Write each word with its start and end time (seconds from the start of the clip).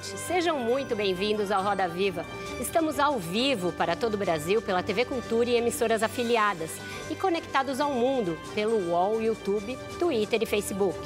Noite. 0.00 0.18
Sejam 0.18 0.58
muito 0.58 0.96
bem-vindos 0.96 1.50
ao 1.50 1.62
Roda 1.62 1.86
Viva. 1.86 2.24
Estamos 2.58 2.98
ao 2.98 3.18
vivo 3.18 3.72
para 3.72 3.94
todo 3.94 4.14
o 4.14 4.16
Brasil 4.16 4.62
pela 4.62 4.82
TV 4.82 5.04
Cultura 5.04 5.50
e 5.50 5.56
emissoras 5.56 6.02
afiliadas 6.02 6.70
e 7.10 7.14
conectados 7.14 7.80
ao 7.80 7.92
mundo 7.92 8.38
pelo 8.54 8.90
UOL, 8.90 9.20
YouTube, 9.20 9.78
Twitter 9.98 10.42
e 10.42 10.46
Facebook. 10.46 10.98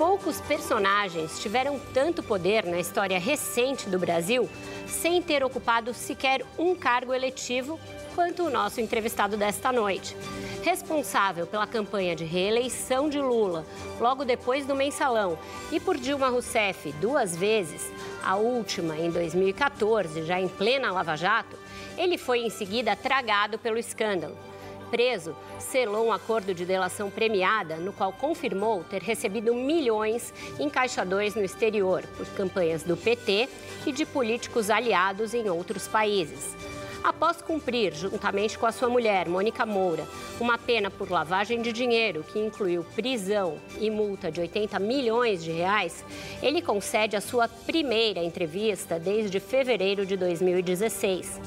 Poucos 0.00 0.40
personagens 0.40 1.38
tiveram 1.40 1.78
tanto 1.92 2.22
poder 2.22 2.64
na 2.64 2.78
história 2.78 3.18
recente 3.18 3.86
do 3.86 3.98
Brasil 3.98 4.48
sem 4.86 5.20
ter 5.20 5.44
ocupado 5.44 5.92
sequer 5.92 6.40
um 6.58 6.74
cargo 6.74 7.12
eletivo 7.12 7.78
quanto 8.14 8.44
o 8.44 8.50
nosso 8.50 8.80
entrevistado 8.80 9.36
desta 9.36 9.70
noite 9.70 10.16
responsável 10.62 11.46
pela 11.46 11.66
campanha 11.66 12.16
de 12.16 12.24
reeleição 12.24 13.10
de 13.10 13.20
Lula 13.20 13.66
logo 14.00 14.24
depois 14.24 14.64
do 14.64 14.74
mensalão 14.74 15.38
e 15.70 15.78
por 15.78 15.98
Dilma 15.98 16.30
Rousseff 16.30 16.92
duas 16.92 17.36
vezes, 17.36 17.92
a 18.24 18.36
última 18.36 18.96
em 18.96 19.10
2014, 19.10 20.24
já 20.24 20.40
em 20.40 20.48
plena 20.48 20.90
Lava 20.90 21.14
Jato, 21.14 21.58
ele 21.98 22.16
foi 22.16 22.38
em 22.38 22.48
seguida 22.48 22.96
tragado 22.96 23.58
pelo 23.58 23.76
escândalo. 23.76 24.49
Preso, 24.90 25.36
selou 25.58 26.06
um 26.06 26.12
acordo 26.12 26.52
de 26.52 26.64
delação 26.64 27.10
premiada, 27.10 27.76
no 27.76 27.92
qual 27.92 28.12
confirmou 28.12 28.82
ter 28.82 29.02
recebido 29.02 29.54
milhões 29.54 30.34
em 30.58 30.68
caixa 30.68 31.04
2 31.04 31.36
no 31.36 31.44
exterior 31.44 32.02
por 32.16 32.26
campanhas 32.28 32.82
do 32.82 32.96
PT 32.96 33.48
e 33.86 33.92
de 33.92 34.04
políticos 34.04 34.68
aliados 34.68 35.32
em 35.32 35.48
outros 35.48 35.86
países 35.86 36.56
após 37.02 37.40
cumprir, 37.40 37.94
juntamente 37.94 38.58
com 38.58 38.66
a 38.66 38.72
sua 38.72 38.88
mulher, 38.88 39.28
Mônica 39.28 39.64
Moura, 39.64 40.06
uma 40.38 40.58
pena 40.58 40.90
por 40.90 41.10
lavagem 41.10 41.62
de 41.62 41.72
dinheiro 41.72 42.24
que 42.24 42.38
incluiu 42.38 42.84
prisão 42.94 43.58
e 43.78 43.90
multa 43.90 44.30
de 44.30 44.40
80 44.40 44.78
milhões 44.78 45.42
de 45.42 45.50
reais, 45.50 46.04
ele 46.42 46.62
concede 46.62 47.16
a 47.16 47.20
sua 47.20 47.48
primeira 47.48 48.22
entrevista 48.22 48.98
desde 48.98 49.40
fevereiro 49.40 50.04
de 50.04 50.16
2016. 50.16 51.40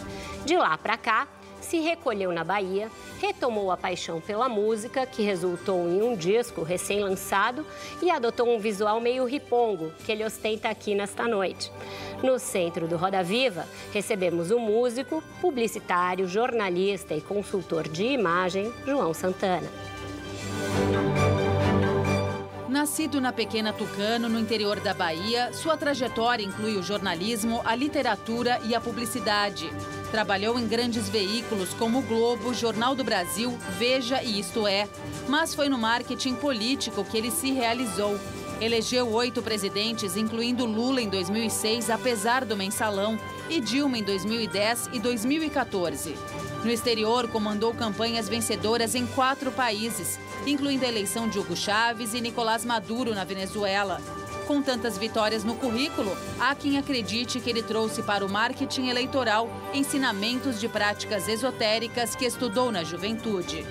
De 0.45 0.57
lá 0.57 0.77
para 0.77 0.97
cá, 0.97 1.27
se 1.73 1.79
recolheu 1.79 2.31
na 2.31 2.43
Bahia, 2.43 2.87
retomou 3.19 3.71
a 3.71 3.75
paixão 3.75 4.21
pela 4.21 4.47
música, 4.47 5.07
que 5.07 5.23
resultou 5.23 5.89
em 5.89 6.03
um 6.03 6.15
disco 6.15 6.61
recém-lançado, 6.61 7.65
e 7.99 8.11
adotou 8.11 8.47
um 8.47 8.59
visual 8.59 9.01
meio 9.01 9.25
ripongo, 9.25 9.91
que 10.05 10.11
ele 10.11 10.23
ostenta 10.23 10.69
aqui 10.69 10.93
nesta 10.93 11.27
noite. 11.27 11.71
No 12.21 12.37
centro 12.37 12.87
do 12.87 12.95
Roda 12.95 13.23
Viva, 13.23 13.65
recebemos 13.91 14.51
o 14.51 14.59
músico, 14.59 15.23
publicitário, 15.41 16.27
jornalista 16.27 17.15
e 17.15 17.21
consultor 17.21 17.87
de 17.87 18.03
imagem, 18.03 18.71
João 18.85 19.11
Santana. 19.11 19.67
Nascido 22.73 23.21
na 23.21 23.31
pequena 23.31 23.71
Tucano, 23.71 24.27
no 24.27 24.39
interior 24.39 24.79
da 24.79 24.95
Bahia, 24.95 25.53
sua 25.53 25.77
trajetória 25.77 26.43
inclui 26.43 26.75
o 26.75 26.81
jornalismo, 26.81 27.61
a 27.63 27.75
literatura 27.75 28.59
e 28.63 28.73
a 28.73 28.81
publicidade. 28.81 29.71
Trabalhou 30.09 30.59
em 30.59 30.67
grandes 30.67 31.07
veículos 31.07 31.71
como 31.75 31.99
o 31.99 32.01
Globo, 32.01 32.51
Jornal 32.51 32.95
do 32.95 33.03
Brasil, 33.03 33.55
Veja 33.77 34.23
e 34.23 34.39
Isto 34.39 34.65
É. 34.65 34.89
Mas 35.27 35.53
foi 35.53 35.69
no 35.69 35.77
marketing 35.77 36.33
político 36.33 37.05
que 37.05 37.15
ele 37.15 37.29
se 37.29 37.51
realizou. 37.51 38.19
Elegeu 38.59 39.07
oito 39.11 39.43
presidentes, 39.43 40.17
incluindo 40.17 40.65
Lula 40.65 40.99
em 40.99 41.09
2006, 41.09 41.91
apesar 41.91 42.43
do 42.43 42.57
mensalão, 42.57 43.19
e 43.49 43.61
Dilma 43.61 43.99
em 43.99 44.03
2010 44.03 44.89
e 44.93 44.99
2014. 44.99 46.15
No 46.63 46.71
exterior, 46.71 47.27
comandou 47.27 47.71
campanhas 47.73 48.27
vencedoras 48.27 48.95
em 48.95 49.05
quatro 49.05 49.51
países, 49.51 50.17
incluindo 50.45 50.85
a 50.85 50.87
eleição 50.87 51.27
de 51.27 51.39
Hugo 51.39 51.55
Chávez 51.55 52.13
e 52.13 52.21
Nicolás 52.21 52.65
Maduro 52.65 53.13
na 53.13 53.23
Venezuela. 53.23 54.01
Com 54.47 54.61
tantas 54.61 54.97
vitórias 54.97 55.43
no 55.43 55.55
currículo, 55.55 56.17
há 56.39 56.53
quem 56.53 56.77
acredite 56.77 57.39
que 57.39 57.49
ele 57.49 57.63
trouxe 57.63 58.03
para 58.03 58.25
o 58.25 58.29
marketing 58.29 58.87
eleitoral 58.87 59.49
ensinamentos 59.73 60.59
de 60.59 60.67
práticas 60.67 61.27
esotéricas 61.27 62.15
que 62.15 62.25
estudou 62.25 62.71
na 62.71 62.83
juventude. 62.83 63.65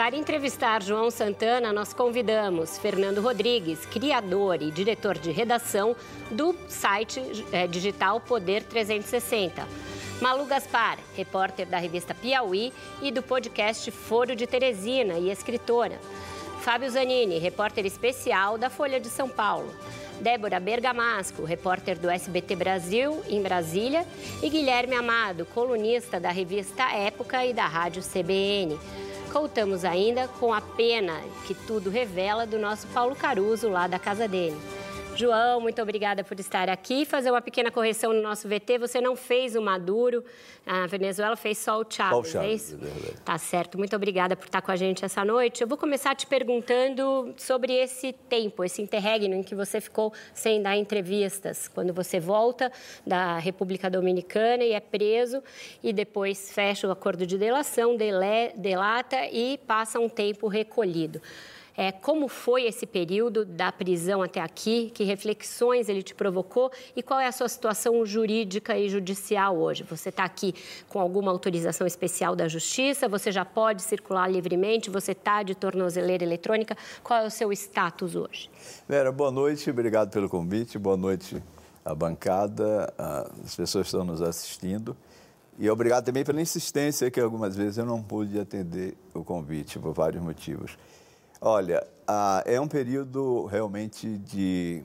Para 0.00 0.16
entrevistar 0.16 0.82
João 0.82 1.10
Santana, 1.10 1.74
nós 1.74 1.92
convidamos 1.92 2.78
Fernando 2.78 3.20
Rodrigues, 3.20 3.84
criador 3.84 4.62
e 4.62 4.70
diretor 4.70 5.18
de 5.18 5.30
redação 5.30 5.94
do 6.30 6.56
site 6.68 7.20
é, 7.52 7.66
digital 7.66 8.18
Poder 8.18 8.62
360. 8.62 9.62
Malu 10.18 10.46
Gaspar, 10.46 10.98
repórter 11.14 11.66
da 11.66 11.76
revista 11.76 12.14
Piauí 12.14 12.72
e 13.02 13.12
do 13.12 13.22
podcast 13.22 13.90
Foro 13.90 14.34
de 14.34 14.46
Teresina 14.46 15.18
e 15.18 15.30
escritora. 15.30 16.00
Fábio 16.62 16.90
Zanini, 16.90 17.38
repórter 17.38 17.84
especial 17.84 18.56
da 18.56 18.70
Folha 18.70 18.98
de 18.98 19.08
São 19.08 19.28
Paulo. 19.28 19.70
Débora 20.18 20.58
Bergamasco, 20.58 21.44
repórter 21.44 21.98
do 21.98 22.08
SBT 22.08 22.56
Brasil, 22.56 23.22
em 23.28 23.42
Brasília. 23.42 24.06
E 24.42 24.48
Guilherme 24.48 24.94
Amado, 24.94 25.44
colunista 25.44 26.18
da 26.18 26.30
revista 26.30 26.84
Época 26.90 27.44
e 27.44 27.52
da 27.52 27.66
rádio 27.66 28.02
CBN. 28.02 28.78
Contamos 29.32 29.84
ainda 29.84 30.26
com 30.26 30.52
a 30.52 30.60
pena 30.60 31.20
que 31.46 31.54
tudo 31.54 31.88
revela 31.88 32.44
do 32.44 32.58
nosso 32.58 32.88
Paulo 32.88 33.14
Caruso, 33.14 33.68
lá 33.68 33.86
da 33.86 33.98
casa 33.98 34.26
dele. 34.26 34.56
João, 35.20 35.60
muito 35.60 35.82
obrigada 35.82 36.24
por 36.24 36.40
estar 36.40 36.70
aqui. 36.70 37.04
Fazer 37.04 37.30
uma 37.30 37.42
pequena 37.42 37.70
correção 37.70 38.10
no 38.10 38.22
nosso 38.22 38.48
VT. 38.48 38.78
Você 38.78 39.02
não 39.02 39.14
fez 39.14 39.54
o 39.54 39.60
Maduro, 39.60 40.24
a 40.66 40.86
Venezuela 40.86 41.36
fez 41.36 41.58
só 41.58 41.78
o 41.78 41.84
Chávez, 41.86 42.30
Chávez 42.30 42.50
é 42.50 42.54
isso? 42.54 42.78
É 42.82 43.12
tá 43.22 43.36
certo. 43.36 43.76
Muito 43.76 43.94
obrigada 43.94 44.34
por 44.34 44.46
estar 44.46 44.62
com 44.62 44.70
a 44.70 44.76
gente 44.76 45.04
essa 45.04 45.22
noite. 45.22 45.60
Eu 45.60 45.68
vou 45.68 45.76
começar 45.76 46.14
te 46.14 46.26
perguntando 46.26 47.34
sobre 47.36 47.74
esse 47.74 48.14
tempo, 48.14 48.64
esse 48.64 48.80
interregno 48.80 49.34
em 49.34 49.42
que 49.42 49.54
você 49.54 49.78
ficou 49.78 50.10
sem 50.32 50.62
dar 50.62 50.74
entrevistas, 50.74 51.68
quando 51.68 51.92
você 51.92 52.18
volta 52.18 52.72
da 53.06 53.36
República 53.36 53.90
Dominicana 53.90 54.64
e 54.64 54.72
é 54.72 54.80
preso 54.80 55.42
e 55.82 55.92
depois 55.92 56.50
fecha 56.50 56.88
o 56.88 56.90
acordo 56.90 57.26
de 57.26 57.36
delação, 57.36 57.94
dele, 57.94 58.54
delata 58.56 59.26
e 59.26 59.58
passa 59.66 60.00
um 60.00 60.08
tempo 60.08 60.48
recolhido. 60.48 61.20
É, 61.80 61.90
como 61.90 62.28
foi 62.28 62.66
esse 62.66 62.84
período 62.84 63.42
da 63.42 63.72
prisão 63.72 64.20
até 64.20 64.38
aqui? 64.38 64.90
Que 64.90 65.02
reflexões 65.02 65.88
ele 65.88 66.02
te 66.02 66.14
provocou? 66.14 66.70
E 66.94 67.02
qual 67.02 67.18
é 67.18 67.26
a 67.26 67.32
sua 67.32 67.48
situação 67.48 68.04
jurídica 68.04 68.76
e 68.76 68.86
judicial 68.86 69.56
hoje? 69.56 69.82
Você 69.84 70.10
está 70.10 70.24
aqui 70.24 70.54
com 70.90 71.00
alguma 71.00 71.30
autorização 71.30 71.86
especial 71.86 72.36
da 72.36 72.46
Justiça? 72.46 73.08
Você 73.08 73.32
já 73.32 73.46
pode 73.46 73.80
circular 73.80 74.28
livremente? 74.28 74.90
Você 74.90 75.12
está 75.12 75.42
de 75.42 75.54
tornozeleira 75.54 76.22
eletrônica? 76.22 76.76
Qual 77.02 77.18
é 77.18 77.26
o 77.26 77.30
seu 77.30 77.50
status 77.50 78.14
hoje? 78.14 78.50
Vera, 78.86 79.10
boa 79.10 79.30
noite. 79.30 79.70
Obrigado 79.70 80.10
pelo 80.10 80.28
convite. 80.28 80.78
Boa 80.78 80.98
noite 80.98 81.42
à 81.82 81.94
bancada, 81.94 82.92
as 83.42 83.56
pessoas 83.56 83.84
que 83.84 83.88
estão 83.88 84.04
nos 84.04 84.20
assistindo. 84.20 84.94
E 85.58 85.70
obrigado 85.70 86.04
também 86.04 86.26
pela 86.26 86.42
insistência 86.42 87.10
que 87.10 87.18
algumas 87.18 87.56
vezes 87.56 87.78
eu 87.78 87.86
não 87.86 88.02
pude 88.02 88.38
atender 88.38 88.94
o 89.14 89.24
convite 89.24 89.78
por 89.78 89.94
vários 89.94 90.22
motivos. 90.22 90.76
Olha, 91.42 91.86
ah, 92.06 92.42
é 92.44 92.60
um 92.60 92.68
período 92.68 93.46
realmente 93.46 94.18
de 94.18 94.84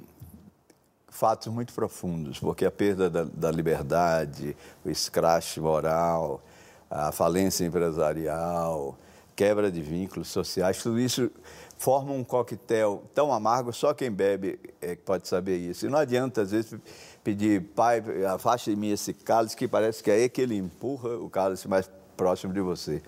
fatos 1.10 1.48
muito 1.48 1.74
profundos, 1.74 2.40
porque 2.40 2.64
a 2.64 2.72
perda 2.72 3.10
da, 3.10 3.26
da 3.26 3.52
liberdade, 3.52 4.56
o 4.86 4.90
escrache 4.90 5.60
moral, 5.60 6.42
a 6.90 7.12
falência 7.12 7.66
empresarial, 7.66 8.98
quebra 9.36 9.70
de 9.70 9.82
vínculos 9.82 10.30
sociais, 10.30 10.82
tudo 10.82 10.98
isso 10.98 11.30
forma 11.78 12.14
um 12.14 12.24
coquetel 12.24 13.04
tão 13.14 13.34
amargo, 13.34 13.74
só 13.74 13.94
quem 13.94 14.10
bebe 14.10 14.58
é, 14.82 14.96
pode 14.96 15.28
saber 15.28 15.58
isso. 15.58 15.86
E 15.86 15.90
não 15.90 16.00
adianta, 16.00 16.42
às 16.42 16.52
vezes, 16.52 16.74
pedir, 17.22 17.64
pai, 17.76 18.02
afaste 18.34 18.70
de 18.70 18.78
mim 18.78 18.92
esse 18.92 19.14
cálice, 19.14 19.58
que 19.58 19.68
parece 19.68 20.02
que 20.02 20.10
é 20.10 20.14
aí 20.14 20.30
que 20.30 20.40
ele 20.40 20.56
empurra 20.56 21.18
o 21.18 21.30
cálice 21.30 21.68
mais 21.68 21.92
próximo 22.16 22.54
de 22.54 22.62
você. 22.62 23.02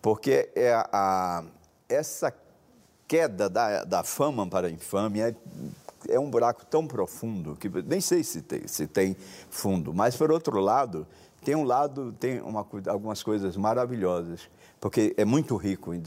Porque 0.00 0.48
é 0.54 0.72
a, 0.72 1.44
essa 1.86 2.34
queda 3.10 3.50
da, 3.50 3.82
da 3.82 4.04
fama 4.04 4.46
para 4.46 4.68
a 4.68 4.70
infâmia 4.70 5.36
é, 6.08 6.14
é 6.14 6.20
um 6.20 6.30
buraco 6.30 6.64
tão 6.64 6.86
profundo 6.86 7.56
que 7.56 7.68
nem 7.82 8.00
sei 8.00 8.22
se 8.22 8.40
tem, 8.40 8.68
se 8.68 8.86
tem 8.86 9.16
fundo. 9.50 9.92
Mas, 9.92 10.14
por 10.14 10.30
outro 10.30 10.60
lado, 10.60 11.04
tem 11.44 11.56
um 11.56 11.64
lado, 11.64 12.12
tem 12.20 12.40
uma, 12.40 12.64
algumas 12.86 13.20
coisas 13.20 13.56
maravilhosas. 13.56 14.48
porque 14.80 15.12
é 15.16 15.24
muito 15.24 15.56
rico 15.56 15.92
em 15.92 16.00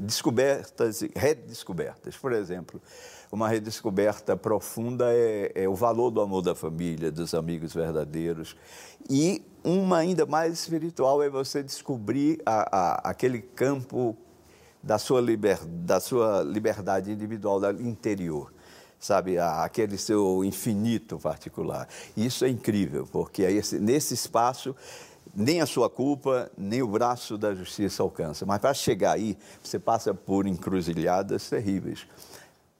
descobertas 0.00 1.02
e 1.02 1.12
redescobertas. 1.14 2.16
Por 2.16 2.32
exemplo, 2.32 2.82
uma 3.30 3.48
redescoberta 3.48 4.36
profunda 4.36 5.04
é, 5.08 5.52
é, 5.54 5.68
o 5.68 5.76
valor 5.76 6.10
do 6.10 6.20
amor 6.20 6.42
da 6.42 6.56
família, 6.56 7.12
dos 7.12 7.32
amigos 7.32 7.72
verdadeiros. 7.72 8.56
E 9.08 9.40
uma 9.62 9.98
ainda 9.98 10.26
mais 10.26 10.54
espiritual 10.54 11.22
é 11.22 11.30
você 11.30 11.62
descobrir 11.62 12.42
a, 12.44 12.76
a, 12.76 13.10
aquele 13.10 13.40
campo 13.40 14.18
da 14.82 14.98
sua, 14.98 15.20
liber, 15.20 15.64
da 15.66 16.00
sua 16.00 16.42
liberdade 16.42 17.10
individual 17.10 17.70
interior 17.80 18.52
sabe, 18.98 19.38
aquele 19.38 19.96
seu 19.96 20.44
infinito 20.44 21.18
particular. 21.18 21.88
Isso 22.14 22.44
é 22.44 22.50
incrível, 22.50 23.08
porque 23.10 23.46
aí, 23.46 23.58
nesse 23.80 24.12
espaço 24.12 24.76
nem 25.34 25.60
a 25.60 25.66
sua 25.66 25.88
culpa, 25.88 26.50
nem 26.56 26.82
o 26.82 26.88
braço 26.88 27.38
da 27.38 27.54
justiça 27.54 28.02
alcança. 28.02 28.44
Mas 28.44 28.58
para 28.58 28.74
chegar 28.74 29.12
aí, 29.12 29.36
você 29.62 29.78
passa 29.78 30.12
por 30.12 30.46
encruzilhadas 30.46 31.48
terríveis. 31.48 32.06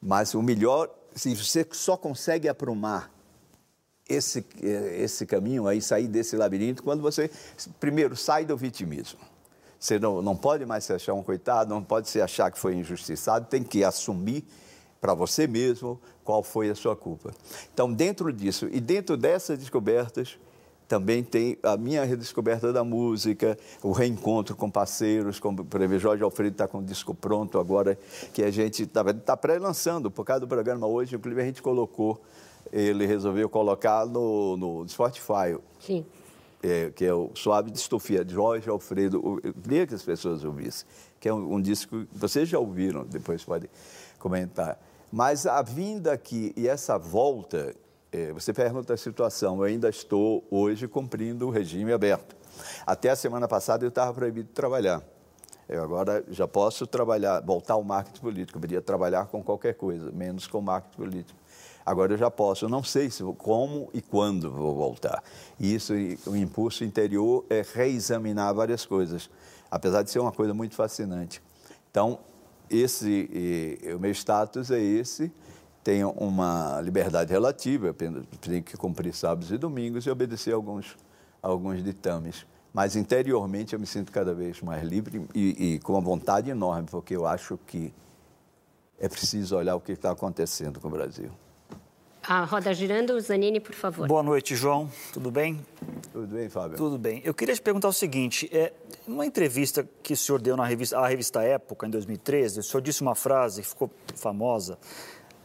Mas 0.03 0.35
o 0.35 0.43
melhor, 0.43 0.91
se 1.15 1.35
você 1.35 1.67
só 1.73 1.97
consegue 1.97 2.49
aprumar 2.49 3.11
esse, 4.09 4.45
esse 4.61 5.27
caminho 5.27 5.69
aí, 5.69 5.81
sair 5.81 6.09
desse 6.09 6.37
labirinto, 6.37 6.83
quando 6.83 7.01
você, 7.01 7.31
primeiro, 7.79 8.17
sai 8.17 8.45
do 8.45 8.57
vitimismo. 8.57 9.21
Você 9.81 9.99
não, 9.99 10.21
não 10.21 10.37
pode 10.37 10.67
mais 10.67 10.85
se 10.85 10.93
achar 10.93 11.15
um 11.15 11.23
coitado, 11.23 11.71
não 11.71 11.83
pode 11.83 12.11
se 12.11 12.21
achar 12.21 12.51
que 12.53 12.59
foi 12.59 12.75
injustiçado, 12.75 13.47
tem 13.47 13.63
que 13.63 13.83
assumir 13.83 14.45
para 15.01 15.15
você 15.15 15.47
mesmo 15.47 15.99
qual 16.23 16.43
foi 16.43 16.69
a 16.69 16.75
sua 16.75 16.95
culpa. 16.95 17.33
Então, 17.73 17.91
dentro 17.91 18.31
disso 18.31 18.69
e 18.71 18.79
dentro 18.79 19.17
dessas 19.17 19.59
descobertas, 19.59 20.39
também 20.87 21.23
tem 21.23 21.57
a 21.63 21.79
minha 21.79 22.05
redescoberta 22.05 22.73
da 22.73 22.85
música, 22.85 23.57
o 23.83 23.93
reencontro 23.93 24.55
com 24.55 24.71
parceiros, 24.71 25.41
como 25.41 25.67
exemplo, 25.75 25.99
Jorge 25.99 26.23
Alfredo 26.23 26.53
está 26.53 26.69
com 26.69 26.79
um 26.79 26.85
disco 26.85 27.15
pronto 27.15 27.59
agora, 27.59 27.97
que 28.35 28.43
a 28.43 28.51
gente 28.51 28.83
está 28.83 29.15
tá, 29.15 29.37
pré-lançando, 29.37 30.11
por 30.11 30.25
causa 30.25 30.41
do 30.41 30.49
programa 30.49 30.87
hoje, 30.87 31.17
inclusive 31.17 31.41
a 31.41 31.45
gente 31.45 31.63
colocou, 31.63 32.21
ele 32.71 33.07
resolveu 33.07 33.49
colocar 33.49 34.05
no, 34.05 34.57
no 34.57 34.89
Spotify. 34.89 35.57
Sim. 35.79 36.05
É, 36.63 36.91
que 36.91 37.07
é 37.07 37.15
o 37.15 37.31
Suave 37.35 37.71
Distofia, 37.71 38.23
de 38.23 38.35
Jorge 38.35 38.69
Alfredo. 38.69 39.41
Eu 39.43 39.55
queria 39.55 39.87
que 39.87 39.95
as 39.95 40.03
pessoas 40.03 40.45
ouvissem, 40.45 40.87
que 41.19 41.27
é 41.27 41.33
um, 41.33 41.55
um 41.55 41.61
disco 41.61 42.05
que 42.05 42.19
vocês 42.19 42.49
já 42.49 42.59
ouviram, 42.59 43.03
depois 43.05 43.43
podem 43.43 43.71
comentar. 44.19 44.79
Mas 45.11 45.47
a 45.47 45.63
vinda 45.63 46.13
aqui 46.13 46.53
e 46.55 46.69
essa 46.69 46.99
volta 46.99 47.75
é, 48.13 48.33
você 48.33 48.53
pergunta 48.53 48.93
a 48.93 48.97
situação, 48.97 49.59
eu 49.59 49.63
ainda 49.63 49.89
estou 49.89 50.45
hoje 50.51 50.89
cumprindo 50.89 51.47
o 51.47 51.51
regime 51.51 51.93
aberto. 51.93 52.37
Até 52.85 53.11
a 53.11 53.17
semana 53.17 53.47
passada 53.47 53.85
eu 53.85 53.89
estava 53.89 54.13
proibido 54.13 54.49
de 54.49 54.55
trabalhar. 54.55 55.03
Eu 55.69 55.85
agora 55.85 56.25
já 56.29 56.49
posso 56.49 56.87
trabalhar, 56.87 57.41
voltar 57.41 57.75
ao 57.75 57.85
marketing 57.85 58.21
político. 58.21 58.59
Eu 58.59 58.61
podia 58.61 58.83
trabalhar 58.83 59.27
com 59.27 59.43
qualquer 59.43 59.75
coisa, 59.75 60.11
menos 60.11 60.49
com 60.49 60.61
marketing 60.61 60.97
político. 60.97 61.40
Agora 61.85 62.13
eu 62.13 62.19
já 62.19 62.31
posso. 62.31 62.65
Eu 62.65 62.69
não 62.69 62.83
sei 62.83 63.11
se 63.11 63.23
como 63.39 63.89
e 63.95 64.01
quando 64.01 64.51
vou 64.51 64.75
voltar. 64.75 65.23
E 65.59 65.75
isso, 65.75 65.93
o 66.27 66.37
impulso 66.37 66.85
interior 66.85 67.45
é 67.49 67.65
reexaminar 67.75 68.55
várias 68.55 68.85
coisas, 68.87 69.31
apesar 69.71 70.03
de 70.03 70.11
ser 70.11 70.19
uma 70.19 70.33
coisa 70.33 70.55
muito 70.55 70.75
fascinante. 70.75 71.43
Então, 71.91 72.19
esse, 72.69 73.29
e, 73.33 73.95
o 73.95 73.99
meu 73.99 74.13
status 74.13 74.71
é 74.71 74.81
esse 74.81 75.33
tem 75.83 76.05
uma 76.05 76.81
liberdade 76.83 77.33
relativa, 77.33 77.95
tem 78.41 78.63
que 78.63 78.77
cumprir 78.77 79.15
sábados 79.15 79.51
e 79.51 79.57
domingos 79.57 80.05
e 80.05 80.11
obedecer 80.11 80.53
alguns, 80.53 80.97
alguns 81.43 81.83
ditames. 81.83 82.47
Mas 82.73 82.95
interiormente 82.97 83.73
eu 83.73 83.81
me 83.81 83.87
sinto 83.87 84.13
cada 84.13 84.33
vez 84.33 84.61
mais 84.61 84.85
livre 84.85 85.27
e, 85.35 85.75
e 85.75 85.79
com 85.81 85.95
uma 85.95 86.01
vontade 86.01 86.51
enorme, 86.51 86.87
porque 86.89 87.17
eu 87.17 87.27
acho 87.27 87.59
que 87.67 87.93
é 88.99 89.09
preciso 89.09 89.57
olhar 89.57 89.75
o 89.75 89.81
que 89.81 89.93
está 89.93 90.11
acontecendo 90.11 90.79
com 90.79 90.89
o 90.89 90.91
Brasil. 90.91 91.31
A 92.23 92.45
roda 92.45 92.73
girando, 92.75 93.19
Zanini, 93.21 93.61
por 93.61 93.75
favor. 93.75 94.07
Boa 94.07 94.23
noite, 94.23 94.55
João. 94.55 94.91
Tudo 95.13 95.31
bem? 95.31 95.65
Tudo 96.13 96.27
bem, 96.35 96.49
Fábio? 96.49 96.77
Tudo 96.77 96.99
bem. 96.99 97.23
Eu 97.25 97.33
queria 97.33 97.55
te 97.55 97.63
perguntar 97.63 97.89
o 97.89 97.93
seguinte: 97.93 98.49
é, 98.53 98.73
numa 99.07 99.25
entrevista 99.25 99.89
que 100.03 100.13
o 100.13 100.17
senhor 100.17 100.41
deu 100.41 100.57
na 100.57 100.65
revista, 100.65 100.99
à 100.99 101.09
revista 101.09 101.43
Época, 101.43 101.87
em 101.87 101.91
2013, 101.91 102.61
o 102.61 102.63
senhor 102.63 102.83
disse 102.83 103.01
uma 103.01 103.15
frase 103.15 103.63
que 103.63 103.69
ficou 103.69 103.91
famosa 104.15 104.79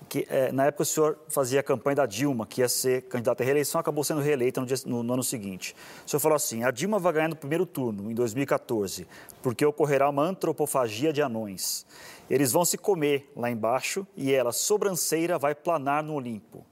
que 0.08 0.26
é, 0.30 0.52
na 0.52 0.66
época 0.66 0.84
o 0.84 0.86
senhor 0.86 1.18
fazia 1.28 1.60
a 1.60 1.64
campanha 1.64 1.96
da 1.98 2.06
Dilma, 2.06 2.46
que 2.46 2.62
ia 2.62 2.70
ser 2.70 3.04
candidata 3.04 3.44
à 3.44 3.46
reeleição, 3.46 3.80
acabou 3.80 4.04
sendo 4.04 4.22
reeleita 4.22 4.62
no, 4.62 4.68
dia, 4.68 4.78
no, 4.86 5.04
no, 5.04 5.14
ano 5.14 5.24
seguinte. 5.24 5.76
O 6.06 6.10
senhor 6.10 6.20
falou 6.20 6.36
assim: 6.36 6.64
a 6.64 6.72
Dilma 6.72 7.00
vai 7.00 7.14
ganhar 7.14 7.30
no 7.30 7.36
primeiro 7.36 7.66
turno, 7.66 8.12
em 8.12 8.14
2014, 8.14 9.08
porque 9.42 9.66
ocorrerá 9.66 10.10
uma 10.10 10.24
antropofagia 10.24 11.12
de 11.12 11.22
anões. 11.22 11.86
Eles 12.30 12.52
vão 12.52 12.66
se 12.66 12.78
comer 12.78 13.32
lá 13.36 13.50
embaixo 13.52 14.06
e 14.16 14.32
ela, 14.34 14.52
sobranceira, 14.52 15.38
vai 15.38 15.54
planar 15.54 16.04
no 16.04 16.14
Olimpo. 16.16 16.66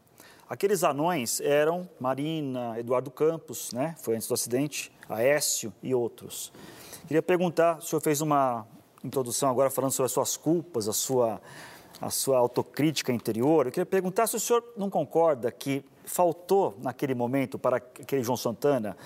Aqueles 0.50 0.84
anões 0.84 1.42
eram 1.42 1.90
Marina, 2.00 2.80
Eduardo 2.80 3.10
Campos, 3.10 3.72
né? 3.72 3.96
foi 4.00 4.16
antes 4.16 4.28
do 4.28 4.34
acidente, 4.34 4.92
Aécio 5.10 5.74
e 5.82 5.96
outros. 5.96 6.52
Queria 7.08 7.22
perguntar, 7.22 7.80
o 7.80 7.82
senhor 7.82 8.02
fez 8.02 8.22
uma 8.22 8.66
introdução 9.04 9.50
agora 9.50 9.70
falando 9.70 9.92
sobre 9.92 10.06
as 10.06 10.12
suas 10.12 10.38
culpas, 10.38 10.88
a 10.88 10.94
sua 10.94 11.42
a 12.04 12.10
sua 12.10 12.38
autocrítica 12.38 13.12
interior. 13.12 13.66
Eu 13.66 13.72
queria 13.72 13.86
perguntar 13.86 14.28
se 14.28 14.36
o 14.36 14.40
senhor 14.40 14.64
não 14.76 14.90
concorda 14.90 15.52
que 15.52 15.84
faltou 16.06 16.76
naquele 16.80 17.16
momento 17.16 17.58
para 17.58 17.78
aquele 17.78 18.24
João 18.24 18.38
Santana 18.38 18.98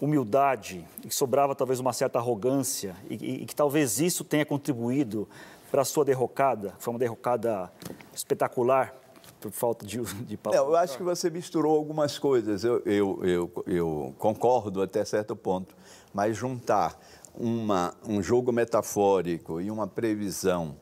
humildade 0.00 0.84
que 1.02 1.14
sobrava 1.14 1.54
talvez 1.54 1.78
uma 1.78 1.92
certa 1.92 2.18
arrogância 2.18 2.96
e, 3.08 3.14
e, 3.14 3.42
e 3.42 3.46
que 3.46 3.54
talvez 3.54 4.00
isso 4.00 4.24
tenha 4.24 4.46
contribuído 4.46 5.28
para 5.70 5.82
a 5.82 5.84
sua 5.84 6.04
derrocada, 6.04 6.74
foi 6.78 6.92
uma 6.92 6.98
derrocada 6.98 7.70
espetacular 8.12 8.94
por 9.40 9.52
falta 9.52 9.86
de, 9.86 10.00
de 10.24 10.36
palavras. 10.36 10.68
Eu 10.68 10.76
acho 10.76 10.96
que 10.96 11.02
você 11.02 11.30
misturou 11.30 11.76
algumas 11.76 12.18
coisas. 12.18 12.64
Eu, 12.64 12.82
eu, 12.84 13.20
eu, 13.24 13.64
eu, 13.66 14.14
concordo 14.18 14.82
até 14.82 15.04
certo 15.04 15.36
ponto, 15.36 15.74
mas 16.12 16.36
juntar 16.36 16.98
uma, 17.34 17.94
um 18.06 18.20
jogo 18.22 18.52
metafórico 18.52 19.60
e 19.60 19.70
uma 19.70 19.86
previsão 19.86 20.76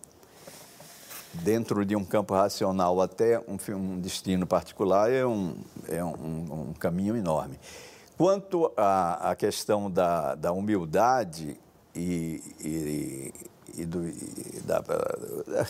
dentro 1.33 1.85
de 1.85 1.95
um 1.95 2.05
campo 2.05 2.35
racional 2.35 3.01
até 3.01 3.39
um, 3.41 3.57
um 3.75 4.01
destino 4.01 4.47
particular 4.47 5.11
é 5.11 5.27
um, 5.27 5.57
é 5.89 6.03
um, 6.05 6.69
um 6.71 6.73
caminho 6.73 7.17
enorme. 7.17 7.59
Quanto 8.17 8.73
à, 8.77 9.31
à 9.31 9.37
questão 9.37 9.91
da, 9.91 10.35
da 10.35 10.53
humildade 10.53 11.59
e, 11.95 12.43
e, 12.61 13.35
e, 13.77 13.85
do, 13.87 14.09
e 14.09 14.61
da, 14.65 14.81
da 14.81 15.65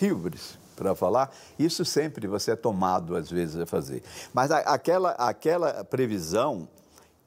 para 0.74 0.94
falar, 0.94 1.34
isso 1.58 1.84
sempre 1.84 2.28
você 2.28 2.52
é 2.52 2.56
tomado, 2.56 3.16
às 3.16 3.28
vezes, 3.28 3.56
a 3.56 3.66
fazer. 3.66 4.02
Mas 4.32 4.50
a, 4.52 4.58
aquela, 4.58 5.10
aquela 5.10 5.82
previsão, 5.82 6.68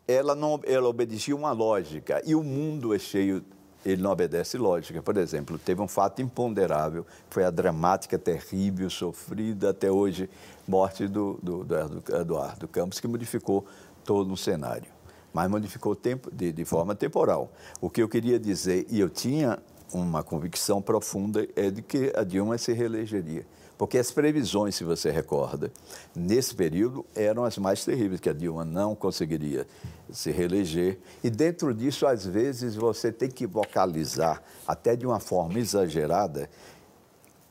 ela, 0.07 0.33
não, 0.33 0.59
ela 0.63 0.87
obedecia 0.87 1.35
uma 1.35 1.51
lógica, 1.51 2.21
e 2.25 2.33
o 2.33 2.41
mundo 2.41 2.95
é 2.95 2.99
cheio 2.99 3.43
ele 3.85 4.01
não 4.01 4.11
obedece 4.11 4.57
lógica. 4.57 5.01
Por 5.01 5.17
exemplo, 5.17 5.57
teve 5.57 5.81
um 5.81 5.87
fato 5.87 6.21
imponderável, 6.21 7.05
foi 7.29 7.43
a 7.43 7.49
dramática, 7.49 8.17
terrível, 8.17 8.89
sofrida 8.89 9.71
até 9.71 9.91
hoje, 9.91 10.29
morte 10.67 11.07
do, 11.07 11.39
do, 11.41 11.63
do 11.63 12.15
Eduardo 12.15 12.67
Campos, 12.67 12.99
que 12.99 13.07
modificou 13.07 13.65
todo 14.03 14.33
o 14.33 14.37
cenário. 14.37 14.91
Mas 15.33 15.49
modificou 15.49 15.95
tempo, 15.95 16.29
de, 16.31 16.51
de 16.51 16.65
forma 16.65 16.93
temporal. 16.93 17.51
O 17.79 17.89
que 17.89 18.01
eu 18.01 18.09
queria 18.09 18.39
dizer, 18.39 18.85
e 18.89 18.99
eu 18.99 19.09
tinha 19.09 19.59
uma 19.93 20.23
convicção 20.23 20.81
profunda, 20.81 21.47
é 21.55 21.69
de 21.69 21.81
que 21.81 22.11
a 22.15 22.23
Dilma 22.23 22.57
se 22.57 22.73
reelegeria. 22.73 23.45
Porque 23.81 23.97
as 23.97 24.11
previsões, 24.11 24.75
se 24.75 24.83
você 24.83 25.09
recorda, 25.09 25.71
nesse 26.15 26.53
período 26.53 27.03
eram 27.15 27.43
as 27.43 27.57
mais 27.57 27.83
terríveis, 27.83 28.21
que 28.21 28.29
a 28.29 28.33
Dilma 28.33 28.63
não 28.63 28.93
conseguiria 28.93 29.65
se 30.11 30.29
reeleger. 30.29 30.99
E 31.23 31.31
dentro 31.31 31.73
disso, 31.73 32.05
às 32.05 32.23
vezes, 32.23 32.75
você 32.75 33.11
tem 33.11 33.27
que 33.27 33.47
vocalizar, 33.47 34.43
até 34.67 34.95
de 34.95 35.07
uma 35.07 35.19
forma 35.19 35.57
exagerada, 35.57 36.47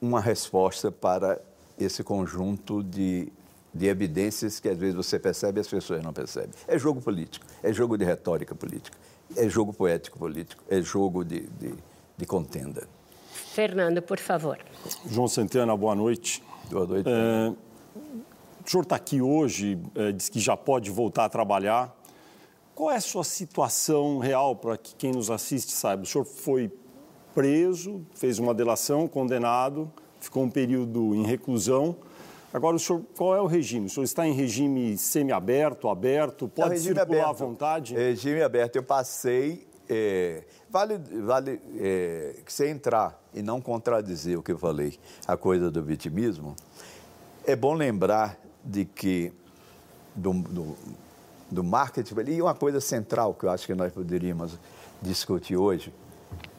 uma 0.01 0.21
resposta 0.21 0.93
para 0.93 1.41
esse 1.77 2.05
conjunto 2.05 2.81
de, 2.81 3.33
de 3.75 3.89
evidências 3.89 4.61
que 4.61 4.69
às 4.69 4.79
vezes 4.79 4.95
você 4.95 5.19
percebe 5.19 5.59
e 5.59 5.63
as 5.63 5.69
pessoas 5.69 6.01
não 6.01 6.13
percebem. 6.13 6.53
É 6.69 6.79
jogo 6.79 7.01
político, 7.01 7.45
é 7.61 7.73
jogo 7.73 7.99
de 7.99 8.05
retórica 8.05 8.55
política, 8.55 8.97
é 9.37 9.49
jogo 9.49 9.73
poético 9.73 10.17
político, 10.17 10.63
é 10.71 10.81
jogo 10.81 11.25
de, 11.25 11.41
de, 11.41 11.75
de 12.17 12.25
contenda. 12.25 12.87
Fernando, 13.52 14.00
por 14.00 14.19
favor. 14.21 14.59
João 15.07 15.26
Santana, 15.26 15.76
boa 15.76 15.95
noite. 15.95 16.40
Boa 16.71 16.87
noite. 16.87 17.09
É, 17.09 17.52
o 18.64 18.71
senhor 18.71 18.85
está 18.85 18.95
aqui 18.95 19.21
hoje, 19.21 19.76
é, 19.97 20.12
diz 20.12 20.28
que 20.28 20.38
já 20.38 20.57
pode 20.57 20.88
voltar 20.88 21.25
a 21.25 21.28
trabalhar. 21.28 21.92
Qual 22.76 22.92
é 22.92 22.97
a 22.97 23.00
sua 23.00 23.25
situação 23.25 24.19
real 24.19 24.54
para 24.54 24.76
que 24.78 24.95
quem 24.95 25.11
nos 25.11 25.33
assiste 25.33 25.73
saiba? 25.73 26.04
O 26.04 26.07
senhor 26.07 26.25
foi 26.25 26.71
preso, 27.35 28.07
fez 28.14 28.38
uma 28.38 28.54
delação, 28.54 29.09
condenado, 29.09 29.90
ficou 30.21 30.45
um 30.45 30.50
período 30.50 31.12
em 31.16 31.25
reclusão. 31.25 31.97
Agora, 32.54 32.76
o 32.76 32.78
senhor, 32.78 33.02
qual 33.16 33.35
é 33.35 33.40
o 33.40 33.47
regime? 33.47 33.87
O 33.87 33.90
senhor 33.90 34.04
está 34.04 34.26
em 34.28 34.33
regime 34.33 34.97
semiaberto, 34.97 35.88
aberto? 35.88 36.49
Pode 36.49 36.78
circular 36.78 37.02
aberto. 37.02 37.28
à 37.28 37.33
vontade? 37.33 37.95
Regime 37.95 38.42
aberto. 38.42 38.76
Eu 38.76 38.85
passei 38.85 39.69
é, 39.88 40.45
vale, 40.71 40.99
vale 40.99 41.61
é, 41.79 42.37
você 42.47 42.69
entrar 42.69 43.21
e 43.35 43.43
não 43.43 43.61
contradizer 43.61 44.39
o 44.39 44.43
que 44.43 44.53
eu 44.53 44.59
falei, 44.59 44.99
a 45.27 45.37
coisa 45.37 45.71
do 45.71 45.83
vitimismo. 45.83 46.55
É 47.45 47.57
bom 47.57 47.75
lembrar 47.75 48.39
de 48.65 48.85
que 48.85 49.33
do, 50.15 50.33
do, 50.33 50.77
do 51.50 51.65
marketing, 51.65 52.15
e 52.29 52.43
uma 52.43 52.55
coisa 52.55 52.81
central 52.81 53.35
que 53.35 53.45
eu 53.45 53.50
acho 53.50 53.67
que 53.67 53.75
nós 53.75 53.93
poderíamos 53.93 54.59
discutir 55.00 55.57
hoje, 55.57 55.93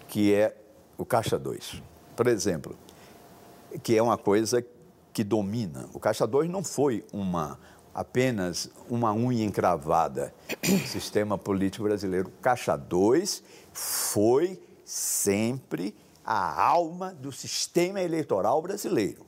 que 0.07 0.33
é 0.33 0.55
o 0.97 1.05
Caixa 1.05 1.37
2. 1.37 1.81
Por 2.15 2.27
exemplo, 2.27 2.75
que 3.83 3.95
é 3.95 4.01
uma 4.01 4.17
coisa 4.17 4.63
que 5.13 5.23
domina. 5.23 5.89
O 5.93 5.99
Caixa 5.99 6.25
2 6.25 6.49
não 6.49 6.63
foi 6.63 7.05
uma 7.11 7.59
apenas 7.93 8.69
uma 8.89 9.13
unha 9.13 9.43
encravada 9.43 10.33
no 10.67 10.79
sistema 10.79 11.37
político 11.37 11.83
brasileiro. 11.83 12.31
Caixa 12.41 12.75
2 12.77 13.43
foi 13.73 14.61
sempre 14.85 15.95
a 16.25 16.61
alma 16.61 17.13
do 17.13 17.31
sistema 17.31 18.01
eleitoral 18.01 18.61
brasileiro. 18.61 19.25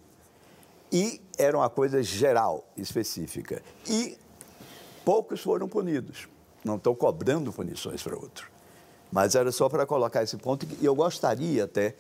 E 0.92 1.22
era 1.38 1.58
uma 1.58 1.70
coisa 1.70 2.04
geral, 2.04 2.68
específica. 2.78 3.64
E 3.88 4.18
poucos 5.04 5.42
foram 5.42 5.68
punidos. 5.68 6.28
Não 6.64 6.76
estou 6.76 6.96
cobrando 6.96 7.52
punições 7.52 8.04
para 8.04 8.16
outro. 8.16 8.52
Mas 9.12 9.36
era 9.36 9.52
só 9.52 9.68
para 9.70 9.86
colocar 9.86 10.24
esse 10.24 10.38
ponto 10.38 10.68
e 10.80 10.86
eu 10.86 10.96
gostaria 10.96 11.64
até 11.66 11.96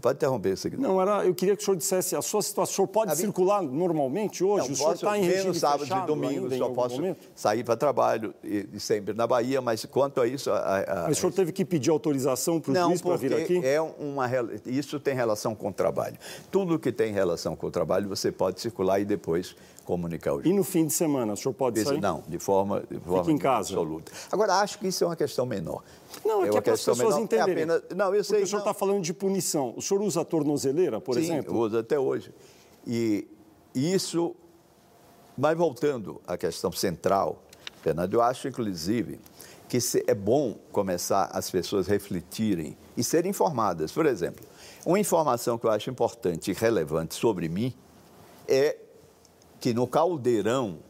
pode 0.00 0.16
interromper 0.16 0.52
isso 0.52 0.66
aqui. 0.66 0.76
Não, 0.76 1.00
era, 1.00 1.24
eu 1.24 1.34
queria 1.34 1.56
que 1.56 1.62
o 1.62 1.64
senhor 1.64 1.76
dissesse, 1.76 2.16
a 2.16 2.22
sua 2.22 2.42
situação, 2.42 2.72
o 2.72 2.76
senhor 2.76 2.88
pode 2.88 3.12
a 3.12 3.16
circular 3.16 3.62
normalmente 3.62 4.44
hoje? 4.44 4.66
Não, 4.66 4.74
o 4.74 4.76
senhor 4.76 4.94
está 4.94 5.18
em 5.18 5.22
regime 5.22 5.54
sábado 5.54 5.84
e 5.84 6.06
domingo, 6.06 6.54
só 6.56 6.68
posso 6.70 6.96
momento? 6.96 7.18
sair 7.34 7.64
para 7.64 7.76
trabalho, 7.76 8.34
e, 8.42 8.68
e, 8.72 8.80
sempre 8.80 9.14
na 9.14 9.26
Bahia, 9.26 9.60
mas 9.60 9.84
quanto 9.86 10.20
a 10.20 10.26
isso... 10.26 10.50
A, 10.50 10.78
a, 10.78 11.02
mas 11.08 11.16
o 11.18 11.20
senhor 11.20 11.32
teve 11.32 11.52
que 11.52 11.64
pedir 11.64 11.90
autorização 11.90 12.60
para 12.60 12.72
o 12.72 12.74
juiz 12.74 13.00
para 13.00 13.16
vir 13.16 13.34
aqui? 13.34 13.64
É 13.64 13.80
uma, 13.80 14.28
isso 14.66 14.98
tem 14.98 15.14
relação 15.14 15.54
com 15.54 15.68
o 15.68 15.72
trabalho. 15.72 16.16
Tudo 16.50 16.78
que 16.78 16.92
tem 16.92 17.12
relação 17.12 17.54
com 17.54 17.66
o 17.66 17.70
trabalho, 17.70 18.08
você 18.08 18.32
pode 18.32 18.60
circular 18.60 19.00
e 19.00 19.04
depois 19.04 19.54
comunicar 19.84 20.34
o 20.34 20.46
E 20.46 20.52
no 20.52 20.62
fim 20.62 20.86
de 20.86 20.92
semana, 20.92 21.32
o 21.32 21.36
senhor 21.36 21.54
pode 21.54 21.82
sair? 21.82 22.00
Não, 22.00 22.22
de 22.28 22.38
forma, 22.38 22.82
de 22.88 22.98
forma 23.00 23.32
em 23.32 23.38
casa. 23.38 23.74
absoluta. 23.74 24.12
Agora, 24.30 24.54
acho 24.60 24.78
que 24.78 24.88
isso 24.88 25.02
é 25.02 25.06
uma 25.06 25.16
questão 25.16 25.44
menor. 25.44 25.82
Não, 26.24 26.44
é, 26.44 26.48
é 26.48 26.50
que 26.50 26.58
é 26.58 26.60
para 26.60 26.72
as 26.72 26.80
pessoas 26.80 26.98
menor, 26.98 27.20
entenderem. 27.20 27.62
É 27.62 27.62
apenas... 27.62 27.82
Não, 27.96 28.14
eu 28.14 28.24
sei. 28.24 28.38
Porque 28.38 28.44
o 28.44 28.48
senhor 28.48 28.58
está 28.60 28.74
falando 28.74 29.02
de 29.02 29.14
punição. 29.14 29.74
O 29.76 29.82
senhor 29.82 30.02
usa 30.02 30.20
a 30.20 30.24
tornozeleira, 30.24 31.00
por 31.00 31.14
Sim, 31.14 31.20
exemplo? 31.22 31.52
Sim, 31.52 31.60
uso 31.60 31.78
até 31.78 31.98
hoje. 31.98 32.32
E 32.86 33.26
isso... 33.74 34.34
Mas 35.38 35.56
voltando 35.56 36.20
à 36.26 36.36
questão 36.36 36.70
central, 36.72 37.42
Fernando, 37.82 38.12
eu 38.12 38.20
acho, 38.20 38.46
inclusive, 38.46 39.18
que 39.68 39.78
é 40.06 40.14
bom 40.14 40.58
começar 40.72 41.30
as 41.32 41.50
pessoas 41.50 41.86
refletirem 41.86 42.76
e 42.96 43.04
serem 43.04 43.30
informadas. 43.30 43.92
Por 43.92 44.04
exemplo, 44.04 44.44
uma 44.84 44.98
informação 44.98 45.56
que 45.56 45.64
eu 45.64 45.70
acho 45.70 45.88
importante 45.88 46.50
e 46.50 46.54
relevante 46.54 47.14
sobre 47.14 47.48
mim 47.48 47.72
é 48.46 48.76
que 49.60 49.72
no 49.72 49.86
caldeirão 49.86 50.80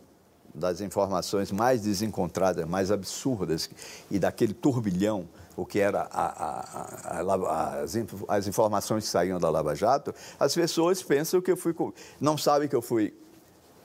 das 0.54 0.80
informações 0.80 1.52
mais 1.52 1.82
desencontradas, 1.82 2.66
mais 2.66 2.90
absurdas 2.90 3.70
e 4.10 4.18
daquele 4.18 4.52
turbilhão, 4.52 5.28
o 5.56 5.64
que 5.64 5.78
era 5.78 6.02
a, 6.10 6.26
a, 6.26 7.20
a, 7.20 7.82
as, 7.82 7.96
as, 8.28 8.46
informações 8.46 9.04
que 9.04 9.10
saíam 9.10 9.38
da 9.38 9.50
Lava 9.50 9.74
Jato, 9.74 10.14
as 10.38 10.54
pessoas 10.54 11.02
pensam 11.02 11.40
que 11.40 11.50
eu 11.50 11.56
fui, 11.56 11.74
não 12.20 12.36
sabem 12.38 12.68
que 12.68 12.74
eu 12.74 12.82
fui 12.82 13.14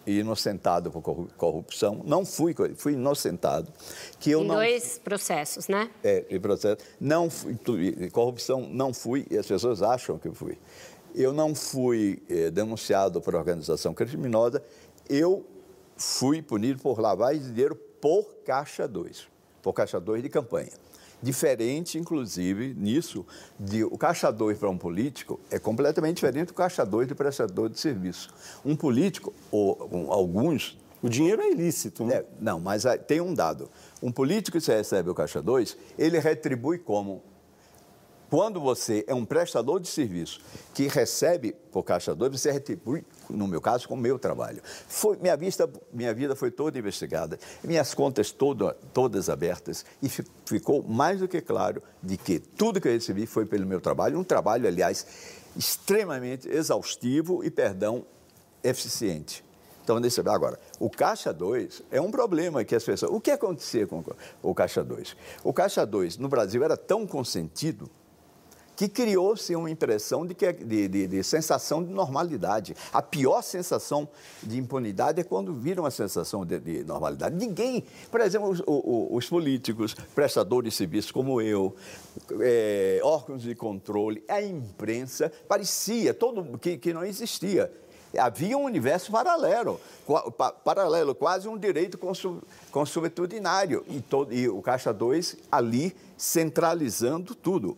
inocentado 0.06 0.92
por 0.92 1.02
corrupção, 1.36 2.02
não 2.06 2.24
fui, 2.24 2.56
fui 2.76 2.94
inocentado. 2.94 3.72
Que 4.20 4.32
eu 4.32 4.42
em 4.42 4.48
não, 4.48 4.56
dois 4.56 5.00
processos, 5.00 5.68
né? 5.68 5.90
É, 6.04 6.26
em 6.30 6.40
processo. 6.40 6.78
Não 7.00 7.30
fui, 7.30 7.58
corrupção 8.12 8.62
não 8.62 8.94
fui, 8.94 9.26
e 9.30 9.38
as 9.38 9.48
pessoas 9.48 9.82
acham 9.82 10.18
que 10.20 10.28
eu 10.28 10.34
fui. 10.34 10.58
Eu 11.14 11.34
não 11.34 11.56
fui 11.56 12.22
eh, 12.30 12.52
denunciado 12.52 13.22
por 13.22 13.36
organização 13.36 13.94
criminosa, 13.94 14.62
eu 15.10 15.46
fui 15.98 16.42
punido 16.42 16.82
por 16.82 17.00
lavagem 17.00 17.42
de 17.42 17.52
dinheiro 17.52 17.76
por 17.76 18.36
Caixa 18.46 18.88
2, 18.88 19.28
por 19.62 19.74
Caixa 19.74 20.00
2 20.00 20.24
de 20.24 20.30
campanha. 20.30 20.72
Diferente, 21.22 21.98
inclusive, 21.98 22.74
nisso, 22.76 23.26
de 23.60 23.84
o 23.84 23.98
Caixa 23.98 24.32
2 24.32 24.58
para 24.58 24.70
um 24.70 24.78
político 24.78 25.40
é 25.50 25.58
completamente 25.58 26.18
diferente 26.18 26.48
do 26.48 26.54
Caixa 26.54 26.86
2 26.86 27.08
de 27.08 27.16
prestador 27.16 27.70
de 27.70 27.80
serviço. 27.80 28.30
Um 28.64 28.76
político, 28.76 29.34
ou 29.50 29.90
um, 29.92 30.12
alguns. 30.12 30.78
O 31.02 31.10
dinheiro 31.10 31.42
é 31.42 31.52
ilícito, 31.52 32.06
né? 32.06 32.18
É, 32.18 32.26
não, 32.40 32.60
mas 32.60 32.84
tem 33.08 33.22
um 33.22 33.34
dado. 33.34 33.70
Um 34.04 34.12
político 34.12 34.60
que 34.60 34.72
recebe 34.72 35.10
o 35.10 35.16
Caixa 35.16 35.42
2, 35.42 35.78
ele 35.98 36.20
retribui 36.20 36.78
como 36.78 37.24
quando 38.36 38.60
você 38.60 39.06
é 39.08 39.14
um 39.14 39.24
prestador 39.24 39.80
de 39.80 39.88
serviço 39.88 40.42
que 40.74 40.90
recebe 40.90 41.56
por 41.72 41.84
Caixa 41.84 42.14
2, 42.14 42.34
você 42.34 42.52
retribui, 42.52 43.02
no 43.30 43.48
meu 43.48 43.62
caso, 43.62 43.88
com 43.88 43.94
o 43.94 43.98
meu 43.98 44.20
trabalho. 44.20 44.62
Foi, 44.90 45.16
minha, 45.16 45.38
vista, 45.38 45.70
minha 45.94 46.14
vida 46.14 46.36
foi 46.36 46.52
toda 46.52 46.78
investigada, 46.78 47.40
minhas 47.64 47.94
contas 47.94 48.34
todo, 48.34 48.76
todas 48.94 49.30
abertas, 49.30 49.86
e 50.04 50.10
ficou 50.10 50.84
mais 50.84 51.22
do 51.22 51.30
que 51.30 51.40
claro 51.40 51.82
de 52.04 52.18
que 52.18 52.38
tudo 52.38 52.82
que 52.82 52.90
eu 52.90 52.92
recebi 52.92 53.26
foi 53.26 53.46
pelo 53.46 53.66
meu 53.66 53.80
trabalho, 53.80 54.20
um 54.20 54.24
trabalho, 54.26 54.68
aliás, 54.68 55.08
extremamente 55.56 56.50
exaustivo 56.50 57.42
e, 57.42 57.50
perdão, 57.50 58.06
eficiente. 58.62 59.46
Então, 59.82 60.02
deixa 60.02 60.20
eu 60.20 60.26
ver. 60.26 60.32
Agora, 60.32 60.60
o 60.78 60.90
Caixa 60.90 61.32
2 61.32 61.84
é 61.90 62.02
um 62.02 62.12
problema 62.12 62.66
que 62.66 62.76
as 62.76 62.84
pessoas. 62.84 63.10
O 63.14 63.22
que 63.22 63.32
acontecia 63.32 63.88
com 63.88 64.04
o 64.44 64.54
Caixa 64.54 64.84
2? 64.84 65.16
O 65.42 65.54
Caixa 65.54 65.86
2 65.86 66.18
no 66.18 66.28
Brasil 66.28 66.62
era 66.66 66.76
tão 66.76 67.08
consentido 67.08 67.90
que 68.76 68.88
criou-se 68.88 69.56
uma 69.56 69.70
impressão 69.70 70.26
de, 70.26 70.34
que, 70.34 70.46
é, 70.46 70.52
de, 70.52 70.88
de, 70.88 71.08
de, 71.08 71.24
sensação 71.24 71.84
de 71.84 71.92
normalidade. 71.92 72.76
A 72.92 73.02
pior 73.02 73.42
sensação 73.42 74.08
de 74.44 74.58
impunidade 74.58 75.22
é 75.22 75.24
quando 75.24 75.54
vira 75.54 75.82
uma 75.82 75.92
sensação 75.92 76.46
de, 76.46 76.60
de 76.60 76.84
normalidade. 76.84 77.36
Ninguém, 77.36 77.84
por 78.12 78.22
exemplo, 78.22 78.50
os, 78.50 78.60
os, 78.60 79.08
os, 79.12 79.30
políticos, 79.30 79.96
prestadores 80.14 80.74
de 80.74 80.78
serviços 80.78 81.12
como 81.12 81.42
eu, 81.42 81.76
é, 82.42 83.00
órgãos 83.04 83.44
de 83.44 83.56
controle, 83.56 84.24
a 84.28 84.42
imprensa, 84.42 85.32
parecia 85.48 86.14
todo, 86.14 86.58
que, 86.58 86.78
que 86.78 86.94
não 86.94 87.04
existia. 87.04 87.72
Havia 88.18 88.58
um 88.58 88.64
universo 88.64 89.12
paralelo, 89.12 89.80
paralelo, 90.64 91.14
quase 91.14 91.48
um 91.48 91.58
direito 91.58 92.00
consuetudinário. 92.72 93.84
E, 93.90 94.00
todo, 94.00 94.34
e 94.34 94.48
o 94.48 94.62
Caixa 94.62 94.94
2 94.94 95.38
ali 95.52 95.96
centralizando 96.18 97.36
tudo. 97.36 97.78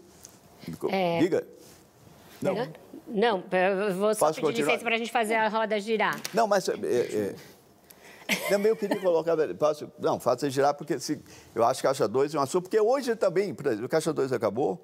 É... 0.90 1.20
Diga. 1.20 1.48
Não. 2.42 2.56
Não, 3.08 3.44
eu 3.52 3.96
vou 3.96 4.14
só 4.14 4.28
Posso 4.28 4.42
pedir 4.42 4.64
licença 4.64 4.84
para 4.84 4.96
a 4.96 4.98
gente 4.98 5.12
fazer 5.12 5.36
a 5.36 5.48
roda 5.48 5.80
girar. 5.80 6.20
Não, 6.34 6.46
mas... 6.46 6.68
É, 6.68 6.74
é, 6.74 7.36
também 8.50 8.70
eu 8.70 8.76
queria 8.76 9.00
colocar... 9.00 9.36
Posso, 9.56 9.90
não, 9.98 10.20
faça 10.20 10.50
girar, 10.50 10.74
porque 10.74 11.00
se, 11.00 11.22
eu 11.56 11.64
acho 11.64 11.82
que 11.82 11.88
Caixa 11.88 12.08
2 12.08 12.36
é 12.36 12.38
um 12.38 12.42
assunto... 12.42 12.64
Porque 12.64 12.80
hoje 12.80 13.16
também, 13.16 13.54
por 13.54 13.68
exemplo, 13.68 13.86
o 13.86 13.90
Caixa 13.90 14.12
2 14.12 14.34
acabou, 14.34 14.84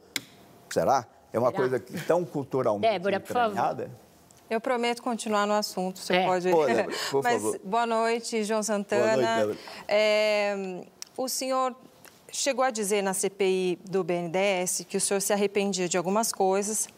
será? 0.70 1.06
É 1.34 1.40
uma 1.40 1.52
Será? 1.52 1.60
coisa 1.60 1.84
tão 2.08 2.24
culturalmente 2.24 2.90
Débora, 2.90 3.20
por 3.20 3.34
favor. 3.34 3.90
Eu 4.50 4.62
prometo 4.62 5.02
continuar 5.02 5.46
no 5.46 5.54
assunto, 5.54 6.00
você 6.00 6.14
é. 6.14 6.26
pode... 6.26 6.50
Pô, 6.50 6.64
Débora, 6.68 6.98
por 7.12 7.24
Mas, 7.24 7.42
favor. 7.42 7.60
boa 7.64 7.86
noite, 7.86 8.44
João 8.46 8.64
Santana. 8.64 9.18
Boa 9.18 9.46
noite, 9.48 9.60
é, 9.88 10.86
o 11.18 11.28
senhor 11.28 11.76
chegou 12.34 12.66
a 12.66 12.72
dizer 12.72 13.04
na 13.04 13.14
CPI 13.14 13.78
do 13.86 14.04
BNDES 14.04 14.86
que 14.90 14.98
o 14.98 15.02
senhor 15.02 15.22
se 15.22 15.32
arrependia 15.32 15.88
de 15.88 15.98
algumas 15.98 16.32
coisas. 16.32 16.90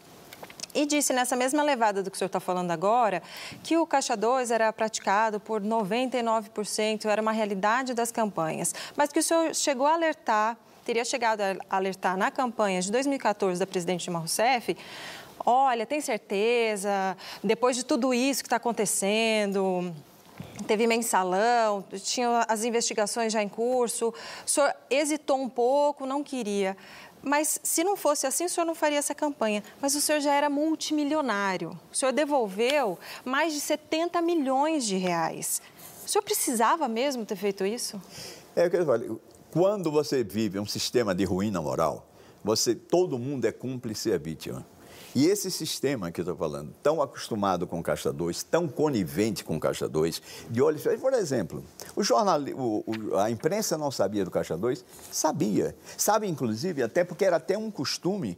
E 0.73 0.85
disse 0.85 1.13
nessa 1.13 1.35
mesma 1.35 1.61
levada 1.61 2.01
do 2.01 2.09
que 2.09 2.15
o 2.15 2.17
senhor 2.17 2.27
está 2.27 2.39
falando 2.39 2.71
agora, 2.71 3.21
que 3.63 3.77
o 3.77 3.85
Caixa 3.85 4.15
2 4.15 4.51
era 4.51 4.71
praticado 4.73 5.39
por 5.39 5.61
99%, 5.61 7.05
era 7.05 7.21
uma 7.21 7.31
realidade 7.31 7.93
das 7.93 8.11
campanhas. 8.11 8.73
Mas 8.95 9.11
que 9.11 9.19
o 9.19 9.23
senhor 9.23 9.53
chegou 9.53 9.85
a 9.85 9.93
alertar, 9.93 10.57
teria 10.85 11.05
chegado 11.05 11.41
a 11.41 11.55
alertar 11.69 12.17
na 12.17 12.31
campanha 12.31 12.81
de 12.81 12.91
2014 12.91 13.59
da 13.59 13.67
presidente 13.67 14.03
Dilma 14.03 14.19
Rousseff, 14.19 14.75
olha, 15.45 15.85
tem 15.85 16.01
certeza, 16.01 17.15
depois 17.43 17.75
de 17.75 17.83
tudo 17.83 18.13
isso 18.13 18.41
que 18.41 18.47
está 18.47 18.57
acontecendo, 18.57 19.93
teve 20.67 20.87
mensalão, 20.87 21.83
tinha 22.03 22.45
as 22.47 22.63
investigações 22.63 23.33
já 23.33 23.41
em 23.41 23.49
curso. 23.49 24.13
O 24.45 24.49
senhor 24.49 24.73
hesitou 24.89 25.37
um 25.37 25.49
pouco, 25.49 26.05
não 26.05 26.23
queria. 26.23 26.77
Mas 27.21 27.59
se 27.63 27.83
não 27.83 27.95
fosse 27.95 28.27
assim, 28.27 28.45
o 28.45 28.49
senhor 28.49 28.65
não 28.65 28.75
faria 28.75 28.99
essa 28.99 29.15
campanha. 29.15 29.63
Mas 29.81 29.95
o 29.95 30.01
senhor 30.01 30.19
já 30.19 30.33
era 30.33 30.49
multimilionário. 30.49 31.77
O 31.91 31.95
senhor 31.95 32.11
devolveu 32.11 32.99
mais 33.23 33.53
de 33.53 33.59
70 33.59 34.21
milhões 34.21 34.85
de 34.85 34.95
reais. 34.95 35.61
O 36.05 36.09
senhor 36.09 36.23
precisava 36.23 36.87
mesmo 36.87 37.25
ter 37.25 37.35
feito 37.35 37.65
isso? 37.65 37.99
É 38.55 38.67
o 38.67 38.69
que 38.69 38.77
eu 38.77 38.85
falo. 38.85 39.19
Quando 39.51 39.91
você 39.91 40.23
vive 40.23 40.59
um 40.59 40.65
sistema 40.67 41.15
de 41.15 41.23
ruína 41.23 41.61
moral, 41.61 42.05
você, 42.43 42.75
todo 42.75 43.17
mundo 43.17 43.45
é 43.45 43.51
cúmplice 43.51 44.09
e 44.09 44.11
é 44.11 44.19
vítima. 44.19 44.63
E 45.15 45.27
esse 45.27 45.49
sistema 45.49 46.11
que 46.11 46.19
eu 46.19 46.23
estou 46.23 46.35
falando, 46.35 46.73
tão 46.83 47.01
acostumado 47.01 47.65
com 47.65 47.81
Caixa 47.81 48.11
2, 48.11 48.43
tão 48.43 48.67
conivente 48.67 49.45
com 49.45 49.57
Caixa 49.57 49.87
2, 49.87 50.21
de 50.49 50.61
olhos 50.61 50.83
Por 50.99 51.13
exemplo, 51.13 51.63
o 51.95 52.03
jornal, 52.03 52.41
o, 52.41 52.83
o, 52.85 53.17
a 53.17 53.31
imprensa 53.31 53.77
não 53.77 53.89
sabia 53.89 54.25
do 54.25 54.29
Caixa 54.29 54.57
2? 54.57 54.83
Sabia. 55.09 55.73
Sabe, 55.97 56.27
inclusive, 56.27 56.83
até 56.83 57.05
porque 57.05 57.23
era 57.23 57.37
até 57.37 57.57
um 57.57 57.71
costume 57.71 58.37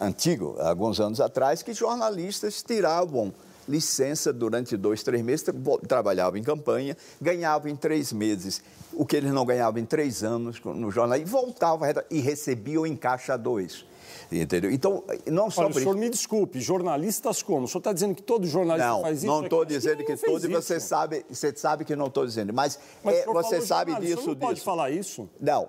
antigo, 0.00 0.56
alguns 0.60 1.00
anos 1.00 1.20
atrás, 1.20 1.64
que 1.64 1.74
jornalistas 1.74 2.62
tiravam 2.62 3.34
licença 3.68 4.32
durante 4.32 4.76
dois, 4.76 5.02
três 5.02 5.24
meses, 5.24 5.46
trabalhavam 5.88 6.38
em 6.38 6.44
campanha, 6.44 6.96
ganhavam 7.20 7.68
em 7.68 7.74
três 7.74 8.12
meses 8.12 8.62
o 8.92 9.04
que 9.04 9.16
eles 9.16 9.32
não 9.32 9.44
ganhavam 9.44 9.80
em 9.80 9.84
três 9.84 10.22
anos 10.22 10.60
no 10.62 10.92
jornal 10.92 11.18
e 11.18 11.24
voltavam 11.24 11.88
e 12.08 12.20
recebiam 12.20 12.86
em 12.86 12.94
caixa 12.94 13.36
dois. 13.36 13.84
Entendeu? 14.30 14.70
Então, 14.70 15.04
não 15.26 15.50
só 15.50 15.62
Olha, 15.62 15.72
por 15.72 15.78
o 15.78 15.82
senhor 15.82 15.96
me 15.96 16.08
desculpe, 16.08 16.60
jornalistas 16.60 17.42
como? 17.42 17.64
O 17.64 17.68
senhor 17.68 17.80
está 17.80 17.92
dizendo 17.92 18.14
que 18.14 18.22
todo 18.22 18.46
jornalista 18.46 18.88
não, 18.88 19.02
faz 19.02 19.18
isso? 19.18 19.26
Não, 19.26 19.44
estou 19.44 19.64
dizendo 19.64 20.04
que 20.04 20.16
todo, 20.16 20.44
e 20.44 20.48
você 20.48 20.80
sabe, 20.80 21.24
você 21.28 21.54
sabe 21.56 21.84
que 21.84 21.94
não 21.94 22.06
estou 22.06 22.26
dizendo, 22.26 22.52
mas, 22.52 22.78
mas 23.02 23.16
é, 23.16 23.24
você 23.26 23.60
sabe 23.60 23.94
disso. 23.96 24.22
Você 24.22 24.26
não 24.26 24.34
disso. 24.34 24.36
pode 24.36 24.60
falar 24.60 24.90
isso? 24.90 25.28
Não, 25.40 25.68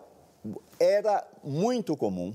era 0.79 1.25
muito 1.43 1.95
comum, 1.95 2.33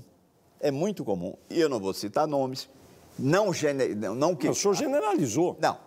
é 0.59 0.71
muito 0.71 1.03
comum, 1.03 1.33
e 1.49 1.59
eu 1.59 1.69
não 1.69 1.79
vou 1.79 1.93
citar 1.93 2.27
nomes, 2.27 2.69
não, 3.17 3.51
não, 3.97 4.15
não 4.15 4.35
que... 4.35 4.45
Não, 4.45 4.53
o 4.53 4.55
senhor 4.55 4.73
generalizou. 4.73 5.57
Não, 5.59 5.77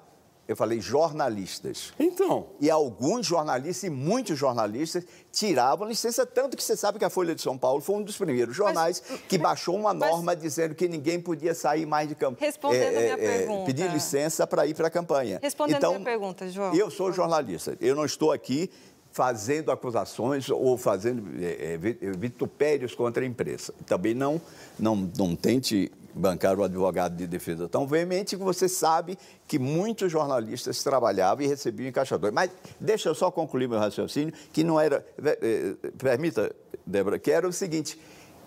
eu 0.46 0.54
falei 0.54 0.80
jornalistas. 0.80 1.92
Então. 1.98 2.48
E 2.60 2.70
alguns 2.70 3.26
jornalistas, 3.26 3.84
e 3.84 3.90
muitos 3.90 4.38
jornalistas, 4.38 5.04
tiravam 5.32 5.88
licença, 5.88 6.26
tanto 6.26 6.56
que 6.56 6.62
você 6.62 6.76
sabe 6.76 6.98
que 6.98 7.04
a 7.04 7.10
Folha 7.10 7.34
de 7.34 7.40
São 7.40 7.56
Paulo 7.56 7.80
foi 7.80 7.96
um 7.96 8.02
dos 8.02 8.16
primeiros 8.16 8.54
jornais 8.54 9.02
mas, 9.08 9.20
que 9.22 9.38
baixou 9.38 9.74
uma 9.76 9.94
norma 9.94 10.22
mas, 10.22 10.40
dizendo 10.40 10.74
que 10.74 10.86
ninguém 10.86 11.20
podia 11.20 11.54
sair 11.54 11.86
mais 11.86 12.08
de 12.08 12.14
campanha. 12.14 12.46
Respondendo 12.46 12.82
é, 12.82 13.12
a 13.12 13.16
minha 13.16 13.28
é, 13.28 13.34
é, 13.34 13.38
pergunta. 13.38 13.64
Pedir 13.66 13.90
licença 13.90 14.46
para 14.46 14.66
ir 14.66 14.74
para 14.74 14.88
a 14.88 14.90
campanha. 14.90 15.38
Respondendo 15.42 15.76
então, 15.78 15.90
a 15.90 15.94
minha 15.94 16.04
pergunta, 16.04 16.48
João. 16.48 16.74
Eu 16.74 16.90
sou 16.90 17.10
jornalista, 17.10 17.76
eu 17.80 17.94
não 17.94 18.04
estou 18.04 18.30
aqui 18.30 18.70
fazendo 19.10 19.70
acusações 19.70 20.50
ou 20.50 20.76
fazendo 20.76 21.22
é, 21.40 21.74
é 21.74 21.78
vitupérios 21.78 22.94
contra 22.94 23.22
a 23.22 23.26
imprensa. 23.26 23.72
Também 23.86 24.12
não, 24.12 24.40
não, 24.78 24.96
não 25.16 25.36
tente 25.36 25.90
bancar 26.14 26.58
o 26.58 26.62
advogado 26.62 27.16
de 27.16 27.26
defesa 27.26 27.68
tão 27.68 27.86
veemente 27.86 28.36
que 28.36 28.42
você 28.42 28.68
sabe 28.68 29.18
que 29.46 29.58
muitos 29.58 30.10
jornalistas 30.10 30.82
trabalhavam 30.82 31.44
e 31.44 31.48
recebiam 31.48 31.88
encaixadores. 31.88 32.34
Mas 32.34 32.50
deixa 32.78 33.08
eu 33.08 33.14
só 33.14 33.30
concluir 33.30 33.68
meu 33.68 33.78
raciocínio, 33.78 34.32
que 34.52 34.62
não 34.62 34.80
era. 34.80 35.04
Eh, 35.22 35.74
permita, 35.98 36.54
Débora, 36.86 37.18
que 37.18 37.30
era 37.30 37.48
o 37.48 37.52
seguinte. 37.52 37.98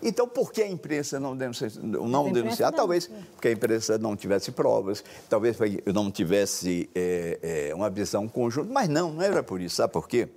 Então, 0.02 0.28
por 0.28 0.52
que 0.52 0.62
a 0.62 0.68
imprensa 0.68 1.18
não, 1.18 1.36
denuncia, 1.36 1.68
não 1.82 2.30
denunciar? 2.30 2.72
Talvez 2.72 3.10
porque 3.32 3.48
a 3.48 3.52
imprensa 3.52 3.98
não 3.98 4.16
tivesse 4.16 4.52
provas, 4.52 5.04
talvez 5.28 5.56
não 5.92 6.10
tivesse 6.10 6.88
é, 6.94 7.68
é, 7.70 7.74
uma 7.74 7.90
visão 7.90 8.28
conjunta, 8.28 8.72
mas 8.72 8.88
não, 8.88 9.12
não 9.12 9.22
era 9.22 9.42
por 9.42 9.60
isso. 9.60 9.76
Sabe 9.76 9.92
por 9.92 10.08
quê? 10.08 10.28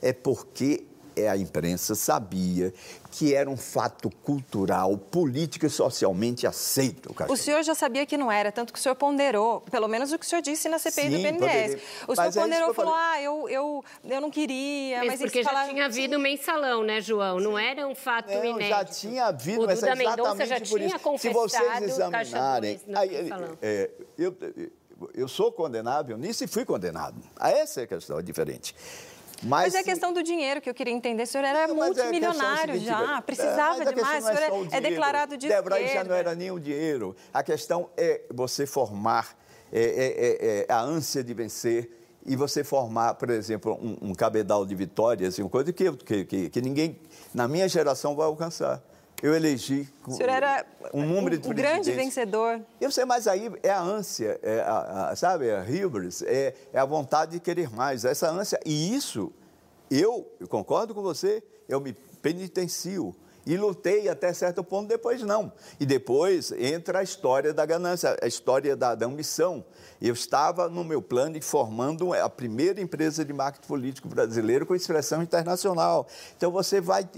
É 0.00 0.12
porque 0.12 0.86
a 1.26 1.36
imprensa 1.36 1.94
sabia 1.94 2.72
que 3.10 3.34
era 3.34 3.48
um 3.48 3.56
fato 3.56 4.10
cultural, 4.22 4.96
político 4.98 5.66
e 5.66 5.70
socialmente 5.70 6.46
aceito. 6.46 7.14
O, 7.26 7.32
o 7.32 7.36
senhor 7.36 7.62
já 7.62 7.74
sabia 7.74 8.04
que 8.04 8.16
não 8.16 8.30
era, 8.30 8.52
tanto 8.52 8.72
que 8.72 8.78
o 8.78 8.82
senhor 8.82 8.94
ponderou, 8.94 9.62
pelo 9.62 9.88
menos 9.88 10.12
o 10.12 10.18
que 10.18 10.26
o 10.26 10.28
senhor 10.28 10.42
disse 10.42 10.68
na 10.68 10.78
CPI 10.78 11.02
Sim, 11.02 11.10
do 11.10 11.16
BNDES. 11.16 11.38
Poderia. 11.38 11.76
O 11.76 12.14
senhor 12.14 12.16
mas 12.16 12.36
é 12.36 12.40
ponderou 12.42 12.68
e 12.68 12.70
é 12.70 12.74
falou, 12.74 12.94
ah, 12.94 13.22
eu, 13.22 13.48
eu, 13.48 13.84
eu 14.04 14.20
não 14.20 14.30
queria, 14.30 14.98
mas, 14.98 15.08
mas 15.08 15.20
porque 15.20 15.42
já 15.42 15.68
tinha 15.68 15.86
havido 15.86 16.18
mensalão, 16.18 16.84
né, 16.84 17.00
João? 17.00 17.40
Não 17.40 17.58
era 17.58 17.88
um 17.88 17.94
fato 17.94 18.30
não, 18.30 18.44
inédito. 18.44 18.68
Já 18.68 18.84
tinha 18.84 19.24
havido, 19.26 19.64
o 19.64 19.66
mas 19.66 19.82
é 19.82 19.86
exatamente 19.86 20.46
já 20.46 20.60
por 20.60 20.80
isso. 20.80 21.18
Se 21.18 21.30
vocês 21.30 21.82
examinarem... 21.82 22.80
Aí, 22.94 23.30
é, 23.62 23.90
eu, 24.16 24.36
eu 25.14 25.28
sou 25.28 25.52
condenável 25.52 26.16
nisso 26.16 26.44
e 26.44 26.46
fui 26.46 26.64
condenado. 26.64 27.20
Essa 27.40 27.80
é 27.80 27.84
a 27.84 27.86
questão, 27.86 28.18
é 28.18 28.22
diferente. 28.22 28.74
Mas, 29.42 29.72
mas 29.72 29.74
é 29.74 29.78
a 29.78 29.84
questão 29.84 30.12
do 30.12 30.22
dinheiro 30.22 30.60
que 30.60 30.68
eu 30.68 30.74
queria 30.74 30.92
entender. 30.92 31.22
O 31.22 31.26
senhor 31.26 31.44
era 31.44 31.60
é 31.60 31.66
multimilionário 31.68 32.74
é 32.74 32.78
já, 32.78 33.22
precisava 33.22 33.82
é, 33.82 33.92
demais. 33.92 34.24
O 34.24 34.28
senhor 34.28 34.68
é, 34.72 34.76
é, 34.76 34.80
declarado 34.80 35.36
de 35.36 35.48
Débora, 35.48 35.80
esquerda. 35.80 36.02
já 36.02 36.08
não 36.08 36.14
era 36.14 36.34
nem 36.34 36.50
o 36.50 36.58
dinheiro. 36.58 37.14
A 37.32 37.42
questão 37.42 37.88
é 37.96 38.22
você 38.32 38.66
formar 38.66 39.36
é, 39.72 39.80
é, 39.80 40.66
é, 40.68 40.72
a 40.72 40.80
ânsia 40.80 41.22
de 41.22 41.32
vencer 41.34 41.90
e 42.26 42.34
você 42.34 42.64
formar, 42.64 43.14
por 43.14 43.30
exemplo, 43.30 43.78
um, 43.80 44.10
um 44.10 44.14
cabedal 44.14 44.66
de 44.66 44.74
vitórias, 44.74 45.38
uma 45.38 45.48
coisa 45.48 45.72
que, 45.72 45.90
que, 45.92 46.24
que, 46.24 46.48
que 46.50 46.60
ninguém, 46.60 46.98
na 47.32 47.46
minha 47.46 47.68
geração, 47.68 48.16
vai 48.16 48.26
alcançar 48.26 48.82
eu 49.22 49.34
elegi 49.34 49.88
o 50.06 50.12
senhor 50.12 50.28
era 50.28 50.64
um 50.94 51.04
número 51.04 51.36
de 51.38 51.48
o 51.48 51.54
grande 51.54 51.90
vencedor. 51.92 52.60
Eu 52.80 52.90
sei, 52.90 53.04
mas 53.04 53.26
aí 53.26 53.50
é 53.62 53.70
a 53.70 53.80
ânsia, 53.80 54.38
é 54.42 54.60
a, 54.60 55.10
a, 55.10 55.16
sabe, 55.16 55.50
a 55.50 55.62
hubris, 55.62 56.22
é, 56.22 56.54
é, 56.72 56.78
a 56.78 56.84
vontade 56.84 57.32
de 57.32 57.40
querer 57.40 57.70
mais, 57.70 58.04
essa 58.04 58.30
ânsia. 58.30 58.58
E 58.64 58.94
isso, 58.94 59.32
eu, 59.90 60.30
eu 60.40 60.46
concordo 60.46 60.94
com 60.94 61.02
você, 61.02 61.42
eu 61.68 61.80
me 61.80 61.92
penitencio 62.22 63.14
e 63.46 63.56
lutei 63.56 64.08
até 64.08 64.32
certo 64.32 64.62
ponto, 64.62 64.88
depois 64.88 65.22
não. 65.22 65.52
E 65.80 65.86
depois 65.86 66.52
entra 66.52 67.00
a 67.00 67.02
história 67.02 67.52
da 67.52 67.64
ganância, 67.64 68.16
a 68.22 68.26
história 68.26 68.76
da, 68.76 68.94
da 68.94 69.06
ambição. 69.06 69.64
Eu 70.00 70.14
estava 70.14 70.68
no 70.68 70.84
meu 70.84 71.02
plano 71.02 71.40
formando 71.42 72.12
a 72.12 72.28
primeira 72.28 72.80
empresa 72.80 73.24
de 73.24 73.32
marketing 73.32 73.66
político 73.66 74.08
brasileiro 74.08 74.66
com 74.66 74.74
expressão 74.74 75.22
internacional. 75.22 76.06
Então 76.36 76.50
você 76.50 76.80
vai, 76.80 77.08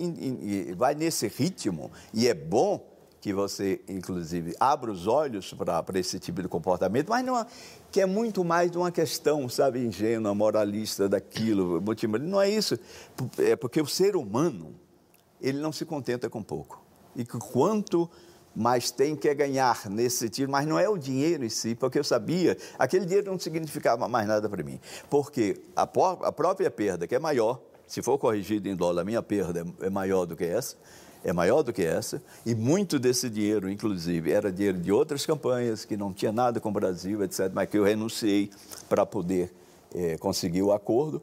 vai 0.76 0.94
nesse 0.94 1.28
ritmo 1.28 1.90
e 2.12 2.28
é 2.28 2.34
bom 2.34 2.88
que 3.20 3.34
você, 3.34 3.80
inclusive, 3.86 4.54
abra 4.58 4.90
os 4.90 5.06
olhos 5.06 5.52
para 5.52 5.98
esse 5.98 6.18
tipo 6.18 6.40
de 6.42 6.48
comportamento, 6.48 7.10
mas 7.10 7.24
não, 7.24 7.46
que 7.92 8.00
é 8.00 8.06
muito 8.06 8.42
mais 8.42 8.70
de 8.70 8.78
uma 8.78 8.90
questão, 8.90 9.46
sabe, 9.48 9.80
ingênua, 9.80 10.34
moralista 10.34 11.08
daquilo, 11.08 11.82
não 12.18 12.40
é 12.40 12.48
isso. 12.48 12.78
É 13.38 13.54
porque 13.54 13.80
o 13.80 13.86
ser 13.86 14.16
humano, 14.16 14.74
ele 15.40 15.58
não 15.58 15.72
se 15.72 15.84
contenta 15.84 16.28
com 16.28 16.42
pouco. 16.42 16.82
E 17.16 17.24
quanto 17.24 18.08
mais 18.54 18.90
tem 18.90 19.14
que 19.14 19.32
ganhar 19.34 19.88
nesse 19.88 20.18
sentido, 20.18 20.50
mas 20.50 20.66
não 20.66 20.78
é 20.78 20.88
o 20.88 20.98
dinheiro 20.98 21.44
em 21.44 21.48
si, 21.48 21.74
porque 21.74 21.98
eu 21.98 22.04
sabia, 22.04 22.56
aquele 22.78 23.04
dinheiro 23.04 23.30
não 23.30 23.38
significava 23.38 24.08
mais 24.08 24.26
nada 24.26 24.48
para 24.48 24.62
mim. 24.62 24.80
Porque 25.08 25.60
a, 25.74 25.82
a, 25.82 26.32
própria 26.32 26.70
perda, 26.70 27.06
que 27.06 27.14
é 27.14 27.18
maior, 27.18 27.60
se 27.86 28.02
for 28.02 28.18
corrigido 28.18 28.68
em 28.68 28.74
dólar, 28.74 29.02
a 29.02 29.04
minha 29.04 29.22
perda 29.22 29.64
é, 29.80 29.86
é 29.86 29.90
maior 29.90 30.26
do 30.26 30.36
que 30.36 30.44
essa, 30.44 30.76
é 31.22 31.32
maior 31.32 31.62
do 31.62 31.72
que 31.72 31.84
essa, 31.84 32.22
e 32.46 32.54
muito 32.54 32.98
desse 32.98 33.28
dinheiro, 33.28 33.70
inclusive, 33.70 34.32
era 34.32 34.50
dinheiro 34.50 34.78
de 34.78 34.90
outras 34.90 35.26
campanhas, 35.26 35.84
que 35.84 35.96
não 35.96 36.12
tinha 36.12 36.32
nada 36.32 36.58
com 36.60 36.70
o 36.70 36.72
Brasil, 36.72 37.22
etc., 37.22 37.50
mas 37.52 37.68
que 37.68 37.78
eu 37.78 37.84
renunciei 37.84 38.50
para 38.88 39.04
poder 39.04 39.52
é, 39.94 40.16
conseguir 40.18 40.62
o 40.62 40.72
acordo. 40.72 41.22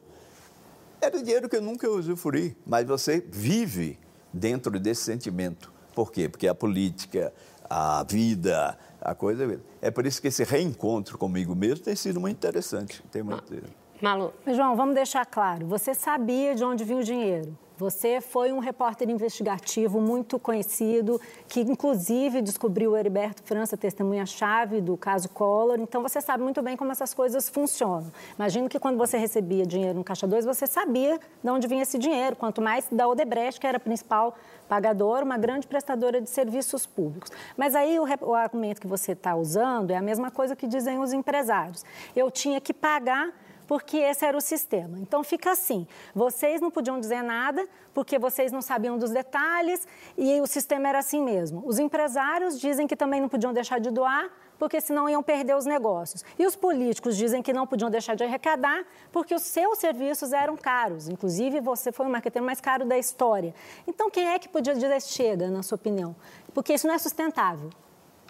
Era 1.00 1.22
dinheiro 1.22 1.48
que 1.48 1.56
eu 1.56 1.62
nunca 1.62 1.88
usufruí, 1.88 2.56
mas 2.66 2.86
você 2.86 3.22
vive 3.28 3.98
dentro 4.32 4.78
desse 4.78 5.02
sentimento. 5.02 5.72
Por 5.94 6.12
quê? 6.12 6.28
Porque 6.28 6.46
a 6.46 6.54
política, 6.54 7.32
a 7.68 8.04
vida, 8.08 8.78
a 9.00 9.14
coisa. 9.14 9.60
É 9.80 9.90
por 9.90 10.06
isso 10.06 10.20
que 10.20 10.28
esse 10.28 10.44
reencontro 10.44 11.18
comigo 11.18 11.54
mesmo 11.54 11.84
tem 11.84 11.96
sido 11.96 12.20
muito 12.20 12.36
interessante. 12.36 13.02
Tem 13.10 13.22
muito... 13.22 13.52
Malu. 14.00 14.32
João, 14.46 14.76
vamos 14.76 14.94
deixar 14.94 15.26
claro: 15.26 15.66
você 15.66 15.92
sabia 15.92 16.54
de 16.54 16.64
onde 16.64 16.84
vinha 16.84 17.00
o 17.00 17.04
dinheiro. 17.04 17.56
Você 17.78 18.20
foi 18.20 18.52
um 18.52 18.58
repórter 18.58 19.08
investigativo 19.08 20.00
muito 20.00 20.36
conhecido, 20.36 21.20
que 21.46 21.60
inclusive 21.60 22.42
descobriu 22.42 22.90
o 22.90 22.96
Heriberto 22.96 23.40
França, 23.44 23.76
testemunha-chave 23.76 24.80
do 24.80 24.96
caso 24.96 25.28
Collor. 25.28 25.78
Então 25.78 26.02
você 26.02 26.20
sabe 26.20 26.42
muito 26.42 26.60
bem 26.60 26.76
como 26.76 26.90
essas 26.90 27.14
coisas 27.14 27.48
funcionam. 27.48 28.10
Imagino 28.36 28.68
que 28.68 28.80
quando 28.80 28.98
você 28.98 29.16
recebia 29.16 29.64
dinheiro 29.64 29.96
no 29.96 30.02
Caixa 30.02 30.26
2, 30.26 30.44
você 30.44 30.66
sabia 30.66 31.20
de 31.40 31.48
onde 31.48 31.68
vinha 31.68 31.82
esse 31.82 31.98
dinheiro, 31.98 32.34
quanto 32.34 32.60
mais 32.60 32.88
da 32.90 33.06
Odebrecht, 33.06 33.60
que 33.60 33.66
era 33.66 33.76
a 33.76 33.80
principal 33.80 34.34
pagadora, 34.68 35.24
uma 35.24 35.38
grande 35.38 35.68
prestadora 35.68 36.20
de 36.20 36.28
serviços 36.28 36.84
públicos. 36.84 37.30
Mas 37.56 37.76
aí 37.76 37.96
o, 38.00 38.06
o 38.22 38.34
argumento 38.34 38.80
que 38.80 38.88
você 38.88 39.12
está 39.12 39.36
usando 39.36 39.92
é 39.92 39.96
a 39.96 40.02
mesma 40.02 40.32
coisa 40.32 40.56
que 40.56 40.66
dizem 40.66 40.98
os 40.98 41.12
empresários. 41.12 41.84
Eu 42.16 42.28
tinha 42.28 42.60
que 42.60 42.74
pagar 42.74 43.32
porque 43.68 43.98
esse 43.98 44.24
era 44.24 44.36
o 44.36 44.40
sistema. 44.40 44.98
Então 44.98 45.22
fica 45.22 45.52
assim: 45.52 45.86
vocês 46.14 46.60
não 46.60 46.70
podiam 46.70 46.98
dizer 46.98 47.22
nada 47.22 47.68
porque 47.94 48.18
vocês 48.18 48.50
não 48.50 48.62
sabiam 48.62 48.98
dos 48.98 49.10
detalhes 49.10 49.86
e 50.16 50.40
o 50.40 50.46
sistema 50.46 50.88
era 50.88 50.98
assim 50.98 51.22
mesmo. 51.22 51.62
Os 51.64 51.78
empresários 51.78 52.58
dizem 52.58 52.86
que 52.86 52.96
também 52.96 53.20
não 53.20 53.28
podiam 53.28 53.52
deixar 53.52 53.78
de 53.78 53.90
doar 53.90 54.30
porque 54.58 54.80
senão 54.80 55.08
iam 55.08 55.22
perder 55.22 55.54
os 55.54 55.66
negócios. 55.66 56.24
E 56.36 56.44
os 56.44 56.56
políticos 56.56 57.16
dizem 57.16 57.42
que 57.42 57.52
não 57.52 57.66
podiam 57.66 57.90
deixar 57.90 58.16
de 58.16 58.24
arrecadar 58.24 58.84
porque 59.12 59.34
os 59.34 59.42
seus 59.42 59.78
serviços 59.78 60.32
eram 60.32 60.56
caros. 60.56 61.08
Inclusive, 61.08 61.60
você 61.60 61.92
foi 61.92 62.06
o 62.06 62.10
marqueteiro 62.10 62.44
mais 62.44 62.60
caro 62.60 62.84
da 62.84 62.98
história. 62.98 63.54
Então, 63.86 64.10
quem 64.10 64.26
é 64.28 64.38
que 64.38 64.48
podia 64.48 64.74
dizer 64.74 65.00
chega, 65.02 65.48
na 65.48 65.62
sua 65.62 65.76
opinião? 65.76 66.16
Porque 66.52 66.72
isso 66.72 66.88
não 66.88 66.94
é 66.94 66.98
sustentável. 66.98 67.70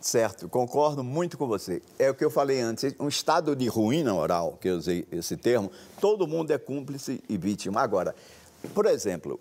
Certo, 0.01 0.49
concordo 0.49 1.03
muito 1.03 1.37
com 1.37 1.47
você. 1.47 1.83
É 1.99 2.09
o 2.11 2.15
que 2.15 2.25
eu 2.25 2.31
falei 2.31 2.61
antes, 2.61 2.95
um 3.01 3.09
estado 3.09 3.57
de 3.57 3.67
ruína 3.67 4.13
moral, 4.15 4.57
que 4.61 4.69
eu 4.69 4.77
usei 4.77 5.07
esse 5.11 5.37
termo, 5.37 5.71
todo 6.01 6.27
mundo 6.27 6.53
é 6.53 6.59
cúmplice 6.59 7.23
e 7.29 7.37
vítima. 7.37 7.81
Agora, 7.81 8.15
por 8.75 8.87
exemplo, 8.87 9.41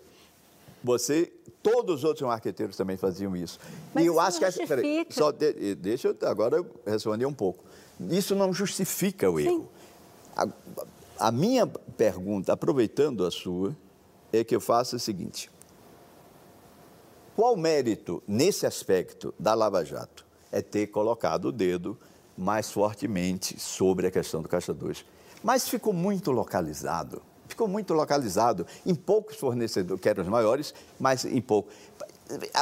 você, 0.82 1.32
todos 1.62 1.96
os 1.96 2.04
outros 2.04 2.26
marqueteiros 2.26 2.76
também 2.76 2.96
faziam 2.96 3.36
isso. 3.36 3.58
Mas 3.94 4.04
e 4.04 4.06
eu 4.06 4.18
acho 4.18 4.38
que. 4.38 4.66
Peraí, 4.66 5.06
só 5.10 5.30
de, 5.30 5.74
deixa 5.74 6.08
eu 6.08 6.28
agora 6.28 6.64
responder 6.86 7.26
um 7.26 7.32
pouco. 7.32 7.64
Isso 8.10 8.34
não 8.34 8.52
justifica 8.52 9.30
o 9.30 9.40
erro. 9.40 9.68
A, 10.36 10.46
a 11.18 11.32
minha 11.32 11.66
pergunta, 11.66 12.52
aproveitando 12.52 13.24
a 13.24 13.30
sua, 13.30 13.76
é 14.32 14.44
que 14.44 14.54
eu 14.54 14.60
faço 14.60 14.96
o 14.96 14.98
seguinte: 14.98 15.50
qual 17.34 17.54
o 17.54 17.56
mérito 17.56 18.22
nesse 18.26 18.66
aspecto 18.66 19.34
da 19.38 19.54
Lava 19.54 19.84
Jato? 19.84 20.27
É 20.50 20.62
ter 20.62 20.88
colocado 20.88 21.46
o 21.46 21.52
dedo 21.52 21.98
mais 22.36 22.70
fortemente 22.70 23.58
sobre 23.58 24.06
a 24.06 24.10
questão 24.10 24.40
do 24.40 24.48
Caixa 24.48 24.72
2. 24.72 25.04
Mas 25.42 25.68
ficou 25.68 25.92
muito 25.92 26.30
localizado 26.30 27.22
ficou 27.48 27.66
muito 27.66 27.92
localizado 27.92 28.64
em 28.86 28.94
poucos 28.94 29.36
fornecedores, 29.36 30.00
que 30.00 30.08
eram 30.08 30.22
os 30.22 30.28
maiores, 30.28 30.72
mas 31.00 31.24
em 31.24 31.40
pouco. 31.40 31.68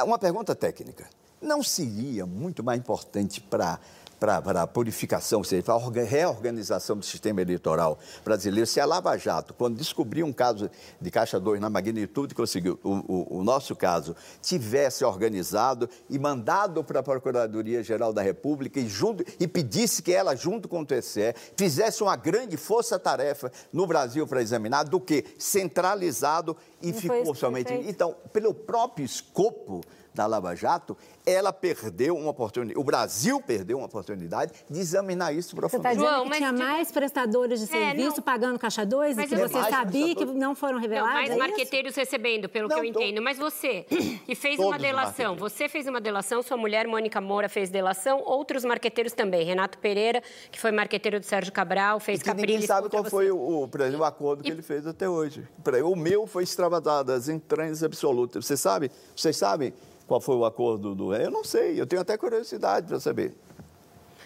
Uma 0.03 0.17
pergunta 0.17 0.55
técnica. 0.55 1.07
Não 1.39 1.61
seria 1.61 2.25
muito 2.25 2.63
mais 2.63 2.79
importante 2.79 3.39
para 3.39 3.79
para 4.19 4.61
a 4.61 4.67
purificação, 4.67 5.39
ou 5.39 5.43
seja, 5.43 5.63
para 5.63 5.75
a 5.75 6.03
reorganização 6.03 6.97
do 6.97 7.05
sistema 7.05 7.41
eleitoral 7.41 7.99
brasileiro. 8.23 8.65
Se 8.65 8.79
a 8.79 8.85
Lava 8.85 9.15
Jato, 9.17 9.53
quando 9.53 9.77
descobriu 9.77 10.25
um 10.25 10.33
caso 10.33 10.69
de 10.99 11.11
Caixa 11.11 11.39
2 11.39 11.61
na 11.61 11.69
magnitude 11.69 12.33
que 12.33 12.41
conseguiu, 12.41 12.79
o, 12.83 12.91
o, 12.91 13.39
o 13.39 13.43
nosso 13.43 13.75
caso, 13.75 14.15
tivesse 14.41 15.05
organizado 15.05 15.89
e 16.09 16.17
mandado 16.17 16.83
para 16.83 16.99
a 16.99 17.03
Procuradoria-Geral 17.03 18.11
da 18.11 18.21
República 18.21 18.79
e, 18.79 18.87
junto, 18.87 19.23
e 19.39 19.47
pedisse 19.47 20.01
que 20.01 20.11
ela, 20.11 20.35
junto 20.35 20.67
com 20.67 20.81
o 20.81 20.85
TSE, 20.85 21.33
fizesse 21.55 22.01
uma 22.01 22.15
grande 22.15 22.57
força-tarefa 22.57 23.51
no 23.71 23.85
Brasil 23.85 24.25
para 24.25 24.41
examinar, 24.41 24.83
do 24.83 24.99
que 24.99 25.25
centralizado 25.37 26.57
e, 26.81 26.89
e 26.89 26.93
ficou 26.93 27.35
somente. 27.35 27.73
Então, 27.73 28.15
pelo 28.33 28.53
próprio 28.53 29.05
escopo 29.05 29.81
da 30.17 30.25
Lava 30.25 30.55
Jato, 30.55 30.97
ela 31.23 31.53
perdeu 31.53 32.17
uma 32.17 32.31
oportunidade, 32.31 32.79
o 32.79 32.83
Brasil 32.83 33.39
perdeu 33.39 33.77
uma 33.77 33.85
oportunidade 33.85 34.51
de 34.67 34.79
examinar 34.79 35.31
isso 35.33 35.55
profundamente. 35.55 35.99
Você 35.99 36.05
está 36.05 36.17
dizendo 36.17 36.31
que 36.31 36.37
tinha 36.37 36.51
mais 36.51 36.91
prestadores 36.91 37.59
de 37.59 37.65
é, 37.65 37.67
serviço 37.67 38.21
pagando 38.23 38.57
Caixa 38.57 38.83
2 38.83 39.17
e 39.19 39.27
que 39.27 39.35
você 39.35 39.61
sabia 39.69 40.15
que 40.15 40.25
não 40.25 40.55
foram 40.55 40.79
revelados? 40.79 41.13
Não, 41.13 41.21
mais 41.21 41.29
é 41.29 41.35
marqueteiros 41.35 41.95
recebendo, 41.95 42.49
pelo 42.49 42.67
não, 42.67 42.81
que 42.81 42.87
eu 42.87 42.93
tô... 42.93 42.99
entendo. 42.99 43.21
Mas 43.21 43.37
você, 43.37 43.83
que 44.25 44.33
fez 44.33 44.59
uma 44.59 44.79
delação, 44.79 45.35
você 45.35 45.69
fez 45.69 45.85
uma 45.85 46.01
delação, 46.01 46.41
sua 46.41 46.57
mulher, 46.57 46.87
Mônica 46.87 47.21
Moura, 47.21 47.47
fez 47.47 47.69
delação, 47.69 48.21
outros 48.25 48.65
marqueteiros 48.65 49.13
também. 49.13 49.45
Renato 49.45 49.77
Pereira, 49.77 50.23
que 50.51 50.59
foi 50.59 50.71
marqueteiro 50.71 51.19
do 51.19 51.25
Sérgio 51.25 51.53
Cabral, 51.53 51.99
fez 51.99 52.23
Capriles. 52.23 52.53
Ninguém 52.55 52.67
sabe 52.67 52.89
qual 52.89 53.03
você. 53.03 53.09
foi 53.11 53.29
o, 53.29 53.37
o, 53.37 53.69
exemplo, 53.75 53.99
o 53.99 54.03
acordo 54.03 54.43
que 54.43 54.49
e... 54.49 54.51
ele 54.51 54.63
fez 54.63 54.87
até 54.87 55.07
hoje. 55.07 55.47
O 55.83 55.95
meu 55.95 56.25
foi 56.25 56.43
extravasado, 56.43 57.11
as 57.11 57.29
entranhas 57.29 57.83
absolutas. 57.83 58.43
Você 58.45 58.57
sabe? 58.57 58.89
Vocês 59.15 59.37
sabem? 59.37 59.73
Qual 60.07 60.21
foi 60.21 60.35
o 60.35 60.45
acordo 60.45 60.95
do. 60.95 61.13
Eu 61.13 61.29
não 61.29 61.43
sei, 61.43 61.79
eu 61.79 61.85
tenho 61.85 62.01
até 62.01 62.17
curiosidade 62.17 62.87
para 62.87 62.99
saber. 62.99 63.35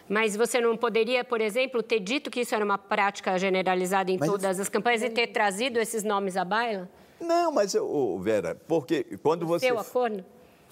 Mas 0.08 0.36
você 0.36 0.62
não 0.62 0.78
poderia, 0.78 1.24
por 1.24 1.42
exemplo, 1.42 1.82
ter 1.82 2.00
dito 2.00 2.30
que 2.30 2.42
isso 2.42 2.54
era 2.54 2.64
uma 2.64 2.78
prática 2.78 3.38
generalizada 3.38 4.12
em 4.12 4.18
mas, 4.18 4.30
todas 4.30 4.60
as 4.60 4.70
campanhas 4.70 5.02
e 5.02 5.10
ter 5.10 5.28
trazido 5.28 5.80
esses 5.80 6.04
nomes 6.04 6.38
à 6.38 6.46
baila? 6.46 6.90
Não, 7.20 7.52
mas, 7.52 7.76
oh, 7.76 8.20
Vera, 8.20 8.56
porque 8.68 9.06
quando 9.24 9.46
você. 9.46 9.68
Seu 9.68 9.80
acordo? 9.80 10.24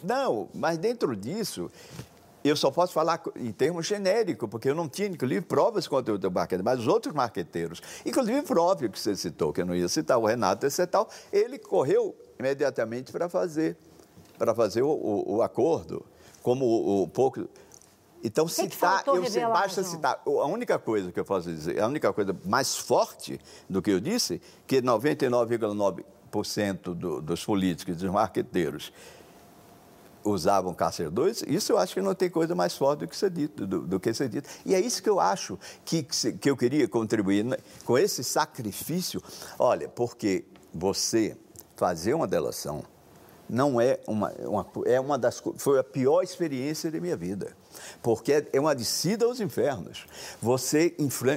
Não, 0.04 0.50
mas 0.54 0.78
dentro 0.78 1.15
disso, 1.15 1.72
eu 2.43 2.56
só 2.56 2.72
posso 2.72 2.93
falar 2.93 3.22
em 3.36 3.52
termos 3.52 3.86
genéricos, 3.86 4.50
porque 4.50 4.69
eu 4.69 4.76
não 4.76 4.88
tinha, 4.88 5.08
inclusive, 5.08 5.41
provas 5.41 5.88
contra 5.88 6.15
o 6.15 6.32
marqueteiro, 6.32 6.63
mas 6.63 6.80
os 6.80 6.88
outros 6.88 7.13
marqueteiros, 7.13 7.82
inclusive 8.06 8.39
o 8.39 8.43
próprio 8.43 8.89
que 8.89 9.00
você 9.00 9.15
citou, 9.15 9.52
que 9.54 9.62
eu 9.62 9.65
não 9.65 9.76
ia 9.76 9.88
citar, 9.88 10.17
o 10.17 10.26
Renato, 10.26 10.65
esse 10.65 10.86
tal, 10.88 11.10
ele 11.32 11.58
correu 11.58 12.15
imediatamente 12.38 13.12
para 13.12 13.28
fazer 13.28 13.78
para 14.39 14.56
fazer 14.56 14.82
o, 14.82 14.89
o, 14.89 15.36
o, 15.36 15.41
acordo, 15.43 16.04
como 16.41 16.65
o, 16.65 17.04
o 17.04 17.08
pouco. 17.08 17.47
Então, 18.23 18.45
que 18.45 18.54
citar, 18.54 19.04
que 19.04 19.10
eu 19.10 19.21
revelar, 19.21 19.62
basta 19.62 19.82
então? 19.82 19.91
citar. 19.91 20.21
A 20.25 20.47
única 20.47 20.80
coisa 20.80 21.12
que 21.12 21.19
eu 21.19 21.25
posso 21.25 21.49
dizer, 21.49 21.80
a 21.80 21.88
única 21.88 22.12
coisa 22.13 22.36
mais 22.45 22.75
forte 22.75 23.39
do 23.69 23.82
que 23.82 23.91
eu 23.91 23.99
disse, 23.99 24.41
que 24.65 24.82
99,9% 24.82 26.95
do, 26.95 27.21
dos 27.21 27.45
políticos, 27.45 27.97
dos 27.97 28.10
marqueteiros, 28.10 28.91
usavam 30.23 30.73
cárcer 30.73 31.10
2, 31.10 31.43
isso 31.47 31.71
eu 31.71 31.78
acho 31.78 31.93
que 31.93 32.02
não 32.02 32.13
tem 32.13 32.30
coisa 32.30 32.54
mais 32.54 32.75
forte 32.75 33.02
do 33.02 33.08
que 33.08 33.15
ser 33.15 33.30
dito. 33.30 33.65
Do, 33.65 33.82
do, 33.82 33.99
que 33.99 34.13
ser 34.13 34.30
dito. 34.30 34.49
E 34.65 34.75
é 34.75 34.80
isso 34.80 35.02
que 35.02 35.10
eu 35.10 35.19
acho 35.19 35.58
que, 35.86 36.04
que 36.04 36.49
eu 36.49 36.58
queria 36.58 36.88
contribuir 36.88 37.45
né, 37.45 37.58
com 37.86 37.97
esse 37.97 38.23
sacrifício. 38.23 39.21
Olha, 39.58 39.88
porque 39.88 40.45
você 40.73 41.38
fazer 41.75 42.13
uma 42.13 42.28
delação 42.28 42.84
não 43.49 43.81
é 43.81 43.99
uma, 44.05 44.31
uma, 44.39 44.67
é 44.85 44.99
uma 44.99 45.17
das 45.17 45.41
foi 45.57 45.79
a 45.79 45.83
pior 45.83 46.21
experiência 46.21 46.91
da 46.91 46.99
minha 46.99 47.17
vida 47.17 47.55
porque 48.01 48.45
é 48.51 48.59
uma 48.59 48.75
descida 48.75 49.25
aos 49.25 49.39
infernos. 49.39 50.05
Você 50.41 50.95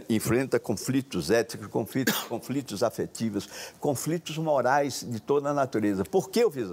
enfrenta 0.09 0.59
conflitos 0.59 1.31
éticos 1.31 1.67
conflitos, 1.69 2.15
conflitos 2.29 2.83
afetivos 2.83 3.49
conflitos 3.81 4.37
morais 4.39 5.05
de 5.09 5.21
toda 5.21 5.51
a 5.51 5.55
natureza. 5.55 6.05
Por 6.05 6.31
que 6.31 6.41
eu 6.41 6.51
fiz 6.51 6.69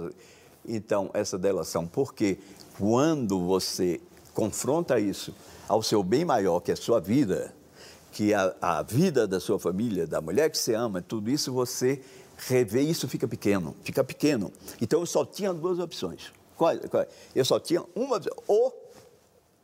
então 0.66 1.10
essa 1.14 1.38
delação 1.38 1.86
porque 1.86 2.38
quando 2.78 3.40
você 3.46 4.00
confronta 4.34 4.98
isso 5.00 5.34
ao 5.68 5.82
seu 5.82 6.02
bem 6.02 6.24
maior 6.24 6.60
que 6.60 6.70
é 6.70 6.74
a 6.74 6.76
sua 6.76 7.00
vida 7.00 7.54
que 8.12 8.34
a, 8.34 8.54
a 8.60 8.82
vida 8.82 9.26
da 9.26 9.40
sua 9.40 9.58
família 9.58 10.06
da 10.06 10.20
mulher 10.20 10.50
que 10.50 10.58
você 10.58 10.74
ama 10.74 11.00
tudo 11.00 11.30
isso 11.30 11.52
você 11.52 12.02
rever 12.48 12.82
isso 12.82 13.08
fica 13.08 13.28
pequeno, 13.28 13.76
fica 13.82 14.02
pequeno. 14.02 14.52
Então 14.80 15.00
eu 15.00 15.06
só 15.06 15.24
tinha 15.24 15.52
duas 15.52 15.78
opções. 15.78 16.32
Qual, 16.56 16.76
qual? 16.88 17.06
Eu 17.34 17.44
só 17.44 17.58
tinha 17.58 17.82
uma 17.94 18.16
opção, 18.16 18.32
ou 18.46 18.90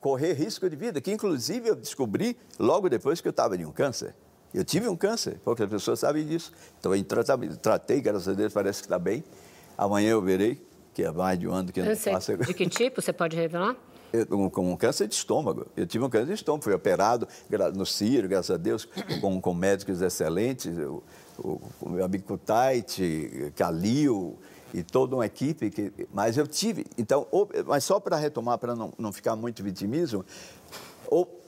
correr 0.00 0.34
risco 0.34 0.68
de 0.68 0.76
vida, 0.76 1.00
que 1.00 1.10
inclusive 1.10 1.68
eu 1.68 1.74
descobri 1.74 2.36
logo 2.58 2.88
depois 2.88 3.20
que 3.20 3.28
eu 3.28 3.30
estava 3.30 3.56
de 3.56 3.64
um 3.64 3.72
câncer. 3.72 4.14
Eu 4.54 4.64
tive 4.64 4.88
um 4.88 4.96
câncer, 4.96 5.38
poucas 5.44 5.68
pessoas 5.68 5.98
sabem 5.98 6.24
disso. 6.24 6.52
Então 6.78 6.94
eu 6.94 7.04
tratei, 7.60 8.00
graças 8.00 8.28
a 8.28 8.32
Deus, 8.32 8.52
parece 8.52 8.80
que 8.80 8.86
está 8.86 8.98
bem. 8.98 9.24
Amanhã 9.76 10.10
eu 10.10 10.22
verei, 10.22 10.64
que 10.94 11.02
é 11.02 11.10
mais 11.10 11.38
de 11.38 11.46
um 11.46 11.52
ano 11.52 11.70
que 11.72 11.80
eu 11.80 11.84
não 11.84 11.96
faço. 11.96 12.36
De 12.36 12.54
que 12.54 12.68
tipo, 12.68 13.02
você 13.02 13.12
pode 13.12 13.36
revelar? 13.36 13.76
Eu, 14.12 14.50
com 14.50 14.72
um 14.72 14.76
câncer 14.76 15.08
de 15.08 15.14
estômago. 15.14 15.66
Eu 15.76 15.86
tive 15.86 16.04
um 16.04 16.08
câncer 16.08 16.28
de 16.28 16.34
estômago, 16.34 16.64
fui 16.64 16.72
operado 16.72 17.28
no 17.74 17.84
Ciro, 17.84 18.28
graças 18.28 18.52
a 18.52 18.56
Deus, 18.56 18.88
com, 19.20 19.40
com 19.40 19.52
médicos 19.52 20.00
excelentes. 20.00 20.78
Eu, 20.78 21.02
o, 21.38 21.60
o 21.80 21.88
meu 21.88 22.04
amigo 22.04 22.24
Kutaiti, 22.24 23.52
Calil 23.56 24.38
e 24.74 24.82
toda 24.82 25.14
uma 25.14 25.26
equipe, 25.26 25.70
que, 25.70 25.92
mas 26.12 26.36
eu 26.36 26.46
tive. 26.46 26.86
Então, 26.98 27.26
ou, 27.30 27.48
mas 27.66 27.84
só 27.84 28.00
para 28.00 28.16
retomar, 28.16 28.58
para 28.58 28.74
não, 28.74 28.92
não 28.98 29.12
ficar 29.12 29.36
muito 29.36 29.62
vitimismo, 29.62 30.24
ou, 31.08 31.40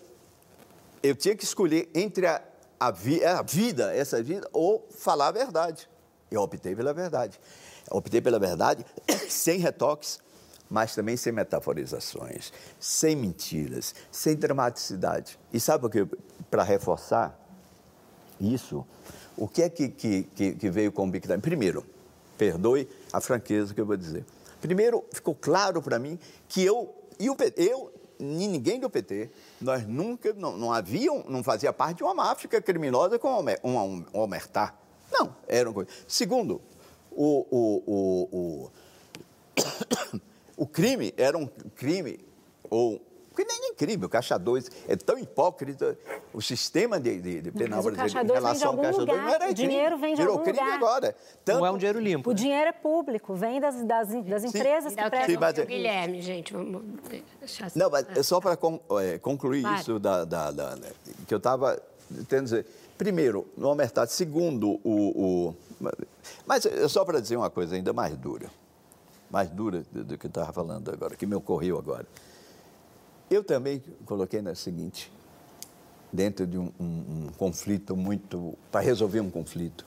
eu 1.03 1.15
tinha 1.15 1.37
que 1.37 1.45
escolher 1.45 1.91
entre 1.95 2.27
a, 2.27 2.43
a, 2.79 2.91
vi, 2.91 3.25
a 3.25 3.43
vida, 3.43 3.95
essa 3.95 4.23
vida, 4.23 4.49
ou 4.53 4.87
falar 4.91 5.29
a 5.29 5.33
verdade. 5.33 5.89
Eu 6.31 6.43
optei 6.43 6.75
pela 6.75 6.93
verdade. 6.93 7.39
optei 7.91 8.21
pela 8.21 8.39
verdade 8.39 8.85
sem 9.29 9.59
retoques, 9.59 10.21
mas 10.71 10.95
também 10.95 11.17
sem 11.17 11.33
metaforizações, 11.33 12.53
sem 12.79 13.17
mentiras, 13.17 13.95
sem 14.11 14.37
dramaticidade. 14.37 15.39
E 15.53 15.59
sabe 15.59 15.87
o 15.87 15.91
que? 15.91 16.07
Para 16.51 16.63
reforçar 16.63 17.39
isso, 18.41 18.87
o 19.39 19.49
que 19.49 19.63
é 19.63 19.69
que, 19.69 19.89
que, 19.89 20.55
que 20.55 20.71
veio 20.71 20.91
com 20.93 21.07
o 21.07 21.11
Big 21.11 21.27
Time? 21.27 21.39
Primeiro, 21.39 21.85
perdoe 22.37 22.89
a 23.13 23.21
franqueza 23.21 23.73
que 23.73 23.81
eu 23.81 23.87
vou 23.87 23.97
dizer. 23.97 24.25
Primeiro, 24.61 25.05
ficou 25.13 25.35
claro 25.35 25.81
para 25.81 25.99
mim 25.99 26.19
que 26.49 26.65
eu 26.65 26.95
e 27.19 27.31
o 27.31 27.37
eu 27.57 27.93
ninguém 28.19 28.81
do 28.81 28.91
PT, 28.91 29.31
nós 29.61 29.87
nunca, 29.87 30.33
não, 30.33 30.57
não 30.57 30.69
não 31.29 31.45
fazia 31.45 31.73
parte 31.73 31.99
de 31.99 32.03
uma 32.03 32.15
máfia 32.15 32.61
criminosa 32.61 33.19
com 33.19 33.29
uma, 33.29 33.83
um 33.83 34.05
omertá. 34.13 34.75
Não, 35.11 35.35
era 35.47 35.69
uma 35.69 35.75
coisa. 35.75 35.91
Segundo, 36.07 36.61
o, 37.11 37.47
o, 37.51 37.83
o, 37.87 38.29
o, 38.39 40.21
o 40.65 40.67
crime 40.67 41.15
era 41.17 41.39
um 41.39 41.47
crime 41.77 42.19
ou 42.69 43.01
porque 43.39 43.45
nem, 43.45 43.61
nem 43.61 43.75
crime, 43.75 44.05
o 44.05 44.09
Caixa 44.09 44.37
2 44.37 44.69
é 44.89 44.97
tão 44.97 45.17
hipócrita, 45.17 45.97
o 46.35 46.43
sistema 46.43 46.99
de, 46.99 47.21
de, 47.21 47.43
de 47.43 47.53
penal 47.53 47.81
brasileiro 47.81 48.19
em 48.19 48.33
relação 48.33 48.71
ao 48.71 48.77
Caixa 48.79 49.07
2 49.07 49.07
não 49.07 49.29
era 49.29 49.51
o 49.51 49.55
dinheiro 49.55 49.97
vem 49.97 50.15
de 50.15 50.23
virou 50.23 50.39
algum 50.39 50.45
crime 50.45 50.59
lugar. 50.59 50.75
agora. 50.75 51.17
Tanto... 51.45 51.59
Não 51.61 51.67
é 51.67 51.71
um 51.71 51.79
dinheiro 51.79 52.01
limpo. 52.01 52.31
O 52.31 52.33
né? 52.33 52.37
dinheiro 52.37 52.69
é 52.69 52.73
público, 52.73 53.35
vem 53.35 53.61
das, 53.61 53.77
das, 53.85 54.09
das 54.09 54.43
empresas 54.43 54.93
Sim. 54.93 54.97
que 54.97 55.09
prestam. 55.11 55.35
Sim, 55.35 55.37
mas... 55.41 55.57
É- 55.57 55.65
Guilherme, 55.65 56.21
gente, 56.21 56.53
vamos 56.53 56.83
assim. 57.41 57.79
Não, 57.79 57.89
mas 57.89 58.07
é 58.17 58.23
só 58.25 58.41
para 58.41 58.59
é, 59.05 59.19
concluir 59.19 59.63
claro. 59.63 59.81
isso 59.81 59.99
da, 60.01 60.25
da, 60.25 60.51
da, 60.51 60.77
que 61.29 61.33
eu 61.33 61.39
estava 61.39 61.81
tentando 62.13 62.43
dizer. 62.43 62.67
Primeiro, 62.97 63.47
no 63.57 63.73
mercado. 63.77 64.09
Segundo, 64.09 64.81
o, 64.83 65.53
o... 65.53 65.57
Mas 66.45 66.67
é 66.67 66.89
só 66.89 67.05
para 67.05 67.21
dizer 67.21 67.37
uma 67.37 67.51
coisa 67.51 67.77
ainda 67.77 67.93
mais 67.93 68.17
dura, 68.17 68.51
mais 69.31 69.49
dura 69.49 69.85
do 69.93 70.19
que 70.19 70.27
eu 70.27 70.29
estava 70.29 70.53
falando 70.53 70.91
agora, 70.91 71.15
que 71.15 71.25
me 71.25 71.37
ocorreu 71.37 71.79
agora. 71.79 72.05
Eu 73.31 73.45
também 73.45 73.83
coloquei 74.05 74.41
na 74.41 74.55
seguinte, 74.55 75.13
dentro 76.13 76.47
de 76.47 76.59
um, 76.59 76.71
um, 76.81 76.85
um 76.85 77.27
conflito 77.37 77.97
muito. 77.97 78.57
para 78.71 78.81
resolver 78.81 79.21
um 79.21 79.31
conflito 79.31 79.87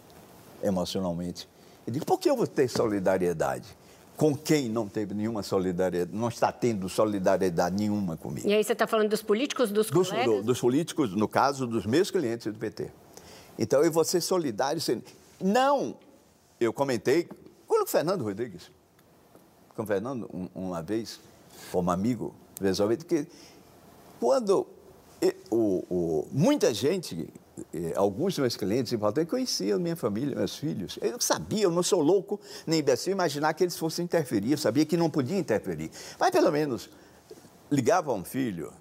emocionalmente. 0.62 1.47
Eu 1.86 1.93
digo, 1.93 2.06
por 2.06 2.19
que 2.19 2.30
eu 2.30 2.36
vou 2.36 2.47
ter 2.47 2.67
solidariedade? 2.67 3.82
com 4.21 4.36
quem 4.36 4.69
não 4.69 4.88
teve 4.88 5.15
nenhuma 5.15 5.41
solidariedade, 5.41 6.15
não 6.15 6.27
está 6.27 6.51
tendo 6.51 6.88
solidariedade 6.88 7.75
nenhuma 7.75 8.15
comigo. 8.15 8.47
E 8.47 8.54
aí 8.54 8.63
você 8.63 8.73
está 8.73 8.86
falando 8.86 9.10
dos 9.10 9.23
políticos, 9.23 9.71
dos, 9.71 9.89
dos 9.89 10.10
colegas? 10.10 10.36
Do, 10.36 10.43
dos 10.43 10.60
políticos, 10.62 11.15
no 11.15 11.27
caso 11.27 11.65
dos 11.65 11.88
meus 11.88 12.12
clientes 12.12 12.45
do 12.45 12.60
PT. 12.60 12.91
Então, 13.58 13.82
eu 13.82 13.91
vou 13.91 14.04
ser 14.04 14.21
solidário. 14.21 14.80
Não, 15.39 15.95
eu 16.60 16.71
comentei 16.71 17.27
com 17.65 17.84
o 17.84 17.88
Fernando 17.88 18.23
Rodrigues, 18.23 18.69
com 19.75 19.82
o 19.82 19.86
Fernando, 19.88 20.30
um, 20.32 20.47
uma 20.54 20.84
vez, 20.84 21.19
como 21.71 21.89
amigo, 21.89 22.36
pessoalmente, 22.62 23.06
que 23.06 23.28
quando 24.19 24.67
o, 25.50 25.84
o, 25.89 26.28
muita 26.32 26.74
gente 26.74 27.28
alguns 27.95 28.34
dos 28.34 28.39
meus 28.39 28.58
clientes 28.58 28.91
importantes 28.93 29.30
conheciam 29.30 29.80
minha 29.80 29.95
família, 29.95 30.36
meus 30.36 30.56
filhos. 30.56 30.97
Eu 31.02 31.19
sabia, 31.19 31.63
eu 31.63 31.71
não 31.71 31.84
sou 31.84 32.02
louco 32.02 32.39
nem 32.65 32.80
imbecil 32.80 33.12
imaginar 33.12 33.54
que 33.54 33.63
eles 33.63 33.78
fossem 33.78 34.06
interferir. 34.06 34.52
Eu 34.52 34.58
sabia 34.58 34.86
que 34.86 34.97
não 34.97 35.10
podia 35.10 35.38
interferir. 35.38 35.91
Mas 36.19 36.32
pelo 36.32 36.52
menos 36.52 36.89
ligava 37.71 38.12
a 38.12 38.15
um 38.15 38.24
filho, 38.24 38.74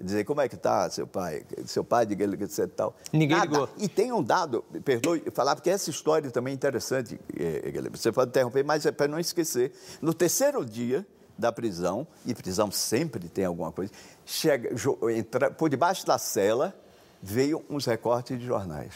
dizer 0.00 0.24
como 0.24 0.40
é 0.40 0.48
que 0.48 0.54
está 0.54 0.90
seu 0.90 1.06
pai, 1.06 1.44
seu 1.66 1.84
pai 1.84 2.04
diga 2.06 2.24
ele 2.24 2.36
que 2.36 2.46
você 2.46 2.66
tal. 2.66 2.96
Ninguém 3.12 3.36
Nada. 3.36 3.50
ligou. 3.50 3.68
E 3.78 3.88
tem 3.88 4.12
um 4.12 4.22
dado, 4.22 4.64
perdoe 4.84 5.22
falar, 5.32 5.54
porque 5.54 5.70
essa 5.70 5.90
história 5.90 6.30
também 6.30 6.52
é 6.52 6.54
interessante, 6.54 7.18
eh, 7.38 7.72
Você 7.92 8.10
pode 8.10 8.30
interromper, 8.30 8.64
mas 8.64 8.84
é 8.84 8.92
para 8.92 9.08
não 9.08 9.18
esquecer. 9.18 9.72
No 10.02 10.12
terceiro 10.12 10.64
dia 10.64 11.06
da 11.36 11.52
prisão, 11.52 12.06
e 12.24 12.34
prisão 12.34 12.70
sempre 12.70 13.28
tem 13.28 13.44
alguma 13.44 13.72
coisa, 13.72 13.92
chega, 14.24 14.70
entra, 15.12 15.50
por 15.50 15.68
debaixo 15.68 16.06
da 16.06 16.18
cela 16.18 16.74
veio 17.20 17.64
uns 17.68 17.86
recortes 17.86 18.38
de 18.38 18.44
jornais, 18.44 18.94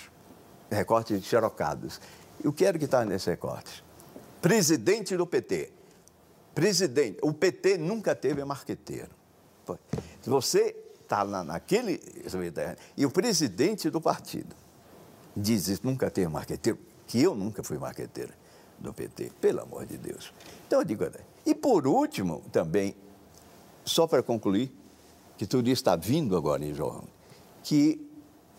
recortes 0.71 1.21
de 1.21 1.27
xerocados. 1.27 2.01
E 2.43 2.47
o 2.47 2.53
que 2.53 2.65
era 2.65 2.79
que 2.79 2.85
estava 2.85 3.05
nesses 3.05 3.27
recortes? 3.27 3.83
Presidente 4.41 5.17
do 5.17 5.27
PT. 5.27 5.73
Presidente. 6.55 7.19
O 7.23 7.33
PT 7.33 7.79
nunca 7.79 8.15
teve 8.15 8.45
marqueteiro. 8.45 9.11
Você 10.25 10.77
está 11.03 11.23
lá 11.23 11.43
naquele. 11.43 12.01
E 12.97 13.05
o 13.05 13.11
presidente 13.11 13.91
do 13.91 14.01
partido 14.01 14.55
diz 15.37 15.69
isso, 15.69 15.81
nunca 15.85 16.11
teve 16.11 16.29
marqueteiro, 16.29 16.79
que 17.07 17.23
eu 17.23 17.35
nunca 17.35 17.63
fui 17.63 17.79
marqueteiro 17.79 18.33
do 18.79 18.93
PT, 18.93 19.33
pelo 19.41 19.63
amor 19.63 19.87
de 19.87 19.97
Deus. 19.97 20.33
Então 20.67 20.81
eu 20.81 20.85
digo, 20.85 21.05
e 21.49 21.55
por 21.55 21.87
último, 21.87 22.43
também, 22.53 22.95
só 23.83 24.07
para 24.07 24.23
concluir, 24.23 24.71
que 25.39 25.47
tudo 25.47 25.71
isso 25.71 25.81
está 25.81 25.97
vindo 25.97 26.37
agora 26.37 26.63
em 26.63 26.75
João, 26.75 27.05
que 27.63 28.07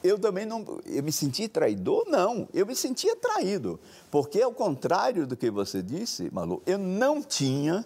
eu 0.04 0.18
também 0.18 0.44
não. 0.44 0.66
Eu 0.88 1.04
me 1.04 1.12
senti 1.12 1.48
traidor? 1.48 2.06
Não, 2.08 2.50
eu 2.52 2.66
me 2.66 2.76
sentia 2.76 3.16
traído. 3.16 3.80
Porque, 4.10 4.42
ao 4.42 4.52
contrário 4.52 5.28
do 5.28 5.38
que 5.38 5.52
você 5.52 5.84
disse, 5.84 6.34
Malu, 6.34 6.64
eu 6.66 6.80
não 6.80 7.22
tinha 7.22 7.86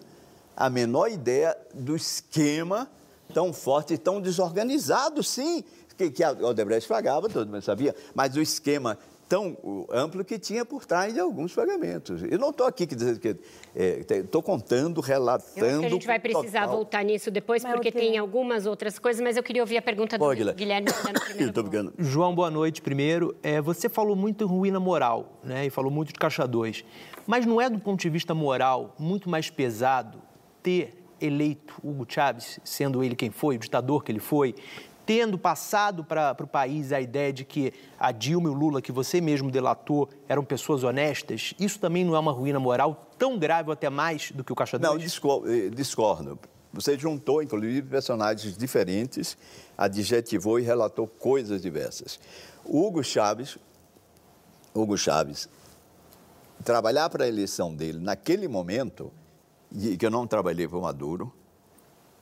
a 0.56 0.70
menor 0.70 1.10
ideia 1.10 1.54
do 1.74 1.94
esquema 1.94 2.88
tão 3.34 3.52
forte 3.52 3.92
e 3.92 3.98
tão 3.98 4.22
desorganizado, 4.22 5.22
sim, 5.22 5.62
que, 5.98 6.10
que 6.10 6.24
a 6.24 6.30
Odebrecht 6.30 6.88
pagava, 6.88 7.28
todo 7.28 7.50
mundo 7.50 7.60
sabia, 7.60 7.94
mas 8.14 8.34
o 8.36 8.40
esquema 8.40 8.98
tão 9.28 9.56
amplo 9.90 10.24
que 10.24 10.38
tinha 10.38 10.64
por 10.64 10.84
trás 10.84 11.14
de 11.14 11.20
alguns 11.20 11.54
pagamentos. 11.54 12.22
Eu 12.30 12.38
não 12.38 12.50
estou 12.50 12.66
aqui 12.66 12.86
dizendo 12.86 13.18
que 13.18 13.36
estou 13.74 14.40
é, 14.40 14.44
contando, 14.44 15.00
relatando. 15.00 15.60
Eu 15.60 15.70
acho 15.70 15.80
que 15.80 15.86
a 15.86 15.88
gente 15.88 16.06
vai 16.06 16.18
precisar 16.18 16.60
total. 16.62 16.76
voltar 16.76 17.04
nisso 17.04 17.30
depois, 17.30 17.62
mas 17.62 17.74
porque 17.74 17.90
tem 17.90 18.18
algumas 18.18 18.66
outras 18.66 18.98
coisas, 18.98 19.22
mas 19.22 19.36
eu 19.36 19.42
queria 19.42 19.62
ouvir 19.62 19.76
a 19.76 19.82
pergunta 19.82 20.18
do 20.18 20.28
Guilherme. 20.30 20.54
Guilherme 20.54 20.86
primeiro. 21.52 21.92
João, 21.98 22.34
boa 22.34 22.50
noite. 22.50 22.82
Primeiro, 22.82 23.34
é, 23.42 23.60
você 23.60 23.88
falou 23.88 24.14
muito 24.14 24.44
em 24.44 24.46
ruína 24.46 24.78
moral, 24.78 25.40
né? 25.42 25.66
E 25.66 25.70
falou 25.70 25.90
muito 25.90 26.12
de 26.12 26.18
caixa 26.18 26.46
2. 26.46 26.84
Mas 27.26 27.46
não 27.46 27.60
é 27.60 27.70
do 27.70 27.78
ponto 27.78 28.00
de 28.00 28.08
vista 28.08 28.34
moral 28.34 28.94
muito 28.98 29.28
mais 29.28 29.48
pesado 29.50 30.18
ter 30.62 30.94
eleito 31.20 31.74
Hugo 31.82 32.04
Chávez, 32.08 32.60
sendo 32.64 33.02
ele 33.02 33.14
quem 33.14 33.30
foi, 33.30 33.56
o 33.56 33.58
ditador 33.58 34.02
que 34.04 34.12
ele 34.12 34.20
foi, 34.20 34.54
tendo 35.06 35.38
passado 35.38 36.04
para 36.04 36.36
o 36.40 36.46
país 36.46 36.92
a 36.92 37.00
ideia 37.00 37.32
de 37.32 37.44
que 37.44 37.72
a 37.98 38.10
Dilma 38.12 38.48
e 38.48 38.52
o 38.52 38.54
Lula, 38.54 38.80
que 38.80 38.92
você 38.92 39.20
mesmo 39.20 39.50
delatou, 39.50 40.08
eram 40.28 40.44
pessoas 40.44 40.82
honestas, 40.82 41.54
isso 41.58 41.78
também 41.78 42.04
não 42.04 42.14
é 42.16 42.18
uma 42.18 42.32
ruína 42.32 42.58
moral 42.58 43.10
tão 43.18 43.38
grave 43.38 43.68
ou 43.68 43.72
até 43.72 43.90
mais 43.90 44.30
do 44.32 44.42
que 44.42 44.52
o 44.52 44.56
Caixa 44.56 44.78
2? 44.78 44.90
Não, 44.90 45.46
eh, 45.46 45.68
discordo. 45.70 46.38
Você 46.72 46.98
juntou, 46.98 47.40
inclusive, 47.42 47.82
personagens 47.82 48.56
diferentes, 48.56 49.36
adjetivou 49.78 50.58
e 50.58 50.62
relatou 50.62 51.06
coisas 51.06 51.62
diversas. 51.62 52.18
Hugo 52.64 53.04
Chaves, 53.04 53.56
Hugo 54.74 54.98
Chaves, 54.98 55.48
trabalhar 56.64 57.08
para 57.10 57.24
a 57.24 57.28
eleição 57.28 57.72
dele 57.72 58.00
naquele 58.00 58.48
momento, 58.48 59.12
e 59.70 59.96
que 59.96 60.04
eu 60.04 60.10
não 60.10 60.26
trabalhei 60.26 60.66
para 60.66 60.78
o 60.78 60.82
Maduro, 60.82 61.32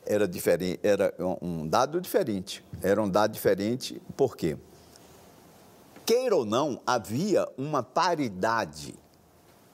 era, 0.06 0.26
diferente, 0.26 0.80
era 0.82 1.14
um 1.40 1.66
dado 1.66 2.00
diferente. 2.00 2.64
Era 2.82 3.00
um 3.02 3.08
dado 3.08 3.32
diferente, 3.32 4.00
por 4.16 4.36
quê? 4.36 4.56
Queira 6.04 6.34
ou 6.36 6.44
não, 6.44 6.80
havia 6.86 7.46
uma 7.56 7.82
paridade 7.82 8.94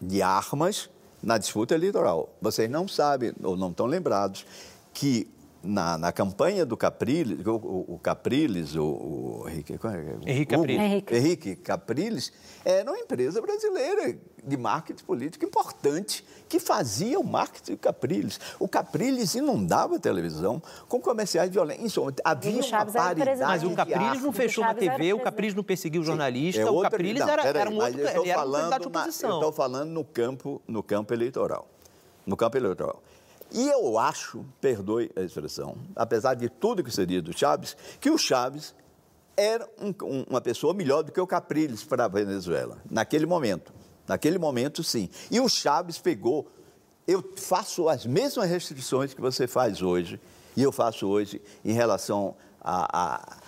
de 0.01 0.23
armas 0.23 0.91
na 1.23 1.39
disputa 1.39 1.75
eleitoral. 1.75 2.29
Vocês 2.41 2.71
não 2.71 2.87
sabem, 2.87 3.33
ou 3.43 3.57
não 3.57 3.71
estão 3.71 3.87
lembrados, 3.87 4.45
que 4.93 5.29
na, 5.63 5.99
na 5.99 6.13
campanha 6.13 6.65
do 6.65 6.77
Capriles, 6.77 7.45
o, 7.45 7.85
o 7.89 7.99
Capriles, 8.03 8.75
o, 8.77 8.85
o 8.85 9.49
Henrique, 9.49 9.73
é? 9.73 10.31
Henrique 10.31 10.57
Capriles. 10.57 10.83
Henrique. 10.83 11.15
Henrique 11.15 11.57
Capriles 11.57 12.33
era 12.65 12.91
uma 12.91 12.99
empresa 12.99 13.41
brasileira 13.41 14.19
de 14.45 14.57
marketing 14.57 15.05
político 15.05 15.45
importante 15.45 16.25
que 16.49 16.59
fazia 16.59 17.19
o 17.19 17.25
marketing 17.25 17.73
do 17.73 17.79
Capriles. 17.79 18.41
O 18.59 18.69
Capriles 18.69 19.35
inundava 19.35 19.97
a 19.97 19.99
televisão 19.99 20.63
com 20.89 21.01
comerciais 21.01 21.51
violentos. 21.51 21.97
Havia 22.25 22.63
uma 22.63 22.87
paridade 22.87 23.41
Mas 23.41 23.63
o 23.65 23.75
Capriles 23.75 24.23
não 24.23 24.33
fechou 24.33 24.65
uma 24.65 24.75
TV, 24.75 25.13
o 25.13 25.21
Capriles 25.21 25.55
não 25.55 25.63
perseguiu 25.63 26.03
o 26.03 26.05
jornalista, 26.05 26.63
é 26.63 26.71
o 26.71 26.81
Capriles 26.81 27.21
não, 27.21 27.29
era, 27.29 27.43
era 27.43 27.71
um 27.71 27.77
outro, 27.77 28.01
ele 28.01 28.31
era 28.31 28.47
um 28.47 28.79
de 28.79 28.87
oposição. 28.87 29.31
eu 29.31 29.37
estou 29.37 29.53
falando 29.53 29.91
no 29.91 30.05
campo, 30.05 30.63
no 30.67 30.83
campo 30.83 31.13
eleitoral. 31.13 31.69
No 32.27 32.37
campo 32.37 32.57
eleitoral. 32.57 33.03
E 33.51 33.67
eu 33.69 33.99
acho, 33.99 34.45
perdoe 34.61 35.11
a 35.17 35.21
expressão, 35.23 35.77
apesar 35.97 36.35
de 36.35 36.49
tudo 36.49 36.85
que 36.85 36.91
seria 36.91 37.23
do 37.23 37.37
Chaves, 37.37 37.77
que 37.99 38.11
o 38.11 38.19
Chaves 38.19 38.75
era 39.37 39.67
um, 39.81 39.95
um, 40.05 40.25
uma 40.29 40.41
pessoa 40.41 40.75
melhor 40.75 41.03
do 41.03 41.13
que 41.13 41.21
o 41.21 41.27
Capriles 41.27 41.85
para 41.85 42.05
a 42.05 42.09
Venezuela, 42.09 42.79
naquele 42.91 43.25
momento. 43.25 43.73
Naquele 44.09 44.39
momento, 44.39 44.83
sim. 44.83 45.09
E 45.31 45.39
o 45.39 45.49
Chaves 45.49 45.99
pegou. 45.99 46.51
Eu 47.07 47.23
faço 47.37 47.89
as 47.89 48.05
mesmas 48.05 48.49
restrições 48.49 49.15
que 49.15 49.21
você 49.21 49.47
faz 49.47 49.83
hoje, 49.83 50.21
e 50.57 50.63
eu 50.63 50.73
faço 50.73 51.07
hoje 51.07 51.41
em 51.65 51.73
relação 51.73 52.35
à, 52.61 53.39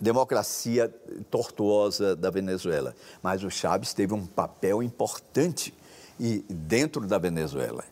democracia 0.00 0.92
tortuosa 1.30 2.14
da 2.14 2.30
Venezuela. 2.30 2.94
Mas 3.22 3.42
o 3.42 3.50
Chaves 3.50 3.94
teve 3.94 4.12
um 4.12 4.26
papel 4.26 4.82
importante 4.82 5.72
e 6.18 6.44
dentro 6.48 7.06
da 7.06 7.18
Venezuela. 7.18 7.84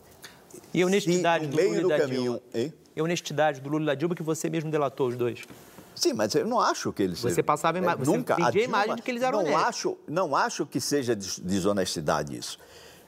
E 0.74 0.82
a 0.82 0.86
honestidade 0.86 1.46
do 1.46 1.56
Lula 1.56 1.76
e 1.76 1.88
da 1.88 1.98
caminho? 1.98 2.42
E 2.54 3.00
a 3.00 3.02
honestidade 3.02 3.60
do 3.60 3.68
Lula 3.68 3.84
e 3.84 3.86
da 3.86 3.94
Dilma 3.94 4.14
que 4.14 4.22
você 4.22 4.50
mesmo 4.50 4.70
delatou 4.70 5.08
os 5.08 5.16
dois? 5.16 5.44
Sim, 6.02 6.14
mas 6.14 6.34
eu 6.34 6.44
não 6.44 6.60
acho 6.60 6.92
que 6.92 7.00
eles 7.00 7.20
Você 7.20 7.44
passava 7.44 7.78
a 7.78 7.80
imagem, 7.80 8.04
nunca 8.04 8.34
a, 8.34 8.50
Dilma, 8.50 8.64
imagem 8.64 8.96
de 8.96 9.02
que 9.02 9.10
eles 9.12 9.22
eram 9.22 9.38
não 9.38 9.46
honestos. 9.46 9.68
Acho, 9.68 9.98
não 10.08 10.34
acho 10.34 10.66
que 10.66 10.80
seja 10.80 11.14
desonestidade 11.14 12.36
isso. 12.36 12.58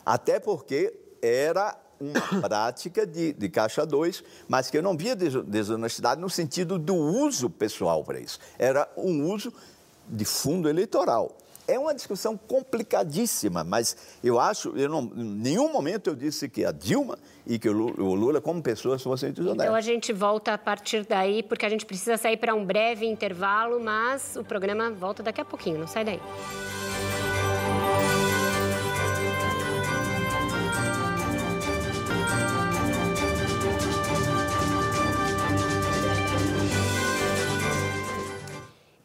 Até 0.07 0.39
porque 0.39 0.95
era 1.21 1.77
uma 1.99 2.21
prática 2.41 3.05
de, 3.05 3.33
de 3.33 3.49
caixa 3.49 3.85
2, 3.85 4.23
mas 4.47 4.71
que 4.71 4.79
eu 4.79 4.83
não 4.83 4.97
via 4.97 5.17
desonestidade 5.17 6.21
no 6.21 6.31
sentido 6.31 6.79
do 6.79 6.95
uso 6.95 7.51
pessoal 7.51 8.05
para 8.05 8.21
isso. 8.21 8.39
Era 8.57 8.89
um 8.97 9.29
uso 9.29 9.53
de 10.09 10.25
fundo 10.25 10.69
eleitoral. 10.69 11.37
É 11.67 11.79
uma 11.79 11.95
discussão 11.95 12.37
complicadíssima, 12.37 13.65
mas 13.65 13.97
eu 14.23 14.39
acho, 14.39 14.77
eu 14.77 14.89
não, 14.89 15.03
em 15.17 15.25
nenhum 15.25 15.73
momento 15.73 16.11
eu 16.11 16.15
disse 16.15 16.49
que 16.49 16.65
a 16.65 16.73
Dilma 16.73 17.19
e 17.47 17.59
que 17.59 17.69
o 17.69 17.73
Lula, 17.73 18.41
como 18.41 18.63
pessoas, 18.63 19.03
fossem 19.03 19.33
desonestas. 19.33 19.65
Então 19.65 19.75
a 19.75 19.81
gente 19.81 20.13
volta 20.13 20.55
a 20.55 20.59
partir 20.59 21.07
daí, 21.07 21.43
porque 21.43 21.65
a 21.65 21.69
gente 21.69 21.87
precisa 21.87 22.17
sair 22.17 22.37
para 22.37 22.55
um 22.55 22.65
breve 22.65 23.07
intervalo, 23.07 23.83
mas 23.83 24.37
o 24.37 24.45
programa 24.45 24.91
volta 24.91 25.23
daqui 25.23 25.41
a 25.41 25.45
pouquinho, 25.45 25.79
não 25.79 25.87
sai 25.87 26.05
daí. 26.05 26.21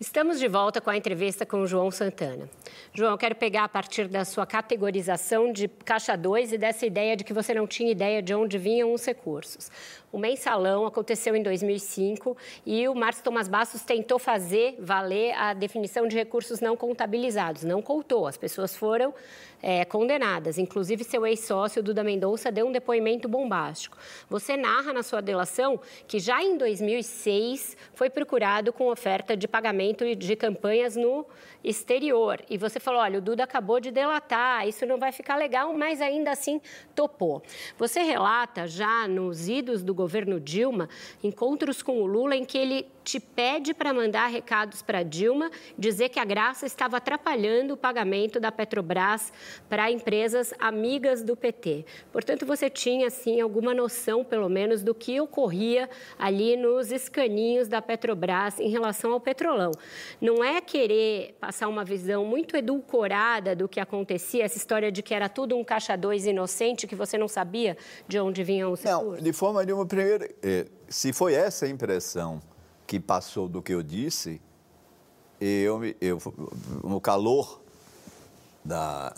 Estamos 0.09 0.39
de 0.39 0.47
volta 0.47 0.81
com 0.81 0.89
a 0.89 0.97
entrevista 0.97 1.45
com 1.45 1.61
o 1.61 1.67
João 1.67 1.91
Santana. 1.91 2.49
João, 2.95 3.11
eu 3.11 3.17
quero 3.17 3.35
pegar 3.35 3.65
a 3.65 3.69
partir 3.69 4.07
da 4.07 4.25
sua 4.25 4.43
categorização 4.43 5.53
de 5.53 5.67
caixa 5.67 6.17
2 6.17 6.53
e 6.53 6.57
dessa 6.57 6.83
ideia 6.83 7.15
de 7.15 7.23
que 7.23 7.31
você 7.31 7.53
não 7.53 7.67
tinha 7.67 7.91
ideia 7.91 8.19
de 8.19 8.33
onde 8.33 8.57
vinham 8.57 8.91
os 8.91 9.05
recursos. 9.05 9.69
O 10.11 10.17
mensalão 10.17 10.85
aconteceu 10.87 11.35
em 11.35 11.43
2005 11.43 12.35
e 12.65 12.87
o 12.87 12.95
Márcio 12.95 13.23
Tomás 13.23 13.47
Bastos 13.47 13.83
tentou 13.83 14.17
fazer 14.17 14.75
valer 14.79 15.33
a 15.33 15.53
definição 15.53 16.07
de 16.07 16.15
recursos 16.15 16.59
não 16.59 16.75
contabilizados. 16.75 17.63
Não 17.63 17.81
contou, 17.81 18.25
as 18.25 18.35
pessoas 18.35 18.75
foram 18.75 19.13
é, 19.61 19.85
condenadas. 19.85 20.57
Inclusive, 20.57 21.03
seu 21.03 21.25
ex-sócio, 21.27 21.83
Duda 21.83 22.03
Mendonça, 22.03 22.51
deu 22.51 22.67
um 22.67 22.71
depoimento 22.71 23.27
bombástico. 23.27 23.97
Você 24.29 24.57
narra 24.57 24.93
na 24.93 25.03
sua 25.03 25.21
delação 25.21 25.79
que 26.07 26.19
já 26.19 26.41
em 26.41 26.57
2006 26.57 27.77
foi 27.93 28.09
procurado 28.09 28.73
com 28.73 28.89
oferta 28.89 29.37
de 29.37 29.47
pagamento 29.47 30.15
de 30.15 30.35
campanhas 30.35 30.95
no 30.95 31.25
exterior. 31.63 32.41
E 32.49 32.57
você 32.57 32.79
falou: 32.79 33.01
olha, 33.01 33.19
o 33.19 33.21
Duda 33.21 33.43
acabou 33.43 33.79
de 33.79 33.91
delatar, 33.91 34.67
isso 34.67 34.85
não 34.85 34.97
vai 34.97 35.11
ficar 35.11 35.35
legal, 35.35 35.73
mas 35.73 36.01
ainda 36.01 36.31
assim 36.31 36.61
topou. 36.95 37.43
Você 37.77 38.01
relata 38.01 38.67
já 38.67 39.07
nos 39.07 39.47
idos 39.47 39.83
do 39.83 39.98
governo 39.99 40.39
Dilma 40.39 40.87
encontros 41.21 41.81
com 41.81 42.01
o 42.01 42.05
Lula 42.05 42.35
em 42.35 42.45
que 42.45 42.57
ele 42.57 42.87
te 43.09 43.19
pede 43.19 43.73
para 43.73 43.91
mandar 43.91 44.27
recados 44.27 44.83
para 44.83 45.01
Dilma, 45.01 45.49
dizer 45.75 46.09
que 46.09 46.19
a 46.19 46.25
graça 46.25 46.67
estava 46.67 46.97
atrapalhando 46.97 47.73
o 47.73 47.77
pagamento 47.77 48.39
da 48.39 48.51
Petrobras 48.51 49.33
para 49.67 49.89
empresas 49.89 50.53
amigas 50.59 51.23
do 51.23 51.35
PT. 51.35 51.85
Portanto, 52.11 52.45
você 52.45 52.69
tinha, 52.69 53.07
assim, 53.07 53.41
alguma 53.41 53.73
noção, 53.73 54.23
pelo 54.23 54.47
menos, 54.47 54.83
do 54.83 54.93
que 54.93 55.19
ocorria 55.19 55.89
ali 56.19 56.55
nos 56.55 56.91
escaninhos 56.91 57.67
da 57.67 57.81
Petrobras 57.81 58.59
em 58.59 58.69
relação 58.69 59.11
ao 59.11 59.19
petrolão. 59.19 59.71
Não 60.21 60.43
é 60.43 60.61
querer 60.61 61.35
passar 61.39 61.67
uma 61.67 61.83
visão 61.83 62.23
muito 62.23 62.55
edulcorada 62.55 63.55
do 63.55 63.67
que 63.67 63.79
acontecia, 63.79 64.45
essa 64.45 64.57
história 64.57 64.91
de 64.91 65.01
que 65.01 65.15
era 65.15 65.27
tudo 65.27 65.57
um 65.57 65.63
caixa 65.63 65.97
dois 65.97 66.27
inocente, 66.27 66.85
que 66.85 66.95
você 66.95 67.17
não 67.17 67.27
sabia 67.27 67.75
de 68.07 68.19
onde 68.19 68.43
vinham 68.43 68.71
os 68.71 68.83
recursos? 68.83 69.15
Não, 69.15 69.23
de 69.23 69.33
forma 69.33 69.63
nenhuma. 69.65 69.85
Primeiro, 69.89 70.29
eh, 70.43 70.67
se 70.87 71.11
foi 71.11 71.33
essa 71.33 71.65
a 71.65 71.69
impressão 71.69 72.39
que 72.85 72.99
passou 72.99 73.49
do 73.49 73.59
que 73.59 73.73
eu 73.73 73.81
disse, 73.81 74.39
eu, 75.41 75.81
eu 75.99 76.19
no 76.83 77.01
calor 77.01 77.59
da, 78.63 79.11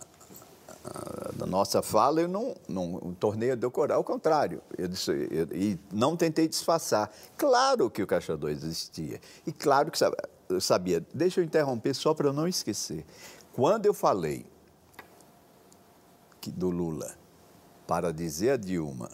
da 1.36 1.46
nossa 1.46 1.82
fala, 1.82 2.22
eu 2.22 2.28
não, 2.30 2.56
não 2.70 3.14
tornei 3.20 3.52
a 3.52 3.56
decorar, 3.56 3.96
ao 3.96 4.04
contrário, 4.04 4.62
eu 4.78 4.88
disse, 4.88 5.12
eu, 5.12 5.48
e 5.54 5.78
não 5.92 6.16
tentei 6.16 6.48
disfarçar. 6.48 7.12
Claro 7.38 7.90
que 7.90 8.02
o 8.02 8.08
Caixa 8.08 8.38
2 8.38 8.64
existia, 8.64 9.20
e 9.46 9.52
claro 9.52 9.92
que 9.92 9.98
eu 10.48 10.62
sabia. 10.62 11.06
Deixa 11.14 11.42
eu 11.42 11.44
interromper 11.44 11.94
só 11.94 12.14
para 12.14 12.30
eu 12.30 12.34
não 12.34 12.48
esquecer. 12.48 13.06
Quando 13.52 13.86
eu 13.86 13.94
falei 13.94 14.46
que, 16.40 16.50
do 16.50 16.70
Lula 16.70 17.14
para 17.86 18.14
dizer 18.14 18.52
a 18.52 18.58
Dilma 18.58 19.10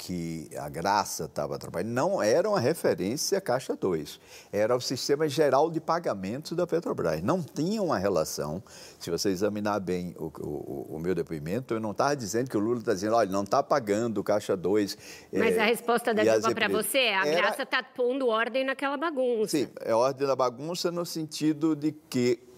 que 0.00 0.48
a 0.56 0.66
graça 0.70 1.24
estava 1.24 1.56
atrapalhando, 1.56 1.92
não 1.92 2.22
era 2.22 2.48
uma 2.48 2.58
referência 2.58 3.36
à 3.36 3.40
Caixa 3.40 3.76
2, 3.76 4.18
era 4.50 4.74
o 4.74 4.80
sistema 4.80 5.28
geral 5.28 5.70
de 5.70 5.78
pagamentos 5.78 6.52
da 6.52 6.66
Petrobras. 6.66 7.22
Não 7.22 7.42
tinha 7.42 7.82
uma 7.82 7.98
relação, 7.98 8.62
se 8.98 9.10
você 9.10 9.28
examinar 9.28 9.78
bem 9.78 10.14
o, 10.18 10.32
o, 10.40 10.96
o 10.96 10.98
meu 10.98 11.14
depoimento, 11.14 11.74
eu 11.74 11.80
não 11.80 11.90
estava 11.90 12.16
dizendo 12.16 12.48
que 12.48 12.56
o 12.56 12.60
Lula 12.60 12.78
está 12.78 12.94
dizendo, 12.94 13.14
olha, 13.14 13.30
não 13.30 13.42
está 13.42 13.62
pagando 13.62 14.24
Caixa 14.24 14.56
2. 14.56 14.96
Mas 15.34 15.54
é, 15.54 15.60
a 15.60 15.66
resposta 15.66 16.14
da 16.14 16.22
Dilma 16.22 16.54
para 16.54 16.68
você 16.68 16.98
é, 16.98 17.16
a 17.18 17.26
era... 17.26 17.36
graça 17.36 17.62
está 17.64 17.82
pondo 17.82 18.26
ordem 18.26 18.64
naquela 18.64 18.96
bagunça. 18.96 19.50
Sim, 19.50 19.68
é 19.80 19.94
ordem 19.94 20.26
da 20.26 20.34
bagunça 20.34 20.90
no 20.90 21.04
sentido 21.04 21.76
de 21.76 21.92
que 21.92 22.49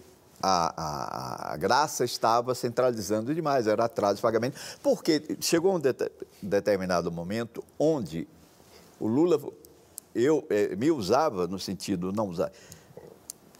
a, 0.43 0.73
a, 0.75 1.53
a, 1.53 1.57
graça 1.57 2.03
estava 2.03 2.53
centralizando 2.53 3.33
demais, 3.33 3.65
era 3.65 3.85
atraso 3.85 4.17
de 4.17 4.21
pagamento, 4.21 4.59
porque 4.83 5.37
chegou 5.39 5.73
um 5.73 5.79
de, 5.79 5.95
determinado 6.41 7.09
momento 7.09 7.63
onde 7.79 8.27
o 8.99 9.07
Lula, 9.07 9.39
eu 10.13 10.45
é, 10.49 10.75
me 10.75 10.91
usava 10.91 11.47
no 11.47 11.57
sentido 11.57 12.11
não 12.11 12.27
usar, 12.27 12.51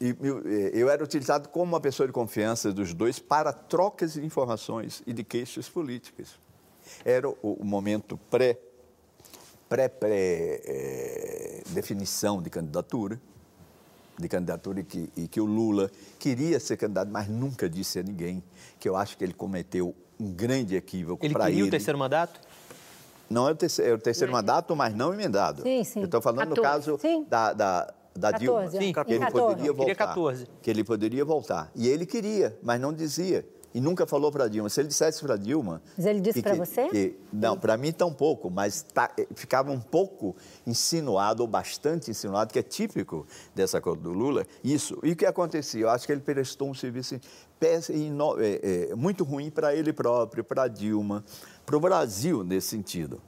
e 0.02 0.10
eh, 0.10 0.72
eu 0.74 0.89
era 0.89 1.02
utilizado 1.02 1.48
como 1.48 1.72
uma 1.72 1.80
pessoa 1.80 2.06
de 2.06 2.12
confiança 2.12 2.74
dos 2.74 2.93
dois 2.93 3.19
para 3.19 3.54
trocas 3.54 4.13
de 4.13 4.26
informações 4.26 5.02
e 5.08 5.13
de 5.13 5.24
queixas 5.24 5.69
políticas. 5.69 6.38
Era 7.06 7.30
o, 7.30 7.38
o 7.41 7.63
momento 7.63 8.17
pré, 8.30 8.60
pré, 9.69 9.88
pré 9.88 10.62
é, 10.65 11.63
de 12.43 12.50
candidatura 12.50 13.22
de 14.17 14.28
candidatura 14.28 14.80
e 14.80 14.84
que, 14.84 15.10
e 15.15 15.28
que 15.28 15.41
o 15.41 15.45
Lula 15.45 15.89
queria 16.19 16.60
ser 16.60 16.78
candidato, 16.78 17.10
mas 17.12 17.28
nunca 17.28 17.69
disse 17.69 17.99
a 17.99 18.04
ninguém, 18.04 18.43
que 18.80 18.88
eu 18.88 18.95
acho 18.95 19.17
que 19.17 19.23
ele 19.23 19.34
cometeu 19.34 19.95
um 20.19 20.32
grande 20.32 20.76
equívoco 20.76 21.28
para 21.30 21.45
ele. 21.45 21.52
Ele 21.52 21.54
queria 21.56 21.67
o 21.67 21.71
terceiro 21.71 21.99
mandato? 21.99 22.39
Não 23.30 23.49
é 23.49 23.52
o 23.52 23.56
terceiro, 23.56 23.91
é 23.91 23.95
o 23.95 23.97
terceiro 23.97 24.32
é. 24.32 24.34
mandato, 24.34 24.76
mas 24.76 24.93
não 24.95 25.13
emendado. 25.13 25.63
Sim, 25.63 25.84
sim. 25.84 25.99
Eu 25.99 26.06
estou 26.06 26.21
falando 26.21 26.56
14. 26.56 26.56
no 26.56 26.62
caso 26.62 26.97
sim. 26.99 27.26
da, 27.28 27.54
da, 27.54 27.93
da 28.15 28.32
14, 28.32 28.39
Dilma. 28.39 28.71
Sim, 28.71 28.93
que 28.93 29.13
ele 29.13 29.32
poderia 29.32 29.73
voltar. 29.73 29.86
Queria 29.86 29.95
14. 29.95 30.47
Que 30.62 30.69
ele 30.69 30.84
poderia 30.84 31.26
voltar. 31.26 31.71
E 31.76 31.88
ele 31.88 32.06
queria, 32.06 32.58
mas 32.62 32.80
não 32.80 32.93
dizia 32.93 33.45
e 33.73 33.81
nunca 33.81 34.05
falou 34.05 34.31
para 34.31 34.47
Dilma. 34.47 34.69
Se 34.69 34.81
ele 34.81 34.88
dissesse 34.88 35.21
para 35.21 35.36
Dilma. 35.36 35.81
Mas 35.97 36.05
ele 36.05 36.19
disse 36.19 36.41
para 36.41 36.55
você? 36.55 36.88
Que, 36.89 37.15
não, 37.31 37.57
para 37.57 37.75
mim 37.77 37.91
tão 37.91 38.13
pouco, 38.13 38.49
mas 38.49 38.83
tá, 38.83 39.12
eh, 39.17 39.27
ficava 39.36 39.71
um 39.71 39.79
pouco 39.79 40.36
insinuado, 40.65 41.41
ou 41.41 41.47
bastante 41.47 42.12
insinuado, 42.12 42.53
que 42.53 42.59
é 42.59 42.63
típico 42.63 43.25
dessa 43.55 43.81
coisa 43.81 44.01
do 44.01 44.12
Lula, 44.12 44.45
isso. 44.63 44.99
E 45.03 45.12
o 45.12 45.15
que 45.15 45.25
acontecia? 45.25 45.81
Eu 45.81 45.89
acho 45.89 46.05
que 46.05 46.12
ele 46.12 46.21
prestou 46.21 46.69
um 46.69 46.73
serviço 46.73 47.19
é, 48.39 48.89
é, 48.91 48.95
muito 48.95 49.23
ruim 49.23 49.49
para 49.49 49.73
ele 49.73 49.93
próprio, 49.93 50.43
para 50.43 50.67
Dilma, 50.67 51.23
para 51.65 51.77
o 51.77 51.79
Brasil 51.79 52.43
nesse 52.43 52.67
sentido. 52.67 53.21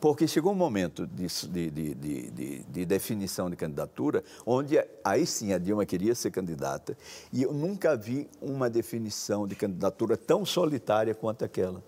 Porque 0.00 0.28
chegou 0.28 0.52
um 0.52 0.56
momento 0.56 1.06
de, 1.06 1.26
de, 1.48 1.94
de, 1.94 2.64
de, 2.64 2.84
definição 2.84 3.48
de 3.48 3.56
candidatura, 3.56 4.22
onde 4.44 4.78
aí 5.02 5.26
sim 5.26 5.52
a 5.52 5.58
Dilma 5.58 5.86
queria 5.86 6.14
ser 6.14 6.30
candidata, 6.30 6.96
e 7.32 7.42
eu 7.42 7.52
nunca 7.52 7.96
vi 7.96 8.28
uma 8.40 8.68
definição 8.68 9.46
de 9.46 9.54
candidatura 9.54 10.16
tão 10.16 10.44
solitária 10.44 11.14
quanto 11.14 11.44
aquela. 11.44 11.82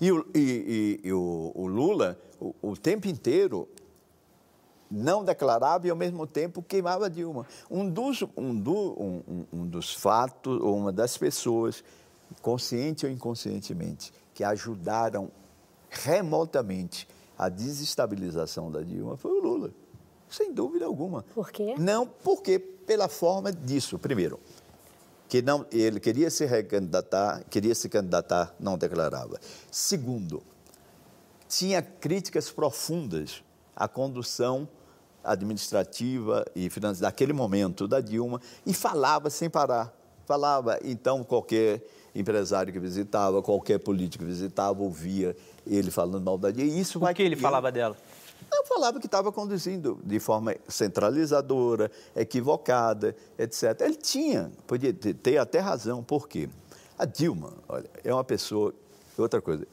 E 0.00 0.12
o, 0.12 0.26
e, 0.34 1.00
e, 1.02 1.08
e 1.08 1.12
o, 1.12 1.52
o 1.54 1.66
Lula, 1.66 2.18
o, 2.38 2.54
o, 2.60 2.76
tempo 2.76 3.08
inteiro, 3.08 3.68
não 4.90 5.24
declarava 5.24 5.86
e, 5.86 5.90
ao 5.90 5.96
mesmo 5.96 6.26
tempo, 6.26 6.62
queimava 6.62 7.08
Dilma. 7.08 7.46
Um 7.70 7.88
dos, 7.88 8.22
um, 8.36 8.54
do, 8.54 8.74
um, 8.74 9.46
um 9.52 9.66
dos 9.66 9.94
fatos, 9.94 10.60
ou 10.60 10.76
uma 10.76 10.92
das 10.92 11.16
pessoas, 11.16 11.82
consciente 12.42 13.06
ou 13.06 13.10
inconscientemente, 13.10 14.12
que 14.34 14.44
ajudaram 14.44 15.30
remotamente 15.90 17.08
a 17.38 17.48
desestabilização 17.48 18.70
da 18.70 18.80
Dilma 18.80 19.16
foi 19.16 19.32
o 19.32 19.42
Lula, 19.42 19.70
sem 20.28 20.52
dúvida 20.52 20.84
alguma. 20.84 21.22
Por 21.34 21.50
quê? 21.50 21.74
Não, 21.78 22.06
porque 22.06 22.58
pela 22.58 23.08
forma 23.08 23.52
disso. 23.52 23.98
Primeiro, 23.98 24.38
que 25.28 25.42
não, 25.42 25.66
ele 25.72 25.98
queria 25.98 26.30
se 26.30 26.44
recandidatar, 26.44 27.44
queria 27.50 27.74
se 27.74 27.88
candidatar, 27.88 28.54
não 28.60 28.76
declarava. 28.78 29.38
Segundo, 29.70 30.42
tinha 31.48 31.82
críticas 31.82 32.50
profundas 32.50 33.42
à 33.74 33.88
condução 33.88 34.68
administrativa 35.22 36.44
e 36.54 36.68
financeira 36.68 37.10
daquele 37.10 37.32
momento 37.32 37.88
da 37.88 38.00
Dilma 38.00 38.40
e 38.66 38.74
falava 38.74 39.30
sem 39.30 39.48
parar. 39.48 39.92
Falava, 40.26 40.78
então, 40.82 41.22
qualquer 41.22 41.82
empresário 42.14 42.72
que 42.72 42.78
visitava, 42.78 43.42
qualquer 43.42 43.78
político 43.78 44.24
que 44.24 44.30
visitava, 44.30 44.82
ouvia 44.82 45.36
ele 45.66 45.90
falando 45.90 46.22
mal 46.22 46.38
da 46.38 46.50
E 46.50 46.80
isso 46.80 46.98
vai. 46.98 47.12
O 47.12 47.16
que 47.16 47.22
ele 47.22 47.36
falava 47.36 47.70
dela? 47.70 47.96
Eu 48.52 48.64
falava 48.66 49.00
que 49.00 49.06
estava 49.06 49.32
conduzindo 49.32 49.98
de 50.04 50.20
forma 50.20 50.54
centralizadora, 50.68 51.90
equivocada, 52.14 53.16
etc. 53.38 53.80
Ele 53.80 53.96
tinha, 53.96 54.52
podia 54.66 54.92
ter 54.92 55.38
até 55.38 55.58
razão, 55.58 56.02
por 56.02 56.28
quê? 56.28 56.48
A 56.98 57.04
Dilma, 57.04 57.52
olha, 57.68 57.88
é 58.02 58.12
uma 58.12 58.24
pessoa. 58.24 58.72
Outra 59.16 59.40
coisa, 59.40 59.66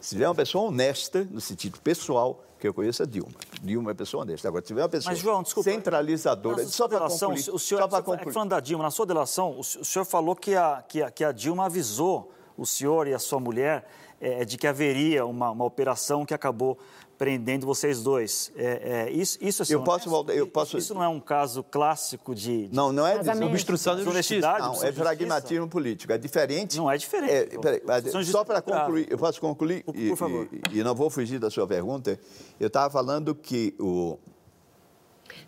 se 0.00 0.10
tiver 0.10 0.28
uma 0.28 0.34
pessoa 0.34 0.68
honesta, 0.68 1.26
no 1.30 1.40
sentido 1.40 1.80
pessoal, 1.80 2.42
que 2.58 2.68
eu 2.68 2.74
conheço 2.74 3.02
a 3.02 3.06
Dilma. 3.06 3.34
Dilma 3.62 3.90
é 3.90 3.94
pessoa 3.94 4.22
honesta. 4.22 4.48
Agora, 4.48 4.62
se 4.62 4.68
tiver 4.68 4.82
uma 4.82 4.88
pessoa 4.88 5.12
Mas, 5.12 5.20
João, 5.20 5.42
desculpa, 5.42 5.70
centralizadora... 5.70 6.66
Só 6.66 6.88
para 6.88 7.08
concluir, 7.08 7.50
o 7.52 7.58
senhor, 7.58 7.80
só 7.80 7.88
para 7.88 8.02
concluir. 8.02 8.32
Falando 8.32 8.50
da 8.50 8.60
Dilma, 8.60 8.84
na 8.84 8.90
sua 8.90 9.06
delação, 9.06 9.58
o 9.58 9.64
senhor 9.64 10.04
falou 10.04 10.34
que 10.34 10.54
a, 10.54 10.82
que 10.88 11.02
a, 11.02 11.10
que 11.10 11.24
a 11.24 11.30
Dilma 11.30 11.66
avisou 11.66 12.32
o 12.56 12.64
senhor 12.64 13.06
e 13.06 13.14
a 13.14 13.18
sua 13.18 13.38
mulher 13.40 13.86
é, 14.24 14.44
de 14.44 14.56
que 14.56 14.66
haveria 14.66 15.26
uma, 15.26 15.50
uma 15.50 15.64
operação 15.64 16.24
que 16.24 16.32
acabou 16.32 16.78
prendendo 17.18 17.66
vocês 17.66 18.02
dois. 18.02 18.50
É, 18.56 19.06
é, 19.06 19.12
isso, 19.12 19.38
isso 19.40 19.62
assim, 19.62 19.74
eu 19.74 19.84
posso 19.84 20.08
voltar, 20.08 20.34
eu 20.34 20.46
posso. 20.46 20.76
Isso 20.78 20.94
não 20.94 21.02
é 21.02 21.08
um 21.08 21.20
caso 21.20 21.62
clássico 21.62 22.34
de, 22.34 22.68
de... 22.68 22.74
não, 22.74 22.92
não 22.92 23.06
é 23.06 23.18
de 23.18 23.44
obstrução 23.44 23.96
de 23.96 24.02
justiça. 24.02 24.58
Não, 24.58 24.82
é 24.82 24.90
pragmatismo 24.90 25.68
político. 25.68 26.12
É 26.12 26.18
diferente. 26.18 26.76
Não 26.76 26.90
é 26.90 26.96
diferente. 26.96 27.32
É, 27.32 27.58
peraí, 27.58 28.24
só 28.24 28.44
para 28.44 28.62
concluir, 28.62 29.06
eu 29.10 29.18
posso 29.18 29.40
concluir 29.40 29.84
por, 29.84 29.94
por 29.94 30.16
favor. 30.16 30.48
E, 30.72 30.78
e, 30.78 30.82
não 30.82 30.94
vou 30.94 31.10
fugir 31.10 31.38
da 31.38 31.50
sua 31.50 31.66
pergunta. 31.66 32.18
Eu 32.58 32.68
estava 32.68 32.90
falando 32.90 33.34
que 33.34 33.74
o 33.78 34.18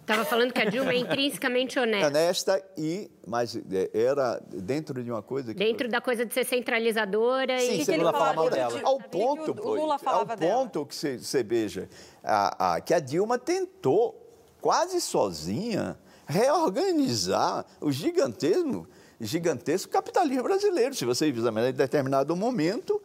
Estava 0.01 0.24
falando 0.24 0.53
que 0.53 0.61
a 0.61 0.64
Dilma 0.64 0.93
é 0.93 0.99
intrinsecamente 0.99 1.79
honesta. 1.79 2.07
Honesta 2.07 2.64
e, 2.77 3.11
mas 3.27 3.57
é, 3.57 3.91
era 3.93 4.41
dentro 4.49 5.03
de 5.03 5.11
uma 5.11 5.22
coisa 5.22 5.53
que... 5.53 5.59
Dentro 5.59 5.89
da 5.89 6.01
coisa 6.01 6.24
de 6.24 6.33
ser 6.33 6.45
centralizadora 6.45 7.59
Sim, 7.59 7.81
e... 7.81 7.85
você 7.85 7.97
Lula 7.97 8.12
falava 8.12 8.35
mal 8.35 8.51
dela. 8.51 8.81
Ao 8.85 9.01
ponto, 9.01 9.51
o 9.51 9.74
Lula 9.74 9.99
falava 9.99 10.33
ao 10.33 10.39
ponto 10.39 10.72
dela. 10.72 10.87
que 10.87 10.95
você, 10.95 11.18
você 11.18 11.43
veja 11.43 11.89
a, 12.22 12.74
a, 12.74 12.81
que 12.81 12.95
a 12.95 13.01
Dilma 13.01 13.39
tentou, 13.39 14.31
quase 14.61 15.01
sozinha, 15.01 15.99
reorganizar 16.27 17.64
o 17.81 17.91
gigantesco, 17.91 18.89
gigantesco 19.20 19.91
capitalismo 19.91 20.43
brasileiro. 20.43 20.95
Se 20.95 21.05
você 21.05 21.27
examinar 21.27 21.68
em 21.68 21.72
determinado 21.72 22.35
momento, 22.37 23.03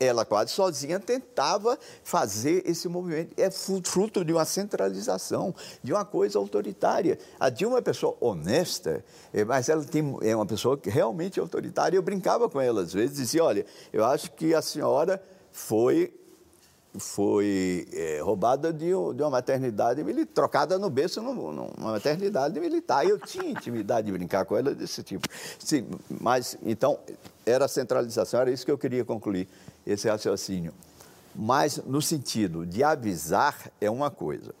ela 0.00 0.24
quase 0.24 0.52
sozinha 0.52 1.00
tentava 1.00 1.78
fazer 2.04 2.62
esse 2.66 2.88
movimento. 2.88 3.34
É 3.36 3.50
fruto 3.50 4.24
de 4.24 4.32
uma 4.32 4.44
centralização, 4.44 5.54
de 5.82 5.92
uma 5.92 6.04
coisa 6.04 6.38
autoritária. 6.38 7.18
A 7.38 7.48
Dilma 7.48 7.76
é 7.76 7.78
uma 7.78 7.82
pessoa 7.82 8.16
honesta, 8.20 9.04
é, 9.32 9.44
mas 9.44 9.68
ela 9.68 9.84
tem, 9.84 10.16
é 10.22 10.34
uma 10.34 10.46
pessoa 10.46 10.78
realmente 10.82 11.40
autoritária. 11.40 11.96
Eu 11.96 12.02
brincava 12.02 12.48
com 12.48 12.60
ela 12.60 12.82
às 12.82 12.92
vezes, 12.92 13.16
dizia, 13.16 13.44
olha, 13.44 13.66
eu 13.92 14.04
acho 14.04 14.30
que 14.32 14.54
a 14.54 14.62
senhora 14.62 15.22
foi 15.50 16.12
foi 16.96 17.86
é, 17.92 18.20
roubada 18.20 18.72
de, 18.72 18.86
de, 18.86 19.22
uma 19.22 19.30
maternidade 19.30 20.02
militar, 20.02 20.32
trocada 20.34 20.78
no 20.78 20.88
berço 20.88 21.20
numa 21.20 21.92
maternidade 21.92 22.58
militar. 22.58 23.06
Eu 23.06 23.18
tinha 23.18 23.50
intimidade 23.50 24.06
de 24.06 24.12
brincar 24.12 24.44
com 24.44 24.56
ela 24.56 24.74
desse 24.74 25.02
tipo. 25.02 25.28
Sim, 25.58 25.86
mas, 26.20 26.56
então, 26.62 26.98
era 27.44 27.68
centralização, 27.68 28.40
era 28.40 28.50
isso 28.50 28.64
que 28.64 28.72
eu 28.72 28.78
queria 28.78 29.04
concluir 29.04 29.48
esse 29.88 30.08
raciocínio. 30.08 30.72
Mas 31.34 31.78
no 31.78 32.02
sentido 32.02 32.66
de 32.66 32.82
avisar 32.84 33.70
é 33.80 33.90
uma 33.90 34.10
coisa. 34.10 34.54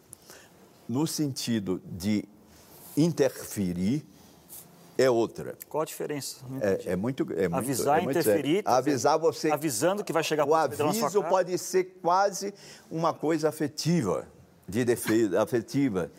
No 0.88 1.06
sentido 1.06 1.82
de 1.84 2.24
interferir 2.96 4.04
é 4.96 5.08
outra. 5.08 5.56
Qual 5.68 5.82
a 5.82 5.84
diferença? 5.84 6.36
É, 6.60 6.92
é, 6.92 6.96
muito, 6.96 7.26
é 7.36 7.46
Avisar, 7.52 8.02
muito, 8.02 8.16
é 8.16 8.20
interferir. 8.20 8.62
Avisar 8.64 9.18
você. 9.18 9.50
Avisando 9.50 10.02
que 10.02 10.12
vai 10.12 10.24
chegar 10.24 10.46
O 10.46 10.54
aviso 10.54 11.22
pode 11.22 11.56
ser 11.58 11.98
quase 12.02 12.52
uma 12.90 13.12
coisa 13.12 13.48
afetiva, 13.48 14.26
de 14.68 14.84
defesa 14.84 15.40
afetiva 15.42 16.10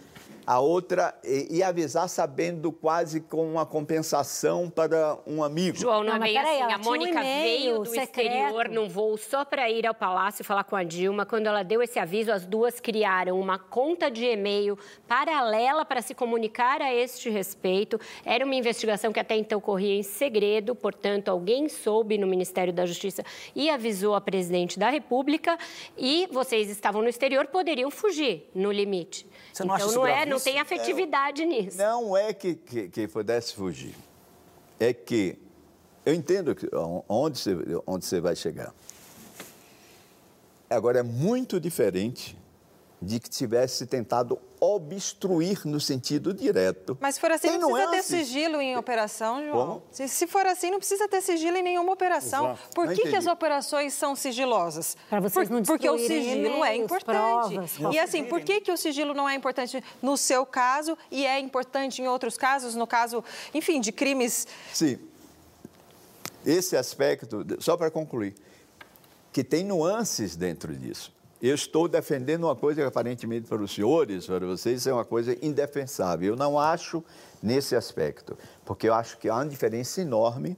a 0.49 0.59
outra 0.59 1.13
e, 1.23 1.57
e, 1.57 1.63
avisar 1.63 2.09
sabendo 2.09 2.71
quase 2.71 3.21
com 3.21 3.51
uma 3.51 3.67
compensação 3.67 4.67
para 4.67 5.15
um 5.27 5.43
amigo. 5.43 5.77
João, 5.77 6.03
não, 6.03 6.17
não 6.17 6.25
é 6.25 6.37
assim. 6.37 6.73
a 6.73 6.77
Mônica 6.79 7.19
um 7.19 7.21
veio 7.21 7.77
do 7.77 7.85
secreto. 7.85 8.19
exterior 8.19 8.67
num 8.67 8.89
voo 8.89 9.15
só 9.15 9.45
para 9.45 9.69
ir 9.69 9.85
ao 9.85 9.93
palácio 9.93 10.43
falar 10.43 10.63
com 10.63 10.75
a 10.75 10.83
Dilma. 10.83 11.23
Quando 11.23 11.45
ela 11.45 11.61
deu 11.61 11.83
esse 11.83 11.99
aviso, 11.99 12.31
as 12.31 12.47
duas 12.47 12.79
criaram 12.79 13.39
uma 13.39 13.59
conta 13.59 14.09
de 14.09 14.25
e-mail 14.25 14.75
paralela 15.07 15.85
para 15.85 16.01
se 16.01 16.15
comunicar 16.15 16.81
a 16.81 16.91
este 16.91 17.29
respeito. 17.29 18.01
Era 18.25 18.43
uma 18.43 18.55
investigação 18.55 19.13
que 19.13 19.19
até 19.19 19.35
então 19.35 19.61
corria 19.61 19.99
em 19.99 20.01
segredo, 20.01 20.73
portanto, 20.73 21.29
alguém 21.29 21.69
soube 21.69 22.17
no 22.17 22.25
Ministério 22.25 22.73
da 22.73 22.87
Justiça 22.87 23.23
e 23.55 23.69
avisou 23.69 24.15
a 24.15 24.21
presidente 24.21 24.79
da 24.79 24.89
República. 24.89 25.59
E 25.95 26.27
vocês 26.31 26.71
estavam 26.71 27.03
no 27.03 27.07
exterior, 27.07 27.45
poderiam 27.45 27.91
fugir 27.91 28.49
no 28.55 28.71
limite. 28.71 29.27
Você 29.53 29.63
não 29.63 29.75
então, 29.75 29.87
acha 29.87 29.95
não 29.95 30.07
é, 30.07 30.25
não 30.25 30.38
tem 30.39 30.59
afetividade 30.59 31.41
é, 31.43 31.45
nisso. 31.45 31.77
Não 31.77 32.15
é 32.15 32.33
que, 32.33 32.55
que, 32.55 32.89
que, 32.89 33.07
pudesse 33.07 33.53
fugir. 33.53 33.95
É 34.79 34.93
que 34.93 35.37
eu 36.05 36.13
entendo 36.13 36.55
que, 36.55 36.67
onde, 37.07 37.37
você, 37.37 37.55
onde 37.85 38.05
você 38.05 38.21
vai 38.21 38.35
chegar. 38.35 38.73
Agora, 40.69 40.99
é 40.99 41.03
muito 41.03 41.59
diferente 41.59 42.37
de 43.01 43.19
que 43.19 43.29
tivesse 43.29 43.85
tentado 43.85 44.39
obstruir 44.59 45.65
no 45.65 45.79
sentido 45.79 46.33
direto. 46.33 46.97
Mas 46.99 47.15
se 47.15 47.21
for 47.21 47.31
assim, 47.31 47.57
não 47.57 47.71
precisa 47.71 47.91
ter 47.91 48.03
sigilo 48.03 48.61
em 48.61 48.75
operação, 48.75 49.45
João. 49.45 49.81
Se, 49.89 50.07
se, 50.09 50.27
for 50.27 50.45
assim, 50.45 50.69
não 50.69 50.79
precisa 50.79 51.07
ter 51.07 51.21
sigilo 51.21 51.55
em 51.57 51.63
nenhuma 51.63 51.93
operação. 51.93 52.51
Exato. 52.51 52.73
Por 52.75 52.93
que, 52.93 53.09
que, 53.09 53.15
as 53.15 53.25
operações 53.25 53.93
são 53.93 54.15
sigilosas? 54.15 54.97
Para 55.09 55.21
vocês 55.21 55.47
por, 55.47 55.53
não 55.53 55.63
Porque 55.63 55.89
o 55.89 55.97
sigilo 55.97 56.63
é 56.63 56.75
importante. 56.75 57.53
Provas, 57.53 57.95
e 57.95 57.99
assim, 57.99 58.25
por 58.25 58.41
que, 58.41 58.59
que 58.59 58.71
o 58.71 58.77
sigilo 58.77 59.13
não 59.13 59.29
é 59.29 59.35
importante 59.35 59.81
no 60.01 60.17
seu 60.17 60.45
caso 60.45 60.97
e 61.09 61.25
é 61.25 61.39
importante 61.39 62.01
em 62.01 62.07
outros 62.07 62.37
casos, 62.37 62.75
no 62.75 62.85
caso, 62.85 63.23
enfim, 63.53 63.79
de 63.79 63.93
crimes... 63.93 64.45
Sim. 64.73 64.99
Esse 66.45 66.75
aspecto, 66.75 67.45
só 67.59 67.77
para 67.77 67.91
concluir, 67.91 68.35
que 69.31 69.43
tem 69.43 69.63
nuances 69.63 70.35
dentro 70.35 70.75
disso. 70.75 71.13
Eu 71.41 71.55
estou 71.55 71.87
defendendo 71.87 72.43
uma 72.43 72.55
coisa 72.55 72.81
que 72.81 72.87
aparentemente 72.87 73.47
para 73.47 73.61
os 73.61 73.73
senhores, 73.73 74.25
para 74.25 74.45
vocês, 74.45 74.85
é 74.85 74.91
uma 74.91 75.05
coisa 75.05 75.37
indefensável. 75.41 76.33
Eu 76.33 76.35
não 76.35 76.59
acho 76.59 77.01
nesse 77.41 77.77
aspecto, 77.77 78.37
porque 78.65 78.89
eu 78.89 78.93
acho 78.93 79.17
que 79.17 79.29
há 79.29 79.35
uma 79.35 79.45
diferença 79.45 80.01
enorme 80.01 80.57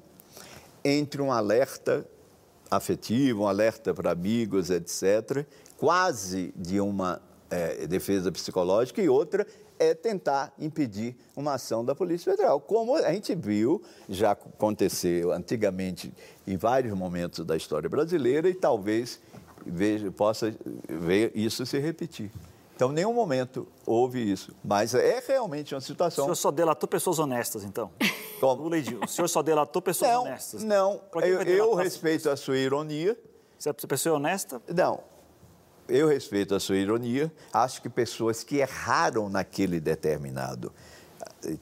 entre 0.84 1.22
um 1.22 1.32
alerta 1.32 2.04
afetivo, 2.72 3.44
um 3.44 3.48
alerta 3.48 3.94
para 3.94 4.10
amigos, 4.12 4.72
etc., 4.72 5.46
quase 5.78 6.52
de 6.56 6.80
uma 6.80 7.22
é, 7.52 7.86
defesa 7.86 8.32
psicológica, 8.32 9.04
e 9.04 9.08
outra 9.10 9.46
é 9.78 9.94
tentar 9.94 10.54
impedir 10.60 11.16
uma 11.36 11.56
ação 11.56 11.84
da 11.86 11.94
Polícia 11.94 12.32
Federal, 12.32 12.60
como 12.60 12.96
a 12.96 13.12
gente 13.12 13.36
viu, 13.36 13.82
já 14.08 14.32
aconteceu 14.32 15.32
antigamente 15.32 16.14
em 16.48 16.56
vários 16.56 16.94
momentos 16.94 17.46
da 17.46 17.58
história 17.58 17.90
brasileira 17.90 18.48
e 18.48 18.54
talvez 18.54 19.20
veja, 19.66 20.12
possa 20.12 20.54
ver 20.88 21.32
isso 21.36 21.66
se 21.66 21.80
repetir. 21.80 22.32
Então, 22.76 22.92
em 22.92 22.96
nenhum 22.96 23.14
momento 23.14 23.68
houve 23.86 24.20
isso. 24.20 24.56
Mas 24.64 24.96
é 24.96 25.24
realmente 25.28 25.76
uma 25.76 25.82
situação. 25.82 26.24
O 26.24 26.28
senhor 26.28 26.36
só 26.36 26.52
delatou 26.52 26.90
pessoas 26.90 27.20
honestas, 27.20 27.64
então? 27.64 27.92
Como? 28.40 28.64
Lula 28.64 28.78
o 29.04 29.08
senhor 29.08 29.28
só 29.28 29.44
delatou 29.44 29.82
pessoas 29.84 30.12
não, 30.12 30.22
honestas? 30.24 30.64
Não, 30.64 31.02
eu, 31.16 31.42
eu 31.44 31.76
respeito 31.76 32.28
a 32.28 32.36
sua 32.36 32.58
ironia. 32.58 33.16
Você 33.58 33.70
é 33.70 33.74
pessoa 33.74 34.16
honesta? 34.16 34.60
Não. 34.68 35.04
Eu 35.88 36.08
respeito 36.08 36.56
a 36.56 36.60
sua 36.60 36.78
ironia. 36.78 37.32
Acho 37.54 37.84
que 37.84 37.90
pessoas 37.90 38.44
que 38.44 38.58
erraram 38.58 39.30
naquele 39.30 39.80
determinado 39.80 40.74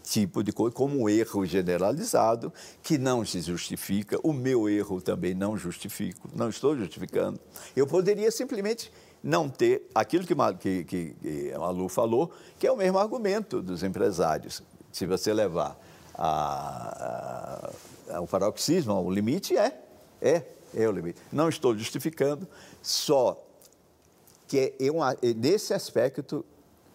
tipo 0.04 0.44
de 0.44 0.52
coisa, 0.52 0.76
como 0.76 1.04
um 1.04 1.10
erro 1.10 1.46
generalizado, 1.46 2.52
que 2.82 2.98
não 2.98 3.26
se 3.26 3.42
justifica. 3.42 4.20
O 4.24 4.34
meu 4.34 4.70
erro 4.70 5.02
também 5.02 5.34
não 5.34 5.58
justifico, 5.58 6.30
não 6.36 6.50
estou 6.50 6.78
justificando. 6.78 7.40
Eu 7.76 7.88
poderia 7.88 8.32
simplesmente 8.32 8.92
não 9.24 9.50
ter 9.50 9.90
aquilo 9.94 10.26
que, 10.26 10.36
que, 10.60 11.14
que 11.14 11.54
a 11.54 11.60
Malu 11.60 11.90
falou, 11.90 12.32
que 12.58 12.66
é 12.66 12.72
o 12.72 12.78
mesmo 12.78 12.98
argumento 12.98 13.62
dos 13.62 13.84
empresários. 13.84 14.64
Se 14.92 15.06
você 15.06 15.34
levar 15.34 15.80
a, 16.16 17.72
a, 18.10 18.18
ao 18.18 18.28
paroxismo, 18.28 18.94
ao 18.94 19.10
limite, 19.10 19.58
é, 19.58 19.78
é, 20.22 20.44
é 20.74 20.88
o 20.88 20.92
limite. 20.92 21.20
Não 21.32 21.50
estou 21.50 21.78
justificando, 21.78 22.48
só 22.82 23.42
que 24.48 24.74
é, 24.80 24.92
uma, 24.92 25.14
é 25.22 25.34
nesse 25.34 25.74
aspecto 25.74 26.46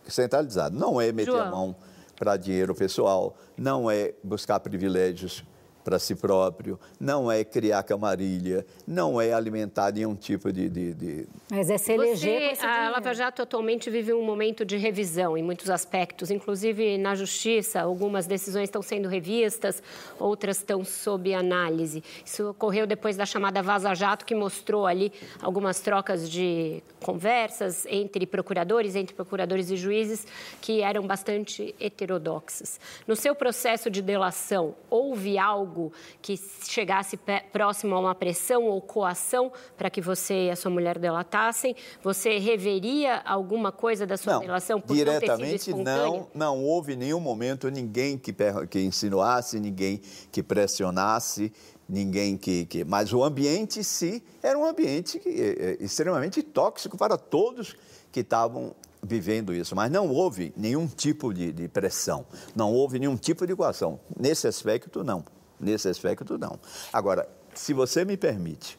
centralizado. 0.09 0.77
Não 0.77 1.01
é 1.01 1.13
meter 1.13 1.31
João. 1.31 1.47
a 1.47 1.51
mão 1.51 1.77
para 2.25 2.37
dinheiro 2.39 2.75
pessoal, 2.75 3.37
não 3.57 3.91
é 3.91 4.15
buscar 4.25 4.59
privilégios 4.59 5.45
para 5.85 5.99
si 5.99 6.15
próprio, 6.15 6.81
não 6.99 7.31
é 7.31 7.45
criar 7.45 7.83
camarilha, 7.83 8.67
não 8.87 9.21
é 9.21 9.33
alimentar 9.33 9.93
nenhum 9.93 10.17
tipo 10.17 10.51
de. 10.51 10.69
de, 10.69 10.95
de... 10.95 11.29
Mas 11.51 11.69
é 11.69 11.77
se 11.77 11.93
eleger. 11.93 12.57
Você, 12.57 12.65
a 12.65 12.89
Lava 12.89 13.13
Jato 13.13 13.43
atualmente 13.43 13.91
vive 13.91 14.13
um 14.15 14.25
momento 14.25 14.65
de 14.65 14.79
revisão 14.79 15.37
em 15.37 15.43
muitos 15.43 15.69
aspectos, 15.69 16.31
inclusive 16.31 16.97
na 16.97 17.15
Justiça, 17.15 17.83
algumas 17.83 18.27
decisões 18.27 18.65
estão 18.65 18.81
sendo 18.81 19.09
revistas, 19.09 19.83
outras 20.19 20.57
estão 20.57 20.83
sob 20.85 21.35
análise. 21.35 22.03
Isso 22.25 22.49
ocorreu 22.51 22.87
depois 22.87 23.17
da 23.17 23.27
chamada 23.27 23.63
Vaza 23.63 23.95
Jato, 23.95 24.25
que 24.25 24.35
mostrou 24.35 24.87
ali 24.87 25.13
algumas 25.43 25.81
trocas 25.81 26.31
de 26.31 26.83
conversas 27.03 27.87
entre 27.91 28.27
procuradores, 28.27 28.97
entre 28.97 29.15
procuradores 29.15 29.71
e 29.71 29.77
juízes, 29.77 30.27
que 30.63 30.81
eram 30.81 31.07
bastante 31.07 31.75
heterodoxas. 31.79 32.81
No 33.07 33.15
seu 33.15 33.35
processo 33.35 33.91
de 33.91 34.01
delação, 34.01 34.75
houve 34.89 35.37
algo 35.39 35.74
algo 35.75 35.93
que 36.23 36.41
chegasse 36.63 37.19
próximo 37.53 37.97
a 37.97 38.01
uma 38.01 38.15
pressão 38.15 38.65
ou 38.65 38.81
coação 38.81 39.53
para 39.77 39.91
que 39.91 40.01
você 40.01 40.47
e 40.47 40.51
a 40.51 40.57
sua 40.57 40.71
mulher 40.71 40.99
delatassem? 40.99 41.75
Você 42.03 42.39
reveria 42.39 43.17
alguma 43.25 43.73
coisa 43.73 44.07
da 44.07 44.17
sua 44.17 44.35
não, 44.35 44.41
relação 44.41 44.81
por 44.81 44.95
diretamente 44.95 45.73
não, 45.73 45.85
não, 45.85 46.29
não 46.35 46.65
houve 46.65 46.95
nenhum 46.95 47.21
momento 47.21 47.69
ninguém 47.71 48.17
que, 48.17 48.33
que 48.71 48.81
insinuasse, 48.81 49.59
ninguém 49.59 50.01
que 50.31 50.43
pressionasse, 50.43 51.53
ninguém 51.89 52.37
que, 52.37 52.67
que... 52.67 52.85
Mas 52.85 53.13
o 53.13 53.25
ambiente 53.25 53.81
em 53.81 53.83
si 53.83 54.23
era 54.43 54.57
um 54.57 54.65
ambiente 54.65 55.19
que, 55.19 55.29
é, 55.29 55.77
extremamente 55.81 56.43
tóxico 56.43 56.97
para 56.97 57.19
todos 57.19 57.77
que 58.13 58.21
estavam 58.21 58.75
vivendo 59.03 59.53
isso, 59.53 59.77
mas 59.77 59.91
não 59.91 60.09
houve 60.09 60.53
nenhum 60.57 60.87
tipo 60.87 61.33
de, 61.33 61.53
de, 61.53 61.69
pressão, 61.69 62.25
não 62.57 62.73
houve 62.73 62.99
nenhum 62.99 63.17
tipo 63.17 63.47
de 63.47 63.55
coação. 63.55 64.01
Nesse 64.19 64.49
aspecto, 64.49 65.05
não. 65.05 65.25
Nesse 65.59 65.89
aspecto, 65.89 66.37
não. 66.39 66.59
Agora, 66.93 67.29
se 67.55 67.73
você 67.73 68.05
me 68.05 68.17
permite 68.17 68.79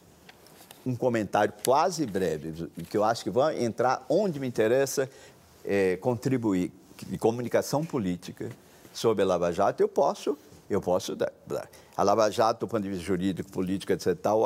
um 0.84 0.94
comentário 0.94 1.52
quase 1.64 2.06
breve, 2.06 2.70
que 2.88 2.96
eu 2.96 3.02
acho 3.02 3.24
que 3.24 3.30
vai 3.30 3.62
entrar 3.62 4.04
onde 4.08 4.38
me 4.38 4.46
interessa 4.46 5.10
é, 5.64 5.96
contribuir 5.96 6.72
de 7.08 7.18
comunicação 7.18 7.84
política 7.84 8.48
sobre 8.92 9.24
a 9.24 9.26
Lava 9.26 9.52
Jato, 9.52 9.82
eu 9.82 9.88
posso, 9.88 10.38
eu 10.70 10.80
posso 10.80 11.16
dar. 11.16 11.32
A 11.96 12.02
Lava 12.02 12.30
Jato, 12.30 12.60
do 12.60 12.68
ponto 12.68 12.82
de 12.82 12.90
vista 12.90 13.04
jurídico, 13.04 13.50
político, 13.50 13.92
etc., 13.92 14.16
tal, 14.16 14.42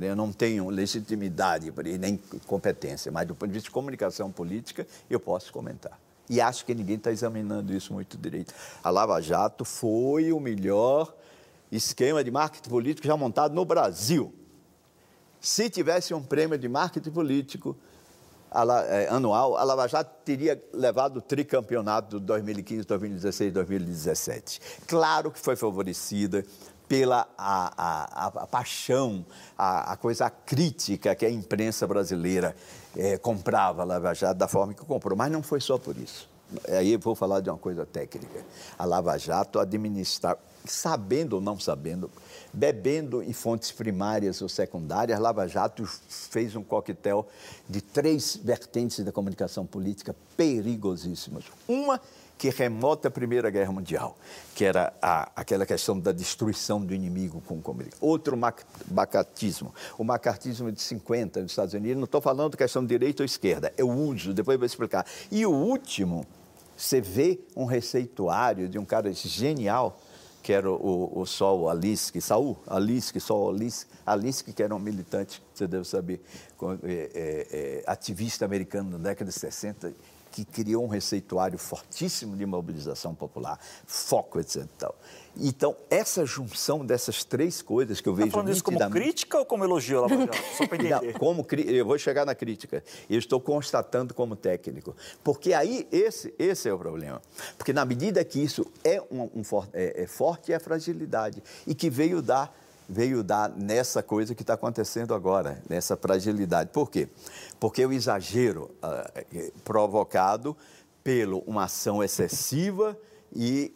eu 0.00 0.16
não 0.16 0.32
tenho 0.32 0.68
legitimidade 0.68 1.72
nem 1.98 2.20
competência, 2.46 3.10
mas 3.10 3.26
do 3.26 3.34
ponto 3.34 3.48
de 3.48 3.54
vista 3.54 3.68
de 3.68 3.72
comunicação 3.72 4.30
política, 4.30 4.86
eu 5.08 5.18
posso 5.18 5.52
comentar. 5.52 5.98
E 6.28 6.42
acho 6.42 6.66
que 6.66 6.74
ninguém 6.74 6.96
está 6.96 7.10
examinando 7.10 7.72
isso 7.72 7.92
muito 7.94 8.18
direito. 8.18 8.52
A 8.84 8.90
Lava 8.90 9.18
Jato 9.20 9.64
foi 9.64 10.30
o 10.30 10.38
melhor 10.38 11.14
esquema 11.70 12.22
de 12.24 12.30
marketing 12.30 12.68
político 12.68 13.06
já 13.06 13.16
montado 13.16 13.54
no 13.54 13.64
Brasil. 13.64 14.34
Se 15.40 15.70
tivesse 15.70 16.12
um 16.14 16.22
prêmio 16.22 16.58
de 16.58 16.68
marketing 16.68 17.10
político 17.10 17.76
é, 18.88 19.08
anual, 19.08 19.56
a 19.56 19.62
Lava 19.62 19.86
Jato 19.86 20.10
teria 20.24 20.62
levado 20.72 21.18
o 21.18 21.20
tricampeonato 21.20 22.18
de 22.18 22.26
2015, 22.26 22.86
2016 22.86 23.52
2017. 23.52 24.60
Claro 24.86 25.30
que 25.30 25.38
foi 25.38 25.54
favorecida 25.54 26.44
pela 26.88 27.28
a, 27.36 27.72
a, 27.76 28.26
a 28.26 28.46
paixão, 28.46 29.24
a, 29.56 29.92
a, 29.92 29.96
coisa 29.96 30.30
crítica 30.30 31.14
que 31.14 31.26
a 31.26 31.30
imprensa 31.30 31.86
brasileira 31.86 32.56
é, 32.96 33.18
comprava 33.18 33.82
a 33.82 33.84
Lava 33.84 34.14
Jato 34.14 34.38
da 34.38 34.48
forma 34.48 34.72
que 34.72 34.84
comprou. 34.84 35.16
Mas 35.16 35.30
não 35.30 35.42
foi 35.42 35.60
só 35.60 35.76
por 35.76 35.96
isso. 35.98 36.28
Aí 36.66 36.94
eu 36.94 36.98
vou 36.98 37.14
falar 37.14 37.40
de 37.40 37.50
uma 37.50 37.58
coisa 37.58 37.84
técnica. 37.84 38.42
A 38.78 38.86
Lava 38.86 39.18
Jato 39.18 39.60
administrar, 39.60 40.38
sabendo 40.70 41.34
ou 41.34 41.40
não 41.40 41.58
sabendo, 41.58 42.10
bebendo 42.52 43.22
em 43.22 43.32
fontes 43.32 43.72
primárias 43.72 44.40
ou 44.42 44.48
secundárias, 44.48 45.18
Lava 45.18 45.46
Jato 45.46 45.84
fez 45.86 46.54
um 46.56 46.62
coquetel 46.62 47.26
de 47.68 47.80
três 47.80 48.36
vertentes 48.36 49.04
da 49.04 49.12
comunicação 49.12 49.66
política 49.66 50.14
perigosíssimas. 50.36 51.44
Uma 51.66 52.00
que 52.38 52.48
remota 52.50 53.08
a 53.08 53.10
Primeira 53.10 53.50
Guerra 53.50 53.72
Mundial, 53.72 54.16
que 54.54 54.64
era 54.64 54.92
a, 55.02 55.28
aquela 55.34 55.66
questão 55.66 55.98
da 55.98 56.12
destruição 56.12 56.80
do 56.80 56.94
inimigo 56.94 57.42
com 57.44 57.56
o 57.56 57.60
comunismo. 57.60 57.98
Outro 58.00 58.38
macartismo, 58.88 59.74
o 59.98 60.04
macartismo 60.04 60.70
de 60.70 60.80
50 60.80 61.42
nos 61.42 61.50
Estados 61.50 61.74
Unidos, 61.74 61.96
não 61.96 62.04
estou 62.04 62.20
falando 62.20 62.56
questão 62.56 62.82
de 62.82 62.88
direita 62.88 63.24
ou 63.24 63.24
esquerda, 63.24 63.72
é 63.76 63.82
o 63.82 63.90
uso, 63.90 64.32
depois 64.32 64.54
eu 64.54 64.60
vou 64.60 64.66
explicar. 64.66 65.04
E 65.32 65.44
o 65.44 65.50
último, 65.50 66.24
você 66.76 67.00
vê 67.00 67.40
um 67.56 67.64
receituário 67.64 68.68
de 68.68 68.78
um 68.78 68.84
cara 68.84 69.12
genial, 69.12 70.00
que 70.42 70.52
era 70.52 70.70
o, 70.70 71.20
o 71.20 71.26
Sol 71.26 71.68
Alice, 71.68 72.18
Saul 72.20 72.58
Alice, 72.66 73.18
Sol 73.20 73.50
Alice, 73.50 73.86
Alice, 74.06 74.44
que 74.44 74.62
era 74.62 74.74
um 74.74 74.78
militante, 74.78 75.42
você 75.52 75.66
deve 75.66 75.84
saber, 75.84 76.20
é, 76.84 77.10
é, 77.14 77.46
é, 77.50 77.84
ativista 77.86 78.44
americano 78.44 78.90
na 78.90 78.98
década 78.98 79.30
de 79.30 79.38
60, 79.38 79.92
que 80.38 80.44
criou 80.44 80.84
um 80.84 80.88
receituário 80.88 81.58
fortíssimo 81.58 82.36
de 82.36 82.46
mobilização 82.46 83.12
popular, 83.12 83.58
foco, 83.84 84.38
etc. 84.38 84.66
Então, 85.36 85.74
essa 85.90 86.24
junção 86.24 86.86
dessas 86.86 87.24
três 87.24 87.60
coisas 87.60 88.00
que 88.00 88.08
eu 88.08 88.12
tá 88.12 88.18
vejo... 88.18 88.28
Está 88.28 88.38
falando 88.38 88.52
isso 88.52 88.62
como 88.62 88.90
crítica 88.90 89.38
ou 89.38 89.44
como 89.44 89.64
elogio, 89.64 90.00
Lava? 90.02 90.14
Só 90.56 90.66
para 90.66 90.76
entender. 90.76 91.12
Não, 91.12 91.12
como, 91.14 91.46
eu 91.66 91.84
vou 91.84 91.98
chegar 91.98 92.24
na 92.24 92.36
crítica. 92.36 92.84
Eu 93.10 93.18
estou 93.18 93.40
constatando 93.40 94.14
como 94.14 94.36
técnico. 94.36 94.94
Porque 95.24 95.52
aí, 95.52 95.88
esse, 95.90 96.32
esse 96.38 96.68
é 96.68 96.72
o 96.72 96.78
problema. 96.78 97.20
Porque 97.56 97.72
na 97.72 97.84
medida 97.84 98.24
que 98.24 98.40
isso 98.40 98.64
é, 98.84 99.02
um, 99.10 99.22
um 99.22 99.42
é, 99.72 100.04
é 100.04 100.06
forte, 100.06 100.52
é 100.52 100.56
a 100.56 100.60
fragilidade. 100.60 101.42
E 101.66 101.74
que 101.74 101.90
veio 101.90 102.22
dar 102.22 102.54
veio 102.88 103.22
dar 103.22 103.50
nessa 103.50 104.02
coisa 104.02 104.34
que 104.34 104.42
está 104.42 104.54
acontecendo 104.54 105.12
agora, 105.12 105.62
nessa 105.68 105.96
fragilidade. 105.96 106.70
Por 106.72 106.90
quê? 106.90 107.08
Porque 107.60 107.84
o 107.84 107.92
exagero 107.92 108.70
uh, 108.82 109.52
provocado 109.62 110.56
pela 111.04 111.36
uma 111.46 111.64
ação 111.64 112.02
excessiva 112.02 112.96
e 113.34 113.74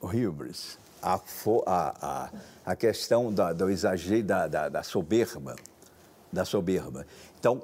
hubris, 0.00 0.78
a, 1.00 1.20
a, 1.66 2.30
a, 2.64 2.76
questão 2.76 3.32
da, 3.32 3.52
do 3.52 3.70
exagero, 3.70 4.24
da, 4.24 4.48
da, 4.48 4.68
da 4.68 4.82
soberba, 4.82 5.56
da 6.32 6.44
soberba. 6.44 7.06
Então, 7.38 7.62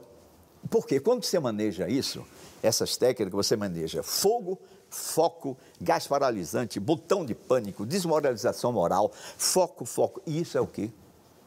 porque 0.69 1.01
quando 1.01 1.25
você 1.25 1.39
maneja 1.39 1.89
isso, 1.89 2.25
essas 2.63 2.97
técnicas, 2.97 3.33
você 3.33 3.57
maneja 3.57 4.03
fogo, 4.03 4.59
foco, 4.91 5.57
gás 5.81 6.07
paralisante, 6.07 6.81
botão 6.81 7.25
de 7.25 7.35
pânico, 7.35 7.87
desmoralização 7.87 8.73
moral, 8.73 9.11
foco, 9.39 9.85
foco. 9.85 10.21
E 10.27 10.41
isso 10.41 10.59
é 10.59 10.61
o 10.61 10.67
que 10.67 10.93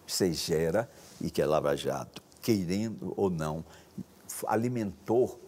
você 0.07 0.33
gera 0.33 0.89
e 1.21 1.29
que 1.29 1.41
a 1.41 1.47
Lava 1.47 1.75
Jato, 1.75 2.21
querendo 2.41 3.13
ou 3.15 3.29
não, 3.29 3.63
alimentou 4.47 5.39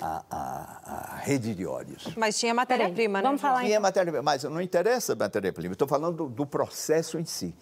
a, 0.00 0.24
a, 0.30 1.14
a 1.14 1.16
rede 1.18 1.54
de 1.54 1.66
ódios. 1.66 2.14
Mas 2.16 2.38
tinha 2.38 2.54
matéria-prima, 2.54 3.20
né? 3.20 3.24
Vamos 3.26 3.40
falar 3.40 3.60
Tinha 3.60 3.72
então. 3.72 3.82
matéria-prima, 3.82 4.22
mas 4.22 4.44
não 4.44 4.60
interessa 4.60 5.12
a 5.12 5.16
matéria-prima, 5.16 5.72
estou 5.72 5.88
falando 5.88 6.16
do, 6.16 6.28
do 6.28 6.46
processo 6.46 7.18
em 7.18 7.24
si. 7.24 7.54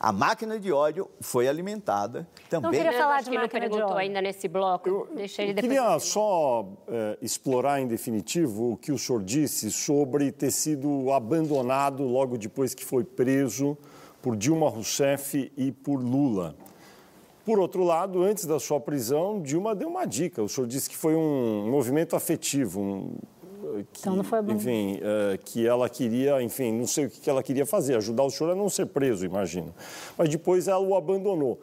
A 0.00 0.12
máquina 0.12 0.60
de 0.60 0.72
ódio 0.72 1.10
foi 1.20 1.48
alimentada 1.48 2.28
também. 2.48 2.70
Não 2.70 2.84
queria 2.84 2.96
falar 2.96 3.20
de 3.20 3.30
máquina 3.30 3.42
não 3.42 3.48
perguntou 3.48 3.96
ainda 3.96 4.22
nesse 4.22 4.46
bloco. 4.46 4.88
Eu, 4.88 5.08
Deixa 5.12 5.42
ele 5.42 5.52
depois. 5.52 5.72
Queria 5.72 5.98
só 5.98 6.68
é, 6.86 7.18
explorar 7.20 7.80
em 7.80 7.88
definitivo 7.88 8.72
o 8.72 8.76
que 8.76 8.92
o 8.92 8.98
senhor 8.98 9.22
disse 9.24 9.72
sobre 9.72 10.30
ter 10.30 10.52
sido 10.52 11.12
abandonado 11.12 12.04
logo 12.04 12.38
depois 12.38 12.74
que 12.74 12.84
foi 12.84 13.02
preso 13.02 13.76
por 14.22 14.36
Dilma 14.36 14.68
Rousseff 14.68 15.50
e 15.56 15.72
por 15.72 16.00
Lula. 16.00 16.54
Por 17.44 17.58
outro 17.58 17.82
lado, 17.82 18.22
antes 18.22 18.44
da 18.44 18.60
sua 18.60 18.78
prisão, 18.78 19.40
Dilma 19.40 19.74
deu 19.74 19.88
uma 19.88 20.04
dica. 20.04 20.42
O 20.42 20.48
senhor 20.48 20.66
disse 20.66 20.88
que 20.88 20.96
foi 20.96 21.16
um 21.16 21.68
movimento 21.70 22.14
afetivo, 22.14 22.80
um 22.80 23.16
que, 23.92 24.00
então 24.00 24.16
não 24.16 24.24
foi 24.24 24.42
bom. 24.42 24.52
Enfim, 24.52 24.96
uh, 24.96 25.38
que 25.44 25.66
ela 25.66 25.88
queria, 25.88 26.42
enfim, 26.42 26.72
não 26.72 26.86
sei 26.86 27.06
o 27.06 27.10
que 27.10 27.28
ela 27.28 27.42
queria 27.42 27.66
fazer, 27.66 27.96
ajudar 27.96 28.24
o 28.24 28.30
senhor 28.30 28.52
a 28.52 28.54
não 28.54 28.68
ser 28.68 28.86
preso, 28.86 29.24
imagino. 29.24 29.74
Mas 30.16 30.28
depois 30.28 30.68
ela 30.68 30.80
o 30.80 30.94
abandonou. 30.94 31.60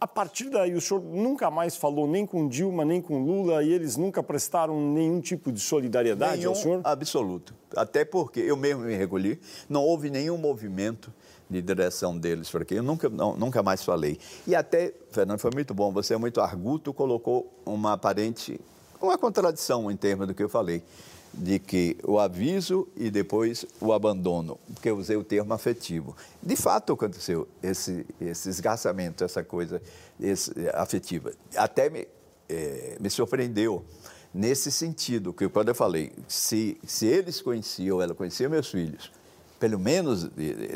A 0.00 0.06
partir 0.06 0.48
daí, 0.48 0.74
o 0.74 0.80
senhor 0.80 1.02
nunca 1.02 1.50
mais 1.50 1.76
falou 1.76 2.06
nem 2.06 2.24
com 2.24 2.46
Dilma, 2.46 2.84
nem 2.84 3.02
com 3.02 3.18
Lula, 3.18 3.64
e 3.64 3.72
eles 3.72 3.96
nunca 3.96 4.22
prestaram 4.22 4.80
nenhum 4.92 5.20
tipo 5.20 5.50
de 5.50 5.58
solidariedade 5.58 6.38
nenhum 6.38 6.50
ao 6.50 6.54
senhor? 6.54 6.80
absoluto. 6.84 7.52
Até 7.74 8.04
porque 8.04 8.38
eu 8.38 8.56
mesmo 8.56 8.84
me 8.84 8.94
recolhi, 8.94 9.40
não 9.68 9.82
houve 9.82 10.08
nenhum 10.08 10.38
movimento 10.38 11.12
de 11.50 11.60
direção 11.60 12.16
deles 12.16 12.48
para 12.48 12.62
aqui. 12.62 12.76
Eu 12.76 12.82
nunca, 12.82 13.08
não, 13.08 13.36
nunca 13.36 13.60
mais 13.60 13.82
falei. 13.82 14.18
E 14.46 14.54
até, 14.54 14.94
Fernando, 15.10 15.40
foi 15.40 15.50
muito 15.52 15.74
bom, 15.74 15.90
você 15.92 16.14
é 16.14 16.16
muito 16.16 16.40
arguto, 16.40 16.94
colocou 16.94 17.52
uma 17.66 17.94
aparente, 17.94 18.60
uma 19.00 19.18
contradição 19.18 19.90
em 19.90 19.96
termos 19.96 20.28
do 20.28 20.34
que 20.34 20.42
eu 20.44 20.48
falei 20.48 20.80
de 21.38 21.58
que 21.60 21.96
o 22.02 22.18
aviso 22.18 22.88
e 22.96 23.10
depois 23.10 23.64
o 23.80 23.92
abandono, 23.92 24.58
porque 24.74 24.90
eu 24.90 24.96
usei 24.96 25.16
o 25.16 25.22
termo 25.22 25.54
afetivo. 25.54 26.16
De 26.42 26.56
fato 26.56 26.92
aconteceu 26.92 27.46
esse, 27.62 28.04
esse 28.20 28.48
esgarçamento, 28.48 29.22
essa 29.22 29.44
coisa 29.44 29.80
esse, 30.20 30.52
afetiva. 30.74 31.32
Até 31.56 31.88
me, 31.88 32.08
é, 32.48 32.96
me 32.98 33.08
surpreendeu 33.08 33.84
nesse 34.34 34.70
sentido, 34.72 35.32
que 35.32 35.48
quando 35.48 35.68
eu 35.68 35.74
falei, 35.74 36.12
se, 36.26 36.76
se 36.84 37.06
eles 37.06 37.40
conheciam, 37.40 38.02
ela 38.02 38.14
conhecia 38.14 38.48
meus 38.48 38.68
filhos, 38.68 39.12
pelo 39.60 39.78
menos 39.78 40.28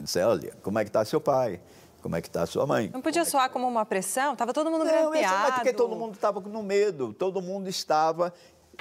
disseram, 0.03 0.31
olha, 0.31 0.53
como 0.63 0.79
é 0.79 0.85
que 0.85 0.91
está 0.91 1.05
seu 1.05 1.21
pai? 1.21 1.61
Como 2.03 2.17
é 2.17 2.21
que 2.21 2.27
está 2.27 2.45
sua 2.47 2.67
mãe? 2.67 2.91
Não 2.93 3.01
podia 3.01 3.23
como 3.23 3.29
é 3.29 3.31
soar 3.31 3.45
é 3.45 3.49
como 3.49 3.69
uma 3.69 3.87
pressão? 3.87 4.33
Estava 4.33 4.53
todo 4.53 4.69
mundo 4.69 4.85
não, 4.85 4.91
grampeado. 4.91 5.51
Não, 5.51 5.55
porque 5.55 5.73
todo 5.73 5.95
mundo 5.95 6.15
estava 6.15 6.41
no 6.41 6.61
medo, 6.61 7.13
todo 7.13 7.41
mundo 7.41 7.69
estava 7.69 8.35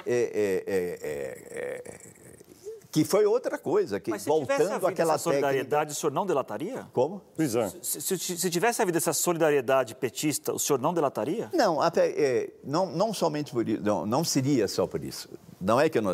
é 0.06 0.12
é, 0.12 0.64
é, 0.66 0.98
é, 1.02 1.82
é, 1.88 2.12
que 2.92 3.04
foi 3.04 3.24
outra 3.24 3.56
coisa, 3.56 3.98
que 3.98 4.10
Mas 4.10 4.22
se 4.22 4.28
voltando 4.28 4.86
àquela 4.86 5.16
solidariedade, 5.16 5.70
técnica... 5.70 5.92
o 5.92 5.94
senhor 5.94 6.12
não 6.12 6.26
delataria? 6.26 6.86
Como? 6.92 7.22
Pois 7.34 7.54
é. 7.56 7.72
Se, 7.80 8.02
se, 8.02 8.18
se, 8.18 8.50
tivesse 8.50 8.82
havido 8.82 8.98
essa 8.98 9.14
solidariedade 9.14 9.94
petista, 9.94 10.52
o 10.52 10.58
senhor 10.58 10.78
não 10.78 10.92
delataria? 10.92 11.48
Não, 11.54 11.80
até, 11.80 12.08
é, 12.10 12.50
não, 12.62 12.86
não 12.86 13.14
somente 13.14 13.50
por 13.50 13.66
isso, 13.66 13.82
não, 13.82 14.04
não 14.04 14.22
seria 14.22 14.68
só 14.68 14.86
por 14.86 15.02
isso. 15.02 15.30
Não 15.58 15.80
é 15.80 15.88
que 15.88 15.96
eu 15.96 16.02
não 16.02 16.12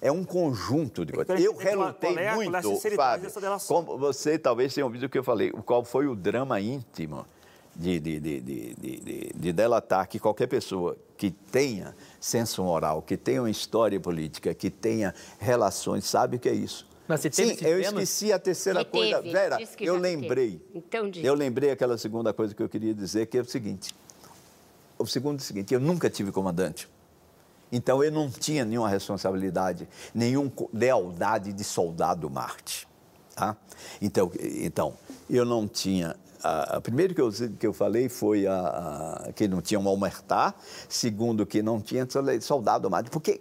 É 0.00 0.10
um 0.10 0.24
conjunto 0.24 1.04
de 1.04 1.12
coisas. 1.12 1.38
Eu 1.38 1.54
relutei 1.56 2.16
é, 2.16 2.34
muito, 2.34 2.52
Fábio, 2.96 3.30
como 3.66 3.98
você 3.98 4.38
talvez 4.38 4.72
tenha 4.72 4.86
ouvido 4.86 5.04
o 5.04 5.08
que 5.10 5.18
eu 5.18 5.24
falei, 5.24 5.50
qual 5.50 5.84
foi 5.84 6.06
o 6.06 6.16
drama 6.16 6.58
íntimo 6.58 7.26
de, 7.74 7.98
de, 7.98 8.20
de, 8.20 8.40
de, 8.40 9.32
de 9.34 9.52
delatar 9.52 10.08
que 10.08 10.18
qualquer 10.18 10.46
pessoa 10.46 10.96
que 11.16 11.30
tenha 11.30 11.94
senso 12.20 12.62
moral, 12.62 13.02
que 13.02 13.16
tenha 13.16 13.42
uma 13.42 13.50
história 13.50 13.98
política, 13.98 14.54
que 14.54 14.70
tenha 14.70 15.14
relações, 15.38 16.04
sabe 16.04 16.36
o 16.36 16.40
que 16.40 16.48
é 16.48 16.54
isso. 16.54 16.86
Mas 17.06 17.20
você 17.20 17.30
teve 17.30 17.56
Sim, 17.56 17.66
eu 17.66 17.80
esqueci 17.80 18.32
a 18.32 18.38
terceira 18.38 18.80
ele 18.80 18.88
coisa. 18.88 19.16
Teve, 19.16 19.30
Vera, 19.30 19.58
eu 19.80 19.96
lembrei. 19.96 20.60
Então, 20.74 21.10
eu 21.14 21.34
lembrei 21.34 21.70
aquela 21.70 21.98
segunda 21.98 22.32
coisa 22.32 22.54
que 22.54 22.62
eu 22.62 22.68
queria 22.68 22.94
dizer, 22.94 23.26
que 23.26 23.36
é 23.36 23.40
o 23.42 23.44
seguinte. 23.44 23.94
O 24.98 25.06
segundo 25.06 25.38
é 25.38 25.42
o 25.42 25.44
seguinte, 25.44 25.74
eu 25.74 25.80
nunca 25.80 26.08
tive 26.08 26.32
comandante. 26.32 26.88
Então 27.70 28.02
eu 28.04 28.12
não 28.12 28.30
tinha 28.30 28.64
nenhuma 28.64 28.88
responsabilidade, 28.88 29.88
nenhuma 30.14 30.52
lealdade 30.72 31.52
de 31.52 31.64
soldado 31.64 32.30
Marte. 32.30 32.86
Tá? 33.34 33.56
Então, 34.00 34.30
então, 34.40 34.94
eu 35.28 35.44
não 35.44 35.66
tinha 35.66 36.14
a, 36.44 36.76
a 36.76 36.80
primeiro 36.80 37.14
que 37.14 37.20
eu, 37.20 37.30
que 37.58 37.66
eu 37.66 37.72
falei 37.72 38.08
foi 38.08 38.46
a, 38.46 38.54
a, 39.28 39.32
que 39.32 39.48
não 39.48 39.62
tinha 39.62 39.80
um 39.80 39.88
almertar, 39.88 40.54
segundo 40.88 41.46
que 41.46 41.62
não 41.62 41.80
tinha 41.80 42.06
soldado 42.40 42.86
armado, 42.86 43.10
porque 43.10 43.40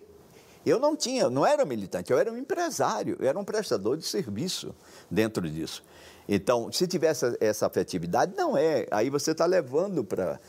Eu 0.65 0.79
não 0.79 0.95
tinha, 0.95 1.29
não 1.29 1.45
era 1.45 1.65
militante, 1.65 2.11
eu 2.11 2.17
era 2.17 2.31
um 2.31 2.37
empresário, 2.37 3.17
eu 3.19 3.27
era 3.27 3.37
um 3.37 3.43
prestador 3.43 3.97
de 3.97 4.05
serviço 4.05 4.73
dentro 5.11 5.49
disso. 5.49 5.83
Então, 6.27 6.71
se 6.71 6.87
tivesse 6.87 7.37
essa 7.41 7.67
afetividade, 7.67 8.33
não 8.37 8.57
é. 8.57 8.87
Aí 8.89 9.09
você 9.09 9.31
está 9.31 9.45
levando 9.45 10.05
para 10.05 10.39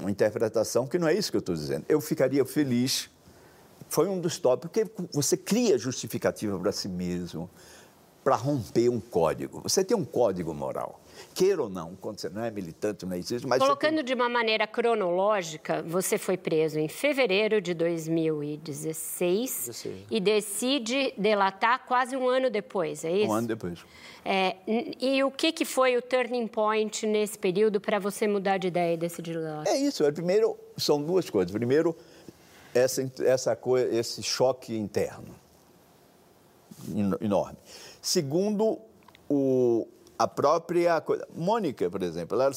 uma 0.00 0.10
interpretação 0.10 0.88
que 0.88 0.98
não 0.98 1.06
é 1.06 1.14
isso 1.14 1.30
que 1.30 1.36
eu 1.36 1.40
estou 1.40 1.54
dizendo. 1.54 1.84
Eu 1.88 2.00
ficaria 2.00 2.44
feliz. 2.44 3.08
Foi 3.88 4.08
um 4.08 4.20
dos 4.20 4.38
tópicos, 4.38 4.82
porque 4.82 5.08
você 5.12 5.36
cria 5.36 5.78
justificativa 5.78 6.58
para 6.58 6.72
si 6.72 6.88
mesmo, 6.88 7.48
para 8.30 8.36
romper 8.36 8.88
um 8.88 9.00
código. 9.00 9.60
Você 9.64 9.82
tem 9.82 9.96
um 9.96 10.04
código 10.04 10.54
moral 10.54 11.00
queira 11.34 11.62
ou 11.62 11.68
não, 11.68 11.96
quando 11.96 12.18
você 12.18 12.30
não 12.30 12.42
é 12.44 12.50
militante, 12.50 13.04
não 13.04 13.14
existe. 13.16 13.46
Mas 13.46 13.58
Colocando 13.58 13.96
tem... 13.96 14.04
de 14.04 14.14
uma 14.14 14.28
maneira 14.28 14.66
cronológica, 14.66 15.82
você 15.82 16.16
foi 16.16 16.36
preso 16.36 16.78
em 16.78 16.88
fevereiro 16.88 17.60
de 17.60 17.74
2016 17.74 19.64
16. 19.66 20.06
e 20.10 20.20
decide 20.20 21.12
delatar 21.18 21.84
quase 21.86 22.16
um 22.16 22.28
ano 22.28 22.48
depois, 22.48 23.04
é 23.04 23.10
isso? 23.10 23.28
Um 23.28 23.32
ano 23.32 23.48
depois. 23.48 23.80
É, 24.24 24.56
e 24.66 25.22
o 25.24 25.30
que, 25.30 25.52
que 25.52 25.64
foi 25.64 25.96
o 25.96 26.02
turning 26.02 26.46
point 26.46 27.06
nesse 27.06 27.38
período 27.38 27.80
para 27.80 27.98
você 27.98 28.28
mudar 28.28 28.58
de 28.58 28.68
ideia 28.68 28.94
e 28.94 28.96
decidir 28.96 29.34
delatar? 29.34 29.74
É 29.74 29.76
isso. 29.76 30.04
É, 30.04 30.12
primeiro, 30.12 30.56
são 30.76 31.02
duas 31.02 31.28
coisas. 31.28 31.50
Primeiro, 31.50 31.94
essa, 32.72 33.10
essa 33.24 33.54
coisa, 33.56 33.94
esse 33.94 34.22
choque 34.22 34.74
interno 34.74 35.34
enorme. 37.20 37.58
Segundo, 38.00 38.78
o, 39.28 39.86
a 40.18 40.28
própria 40.28 41.00
coisa. 41.00 41.26
Mônica, 41.34 41.88
por 41.88 42.02
exemplo, 42.02 42.40
ela 42.40 42.52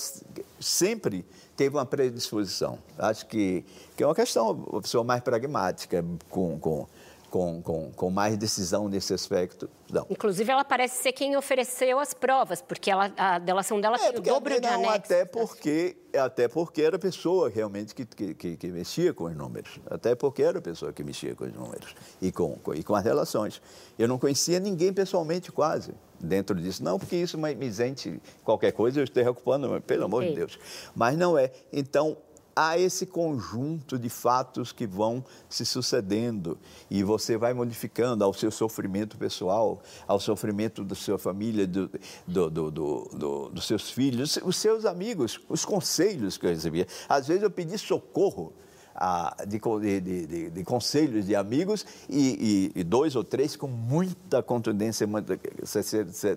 sempre 0.59 1.25
teve 1.55 1.75
uma 1.75 1.85
predisposição. 1.85 2.77
Acho 2.97 3.25
que, 3.25 3.63
que 3.95 4.03
é 4.03 4.05
uma 4.05 4.15
questão, 4.15 4.51
uma 4.51 4.81
pessoa 4.81 5.03
mais 5.03 5.21
pragmática, 5.21 6.03
com, 6.29 6.59
com 6.59 6.87
com, 7.33 7.63
com, 7.63 7.91
com 7.91 8.11
mais 8.11 8.37
decisão 8.37 8.87
nesse 8.87 9.11
aspecto. 9.11 9.67
Não. 9.91 10.05
Inclusive, 10.07 10.51
ela 10.51 10.63
parece 10.63 11.01
ser 11.01 11.13
quem 11.13 11.35
ofereceu 11.35 11.99
as 11.99 12.13
provas, 12.13 12.61
porque 12.61 12.91
ela, 12.91 13.11
a 13.17 13.39
delação 13.39 13.81
dela 13.81 13.95
é, 13.95 14.11
tem 14.11 14.19
o 14.19 14.21
dobro 14.21 14.61
de 14.61 14.67
anexos. 14.67 14.93
Até 14.93 15.25
porque, 15.25 15.97
até 16.15 16.47
porque 16.47 16.83
era 16.83 16.95
a 16.95 16.99
pessoa 16.99 17.49
realmente 17.49 17.95
que, 17.95 18.05
que, 18.05 18.55
que, 18.55 18.67
mexia 18.67 19.15
com 19.15 19.23
os 19.23 19.35
números. 19.35 19.79
Até 19.89 20.13
porque 20.13 20.43
era 20.43 20.59
a 20.59 20.61
pessoa 20.61 20.93
que 20.93 21.03
mexia 21.03 21.33
com 21.33 21.45
os 21.45 21.51
números 21.51 21.95
e 22.21 22.31
com, 22.31 22.55
com, 22.57 22.75
e 22.75 22.83
com 22.83 22.93
as 22.93 23.03
relações. 23.03 23.59
Eu 23.97 24.07
não 24.07 24.19
conhecia 24.19 24.59
ninguém 24.59 24.93
pessoalmente, 24.93 25.51
quase, 25.51 25.91
dentro 26.19 26.53
disso. 26.53 26.83
Não 26.83 26.99
porque 26.99 27.15
isso 27.15 27.35
me 27.35 27.65
isente 27.65 28.21
qualquer 28.43 28.73
coisa, 28.73 28.99
eu 28.99 29.03
esteja 29.03 29.31
ocupando, 29.31 29.81
pelo 29.81 30.05
amor 30.05 30.23
de 30.23 30.35
Deus. 30.35 30.59
Mas 30.95 31.17
não 31.17 31.35
é. 31.35 31.49
Então, 31.71 32.15
há 32.55 32.77
esse 32.77 33.05
conjunto 33.05 33.97
de 33.97 34.09
fatos 34.09 34.71
que 34.71 34.85
vão 34.85 35.23
se 35.49 35.65
sucedendo 35.65 36.57
e 36.89 37.03
você 37.03 37.37
vai 37.37 37.53
modificando 37.53 38.23
ao 38.23 38.33
seu 38.33 38.51
sofrimento 38.51 39.17
pessoal, 39.17 39.81
ao 40.07 40.19
sofrimento 40.19 40.83
da 40.83 40.95
sua 40.95 41.17
família, 41.17 41.65
do, 41.65 41.89
do, 42.27 42.49
do, 42.49 42.71
do, 42.71 43.49
dos 43.49 43.65
seus 43.65 43.89
filhos, 43.89 44.37
os 44.43 44.55
seus 44.55 44.85
amigos, 44.85 45.39
os 45.49 45.65
conselhos 45.65 46.37
que 46.37 46.45
eu 46.45 46.49
recebia. 46.49 46.87
Às 47.09 47.27
vezes 47.27 47.43
eu 47.43 47.51
pedi 47.51 47.77
socorro 47.77 48.53
a, 48.95 49.35
de, 49.47 49.59
de, 49.81 50.27
de, 50.27 50.49
de, 50.51 50.63
conselhos 50.63 51.25
de 51.25 51.35
amigos 51.35 51.85
e, 52.07 52.71
e, 52.75 52.79
e, 52.79 52.83
dois 52.83 53.15
ou 53.15 53.23
três 53.23 53.55
com 53.55 53.67
muita 53.67 54.43
contundência, 54.43 55.07
muita 55.07 55.39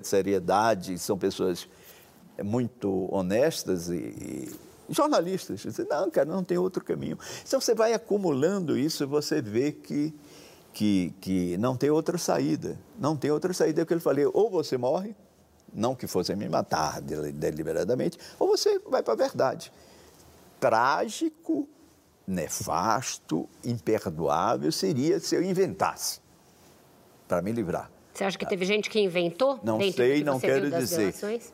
seriedade, 0.02 0.98
são 0.98 1.18
pessoas 1.18 1.68
muito 2.42 3.08
honestas 3.14 3.88
e, 3.90 4.50
jornalistas. 4.88 5.60
Dizem, 5.60 5.86
não, 5.88 6.10
cara, 6.10 6.26
não 6.26 6.44
tem 6.44 6.58
outro 6.58 6.84
caminho. 6.84 7.18
Então 7.46 7.60
você 7.60 7.74
vai 7.74 7.92
acumulando 7.92 8.76
isso, 8.76 9.06
você 9.06 9.40
vê 9.42 9.72
que, 9.72 10.14
que, 10.72 11.14
que 11.20 11.56
não 11.58 11.76
tem 11.76 11.90
outra 11.90 12.18
saída. 12.18 12.78
Não 12.98 13.16
tem 13.16 13.30
outra 13.30 13.52
saída. 13.52 13.80
É 13.80 13.84
o 13.84 13.86
que 13.86 13.94
eu 13.94 14.00
falei, 14.00 14.26
ou 14.26 14.50
você 14.50 14.76
morre, 14.76 15.14
não 15.72 15.94
que 15.94 16.06
fosse 16.06 16.34
me 16.34 16.48
matar 16.48 17.00
deliberadamente, 17.00 18.18
ou 18.38 18.48
você 18.48 18.78
vai 18.80 19.02
para 19.02 19.14
a 19.14 19.16
verdade. 19.16 19.72
Trágico, 20.58 21.68
nefasto, 22.26 23.48
imperdoável 23.64 24.72
seria 24.72 25.20
se 25.20 25.34
eu 25.34 25.42
inventasse 25.42 26.20
para 27.28 27.42
me 27.42 27.52
livrar. 27.52 27.90
Você 28.14 28.24
acha 28.24 28.38
que 28.38 28.46
teve 28.46 28.64
gente 28.64 28.88
que 28.88 28.98
inventou? 28.98 29.60
Não 29.62 29.78
sei, 29.92 30.24
não 30.24 30.40
quero 30.40 30.70
dizer. 30.70 31.12
Delações? 31.12 31.52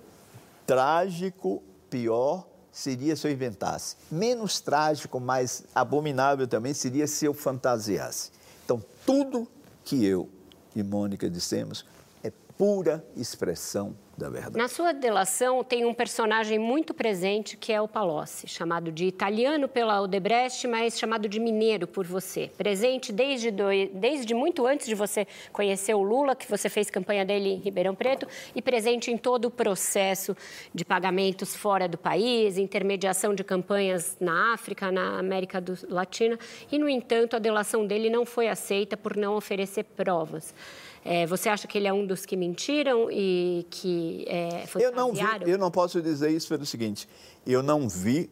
Trágico, 0.64 1.60
pior 1.90 2.46
seria 2.72 3.14
se 3.14 3.26
eu 3.28 3.30
inventasse. 3.30 3.96
Menos 4.10 4.58
trágico, 4.58 5.20
mais 5.20 5.64
abominável 5.74 6.48
também 6.48 6.72
seria 6.72 7.06
se 7.06 7.26
eu 7.26 7.34
fantasiasse. 7.34 8.30
Então, 8.64 8.82
tudo 9.04 9.46
que 9.84 10.04
eu 10.04 10.28
e 10.74 10.82
Mônica 10.82 11.28
dissemos 11.28 11.84
é 12.24 12.32
pura 12.56 13.04
expressão 13.14 13.94
da 14.16 14.28
verdade. 14.28 14.56
Na 14.56 14.68
sua 14.68 14.92
delação 14.92 15.64
tem 15.64 15.84
um 15.84 15.94
personagem 15.94 16.58
muito 16.58 16.92
presente 16.92 17.56
que 17.56 17.72
é 17.72 17.80
o 17.80 17.88
Palocci, 17.88 18.46
chamado 18.46 18.92
de 18.92 19.06
italiano 19.06 19.68
pela 19.68 20.00
Odebrecht, 20.00 20.66
mas 20.66 20.98
chamado 20.98 21.28
de 21.28 21.40
mineiro 21.40 21.86
por 21.86 22.06
você. 22.06 22.50
Presente 22.56 23.12
desde, 23.12 23.50
do, 23.50 23.64
desde 23.94 24.34
muito 24.34 24.66
antes 24.66 24.86
de 24.86 24.94
você 24.94 25.26
conhecer 25.52 25.94
o 25.94 26.02
Lula, 26.02 26.36
que 26.36 26.48
você 26.48 26.68
fez 26.68 26.90
campanha 26.90 27.24
dele 27.24 27.50
em 27.50 27.56
Ribeirão 27.56 27.94
Preto, 27.94 28.26
e 28.54 28.62
presente 28.62 29.10
em 29.10 29.16
todo 29.16 29.46
o 29.46 29.50
processo 29.50 30.36
de 30.74 30.84
pagamentos 30.84 31.56
fora 31.56 31.88
do 31.88 31.98
país, 31.98 32.58
intermediação 32.58 33.34
de 33.34 33.42
campanhas 33.42 34.16
na 34.20 34.54
África, 34.54 34.92
na 34.92 35.18
América 35.18 35.60
do, 35.60 35.76
Latina, 35.88 36.38
e, 36.70 36.78
no 36.78 36.88
entanto, 36.88 37.36
a 37.36 37.38
delação 37.38 37.86
dele 37.86 38.10
não 38.10 38.24
foi 38.24 38.48
aceita 38.48 38.96
por 38.96 39.16
não 39.16 39.36
oferecer 39.36 39.84
provas. 39.84 40.54
É, 41.04 41.26
você 41.26 41.48
acha 41.48 41.66
que 41.66 41.76
ele 41.76 41.88
é 41.88 41.92
um 41.92 42.06
dos 42.06 42.24
que 42.24 42.36
mentiram 42.36 43.10
e 43.10 43.66
que 43.70 44.24
é, 44.28 44.66
foi 44.66 44.84
eu 44.84 44.92
não 44.92 45.12
vi, 45.12 45.20
Eu 45.46 45.58
não 45.58 45.70
posso 45.70 46.00
dizer 46.00 46.30
isso 46.30 46.48
pelo 46.48 46.64
seguinte, 46.64 47.08
eu 47.44 47.62
não 47.62 47.88
vi, 47.88 48.30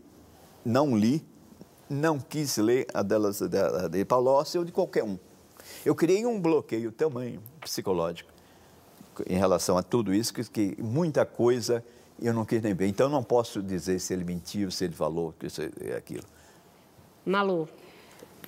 não 0.64 0.96
li, 0.96 1.24
não 1.88 2.20
quis 2.20 2.56
ler 2.58 2.86
a 2.94 3.02
delas 3.02 3.40
de, 3.40 3.48
de 3.90 4.04
Palocci 4.04 4.56
ou 4.56 4.64
de 4.64 4.70
qualquer 4.70 5.02
um. 5.02 5.18
Eu 5.84 5.94
criei 5.94 6.24
um 6.24 6.40
bloqueio 6.40 6.92
tamanho 6.92 7.42
psicológico 7.60 8.30
em 9.26 9.36
relação 9.36 9.76
a 9.76 9.82
tudo 9.82 10.14
isso, 10.14 10.32
que, 10.32 10.44
que 10.44 10.82
muita 10.82 11.26
coisa 11.26 11.84
eu 12.22 12.34
não 12.34 12.44
quis 12.44 12.62
nem 12.62 12.74
ver. 12.74 12.86
Então, 12.86 13.08
não 13.08 13.22
posso 13.22 13.62
dizer 13.62 13.98
se 13.98 14.12
ele 14.12 14.24
mentiu, 14.24 14.70
se 14.70 14.84
ele 14.84 14.94
falou, 14.94 15.34
que 15.38 15.46
isso 15.46 15.60
é 15.62 15.96
aquilo. 15.96 16.24
Malu. 17.24 17.68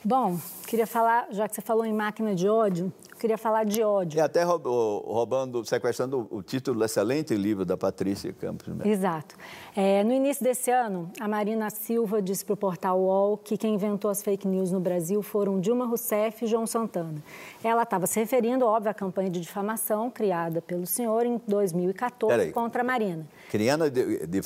Bom, 0.05 0.37
queria 0.67 0.87
falar, 0.87 1.29
já 1.31 1.49
que 1.49 1.55
você 1.55 1.63
falou 1.63 1.85
em 1.87 1.93
máquina 1.93 2.35
de 2.35 2.49
ódio, 2.49 2.93
queria 3.21 3.39
falar 3.39 3.65
de 3.65 3.85
ódio. 3.85 4.19
E 4.19 4.21
até 4.21 4.43
roubando, 4.43 5.65
sequestrando 5.65 6.27
o 6.29 6.43
título 6.43 6.81
do 6.81 6.85
excelente 6.85 7.33
livro 7.37 7.65
da 7.65 7.77
Patrícia 7.77 8.33
Campos. 8.33 8.67
Né? 8.67 8.89
Exato. 8.89 9.37
É, 9.77 10.03
no 10.03 10.13
início 10.13 10.43
desse 10.43 10.73
ano, 10.73 11.09
a 11.21 11.29
Marina 11.29 11.71
Silva 11.71 12.21
disse 12.21 12.45
para 12.45 12.55
o 12.55 12.57
portal 12.57 12.99
UOL 13.01 13.39
que 13.39 13.57
quem 13.57 13.75
inventou 13.75 14.11
as 14.11 14.25
fake 14.25 14.49
news 14.49 14.73
no 14.73 14.81
Brasil 14.81 15.23
foram 15.23 15.61
Dilma 15.61 15.87
Rousseff 15.87 16.45
e 16.45 16.49
João 16.49 16.67
Santana. 16.67 17.23
Ela 17.63 17.85
estava 17.85 18.09
se 18.09 18.19
referindo, 18.19 18.67
óbvio, 18.67 18.91
à 18.91 18.95
campanha 18.95 19.31
de 19.31 19.39
difamação 19.39 20.11
criada 20.11 20.61
pelo 20.61 20.85
senhor 20.85 21.25
em 21.25 21.41
2014 21.47 22.51
contra 22.51 22.83
a 22.83 22.85
Marina. 22.85 23.25
Criando 23.51 23.85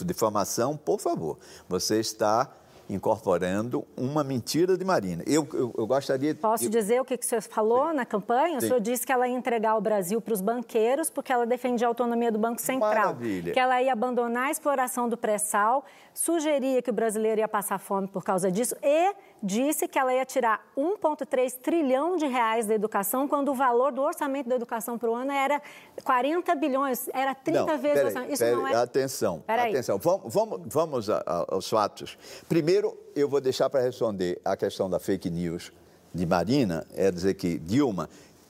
difamação, 0.05 0.77
por 0.77 1.01
favor, 1.01 1.39
você 1.67 1.99
está 1.99 2.53
incorporando 2.89 3.85
uma 3.97 4.23
mentira 4.23 4.77
de 4.77 4.85
Marina. 4.85 5.23
Eu, 5.27 5.47
eu, 5.53 5.75
eu 5.77 5.87
gostaria... 5.87 6.35
Posso 6.35 6.65
eu... 6.65 6.71
dizer 6.71 7.01
o 7.01 7.05
que, 7.05 7.17
que 7.17 7.25
o 7.25 7.29
senhor 7.29 7.43
falou 7.43 7.91
Sim. 7.91 7.97
na 7.97 8.07
campanha? 8.07 8.59
O 8.59 8.61
Sim. 8.61 8.69
senhor 8.69 8.81
disse 8.81 9.07
que 9.07 9.13
ela 9.13 9.27
ia 9.27 9.37
entregar 9.37 9.77
o 9.77 9.81
Brasil 9.81 10.21
para 10.21 10.35
os 10.35 10.41
banqueiros 10.41 11.11
porque 11.11 11.33
ela 11.33 11.47
defendia 11.47 11.87
a 11.87 11.91
autonomia 11.91 12.31
do 12.31 12.39
Banco 12.39 12.61
Central. 12.61 12.91
Maravilha. 12.91 13.53
Que 13.53 13.59
ela 13.59 13.83
ia 13.83 13.93
abandonar 13.93 14.49
a 14.49 14.51
exploração 14.51 15.09
do 15.09 15.17
pré-sal, 15.17 15.85
sugeria 16.15 16.81
que 16.81 16.91
o 16.91 16.93
brasileiro 16.93 17.41
ia 17.41 17.49
passar 17.49 17.79
fome 17.79 18.07
por 18.07 18.23
causa 18.23 18.51
disso 18.51 18.77
e 18.83 19.15
disse 19.47 19.87
que 19.87 19.97
ela 19.97 20.13
ia 20.13 20.27
tirar 20.27 20.67
1,3 20.77 21.55
trilhão 21.63 22.17
de 22.17 22.27
reais 22.27 22.67
da 22.67 22.75
educação, 22.75 23.29
quando 23.29 23.53
o 23.53 23.55
valor 23.55 23.93
do 23.93 24.03
orçamento 24.03 24.49
da 24.49 24.57
educação 24.57 24.99
para 24.99 25.09
o 25.09 25.15
ano 25.15 25.31
era 25.31 25.63
40 26.03 26.55
bilhões, 26.57 27.09
era 27.15 27.33
30 27.33 27.65
não, 27.65 27.79
vezes 27.79 28.03
o 28.03 28.07
orçamento. 28.07 28.33
Isso 28.33 28.45
não 28.45 28.67
é... 28.67 28.75
Atenção, 28.75 29.41
peraí. 29.47 29.71
atenção. 29.71 29.99
Vamos, 29.99 30.35
vamos, 30.35 30.61
vamos 30.67 31.09
aos 31.49 31.69
fatos. 31.69 32.19
Primeiro, 32.49 32.99
eu 33.15 33.29
vou 33.29 33.41
deixar 33.41 33.71
para 33.71 33.81
responder 33.81 34.41
a 34.45 34.57
questão 34.57 34.91
da 34.91 34.99
fake 34.99 35.31
news 35.31 35.73
de 36.13 36.27
Marina, 36.27 36.85
é 36.95 37.11
dizer 37.11 37.35
que 37.35 37.59
Dilma 37.59 38.09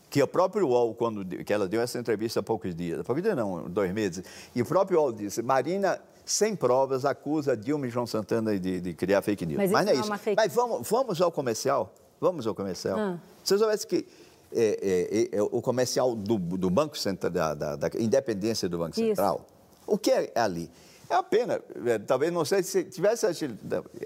que 0.08 0.22
o 0.22 0.26
próprio 0.26 0.68
UOL, 0.68 0.94
quando 0.94 1.26
que 1.44 1.52
ela 1.52 1.68
deu 1.68 1.80
essa 1.80 1.98
entrevista 1.98 2.40
há 2.40 2.42
poucos 2.42 2.74
dias, 2.74 3.00
há 3.00 3.04
poucos 3.04 3.22
dias 3.22 3.36
não, 3.36 3.68
dois 3.68 3.92
meses, 3.92 4.24
e 4.54 4.62
o 4.62 4.64
próprio 4.64 4.98
UOL 4.98 5.12
disse, 5.12 5.42
Marina 5.42 6.00
sem 6.26 6.56
provas, 6.56 7.04
acusa 7.04 7.56
Dilma 7.56 7.86
e 7.86 7.90
João 7.90 8.06
Santana 8.06 8.58
de, 8.58 8.80
de 8.80 8.92
criar 8.92 9.22
fake 9.22 9.46
news. 9.46 9.58
Mas, 9.58 9.70
Mas 9.70 9.86
não 9.86 9.92
é, 9.92 9.96
é 9.96 10.00
isso. 10.00 10.34
Mas 10.36 10.52
vamos, 10.52 10.88
vamos 10.88 11.22
ao 11.22 11.30
comercial? 11.30 11.94
Vamos 12.20 12.46
ao 12.46 12.54
comercial. 12.54 12.98
Ah. 12.98 13.18
Se 13.44 13.54
você 13.54 13.58
soubesse 13.58 13.86
que 13.86 14.04
é, 14.52 15.28
é, 15.32 15.36
é, 15.38 15.42
o 15.42 15.62
comercial 15.62 16.16
do, 16.16 16.36
do 16.36 16.68
Banco 16.68 16.98
Central, 16.98 17.30
da, 17.30 17.54
da, 17.54 17.76
da, 17.76 17.90
independência 17.98 18.68
do 18.68 18.78
Banco 18.78 18.96
Central, 18.96 19.36
isso. 19.46 19.84
o 19.86 19.96
que 19.96 20.10
é 20.10 20.32
ali? 20.34 20.68
É 21.08 21.14
a 21.14 21.22
pena. 21.22 21.60
É, 21.86 21.98
talvez 21.98 22.32
não 22.32 22.44
sei 22.44 22.62
se 22.62 22.84
tivesse 22.84 23.26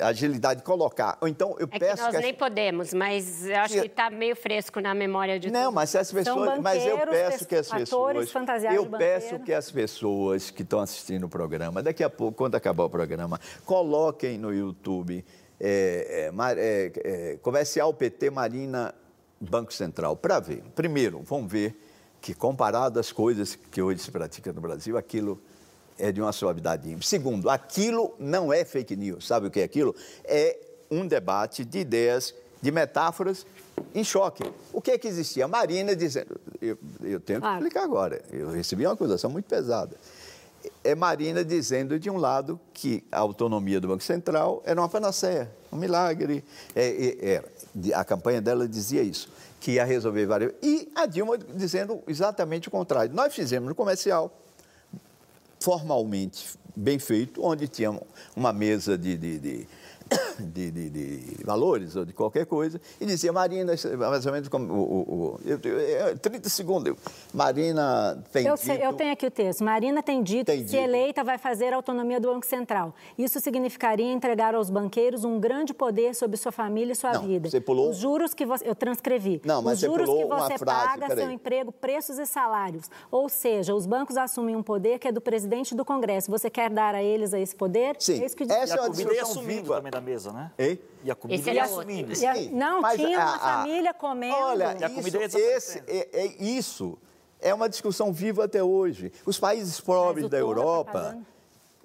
agilidade 0.00 0.60
de 0.60 0.66
colocar. 0.66 1.16
Ou 1.20 1.28
então 1.28 1.56
eu 1.58 1.68
é 1.70 1.78
peço. 1.78 1.96
Que 1.96 2.02
nós 2.02 2.16
que 2.16 2.22
nem 2.22 2.34
podemos, 2.34 2.92
mas 2.92 3.46
eu 3.46 3.56
acho 3.56 3.80
que 3.80 3.86
está 3.86 4.10
meio 4.10 4.36
fresco 4.36 4.80
na 4.80 4.94
memória 4.94 5.38
de 5.38 5.50
Não, 5.50 5.72
mas 5.72 5.94
as 5.94 6.12
pessoas. 6.12 6.58
Mas 6.60 6.84
eu 6.84 6.98
peço 6.98 7.46
que 7.46 7.56
as 7.56 7.68
pessoas. 7.68 8.32
Eu 8.74 8.86
peço 8.86 9.38
que 9.40 9.52
as 9.52 9.70
pessoas 9.70 10.50
que 10.50 10.62
estão 10.62 10.80
assistindo 10.80 11.24
o 11.24 11.28
programa, 11.28 11.82
daqui 11.82 12.04
a 12.04 12.10
pouco, 12.10 12.36
quando 12.36 12.54
acabar 12.54 12.84
o 12.84 12.90
programa, 12.90 13.40
coloquem 13.64 14.38
no 14.38 14.52
YouTube 14.52 15.24
é, 15.58 16.30
é, 16.30 16.32
é, 16.56 16.92
é 17.32 17.36
Comercial 17.38 17.92
PT 17.92 18.30
Marina 18.30 18.94
Banco 19.40 19.72
Central, 19.72 20.16
para 20.16 20.38
ver. 20.40 20.62
Primeiro, 20.74 21.22
vamos 21.24 21.50
ver 21.50 21.76
que 22.20 22.34
comparado 22.34 23.00
às 23.00 23.10
coisas 23.10 23.56
que 23.56 23.80
hoje 23.80 24.00
se 24.00 24.10
pratica 24.10 24.52
no 24.52 24.60
Brasil, 24.60 24.98
aquilo 24.98 25.40
é 26.00 26.10
de 26.10 26.20
uma 26.20 26.32
suavidade 26.32 26.88
ímpar. 26.88 27.04
Segundo, 27.04 27.48
aquilo 27.48 28.14
não 28.18 28.52
é 28.52 28.64
fake 28.64 28.96
news. 28.96 29.26
Sabe 29.26 29.46
o 29.46 29.50
que 29.50 29.60
é 29.60 29.64
aquilo? 29.64 29.94
É 30.24 30.58
um 30.90 31.06
debate 31.06 31.64
de 31.64 31.78
ideias, 31.78 32.34
de 32.60 32.72
metáforas 32.72 33.46
em 33.94 34.02
choque. 34.02 34.42
O 34.72 34.80
que 34.80 34.90
é 34.90 34.98
que 34.98 35.06
existia? 35.06 35.44
A 35.44 35.48
Marina 35.48 35.94
dizendo. 35.94 36.40
Eu, 36.60 36.76
eu 37.02 37.20
tenho 37.20 37.40
que 37.40 37.46
ah. 37.46 37.54
explicar 37.54 37.84
agora. 37.84 38.22
Eu 38.30 38.50
recebi 38.50 38.86
uma 38.86 38.94
acusação 38.94 39.30
muito 39.30 39.46
pesada. 39.46 39.96
É 40.84 40.94
Marina 40.94 41.42
dizendo, 41.42 41.98
de 41.98 42.10
um 42.10 42.18
lado, 42.18 42.60
que 42.74 43.02
a 43.10 43.18
autonomia 43.18 43.80
do 43.80 43.88
Banco 43.88 44.02
Central 44.02 44.62
era 44.66 44.78
uma 44.78 44.88
panaceia, 44.88 45.50
um 45.72 45.76
milagre. 45.76 46.44
É, 46.74 46.86
é, 46.86 47.42
é. 47.88 47.94
A 47.94 48.04
campanha 48.04 48.42
dela 48.42 48.68
dizia 48.68 49.02
isso, 49.02 49.30
que 49.58 49.72
ia 49.72 49.84
resolver 49.84 50.26
várias. 50.26 50.52
E 50.62 50.90
a 50.94 51.06
Dilma 51.06 51.38
dizendo 51.38 52.02
exatamente 52.06 52.68
o 52.68 52.70
contrário. 52.70 53.14
Nós 53.14 53.34
fizemos 53.34 53.70
no 53.70 53.74
comercial 53.74 54.30
formalmente 55.60 56.58
bem 56.74 56.98
feito, 56.98 57.44
onde 57.44 57.68
tinha 57.68 57.98
uma 58.34 58.52
mesa 58.52 58.96
de, 58.96 59.16
de, 59.16 59.38
de 59.38 59.66
de, 60.40 60.70
de, 60.70 60.90
de, 60.90 61.44
valores 61.44 61.96
ou 61.96 62.04
de 62.04 62.12
qualquer 62.12 62.46
coisa, 62.46 62.80
e 63.00 63.06
dizia, 63.06 63.32
Marina, 63.32 63.74
mais 63.96 64.26
ou 64.26 64.32
menos 64.32 64.48
como. 64.48 64.72
O, 64.72 64.78
o, 64.78 65.34
o, 65.34 66.18
30 66.20 66.48
segundos. 66.48 66.94
Marina 67.32 68.22
tem 68.32 68.46
eu 68.46 68.54
dito. 68.54 68.64
Sei, 68.64 68.84
eu 68.84 68.92
tenho 68.92 69.12
aqui 69.12 69.26
o 69.26 69.30
texto. 69.30 69.62
Marina 69.62 70.02
tem 70.02 70.22
dito 70.22 70.46
tem 70.46 70.58
que, 70.58 70.64
dito. 70.64 70.70
se 70.70 70.76
eleita, 70.76 71.22
vai 71.22 71.38
fazer 71.38 71.72
a 71.72 71.76
autonomia 71.76 72.20
do 72.20 72.28
Banco 72.28 72.46
Central. 72.46 72.94
Isso 73.16 73.40
significaria 73.40 74.10
entregar 74.10 74.54
aos 74.54 74.70
banqueiros 74.70 75.24
um 75.24 75.38
grande 75.38 75.72
poder 75.72 76.14
sobre 76.14 76.36
sua 76.36 76.52
família 76.52 76.92
e 76.92 76.96
sua 76.96 77.12
Não, 77.12 77.22
vida. 77.22 77.48
Você 77.48 77.60
pulou. 77.60 77.90
Os 77.90 77.96
juros 77.96 78.34
que 78.34 78.44
você. 78.44 78.68
Eu 78.68 78.74
transcrevi. 78.74 79.40
Não, 79.44 79.62
mas 79.62 79.74
os 79.74 79.80
juros 79.80 80.08
você 80.08 80.22
que 80.22 80.28
você 80.28 80.58
frase, 80.58 81.00
paga, 81.00 81.14
seu 81.14 81.30
emprego, 81.30 81.72
preços 81.72 82.18
e 82.18 82.26
salários. 82.26 82.90
Ou 83.10 83.28
seja, 83.28 83.74
os 83.74 83.86
bancos 83.86 84.16
assumem 84.16 84.56
um 84.56 84.62
poder 84.62 84.98
que 84.98 85.08
é 85.08 85.12
do 85.12 85.20
presidente 85.20 85.74
do 85.74 85.84
Congresso. 85.84 86.30
Você 86.30 86.50
quer 86.50 86.70
dar 86.70 86.94
a 86.94 87.02
eles 87.02 87.32
esse 87.32 87.54
poder? 87.54 87.96
Sim. 87.98 88.22
É 88.22 88.26
isso 88.26 88.36
que 88.36 88.44
diz. 88.44 88.56
Essa 88.56 88.76
é 88.76 88.80
uma 88.80 88.90
discussão 88.90 89.42
viva 89.42 89.82
também 89.90 89.99
da 90.00 90.02
mesa, 90.02 90.32
né? 90.32 90.50
Hein? 90.58 90.78
E 91.04 91.10
a 91.10 91.14
comida 91.14 91.52
ia 91.52 91.68
sumindo. 91.68 92.16
Sim, 92.16 92.50
não, 92.50 92.80
mas 92.80 93.00
tinha 93.00 93.18
uma 93.18 93.36
a, 93.36 93.38
família 93.38 93.94
comendo. 93.94 94.34
Olha, 94.34 94.76
e 94.78 94.84
a 94.84 94.90
comida 94.90 95.24
isso, 95.24 95.38
esse, 95.38 95.78
é, 95.86 96.08
é, 96.12 96.26
isso 96.42 96.98
é 97.40 97.54
uma 97.54 97.68
discussão 97.68 98.12
viva 98.12 98.44
até 98.44 98.62
hoje. 98.62 99.12
Os 99.24 99.38
países 99.38 99.80
pobres 99.80 100.24
da 100.24 100.30
tá 100.30 100.36
Europa, 100.38 101.18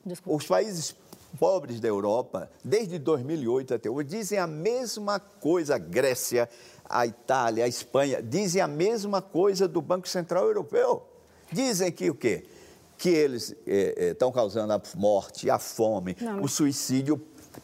tá 0.03 0.15
os 0.25 0.45
países 0.45 0.95
pobres 1.39 1.79
da 1.79 1.87
Europa, 1.87 2.49
desde 2.63 2.97
2008 2.97 3.73
até 3.73 3.89
hoje, 3.89 4.07
dizem 4.07 4.39
a 4.39 4.47
mesma 4.47 5.19
coisa. 5.19 5.75
A 5.75 5.77
Grécia, 5.77 6.49
a 6.87 7.05
Itália, 7.05 7.65
a 7.65 7.67
Espanha, 7.67 8.21
dizem 8.21 8.61
a 8.61 8.67
mesma 8.67 9.21
coisa 9.21 9.67
do 9.67 9.81
Banco 9.81 10.07
Central 10.07 10.45
Europeu. 10.45 11.03
Dizem 11.51 11.91
que 11.91 12.09
o 12.09 12.15
quê? 12.15 12.45
Que 12.97 13.09
eles 13.09 13.55
estão 13.65 14.29
é, 14.29 14.31
é, 14.31 14.33
causando 14.33 14.73
a 14.73 14.81
morte, 14.95 15.49
a 15.49 15.59
fome, 15.59 16.15
Não, 16.19 16.35
mas... 16.35 16.45
o 16.45 16.47
suicídio 16.47 17.21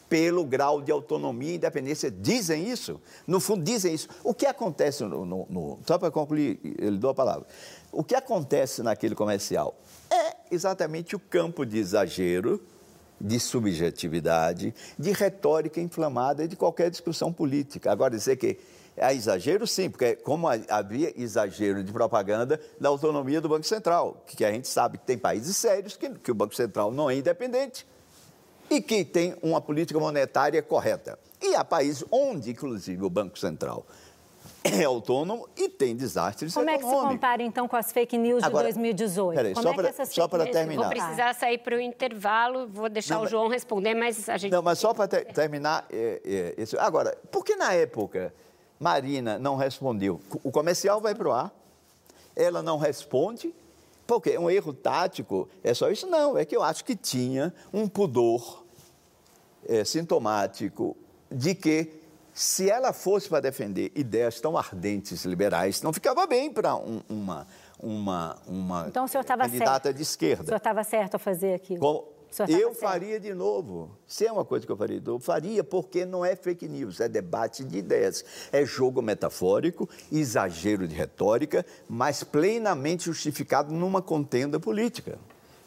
pelo 0.10 0.44
grau 0.46 0.82
de 0.82 0.92
autonomia 0.92 1.54
e 1.54 1.56
independência. 1.56 2.12
Dizem 2.12 2.70
isso. 2.70 3.00
No 3.26 3.40
fundo, 3.40 3.64
dizem 3.64 3.94
isso. 3.94 4.08
O 4.24 4.34
que 4.34 4.46
acontece 4.46 5.04
no. 5.04 5.26
no, 5.26 5.48
no 5.50 5.80
só 5.86 5.98
para 5.98 6.12
concluir, 6.12 6.60
ele 6.80 6.98
dou 6.98 7.10
a 7.10 7.14
palavra. 7.14 7.46
O 7.92 8.04
que 8.04 8.16
acontece 8.16 8.82
naquele 8.82 9.16
comercial 9.16 9.76
é 10.10 10.36
exatamente 10.52 11.16
o 11.16 11.20
campo 11.20 11.66
de 11.66 11.78
exagero, 11.78 12.62
de 13.20 13.40
subjetividade, 13.40 14.74
de 14.98 15.12
retórica 15.12 15.80
inflamada 15.80 16.48
de 16.48 16.56
qualquer 16.56 16.90
discussão 16.90 17.32
política. 17.32 17.92
Agora, 17.92 18.16
dizer 18.16 18.36
que 18.36 18.60
é 18.98 19.14
exagero, 19.14 19.66
sim, 19.66 19.90
porque 19.90 20.16
como 20.18 20.48
havia 20.48 21.14
exagero 21.20 21.84
de 21.84 21.92
propaganda 21.92 22.60
da 22.80 22.90
autonomia 22.90 23.40
do 23.40 23.48
Banco 23.48 23.66
Central, 23.66 24.24
que 24.28 24.44
a 24.44 24.52
gente 24.52 24.68
sabe 24.68 24.98
que 24.98 25.06
tem 25.06 25.18
países 25.18 25.56
sérios 25.56 25.96
que, 25.96 26.10
que 26.10 26.32
o 26.32 26.36
Banco 26.36 26.56
Central 26.56 26.92
não 26.92 27.10
é 27.10 27.16
independente 27.16 27.86
e 28.72 28.82
que 28.82 29.04
tem 29.04 29.36
uma 29.44 29.60
política 29.60 30.00
monetária 30.00 30.62
correta. 30.64 31.20
E 31.42 31.54
há 31.56 31.64
países 31.64 32.06
onde, 32.10 32.52
inclusive, 32.52 33.04
o 33.04 33.10
Banco 33.10 33.38
Central 33.38 33.86
é 34.64 34.86
autônomo 34.86 35.50
e 35.58 35.68
tem 35.68 35.94
desastres 35.94 36.54
Como 36.54 36.70
econômicos. 36.70 36.90
Como 36.90 37.02
é 37.02 37.08
que 37.08 37.10
se 37.10 37.14
compara, 37.16 37.44
então, 37.44 37.68
com 37.68 37.76
as 37.76 37.92
fake 37.92 38.18
news 38.18 38.42
Agora, 38.44 38.68
de 38.68 38.76
2018? 38.76 39.36
Peraí, 39.36 39.54
Como 39.54 39.64
só 39.64 39.74
é 39.74 39.76
para 39.76 40.06
só 40.06 40.28
para 40.28 40.46
terminar. 40.46 40.84
Vou 40.84 40.90
precisar 40.90 41.36
sair 41.36 41.58
para 41.58 41.76
o 41.76 41.82
intervalo, 41.82 42.68
vou 42.68 42.88
deixar 42.88 43.16
não, 43.16 43.24
o 43.24 43.28
João 43.28 43.50
responder, 43.50 43.94
mas 43.94 44.30
a 44.30 44.38
gente... 44.38 44.52
Não, 44.52 44.62
mas 44.62 44.80
só 44.80 44.94
para 44.94 45.08
ter, 45.08 45.26
terminar 45.34 45.86
é, 45.92 46.22
é, 46.58 46.62
isso. 46.62 46.80
Agora, 46.80 47.18
por 47.30 47.44
que 47.44 47.58
na 47.58 47.74
época 47.74 48.34
Marina 48.80 49.38
não 49.38 49.58
respondeu? 49.58 50.22
O 50.44 50.52
comercial 50.52 51.02
vai 51.02 51.14
para 51.14 51.28
o 51.28 51.32
ar, 51.34 51.52
ela 52.36 52.62
não 52.62 52.78
responde, 52.78 53.54
porque 54.08 54.32
é 54.32 54.40
um 54.40 54.50
erro 54.50 54.74
tático, 54.74 55.50
é 55.64 55.74
só 55.74 55.90
isso? 55.90 56.08
Não, 56.08 56.38
é 56.38 56.46
que 56.46 56.56
eu 56.56 56.64
acho 56.64 56.86
que 56.86 56.96
tinha 56.96 57.54
um 57.74 57.88
pudor 57.88 58.61
é, 59.68 59.84
sintomático 59.84 60.96
de 61.30 61.56
que, 61.56 61.94
se 62.34 62.70
ela 62.70 62.94
fosse 62.94 63.28
para 63.28 63.42
defender 63.42 63.92
ideias 63.96 64.40
tão 64.40 64.58
ardentes 64.58 65.26
liberais, 65.26 65.82
não 65.82 65.92
ficava 65.92 66.26
bem 66.26 66.52
para 66.52 66.76
um, 66.76 67.02
uma, 67.10 67.48
uma, 67.80 68.38
uma 68.48 68.86
então, 68.88 69.06
candidata 69.08 69.90
certo. 69.90 69.96
de 69.96 70.02
esquerda. 70.02 70.44
O 70.44 70.46
senhor 70.46 70.58
estava 70.58 70.84
certo 70.84 71.16
a 71.16 71.20
fazer 71.20 71.54
aquilo? 71.54 71.80
Com, 71.80 72.08
eu 72.48 72.74
faria 72.74 73.20
de 73.20 73.34
novo. 73.34 73.92
Se 74.08 74.26
é 74.26 74.32
uma 74.32 74.46
coisa 74.46 74.66
que 74.66 74.72
eu 74.72 74.78
faria 74.78 75.00
de 75.00 75.06
novo, 75.06 75.24
faria 75.24 75.64
porque 75.64 76.06
não 76.06 76.24
é 76.24 76.36
fake 76.36 76.68
news, 76.68 77.02
é 77.02 77.10
debate 77.10 77.64
de 77.64 77.78
ideias. 77.78 78.24
É 78.52 78.66
jogo 78.66 79.02
metafórico, 79.02 79.90
exagero 80.12 80.88
de 80.88 80.96
retórica, 80.96 81.66
mas 81.90 82.24
plenamente 82.24 83.06
justificado 83.06 83.74
numa 83.74 84.02
contenda 84.02 84.60
política. 84.60 85.20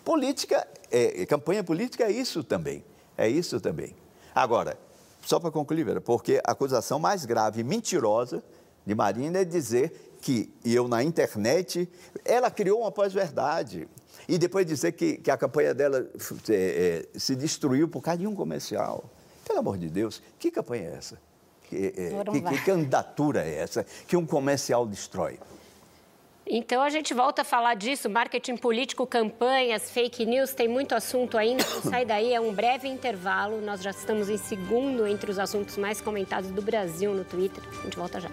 Política, 0.03 0.66
é, 0.90 1.26
campanha 1.26 1.62
política 1.62 2.05
é 2.05 2.12
isso 2.12 2.42
também. 2.42 2.82
É 3.16 3.28
isso 3.28 3.60
também. 3.60 3.94
Agora, 4.34 4.76
só 5.22 5.38
para 5.38 5.50
concluir, 5.50 5.84
Vera, 5.84 6.00
porque 6.00 6.40
a 6.44 6.52
acusação 6.52 6.98
mais 6.98 7.24
grave 7.24 7.60
e 7.60 7.64
mentirosa 7.64 8.42
de 8.84 8.94
Marina 8.94 9.38
é 9.38 9.44
dizer 9.44 10.16
que 10.20 10.52
eu 10.64 10.88
na 10.88 11.02
internet, 11.02 11.88
ela 12.24 12.50
criou 12.50 12.80
uma 12.80 12.90
pós-verdade. 12.90 13.88
E 14.28 14.38
depois 14.38 14.66
dizer 14.66 14.92
que, 14.92 15.18
que 15.18 15.30
a 15.30 15.36
campanha 15.36 15.74
dela 15.74 16.08
é, 16.48 17.06
é, 17.14 17.18
se 17.18 17.36
destruiu 17.36 17.88
por 17.88 18.02
causa 18.02 18.20
de 18.20 18.26
um 18.26 18.34
comercial. 18.34 19.04
Pelo 19.44 19.58
amor 19.58 19.76
de 19.76 19.88
Deus, 19.90 20.22
que 20.38 20.50
campanha 20.50 20.88
é 20.88 20.94
essa? 20.96 21.18
Que, 21.68 21.86
é, 21.96 22.24
que, 22.32 22.40
que 22.40 22.64
candidatura 22.64 23.44
é 23.44 23.54
essa 23.56 23.84
que 24.06 24.16
um 24.16 24.26
comercial 24.26 24.86
destrói? 24.86 25.38
Então 26.47 26.82
a 26.82 26.90
gente 26.90 27.14
volta 27.14 27.42
a 27.42 27.45
falar 27.45 27.74
disso, 27.74 28.09
marketing 28.11 28.57
político, 28.57 29.07
campanhas, 29.07 29.90
fake 29.90 30.26
news, 30.26 30.53
tem 30.53 30.68
muito 30.68 30.95
assunto 30.95 31.38
ainda. 31.38 31.64
Não 31.64 31.82
sai 31.90 32.05
daí, 32.05 32.34
é 32.34 32.40
um 32.40 32.53
breve 32.53 32.86
intervalo. 32.86 33.61
Nós 33.62 33.82
já 33.82 33.90
estamos 33.90 34.28
em 34.28 34.36
segundo 34.36 35.07
entre 35.07 35.30
os 35.30 35.38
assuntos 35.38 35.76
mais 35.78 36.01
comentados 36.01 36.51
do 36.51 36.61
Brasil 36.61 37.14
no 37.14 37.24
Twitter. 37.24 37.62
A 37.80 37.84
gente 37.84 37.97
volta 37.97 38.20
já. 38.20 38.30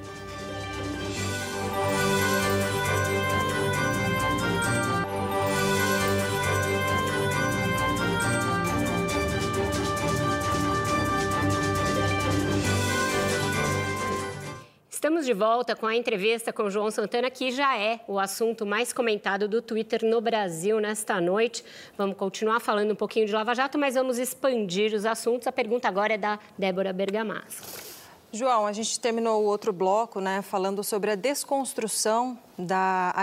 Estamos 15.11 15.25
de 15.25 15.33
volta 15.33 15.75
com 15.75 15.85
a 15.85 15.93
entrevista 15.93 16.53
com 16.53 16.69
João 16.69 16.89
Santana, 16.89 17.29
que 17.29 17.51
já 17.51 17.77
é 17.77 17.99
o 18.07 18.17
assunto 18.17 18.65
mais 18.65 18.93
comentado 18.93 19.45
do 19.45 19.61
Twitter 19.61 20.05
no 20.05 20.21
Brasil 20.21 20.79
nesta 20.79 21.19
noite. 21.19 21.65
Vamos 21.97 22.15
continuar 22.15 22.61
falando 22.61 22.91
um 22.91 22.95
pouquinho 22.95 23.25
de 23.25 23.33
Lava 23.33 23.53
Jato, 23.53 23.77
mas 23.77 23.95
vamos 23.95 24.17
expandir 24.17 24.93
os 24.93 25.05
assuntos. 25.05 25.47
A 25.47 25.51
pergunta 25.51 25.85
agora 25.85 26.13
é 26.13 26.17
da 26.17 26.39
Débora 26.57 26.93
Bergamasco. 26.93 27.90
João, 28.33 28.65
a 28.65 28.71
gente 28.71 28.97
terminou 28.97 29.43
o 29.43 29.45
outro 29.45 29.73
bloco, 29.73 30.21
né, 30.21 30.41
falando 30.41 30.85
sobre 30.85 31.11
a 31.11 31.15
desconstrução 31.15 32.39
da, 32.57 33.13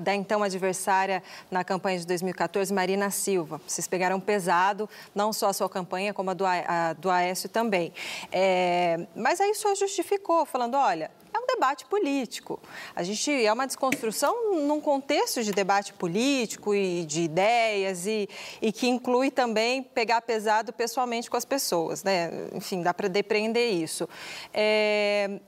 da 0.00 0.14
então 0.14 0.44
adversária 0.44 1.24
na 1.50 1.64
campanha 1.64 1.98
de 1.98 2.06
2014, 2.06 2.72
Marina 2.72 3.10
Silva. 3.10 3.60
Vocês 3.66 3.88
pegaram 3.88 4.20
pesado, 4.20 4.88
não 5.12 5.32
só 5.32 5.48
a 5.48 5.52
sua 5.52 5.68
campanha, 5.68 6.14
como 6.14 6.30
a 6.30 6.34
do, 6.34 6.46
a, 6.46 6.92
do 6.96 7.10
Aécio 7.10 7.48
também. 7.48 7.92
É, 8.30 9.08
mas 9.16 9.40
aí 9.40 9.52
só 9.56 9.74
justificou, 9.74 10.46
falando, 10.46 10.76
olha, 10.76 11.10
debate 11.48 11.86
político. 11.86 12.60
A 12.94 13.02
gente 13.02 13.30
é 13.44 13.52
uma 13.52 13.66
desconstrução 13.66 14.54
num 14.60 14.80
contexto 14.80 15.42
de 15.42 15.50
debate 15.50 15.92
político 15.94 16.74
e 16.74 17.04
de 17.04 17.22
ideias 17.22 18.06
e, 18.06 18.28
e 18.60 18.70
que 18.70 18.86
inclui 18.86 19.30
também 19.30 19.82
pegar 19.82 20.20
pesado 20.20 20.72
pessoalmente 20.72 21.30
com 21.30 21.36
as 21.36 21.44
pessoas, 21.44 22.04
né? 22.04 22.30
Enfim, 22.52 22.82
dá 22.82 22.92
para 22.92 23.08
depreender 23.08 23.72
isso. 23.72 24.08
É, 24.52 25.40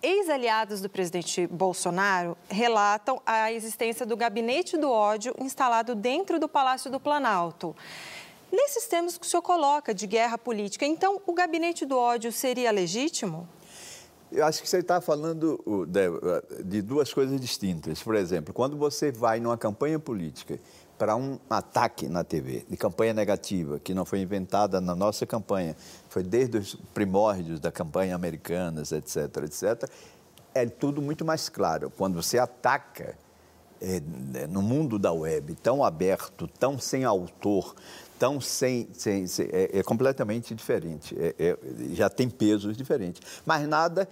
Ex-aliados 0.00 0.80
do 0.80 0.88
presidente 0.88 1.44
Bolsonaro 1.48 2.36
relatam 2.48 3.20
a 3.26 3.50
existência 3.50 4.06
do 4.06 4.16
gabinete 4.16 4.76
do 4.76 4.88
ódio 4.88 5.34
instalado 5.40 5.92
dentro 5.92 6.38
do 6.38 6.48
Palácio 6.48 6.88
do 6.88 7.00
Planalto. 7.00 7.74
Nesses 8.52 8.86
termos 8.86 9.18
que 9.18 9.26
o 9.26 9.28
senhor 9.28 9.42
coloca 9.42 9.92
de 9.92 10.06
guerra 10.06 10.38
política, 10.38 10.86
então 10.86 11.20
o 11.26 11.32
gabinete 11.32 11.84
do 11.84 11.98
ódio 11.98 12.30
seria 12.30 12.70
legítimo? 12.70 13.48
Eu 14.30 14.44
acho 14.44 14.62
que 14.62 14.68
você 14.68 14.78
está 14.78 15.00
falando 15.00 15.58
de 16.64 16.82
duas 16.82 17.12
coisas 17.12 17.40
distintas. 17.40 18.02
Por 18.02 18.14
exemplo, 18.14 18.52
quando 18.52 18.76
você 18.76 19.10
vai 19.10 19.40
numa 19.40 19.56
campanha 19.56 19.98
política 19.98 20.60
para 20.98 21.16
um 21.16 21.38
ataque 21.48 22.08
na 22.08 22.24
TV, 22.24 22.66
de 22.68 22.76
campanha 22.76 23.14
negativa, 23.14 23.78
que 23.78 23.94
não 23.94 24.04
foi 24.04 24.20
inventada 24.20 24.80
na 24.80 24.94
nossa 24.94 25.24
campanha, 25.24 25.76
foi 26.08 26.22
desde 26.22 26.58
os 26.58 26.74
primórdios 26.92 27.60
da 27.60 27.70
campanha 27.70 28.14
americanas, 28.14 28.92
etc., 28.92 29.44
etc., 29.44 29.88
é 30.54 30.66
tudo 30.66 31.00
muito 31.00 31.24
mais 31.24 31.48
claro. 31.48 31.90
Quando 31.96 32.20
você 32.20 32.38
ataca 32.38 33.16
é, 33.80 34.00
no 34.48 34.60
mundo 34.60 34.98
da 34.98 35.12
web 35.12 35.54
tão 35.54 35.84
aberto, 35.84 36.48
tão 36.48 36.78
sem 36.78 37.04
autor, 37.04 37.74
tão 38.18 38.40
sem. 38.40 38.88
sem, 38.92 39.26
sem 39.26 39.46
é, 39.52 39.78
é, 39.78 39.82
completamente 39.82 40.54
diferente. 40.54 41.16
É, 41.18 41.34
é, 41.38 41.58
já 41.94 42.08
tem 42.08 42.28
pesos 42.28 42.76
diferentes. 42.76 43.22
Mas 43.46 43.66
nada 43.68 44.08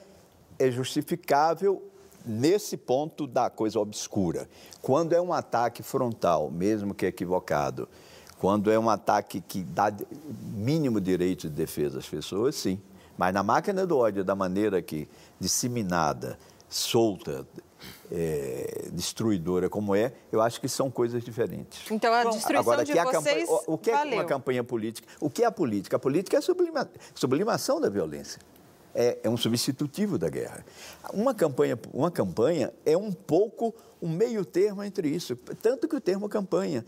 é 0.59 0.71
justificável 0.71 1.83
nesse 2.25 2.77
ponto 2.77 3.27
da 3.27 3.49
coisa 3.49 3.79
obscura. 3.79 4.49
Quando 4.83 5.13
é 5.15 5.21
um 5.21 5.33
ataque 5.33 5.83
frontal, 5.83 6.51
mesmo 6.51 6.95
que 6.95 7.07
equivocado, 7.07 7.89
quando 8.39 8.71
é 8.71 8.79
um 8.79 8.91
ataque 8.91 9.41
que 9.41 9.63
dá 9.63 9.93
mínimo 10.53 11.01
direito 11.01 11.49
de 11.49 11.55
defesa 11.55 11.99
às 11.99 12.09
pessoas, 12.09 12.55
sim. 12.57 12.81
Mas 13.17 13.33
na 13.33 13.43
máquina 13.43 13.87
do 13.87 13.97
ódio, 13.97 14.25
da 14.25 14.35
maneira 14.35 14.83
que 14.83 15.09
disseminada, 15.41 16.39
solta, 16.69 17.47
é, 18.11 18.89
destruidora 18.93 19.69
como 19.69 19.95
é, 19.95 20.13
eu 20.31 20.41
acho 20.41 20.61
que 20.61 20.69
são 20.69 20.91
coisas 20.91 21.25
diferentes. 21.25 21.91
Então 21.91 22.13
a 22.13 22.25
destruição 22.25 22.61
Agora, 22.61 22.85
de 22.85 22.93
vocês 22.93 23.11
campanha, 23.11 23.47
o, 23.49 23.75
o 23.75 23.79
que 23.79 23.91
é 23.91 24.03
uma 24.03 24.25
campanha 24.25 24.65
política? 24.65 25.09
O 25.21 25.31
que 25.31 25.43
é 25.43 25.47
a 25.47 25.53
política? 25.53 25.97
A 25.97 26.01
política 26.01 26.37
é 26.37 26.39
a 26.39 26.43
sublima, 26.43 26.91
sublimação 27.15 27.81
da 27.81 27.89
violência 27.89 28.41
é, 28.97 29.19
é 29.23 29.29
um 29.29 29.37
substitutivo 29.37 30.17
da 30.17 30.31
guerra. 30.31 30.65
Uma 31.13 31.35
campanha, 31.35 31.79
uma 31.93 32.11
campanha 32.11 32.73
é 32.85 32.97
um 32.97 33.13
pouco 33.13 33.75
um 34.01 34.09
meio 34.09 34.45
termo 34.45 34.83
entre 34.83 35.09
isso, 35.09 35.37
tanto 35.61 35.87
que 35.87 35.95
o 35.95 36.01
termo 36.01 36.29
campanha 36.29 36.85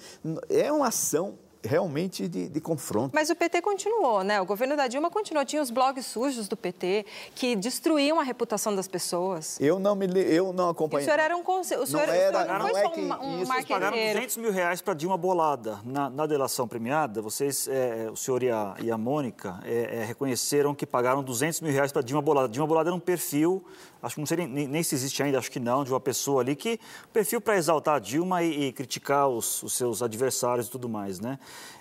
é 0.49 0.73
uma 0.73 0.89
ação 0.89 1.39
realmente 1.69 2.27
de, 2.27 2.49
de, 2.49 2.61
confronto. 2.61 3.11
Mas 3.15 3.31
o 3.31 3.37
PT 3.37 3.63
continuou, 3.63 4.25
né? 4.25 4.41
O 4.41 4.47
governo 4.47 4.77
da 4.77 4.89
Dilma 4.89 5.11
continuou. 5.11 5.45
Tinha 5.45 5.63
os 5.63 5.71
blogs 5.71 6.07
sujos 6.07 6.49
do 6.49 6.57
PT 6.57 7.07
que 7.35 7.55
destruíam 7.55 8.19
a 8.19 8.23
reputação 8.23 8.75
das 8.75 8.89
pessoas. 8.89 9.61
Eu 9.61 9.79
não 9.79 9.95
me 9.95 10.09
eu 10.09 10.53
não 10.53 10.71
acompanhei. 10.71 11.05
o 11.05 11.11
senhor 11.11 11.23
era 11.23 11.37
um 11.37 11.43
conselho. 11.43 11.83
O 11.83 11.87
senhor 11.87 12.07
não, 12.07 12.15
era, 12.15 12.45
não, 12.45 12.59
não 12.59 12.69
foi 12.69 12.81
é 12.81 12.83
só 12.83 12.93
um, 12.95 13.35
um 13.35 13.45
Vocês 13.45 13.65
pagaram 13.67 13.97
200 13.97 14.37
mil 14.39 14.51
reais 14.51 14.81
para 14.81 14.95
Dilma 14.95 15.17
Bolada. 15.17 15.79
Na, 15.85 16.09
na 16.09 16.27
delação 16.27 16.67
premiada, 16.67 17.21
vocês, 17.21 17.69
é, 17.69 18.09
o 18.11 18.17
senhor 18.17 18.43
e 18.43 18.51
a, 18.51 18.75
e 18.81 18.91
a 18.91 18.97
Mônica, 18.97 19.61
é, 19.65 20.01
é, 20.01 20.05
reconheceram 20.05 20.75
que 20.75 20.87
pagaram 20.87 21.23
200 21.23 21.61
mil 21.61 21.73
reais 21.73 21.93
para 21.93 22.03
Dilma 22.03 22.23
Bolada. 22.23 22.49
Dilma 22.49 22.67
Bolada 22.67 22.89
era 22.89 22.97
um 22.97 23.01
perfil 23.01 23.63
acho 24.03 24.15
que 24.15 24.21
não 24.21 24.27
sei 24.27 24.47
nem, 24.47 24.69
nem, 24.69 24.83
se 24.83 24.95
existe 24.95 25.23
ainda, 25.23 25.39
acho 25.39 25.51
que 25.51 25.61
não, 25.61 25.85
de 25.85 25.91
uma 25.93 26.01
pessoa 26.01 26.43
ali 26.43 26.55
que 26.55 26.79
perfil 27.13 27.41
para 27.41 27.57
exaltar 27.57 27.97
a 27.97 27.99
Dilma 27.99 28.43
e, 28.43 28.69
e 28.69 28.73
criticar 28.73 29.29
os, 29.29 29.63
os, 29.63 29.73
seus 29.73 30.03
adversários 30.03 30.67
e 30.67 30.71
tudo 30.71 30.89
mais, 30.89 31.21
né? 31.21 31.39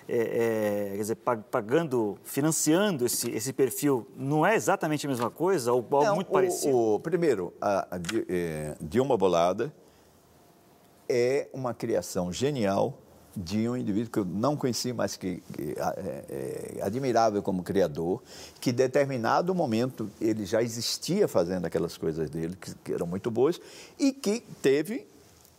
É, 0.08 0.16
é, 0.16 0.90
quer 0.92 0.98
dizer, 0.98 1.16
pagando, 1.50 2.18
financiando 2.24 3.06
esse, 3.06 3.30
esse 3.30 3.52
perfil, 3.52 4.06
não 4.16 4.44
é 4.44 4.54
exatamente 4.54 5.06
a 5.06 5.08
mesma 5.08 5.30
coisa 5.30 5.72
ou 5.72 5.78
algo 5.78 6.04
não, 6.04 6.14
muito 6.16 6.28
o, 6.28 6.32
parecido? 6.32 6.76
O, 6.76 7.00
primeiro, 7.00 7.52
a, 7.60 7.96
a, 7.96 8.00
é, 8.28 8.74
Dilma 8.80 9.16
Bolada 9.16 9.72
é 11.08 11.48
uma 11.52 11.72
criação 11.72 12.32
genial 12.32 12.98
de 13.40 13.68
um 13.68 13.76
indivíduo 13.76 14.10
que 14.10 14.18
eu 14.18 14.24
não 14.24 14.56
conheci, 14.56 14.92
mas 14.92 15.16
que, 15.16 15.40
que 15.52 15.76
é, 15.78 16.24
é, 16.28 16.82
admirável 16.82 17.40
como 17.40 17.62
criador, 17.62 18.20
que 18.60 18.70
em 18.70 18.72
determinado 18.72 19.54
momento 19.54 20.10
ele 20.20 20.44
já 20.44 20.60
existia 20.60 21.28
fazendo 21.28 21.64
aquelas 21.64 21.96
coisas 21.96 22.28
dele, 22.28 22.56
que, 22.60 22.74
que 22.74 22.92
eram 22.92 23.06
muito 23.06 23.30
boas, 23.30 23.60
e 23.96 24.12
que 24.12 24.40
teve 24.60 25.06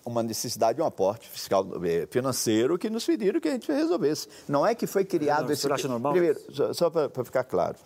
uma 0.03 0.21
necessidade 0.21 0.75
de 0.75 0.81
um 0.81 0.85
aporte 0.85 1.29
fiscal 1.29 1.65
é, 1.85 2.05
financeiro 2.07 2.77
que 2.77 2.89
nos 2.89 3.05
pediram 3.05 3.39
que 3.39 3.47
a 3.47 3.51
gente 3.51 3.71
resolvesse. 3.71 4.27
Não 4.45 4.67
é 4.67 4.75
que 4.75 4.85
foi 4.85 5.05
criado 5.05 5.45
não, 5.45 5.53
esse. 5.53 5.71
Acha 5.71 5.87
normal? 5.87 6.11
Primeiro, 6.11 6.37
só, 6.51 6.73
só 6.73 6.89
para 6.89 7.23
ficar 7.23 7.45
claro, 7.45 7.77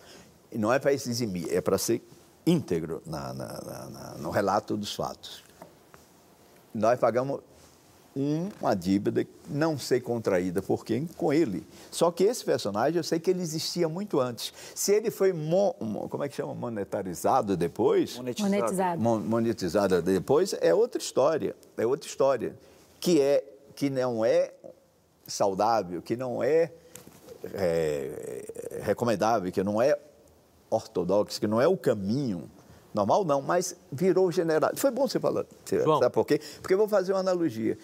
não 0.52 0.72
é 0.72 0.80
para 0.80 0.96
se 0.98 1.08
eximir, 1.08 1.46
é 1.52 1.60
para 1.60 1.78
ser 1.78 2.02
íntegro 2.44 3.00
na, 3.06 3.32
na, 3.32 3.60
na, 3.90 4.14
no 4.18 4.30
relato 4.30 4.76
dos 4.76 4.92
fatos. 4.92 5.44
Nós 6.74 6.98
pagamos 6.98 7.40
uma 8.16 8.74
dívida, 8.74 9.26
não 9.48 9.76
sei 9.76 10.00
contraída 10.00 10.62
por 10.62 10.84
quem, 10.84 11.06
com 11.16 11.32
ele. 11.32 11.66
Só 11.90 12.10
que 12.10 12.24
esse 12.24 12.44
personagem, 12.44 12.96
eu 12.96 13.04
sei 13.04 13.18
que 13.18 13.30
ele 13.30 13.42
existia 13.42 13.88
muito 13.88 14.20
antes. 14.20 14.52
Se 14.74 14.92
ele 14.92 15.10
foi, 15.10 15.32
mo, 15.32 15.74
como 16.08 16.22
é 16.22 16.28
que 16.28 16.36
chama, 16.36 16.54
monetarizado 16.54 17.56
depois... 17.56 18.16
Monetizado. 18.16 19.00
Monetizado 19.00 20.02
depois, 20.02 20.54
é 20.60 20.72
outra 20.72 21.00
história. 21.00 21.56
É 21.76 21.84
outra 21.84 22.08
história. 22.08 22.56
Que, 23.00 23.20
é, 23.20 23.44
que 23.74 23.90
não 23.90 24.24
é 24.24 24.52
saudável, 25.26 26.00
que 26.00 26.16
não 26.16 26.42
é, 26.42 26.70
é 27.52 28.80
recomendável, 28.82 29.50
que 29.50 29.62
não 29.62 29.82
é 29.82 29.98
ortodoxo, 30.70 31.40
que 31.40 31.46
não 31.46 31.60
é 31.60 31.66
o 31.66 31.76
caminho 31.76 32.48
Normal 32.94 33.24
não, 33.24 33.42
mas 33.42 33.76
virou 33.90 34.30
general. 34.30 34.70
Foi 34.76 34.90
bom 34.90 35.08
você 35.08 35.18
falar. 35.18 35.44
João. 35.68 35.98
Sabe 35.98 36.14
por 36.14 36.24
quê? 36.24 36.40
Porque 36.62 36.72
eu 36.72 36.78
vou 36.78 36.88
fazer 36.88 37.12
uma 37.12 37.20
analogia. 37.20 37.76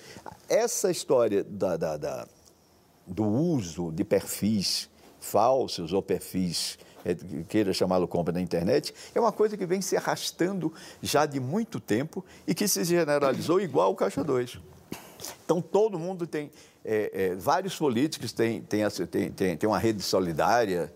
Essa 0.48 0.90
história 0.90 1.42
da, 1.42 1.76
da, 1.76 1.96
da 1.96 2.28
do 3.04 3.24
uso 3.24 3.90
de 3.90 4.04
perfis 4.04 4.88
falsos 5.18 5.92
ou 5.92 6.00
perfis 6.00 6.78
é, 7.04 7.14
queira 7.48 7.72
chamá-lo 7.72 8.06
como 8.06 8.30
na 8.30 8.40
internet, 8.40 8.94
é 9.14 9.20
uma 9.20 9.32
coisa 9.32 9.56
que 9.56 9.66
vem 9.66 9.80
se 9.80 9.96
arrastando 9.96 10.72
já 11.02 11.26
de 11.26 11.40
muito 11.40 11.80
tempo 11.80 12.24
e 12.46 12.54
que 12.54 12.68
se 12.68 12.84
generalizou 12.84 13.60
igual 13.60 13.92
o 13.92 13.94
Caixa 13.94 14.22
2. 14.22 14.60
Então, 15.44 15.60
todo 15.60 15.98
mundo 15.98 16.26
tem, 16.26 16.50
é, 16.84 17.10
é, 17.12 17.34
vários 17.34 17.76
políticos 17.76 18.32
têm, 18.32 18.62
têm, 18.62 18.82
têm, 19.34 19.56
têm 19.56 19.68
uma 19.68 19.78
rede 19.78 20.02
solidária, 20.02 20.92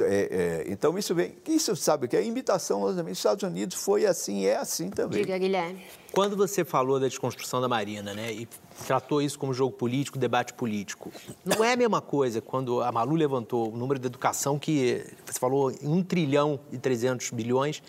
é, 0.00 0.28
é, 0.30 0.64
então, 0.68 0.98
isso 0.98 1.14
vem. 1.14 1.36
Isso 1.46 1.74
sabe 1.76 2.08
que 2.08 2.16
é 2.16 2.24
imitação 2.24 2.80
nos 2.80 3.06
Estados 3.08 3.42
Unidos 3.42 3.76
foi 3.76 4.06
assim 4.06 4.46
é 4.46 4.56
assim 4.56 4.90
também. 4.90 5.22
Diga, 5.22 5.38
Guilherme. 5.38 5.84
Quando 6.12 6.36
você 6.36 6.64
falou 6.64 6.98
da 6.98 7.06
desconstrução 7.06 7.60
da 7.60 7.68
Marina, 7.68 8.14
né, 8.14 8.32
e 8.32 8.48
tratou 8.86 9.20
isso 9.20 9.38
como 9.38 9.52
jogo 9.52 9.72
político, 9.76 10.18
debate 10.18 10.54
político, 10.54 11.12
não 11.44 11.62
é 11.62 11.72
a 11.72 11.76
mesma 11.76 12.00
coisa 12.00 12.40
quando 12.40 12.80
a 12.82 12.90
Malu 12.90 13.14
levantou 13.14 13.72
o 13.72 13.76
número 13.76 14.00
de 14.00 14.06
educação 14.06 14.58
que 14.58 15.04
você 15.24 15.38
falou 15.38 15.70
em 15.70 15.88
1 15.88 16.02
trilhão 16.04 16.60
e 16.72 16.78
300 16.78 17.30
bilhões, 17.30 17.82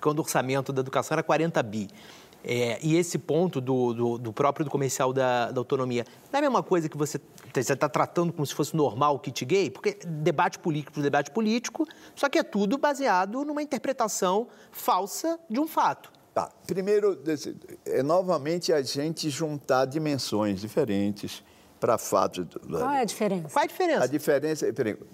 quando 0.00 0.18
o 0.18 0.22
orçamento 0.22 0.72
da 0.72 0.80
educação 0.80 1.14
era 1.14 1.22
40 1.22 1.62
bi. 1.62 1.88
É, 2.44 2.78
e 2.82 2.96
esse 2.96 3.18
ponto 3.18 3.60
do, 3.60 3.92
do, 3.92 4.18
do, 4.18 4.32
próprio 4.32 4.64
do 4.64 4.70
comercial 4.70 5.12
da, 5.12 5.50
da 5.50 5.60
autonomia, 5.60 6.04
não 6.32 6.36
é 6.36 6.38
a 6.38 6.42
mesma 6.42 6.62
coisa 6.62 6.88
que 6.88 6.96
você 6.96 7.20
está 7.56 7.88
tratando 7.88 8.32
como 8.32 8.46
se 8.46 8.54
fosse 8.54 8.76
normal 8.76 9.16
o 9.16 9.18
kit 9.18 9.44
gay? 9.44 9.70
Porque 9.70 9.98
debate 10.06 10.58
político 10.58 11.00
debate 11.00 11.30
político, 11.30 11.86
só 12.14 12.28
que 12.28 12.38
é 12.38 12.42
tudo 12.42 12.78
baseado 12.78 13.44
numa 13.44 13.62
interpretação 13.62 14.46
falsa 14.70 15.38
de 15.50 15.58
um 15.58 15.66
fato. 15.66 16.12
Tá. 16.32 16.50
Primeiro, 16.66 17.20
é 17.84 18.02
novamente 18.02 18.72
a 18.72 18.80
gente 18.80 19.28
juntar 19.28 19.86
dimensões 19.86 20.60
diferentes 20.60 21.42
para 21.80 21.98
fatos. 21.98 22.46
Qual 22.70 22.90
é 22.90 23.00
a 23.00 23.04
diferença? 23.04 23.48
Qual 23.48 23.62
é 23.62 23.64
a 23.64 23.68
diferença? 23.68 24.04
A 24.04 24.06
diferença, 24.06 24.66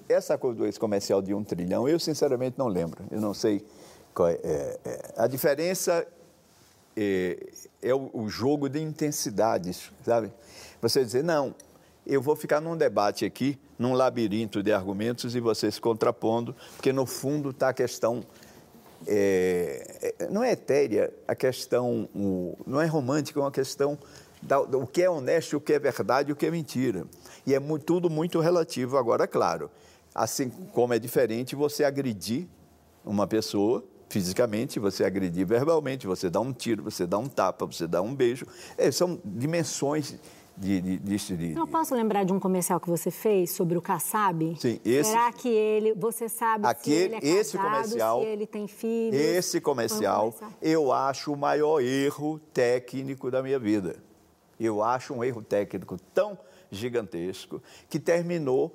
essa 0.09 0.37
coisa 0.37 0.70
do 0.70 0.81
comercial 0.81 1.22
de 1.22 1.33
um 1.33 1.43
trilhão, 1.43 1.89
eu 1.89 1.99
sinceramente 1.99 2.59
não 2.59 2.68
lembro. 2.68 3.05
Eu 3.11 3.20
não 3.20 3.33
sei 3.33 3.64
qual 4.12 4.29
é. 4.29 4.41
é, 4.43 4.79
é. 4.85 5.14
A 5.16 5.27
diferença 5.27 6.07
é, 6.97 7.47
é 7.82 7.95
o, 7.95 8.11
o, 8.12 8.28
jogo 8.28 8.68
de 8.68 8.80
intensidades, 8.80 9.90
sabe? 10.05 10.32
Você 10.80 11.05
dizer, 11.05 11.24
não, 11.24 11.55
eu 12.07 12.20
vou 12.20 12.36
ficar 12.36 12.61
num 12.61 12.76
debate 12.76 13.24
aqui, 13.24 13.59
num 13.78 13.95
labirinto 13.95 14.62
de 14.62 14.72
argumentos 14.72 15.34
e 15.34 15.40
vocês 15.40 15.78
contrapondo, 15.78 16.55
porque 16.76 16.92
no 16.92 17.07
fundo 17.07 17.51
está 17.51 17.70
a 17.70 17.74
questão. 17.74 18.22
É, 19.07 20.14
é, 20.18 20.28
não 20.28 20.42
é 20.42 20.53
etérea, 20.53 21.12
a 21.26 21.34
questão. 21.34 22.09
O, 22.14 22.57
não 22.66 22.80
é 22.80 22.86
romântica, 22.86 23.40
é 23.40 23.42
uma 23.42 23.51
questão 23.51 23.99
do 24.68 24.86
que 24.86 25.03
é 25.03 25.09
honesto, 25.09 25.57
o 25.57 25.61
que 25.61 25.72
é 25.72 25.78
verdade 25.78 26.30
e 26.30 26.32
o 26.32 26.36
que 26.36 26.47
é 26.47 26.51
mentira. 26.51 27.07
E 27.47 27.55
é 27.55 27.59
muito, 27.59 27.84
tudo 27.84 28.11
muito 28.11 28.40
relativo. 28.40 28.97
Agora, 28.97 29.26
claro, 29.26 29.70
assim 30.14 30.51
como 30.72 30.92
é 30.92 30.99
diferente 30.99 31.57
você 31.57 31.84
agredir 31.84 32.47
uma 33.05 33.26
pessoa 33.26 33.84
fisicamente, 34.15 34.79
você 34.79 35.03
agredir 35.05 35.45
verbalmente, 35.45 36.07
você 36.07 36.31
dá 36.31 36.39
um 36.39 36.53
tiro, 36.53 36.85
você 36.85 37.05
dá 37.05 37.19
um 37.19 37.27
tapa, 37.27 37.67
você 37.67 37.85
dá 37.85 38.01
um 38.01 38.15
beijo. 38.15 38.47
É, 38.79 38.89
são 38.93 39.21
dimensões 39.25 40.17
de, 40.57 40.81
de, 40.81 40.99
de, 41.01 41.37
de, 41.37 41.59
Eu 41.59 41.67
posso 41.67 41.97
lembrar 41.97 42.23
de 42.23 42.33
um 42.33 42.39
comercial 42.39 42.79
que 42.79 42.89
você 42.89 43.11
fez 43.11 43.51
sobre 43.51 43.77
o 43.77 43.83
Kassab? 43.83 44.57
Sim, 44.61 44.79
esse. 44.85 45.11
Será 45.11 45.33
que 45.33 45.49
ele, 45.49 45.95
você 45.95 46.29
sabe 46.29 46.65
aquele, 46.65 46.97
se 46.97 47.03
ele 47.03 47.15
é 47.17 47.21
casado, 47.21 47.41
esse 47.41 47.59
comercial, 47.59 48.21
se 48.21 48.27
ele 48.29 48.47
tem 48.47 48.69
filhos? 48.69 49.21
Esse 49.21 49.61
comercial, 49.61 50.31
comercial, 50.31 50.53
eu 50.62 50.93
acho 50.93 51.33
o 51.33 51.37
maior 51.37 51.81
erro 51.81 52.39
técnico 52.53 53.33
da 53.33 53.43
minha 53.43 53.59
vida. 53.59 53.97
Eu 54.61 54.81
acho 54.81 55.12
um 55.12 55.25
erro 55.25 55.43
técnico 55.43 55.99
tão 56.15 56.39
gigantesco 56.71 57.61
que 57.91 57.99
terminou 57.99 58.73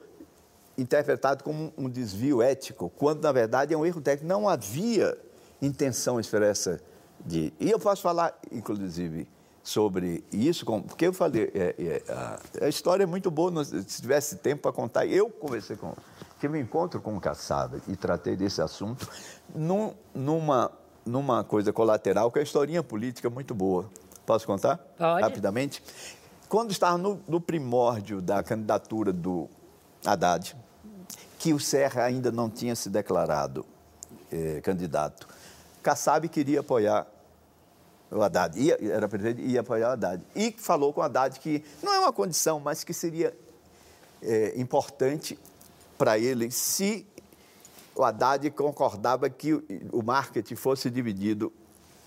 interpretado 0.77 1.45
como 1.45 1.71
um 1.77 1.89
desvio 1.89 2.41
ético, 2.41 2.91
quando 2.97 3.23
na 3.23 3.31
verdade 3.31 3.73
é 3.73 3.77
um 3.77 3.85
erro 3.85 4.01
técnico. 4.01 4.27
Não 4.27 4.49
havia 4.49 5.17
intenção 5.61 6.19
expressa 6.19 6.81
de. 7.25 7.53
E 7.59 7.69
eu 7.69 7.79
posso 7.79 8.01
falar, 8.01 8.37
inclusive, 8.51 9.27
sobre 9.63 10.23
isso, 10.31 10.65
porque 10.65 11.07
eu 11.07 11.13
falei, 11.13 11.51
é, 11.53 11.75
é, 11.77 12.65
a, 12.65 12.69
história 12.69 13.03
é 13.03 13.05
muito 13.05 13.29
boa, 13.29 13.63
se 13.63 13.83
tivesse 14.01 14.37
tempo 14.37 14.63
para 14.63 14.71
contar. 14.71 15.05
Eu 15.05 15.29
conversei 15.29 15.75
com, 15.75 15.93
tive 16.39 16.57
um 16.57 16.61
encontro 16.61 16.99
com 17.01 17.15
o 17.15 17.21
Caçada 17.21 17.81
e 17.87 17.95
tratei 17.95 18.35
desse 18.35 18.61
assunto 18.61 19.07
num, 19.53 19.93
numa, 20.13 20.71
numa 21.05 21.43
coisa 21.43 21.71
colateral, 21.71 22.31
que 22.31 22.39
é 22.39 22.41
a 22.41 22.43
historinha 22.43 22.81
política 22.81 23.29
muito 23.29 23.53
boa. 23.53 23.89
Posso 24.25 24.45
contar? 24.45 24.77
Pode. 24.97 25.21
Rapidamente. 25.21 25.83
Quando 26.47 26.71
estava 26.71 26.97
no, 26.97 27.21
no 27.27 27.39
primórdio 27.39 28.21
da 28.21 28.41
candidatura 28.41 29.13
do 29.13 29.47
Haddad, 30.03 30.55
que 31.37 31.53
o 31.53 31.59
Serra 31.59 32.03
ainda 32.03 32.31
não 32.31 32.49
tinha 32.49 32.75
se 32.75 32.89
declarado 32.89 33.65
eh, 34.31 34.59
candidato, 34.61 35.27
Kassab 35.81 36.27
queria 36.29 36.59
apoiar 36.59 37.07
o 38.11 38.21
Haddad, 38.21 38.59
ia, 38.59 38.77
era 38.81 39.07
presidente, 39.07 39.41
ia 39.41 39.61
apoiar 39.61 39.89
o 39.89 39.91
Haddad. 39.93 40.23
E 40.35 40.51
falou 40.57 40.91
com 40.91 41.01
o 41.01 41.03
Haddad 41.03 41.39
que 41.39 41.63
não 41.83 41.93
é 41.93 41.99
uma 41.99 42.11
condição, 42.11 42.59
mas 42.59 42.83
que 42.83 42.93
seria 42.93 43.35
é, 44.21 44.59
importante 44.59 45.37
para 45.97 46.17
ele 46.17 46.49
se 46.49 47.05
o 47.95 48.03
Haddad 48.03 48.49
concordava 48.51 49.29
que 49.29 49.53
o, 49.91 50.01
marketing 50.01 50.55
fosse 50.55 50.89
dividido 50.89 51.51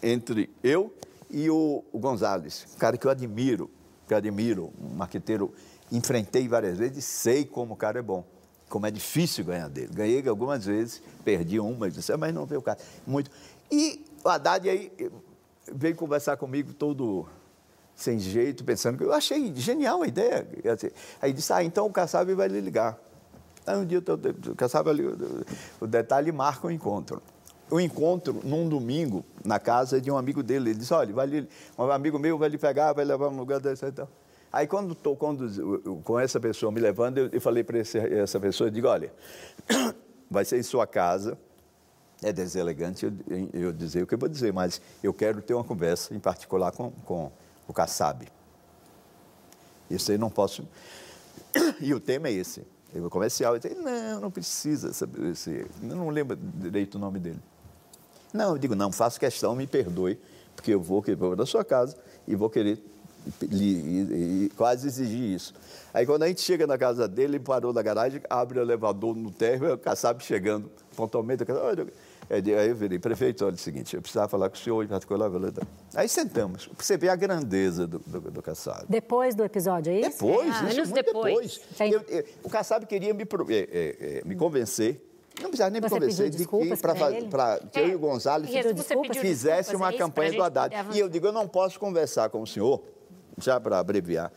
entre 0.02 0.50
eu 0.62 0.92
e 1.30 1.50
o, 1.50 1.84
o 1.92 1.98
Gonzalez, 1.98 2.66
um 2.74 2.78
cara 2.78 2.96
que 2.96 3.06
eu 3.06 3.10
admiro, 3.10 3.70
que 4.08 4.14
eu 4.14 4.18
admiro, 4.18 4.72
um 4.80 4.94
marqueteiro, 4.96 5.52
enfrentei 5.90 6.48
várias 6.48 6.78
vezes, 6.78 7.04
sei 7.04 7.44
como 7.44 7.74
o 7.74 7.76
cara 7.76 7.98
é 7.98 8.02
bom, 8.02 8.24
como 8.70 8.86
é 8.86 8.90
difícil 8.90 9.44
ganhar 9.44 9.68
dele. 9.68 9.90
Ganhei 9.92 10.26
algumas 10.26 10.64
vezes, 10.64 11.02
perdi 11.22 11.60
uma, 11.60 11.86
mas 12.18 12.34
não 12.34 12.46
veio 12.46 12.60
o 12.60 12.64
cara. 12.64 12.78
Muito. 13.06 13.30
E 13.72 14.04
o 14.22 14.28
Haddad 14.28 14.68
aí 14.68 14.92
veio 15.72 15.96
conversar 15.96 16.36
comigo 16.36 16.74
todo 16.74 17.26
sem 17.94 18.18
jeito, 18.18 18.62
pensando 18.64 18.98
que 18.98 19.04
eu 19.04 19.14
achei 19.14 19.50
genial 19.54 20.02
a 20.02 20.06
ideia. 20.06 20.46
Aí 21.22 21.32
disse, 21.32 21.54
ah, 21.54 21.64
então 21.64 21.86
o 21.86 21.90
Kassab 21.90 22.34
vai 22.34 22.48
lhe 22.48 22.60
ligar. 22.60 22.98
Aí 23.66 23.78
um 23.78 23.86
dia 23.86 23.98
o 23.98 24.54
Kassab, 24.54 24.90
o 25.80 25.86
detalhe 25.86 26.30
marca 26.30 26.66
o 26.66 26.70
encontro. 26.70 27.22
O 27.70 27.80
encontro 27.80 28.42
num 28.44 28.68
domingo 28.68 29.24
na 29.42 29.58
casa 29.58 29.98
de 29.98 30.10
um 30.10 30.18
amigo 30.18 30.42
dele. 30.42 30.70
Ele 30.70 30.78
disse, 30.78 30.92
olha, 30.92 31.14
vai 31.14 31.48
um 31.78 31.90
amigo 31.90 32.18
meu 32.18 32.36
vai 32.36 32.50
lhe 32.50 32.58
pegar, 32.58 32.92
vai 32.92 33.06
levar 33.06 33.28
um 33.28 33.38
lugar 33.38 33.58
desse 33.58 33.86
e 33.86 33.92
tal. 33.92 34.08
Aí 34.52 34.66
quando 34.66 34.92
estou 34.92 35.16
com 35.16 36.20
essa 36.20 36.38
pessoa 36.38 36.70
me 36.70 36.78
levando, 36.78 37.16
eu, 37.16 37.30
eu 37.32 37.40
falei 37.40 37.64
para 37.64 37.78
essa 37.78 38.38
pessoa, 38.38 38.68
eu 38.68 38.70
digo, 38.70 38.86
olha, 38.86 39.10
vai 40.30 40.44
ser 40.44 40.58
em 40.58 40.62
sua 40.62 40.86
casa, 40.86 41.38
é 42.22 42.32
deselegante 42.32 43.04
eu, 43.04 43.12
eu, 43.52 43.72
dizer 43.72 44.02
o 44.02 44.06
que 44.06 44.14
eu 44.14 44.18
vou 44.18 44.28
dizer, 44.28 44.52
mas 44.52 44.80
eu 45.02 45.12
quero 45.12 45.42
ter 45.42 45.54
uma 45.54 45.64
conversa, 45.64 46.14
em 46.14 46.20
particular 46.20 46.72
com, 46.72 46.90
com 47.04 47.30
o 47.66 47.72
Kassab. 47.72 48.26
Isso 49.90 50.10
aí 50.12 50.18
não 50.18 50.30
posso. 50.30 50.66
E 51.80 51.92
o 51.92 52.00
tema 52.00 52.28
é 52.28 52.32
esse. 52.32 52.64
Eu 52.94 53.10
comercial, 53.10 53.54
eu 53.54 53.58
disse, 53.58 53.74
não, 53.74 54.20
não 54.20 54.30
precisa 54.30 54.92
saber 54.92 55.30
esse. 55.30 55.66
Eu 55.82 55.96
não 55.96 56.10
lembro 56.10 56.36
direito 56.36 56.94
o 56.96 56.98
nome 56.98 57.18
dele. 57.18 57.40
Não, 58.32 58.50
eu 58.50 58.58
digo, 58.58 58.74
não, 58.74 58.92
faço 58.92 59.18
questão, 59.18 59.54
me 59.54 59.66
perdoe, 59.66 60.18
porque 60.54 60.72
eu 60.72 60.80
vou, 60.80 61.02
eu 61.06 61.16
vou 61.16 61.36
da 61.36 61.44
sua 61.44 61.64
casa 61.64 61.96
e 62.26 62.34
vou 62.34 62.48
querer 62.48 62.82
quase 64.56 64.86
exigir 64.86 65.34
isso. 65.34 65.54
Aí 65.92 66.04
quando 66.06 66.24
a 66.24 66.28
gente 66.28 66.40
chega 66.40 66.66
na 66.66 66.76
casa 66.76 67.06
dele, 67.06 67.36
ele 67.36 67.44
parou 67.44 67.72
na 67.72 67.82
garagem, 67.82 68.20
abre 68.28 68.58
o 68.58 68.62
elevador 68.62 69.14
no 69.14 69.30
térreo, 69.30 69.68
é 69.68 69.74
o 69.74 69.78
Kassab 69.78 70.22
chegando 70.22 70.70
pontualmente. 70.96 71.44
Aí 72.33 72.43
eu 72.49 72.74
virei, 72.74 72.99
prefeito, 72.99 73.45
olha 73.45 73.55
o 73.55 73.59
seguinte, 73.59 73.95
eu 73.95 74.01
precisava 74.01 74.26
falar 74.26 74.49
com 74.49 74.57
o 74.57 74.59
senhor 74.59 74.83
em 74.83 74.89
particular. 74.89 75.30
Aí 75.95 76.09
sentamos, 76.09 76.66
você 76.74 76.97
vê 76.97 77.11
a 77.11 77.14
grandeza 77.14 77.87
do, 77.87 77.99
do, 77.99 78.20
do 78.30 78.43
Kassab. 78.43 78.87
Depois 78.89 79.35
do 79.35 79.45
episódio, 79.45 79.93
é 79.93 80.01
isso? 80.01 80.11
Depois, 80.12 80.51
ah, 80.51 80.64
isso, 80.64 80.76
muito 80.76 80.95
depois. 80.95 81.61
depois. 81.78 81.93
Eu, 81.93 82.01
eu, 82.09 82.24
o 82.43 82.49
Kassab 82.49 82.87
queria 82.87 83.12
me, 83.12 83.22
é, 83.22 83.55
é, 83.55 84.18
é, 84.18 84.22
me 84.24 84.35
convencer 84.35 85.07
não 85.41 85.49
precisava 85.49 85.70
nem 85.70 85.80
me 85.80 85.91
convencer 85.91 86.30
de 86.30 86.47
que 86.47 86.76
para 86.76 87.59
que 87.59 87.78
é. 87.78 87.85
eu 87.85 87.89
e 87.89 87.95
o 87.95 87.99
Gonzalo 87.99 88.47
fizesse 89.20 89.74
uma 89.74 89.93
campanha 89.93 90.33
do 90.33 90.43
Haddad. 90.43 90.74
E 90.95 90.99
eu 90.99 91.09
digo, 91.09 91.26
eu 91.26 91.33
não 91.33 91.49
posso 91.49 91.80
conversar 91.80 92.28
com 92.30 92.43
o 92.43 92.47
senhor, 92.47 92.83
já 93.39 93.59
para 93.59 93.78
abreviar, 93.78 94.33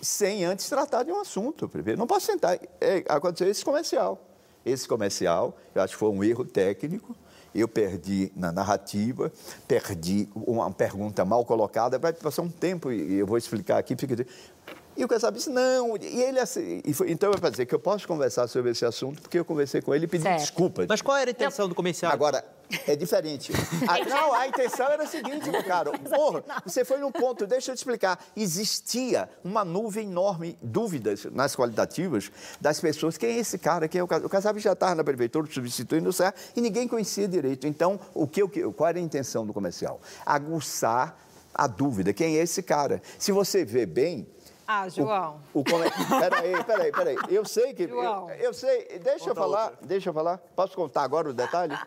sem 0.00 0.44
antes 0.44 0.68
tratar 0.68 1.02
de 1.02 1.12
um 1.12 1.20
assunto. 1.20 1.70
Não 1.98 2.06
posso 2.06 2.26
sentar. 2.26 2.58
É, 2.80 3.04
aconteceu 3.08 3.48
esse 3.48 3.64
comercial 3.64 4.35
esse 4.66 4.86
comercial, 4.88 5.56
eu 5.74 5.80
acho 5.80 5.94
que 5.94 5.98
foi 5.98 6.10
um 6.10 6.24
erro 6.24 6.44
técnico. 6.44 7.16
Eu 7.54 7.66
perdi 7.66 8.30
na 8.36 8.52
narrativa, 8.52 9.32
perdi 9.66 10.28
uma 10.34 10.70
pergunta 10.70 11.24
mal 11.24 11.42
colocada. 11.42 11.98
Vai 11.98 12.12
passar 12.12 12.42
um 12.42 12.50
tempo 12.50 12.92
e 12.92 13.14
eu 13.14 13.26
vou 13.26 13.38
explicar 13.38 13.78
aqui. 13.78 13.96
Fica... 13.96 14.26
E 14.94 15.04
o 15.04 15.08
Kassab 15.08 15.36
disse, 15.36 15.48
não. 15.48 15.96
E 15.96 16.22
ele 16.22 16.38
assim, 16.38 16.82
e 16.84 16.92
foi, 16.92 17.10
então 17.10 17.32
eu 17.32 17.38
vou 17.38 17.50
dizer 17.50 17.64
que 17.64 17.74
eu 17.74 17.78
posso 17.78 18.06
conversar 18.06 18.46
sobre 18.48 18.72
esse 18.72 18.84
assunto, 18.84 19.22
porque 19.22 19.38
eu 19.38 19.44
conversei 19.44 19.80
com 19.80 19.94
ele 19.94 20.04
e 20.04 20.08
pedi 20.08 20.24
certo. 20.24 20.40
desculpas. 20.40 20.86
Mas 20.86 21.00
qual 21.00 21.16
era 21.16 21.30
a 21.30 21.32
intenção 21.32 21.64
não. 21.64 21.70
do 21.70 21.74
comercial? 21.74 22.12
Agora, 22.12 22.44
é 22.86 22.96
diferente. 22.96 23.52
A, 23.86 24.04
não, 24.04 24.32
a 24.32 24.46
intenção 24.48 24.86
era 24.86 25.04
a 25.04 25.06
seguinte, 25.06 25.50
meu 25.50 25.62
caro. 25.62 25.92
Porra, 26.08 26.42
você 26.64 26.84
foi 26.84 26.98
num 26.98 27.12
ponto, 27.12 27.46
deixa 27.46 27.70
eu 27.70 27.74
te 27.74 27.78
explicar. 27.78 28.18
Existia 28.36 29.28
uma 29.44 29.64
nuvem 29.64 30.08
enorme, 30.08 30.58
dúvidas 30.60 31.24
nas 31.26 31.54
qualitativas 31.54 32.30
das 32.60 32.80
pessoas. 32.80 33.16
Quem 33.16 33.30
é 33.30 33.38
esse 33.38 33.58
cara? 33.58 33.88
Quem 33.88 34.00
é 34.00 34.04
o 34.04 34.08
Kassab? 34.08 34.26
O 34.26 34.28
Kassab 34.28 34.58
já 34.58 34.72
estava 34.72 34.94
na 34.94 35.04
prefeitura 35.04 35.46
substituindo 35.50 36.08
o 36.08 36.12
Serra 36.12 36.34
e 36.54 36.60
ninguém 36.60 36.88
conhecia 36.88 37.28
direito. 37.28 37.66
Então, 37.66 38.00
o 38.14 38.26
que, 38.26 38.42
o 38.42 38.48
que, 38.48 38.62
qual 38.72 38.88
era 38.88 38.98
a 38.98 39.02
intenção 39.02 39.46
do 39.46 39.52
comercial? 39.52 40.00
Aguçar 40.24 41.16
a 41.54 41.66
dúvida. 41.66 42.12
Quem 42.12 42.36
é 42.36 42.42
esse 42.42 42.62
cara? 42.62 43.00
Se 43.18 43.32
você 43.32 43.64
vê 43.64 43.86
bem, 43.86 44.26
ah, 44.66 44.88
João. 44.88 45.40
O, 45.54 45.60
o 45.60 45.64
come... 45.64 45.84
Peraí, 46.20 46.64
peraí, 46.64 46.92
peraí. 46.92 47.16
Eu 47.28 47.44
sei 47.44 47.72
que. 47.72 47.86
João. 47.86 48.28
Eu, 48.30 48.46
eu 48.46 48.54
sei. 48.54 48.98
Deixa 48.98 49.20
Conta 49.20 49.30
eu 49.30 49.34
falar. 49.36 49.64
Outra. 49.70 49.86
Deixa 49.86 50.08
eu 50.08 50.14
falar. 50.14 50.38
Posso 50.56 50.74
contar 50.74 51.02
agora 51.04 51.30
o 51.30 51.32
detalhe? 51.32 51.78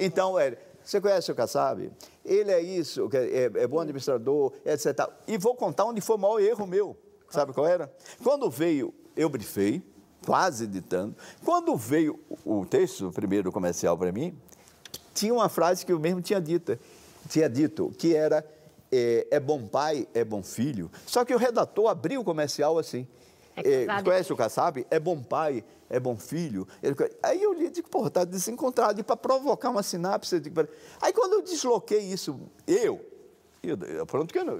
Então, 0.00 0.38
é, 0.38 0.56
você 0.82 1.00
conhece 1.00 1.30
o 1.30 1.34
Kassab? 1.34 1.92
Ele 2.24 2.50
é 2.50 2.60
isso, 2.60 3.08
é, 3.12 3.62
é 3.62 3.66
bom 3.66 3.78
administrador, 3.78 4.52
etc. 4.64 5.08
E 5.26 5.36
vou 5.36 5.54
contar 5.54 5.84
onde 5.84 6.00
foi 6.00 6.16
o 6.16 6.18
maior 6.18 6.40
erro 6.40 6.66
meu. 6.66 6.96
Sabe 7.28 7.52
qual 7.52 7.66
era? 7.66 7.92
Quando 8.24 8.50
veio, 8.50 8.92
eu 9.14 9.28
brifei, 9.28 9.82
quase 10.24 10.64
editando. 10.64 11.14
Quando 11.44 11.76
veio 11.76 12.18
o 12.44 12.64
texto, 12.66 13.08
o 13.08 13.12
primeiro 13.12 13.52
comercial 13.52 13.96
para 13.96 14.10
mim, 14.10 14.36
tinha 15.14 15.32
uma 15.32 15.48
frase 15.48 15.84
que 15.84 15.92
eu 15.92 16.00
mesmo 16.00 16.20
tinha 16.20 16.40
dito, 16.40 16.78
tinha 17.28 17.48
dito, 17.48 17.92
que 17.98 18.14
era 18.14 18.44
é, 18.90 19.26
é, 19.30 19.40
bom 19.40 19.66
pai, 19.66 20.08
é 20.14 20.24
bom 20.24 20.42
filho. 20.42 20.90
Só 21.06 21.24
que 21.24 21.34
o 21.34 21.38
redator 21.38 21.88
abriu 21.88 22.20
o 22.20 22.24
comercial 22.24 22.78
assim. 22.78 23.06
É, 23.64 23.84
é, 23.84 24.02
conhece 24.02 24.32
o 24.32 24.36
Kassab? 24.36 24.86
É 24.90 24.98
bom 24.98 25.22
pai, 25.22 25.64
é 25.88 25.98
bom 25.98 26.16
filho. 26.16 26.66
Ele, 26.82 26.94
aí 27.22 27.42
eu 27.42 27.52
li 27.52 27.70
digo, 27.70 27.88
porra, 27.88 28.08
está 28.08 28.24
desencontrado. 28.24 29.00
E 29.00 29.02
para 29.02 29.16
provocar 29.16 29.70
uma 29.70 29.82
sinapse. 29.82 30.38
Digo, 30.40 30.66
aí 31.00 31.12
quando 31.12 31.34
eu 31.34 31.42
desloquei 31.42 32.00
isso, 32.00 32.38
eu, 32.66 33.00
eu 33.62 34.06
pronto 34.06 34.32
que 34.32 34.38
eu, 34.38 34.44
não, 34.44 34.58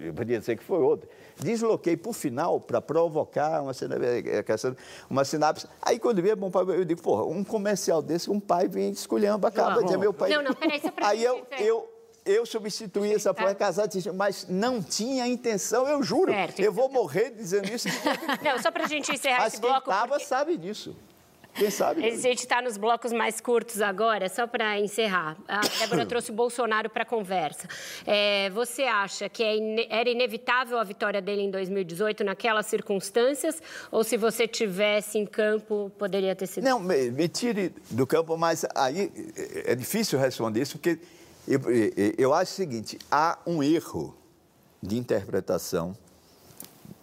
eu 0.00 0.14
podia 0.14 0.38
dizer 0.38 0.56
que 0.56 0.64
foi 0.64 0.78
outro, 0.78 1.08
desloquei 1.36 1.96
para 1.96 2.10
o 2.10 2.12
final 2.12 2.60
para 2.60 2.80
provocar 2.80 3.62
uma, 3.62 3.72
é, 3.72 4.38
é, 4.38 4.44
uma 5.10 5.24
sinapse. 5.24 5.66
Aí 5.82 5.98
quando 5.98 6.22
vi, 6.22 6.30
é 6.30 6.36
bom 6.36 6.50
pai, 6.50 6.62
eu 6.68 6.84
digo, 6.84 7.02
porra, 7.02 7.24
um 7.24 7.42
comercial 7.42 8.00
desse, 8.00 8.30
um 8.30 8.38
pai 8.38 8.68
vem 8.68 8.90
escolhendo, 8.90 9.44
acaba 9.46 9.82
de 9.82 9.96
meu 9.96 10.12
pai. 10.12 10.30
Não, 10.30 10.42
não, 10.42 10.54
peraí, 10.54 10.80
só 10.80 10.90
para 10.90 11.08
Aí 11.08 11.24
eu, 11.24 11.46
eu 11.58 11.97
eu 12.28 12.44
substituí 12.44 13.12
essa 13.12 13.32
porra 13.32 13.54
casada, 13.54 13.88
mas 14.14 14.46
não 14.48 14.82
tinha 14.82 15.26
intenção, 15.26 15.88
eu 15.88 16.02
juro. 16.02 16.30
Certo, 16.30 16.60
eu 16.60 16.72
vou 16.72 16.88
morrer 16.90 17.30
dizendo 17.30 17.68
isso. 17.72 17.88
não, 18.44 18.58
só 18.62 18.70
para 18.70 18.84
a 18.84 18.88
gente 18.88 19.10
encerrar 19.10 19.40
mas 19.40 19.54
esse 19.54 19.62
bloco. 19.62 19.84
Quem 19.84 19.94
estava 19.94 20.08
porque... 20.12 20.24
sabe 20.26 20.56
disso. 20.56 20.94
Quem 21.54 21.70
sabe? 21.70 22.04
A 22.04 22.10
gente 22.10 22.38
está 22.38 22.62
nos 22.62 22.76
blocos 22.76 23.12
mais 23.12 23.40
curtos 23.40 23.80
agora, 23.80 24.28
só 24.28 24.46
para 24.46 24.78
encerrar. 24.78 25.36
A 25.48 25.60
Débora 25.80 26.04
trouxe 26.06 26.30
o 26.30 26.34
Bolsonaro 26.34 26.88
para 26.88 27.02
a 27.02 27.06
conversa. 27.06 27.66
É, 28.06 28.48
você 28.50 28.84
acha 28.84 29.28
que 29.28 29.42
é 29.42 29.56
in... 29.56 29.86
era 29.90 30.08
inevitável 30.08 30.78
a 30.78 30.84
vitória 30.84 31.20
dele 31.20 31.42
em 31.42 31.50
2018 31.50 32.22
naquelas 32.22 32.66
circunstâncias? 32.66 33.60
Ou 33.90 34.04
se 34.04 34.16
você 34.16 34.46
tivesse 34.46 35.18
em 35.18 35.26
campo, 35.26 35.90
poderia 35.98 36.36
ter 36.36 36.46
sido? 36.46 36.62
Não, 36.62 36.78
me, 36.78 37.10
me 37.10 37.28
tire 37.28 37.74
do 37.90 38.06
campo, 38.06 38.36
mas 38.36 38.64
aí 38.74 39.10
é 39.64 39.74
difícil 39.74 40.18
responder 40.18 40.62
isso, 40.62 40.78
porque 40.78 40.98
eu, 41.48 41.60
eu 42.18 42.34
acho 42.34 42.52
o 42.52 42.54
seguinte: 42.54 42.98
há 43.10 43.38
um 43.46 43.62
erro 43.62 44.14
de 44.82 44.98
interpretação 44.98 45.96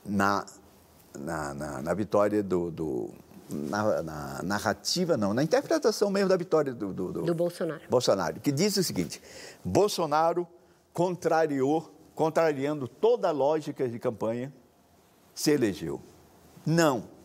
na, 0.05 0.45
na, 1.17 1.53
na, 1.53 1.81
na 1.81 1.93
vitória 1.93 2.43
do, 2.43 2.69
do 2.69 3.09
na, 3.49 4.03
na, 4.03 4.43
narrativa, 4.43 5.17
não, 5.17 5.33
na 5.33 5.43
interpretação 5.43 6.09
mesmo 6.09 6.29
da 6.29 6.37
vitória 6.37 6.73
do, 6.73 6.93
do, 6.93 7.11
do, 7.11 7.21
do 7.23 7.33
Bolsonaro. 7.33 7.81
Bolsonaro, 7.89 8.39
que 8.39 8.51
diz 8.51 8.77
o 8.77 8.83
seguinte: 8.83 9.21
Bolsonaro 9.63 10.47
contrariou, 10.93 11.91
contrariando 12.13 12.87
toda 12.87 13.29
a 13.29 13.31
lógica 13.31 13.89
de 13.89 13.99
campanha, 13.99 14.53
se 15.33 15.51
elegeu. 15.51 15.99
Não. 16.65 17.15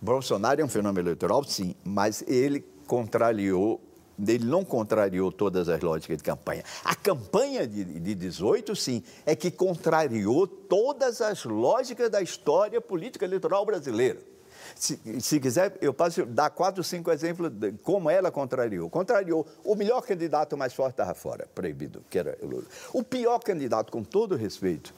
Bolsonaro 0.00 0.60
é 0.60 0.64
um 0.64 0.68
fenômeno 0.68 1.08
eleitoral, 1.08 1.44
sim, 1.44 1.74
mas 1.84 2.24
ele 2.26 2.64
contrariou 2.86 3.80
ele 4.26 4.44
não 4.44 4.64
contrariou 4.64 5.30
todas 5.30 5.68
as 5.68 5.80
lógicas 5.80 6.16
de 6.18 6.22
campanha. 6.22 6.62
A 6.84 6.94
campanha 6.94 7.66
de, 7.66 7.84
de 7.84 8.14
18, 8.14 8.74
sim, 8.76 9.02
é 9.24 9.34
que 9.34 9.50
contrariou 9.50 10.46
todas 10.46 11.20
as 11.20 11.44
lógicas 11.44 12.10
da 12.10 12.20
história 12.20 12.80
política 12.80 13.24
eleitoral 13.24 13.64
brasileira. 13.64 14.18
Se, 14.74 14.98
se, 15.20 15.40
quiser, 15.40 15.76
eu 15.80 15.92
posso 15.92 16.24
dar 16.24 16.50
quatro, 16.50 16.82
cinco 16.82 17.10
exemplos 17.10 17.50
de 17.50 17.72
como 17.82 18.08
ela 18.08 18.30
contrariou. 18.30 18.88
Contrariou 18.88 19.46
o 19.64 19.74
melhor 19.74 20.00
candidato 20.02 20.56
mais 20.56 20.72
forte 20.72 20.92
estava 20.92 21.14
fora, 21.14 21.48
proibido, 21.54 22.02
que 22.08 22.18
era 22.18 22.36
o 22.40 22.46
Lula. 22.46 22.64
O 22.92 23.02
pior 23.02 23.38
candidato, 23.40 23.90
com 23.92 24.02
todo 24.02 24.36
respeito, 24.36 24.94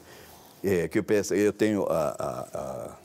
é, 0.63 0.89
que 0.89 0.99
eu 0.99 1.05
penso, 1.05 1.35
eu 1.35 1.53
tenho 1.53 1.85
a, 1.87 2.09
a, 2.11 2.97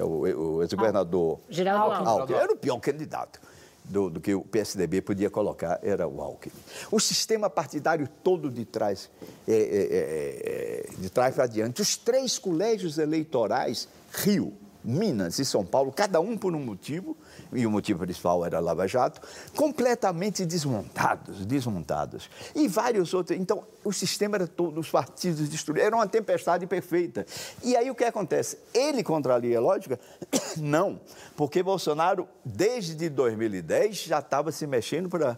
a, 0.00 0.04
o, 0.04 0.56
o 0.56 0.62
ex-governador 0.62 1.38
ah, 1.38 1.46
Geraldo 1.48 1.94
Alckmin. 1.94 2.08
Alckmin. 2.08 2.38
Era 2.38 2.52
o 2.52 2.56
pior 2.56 2.80
candidato 2.80 3.40
do, 3.88 4.10
do, 4.10 4.20
que 4.20 4.34
o 4.34 4.42
PSDB 4.42 5.00
podia 5.00 5.30
colocar 5.30 5.78
era 5.82 6.06
o 6.06 6.20
Alckmin. 6.20 6.52
O 6.90 7.00
sistema 7.00 7.48
partidário 7.48 8.08
todo 8.22 8.50
de 8.50 8.64
trás, 8.64 9.10
é, 9.46 9.52
é, 9.52 9.56
é, 9.56 10.90
é 10.90 11.00
de 11.00 11.10
trás 11.10 11.34
para 11.34 11.46
diante, 11.46 11.82
os 11.82 11.96
três 11.96 12.38
colégios 12.38 12.98
eleitorais, 12.98 13.88
Rio, 14.12 14.52
Minas 14.86 15.40
e 15.40 15.44
São 15.44 15.66
Paulo, 15.66 15.90
cada 15.90 16.20
um 16.20 16.38
por 16.38 16.54
um 16.54 16.60
motivo, 16.60 17.16
e 17.52 17.66
o 17.66 17.70
motivo 17.70 17.98
principal 17.98 18.46
era 18.46 18.60
Lava 18.60 18.86
Jato, 18.86 19.20
completamente 19.56 20.46
desmontados, 20.46 21.44
desmontados. 21.44 22.30
E 22.54 22.68
vários 22.68 23.12
outros. 23.12 23.36
Então, 23.36 23.64
o 23.84 23.92
sistema 23.92 24.36
era 24.36 24.46
todo, 24.46 24.78
os 24.78 24.88
partidos 24.88 25.48
destruídos, 25.48 25.86
era 25.86 25.96
uma 25.96 26.06
tempestade 26.06 26.68
perfeita. 26.68 27.26
E 27.64 27.76
aí 27.76 27.90
o 27.90 27.96
que 27.96 28.04
acontece? 28.04 28.58
Ele 28.72 29.02
contraria 29.02 29.58
a 29.58 29.60
lógica? 29.60 29.98
Não, 30.56 31.00
porque 31.36 31.64
Bolsonaro, 31.64 32.28
desde 32.44 33.08
2010, 33.08 34.04
já 34.04 34.20
estava 34.20 34.52
se 34.52 34.68
mexendo 34.68 35.08
para 35.08 35.36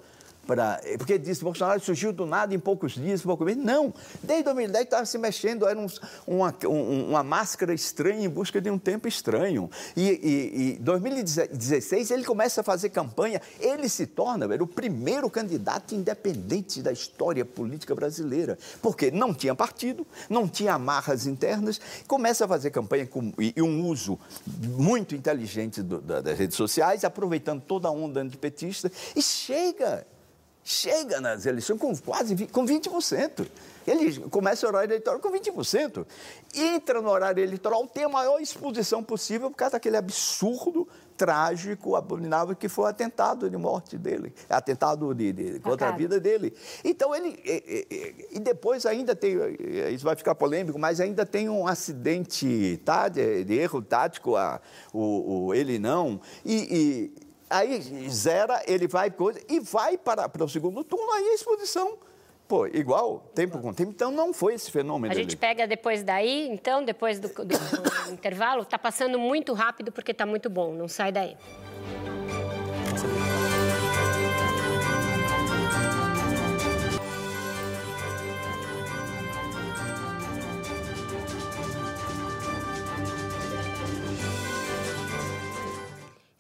para. 0.49 0.81
Porque 0.97 1.19
disse 1.19 1.45
Bolsonaro 1.45 1.79
surgiu 1.79 2.11
do 2.11 2.25
nada 2.25 2.55
em 2.55 2.59
poucos 2.59 2.95
dias, 2.95 3.21
poucos 3.21 3.47
meses. 3.47 3.63
Não. 3.63 3.93
Desde 4.23 4.45
2010 4.45 4.85
estava 4.85 5.05
se 5.05 5.19
mexendo, 5.19 5.69
era 5.69 5.79
um, 5.79 5.87
uma, 6.27 6.55
um, 6.65 7.11
uma 7.11 7.23
máscara 7.23 7.75
estranha 7.75 8.25
em 8.25 8.29
busca 8.29 8.59
de 8.59 8.71
um 8.71 8.79
tempo 8.79 9.07
estranho. 9.07 9.71
E 9.95 10.77
em 10.79 10.83
2016 10.83 12.11
ele 12.11 12.25
começa 12.25 12.63
a 12.63 12.65
fazer 12.65 12.89
campanha, 12.89 13.43
ele 13.61 13.89
se 13.89 14.07
torna 14.07 14.49
era 14.51 14.65
o 14.65 14.67
primeiro 14.67 15.29
candidato 15.29 15.95
independente 15.95 16.81
da 16.81 16.91
história 16.91 17.45
política 17.45 17.95
brasileira. 17.95 18.57
Porque 18.81 19.11
não 19.11 19.35
tinha 19.35 19.55
partido, 19.55 20.07
não 20.31 20.49
tinha 20.49 20.73
amarras 20.75 21.27
internas, 21.27 21.79
começa 22.07 22.47
a 22.47 22.49
fazer 22.49 22.71
campanha 22.71 23.07
com, 23.07 23.35
e, 23.39 23.53
e 23.55 23.61
um 23.61 23.87
uso 23.87 24.19
muito 24.47 25.15
inteligente 25.15 25.83
do, 25.83 26.01
da, 26.01 26.23
das 26.23 26.39
redes 26.39 26.57
sociais, 26.57 27.05
aproveitando 27.05 27.61
toda 27.61 27.89
a 27.89 27.91
onda 27.91 28.21
antipetista, 28.21 28.91
e 29.15 29.21
chega 29.21 30.07
chega 30.69 31.19
nas 31.19 31.47
eleições 31.47 31.79
com 31.79 31.97
quase 31.97 32.47
com 32.49 32.67
20%. 32.67 33.47
Ele 33.87 34.21
começa 34.29 34.67
o 34.67 34.69
horário 34.69 34.91
eleitoral 34.91 35.19
com 35.19 35.33
20%. 35.33 36.07
Entra 36.55 37.01
no 37.01 37.09
horário 37.09 37.43
eleitoral, 37.43 37.87
tem 37.87 38.05
a 38.05 38.09
maior 38.09 38.39
exposição 38.39 39.03
possível 39.03 39.51
por 39.51 39.57
causa 39.57 39.73
daquele 39.73 39.97
absurdo, 39.97 40.87
trágico, 41.17 41.97
abominável 41.97 42.55
que 42.55 42.69
foi 42.69 42.85
o 42.85 42.89
atentado 42.89 43.49
de 43.49 43.57
morte 43.57 43.97
dele, 43.97 44.31
atentado 44.47 45.15
de, 45.15 45.33
de 45.33 45.61
contra 45.61 45.89
a 45.89 45.93
vida 45.93 46.21
dele. 46.21 46.55
Então 46.85 47.15
ele. 47.15 47.41
E, 47.43 47.87
e, 47.91 48.37
e, 48.37 48.39
depois 48.39 48.85
ainda 48.85 49.17
tem. 49.17 49.39
Isso 49.91 50.05
vai 50.05 50.17
ficar 50.17 50.35
polêmico, 50.35 50.79
mas 50.79 51.01
ainda 51.01 51.25
tem 51.25 51.49
um 51.49 51.67
acidente 51.67 52.79
tá, 52.85 53.09
de, 53.09 53.43
de 53.43 53.55
erro 53.55 53.81
tático, 53.81 54.37
a, 54.37 54.61
o, 54.93 55.47
o, 55.47 55.55
ele 55.55 55.79
não. 55.79 56.21
e, 56.45 57.13
e 57.17 57.28
Aí 57.51 57.81
zera, 58.09 58.63
ele 58.67 58.87
vai 58.87 59.11
coisa 59.11 59.41
e 59.49 59.59
vai 59.61 59.97
para, 59.97 60.29
para 60.29 60.45
o 60.45 60.49
segundo 60.49 60.85
turno, 60.85 61.11
aí 61.13 61.29
a 61.29 61.35
exposição. 61.35 61.99
Pô, 62.49 62.67
igual, 62.67 63.31
tempo 63.35 63.59
com 63.59 63.75
tempo. 63.75 63.91
Então, 63.91 64.11
não 64.11 64.33
foi 64.33 64.55
esse 64.55 64.71
fenômeno. 64.71 65.13
A 65.13 65.15
gente 65.17 65.37
pega 65.37 65.67
depois 65.67 66.03
daí, 66.03 66.49
então, 66.49 66.83
depois 66.83 67.21
do, 67.21 67.29
do, 67.29 67.45
do 67.45 67.55
intervalo. 68.11 68.63
Está 68.63 68.79
passando 68.79 69.19
muito 69.19 69.53
rápido 69.53 69.93
porque 69.93 70.13
está 70.13 70.25
muito 70.25 70.49
bom. 70.49 70.73
Não 70.73 70.89
sai 70.89 71.13
daí. 71.13 71.37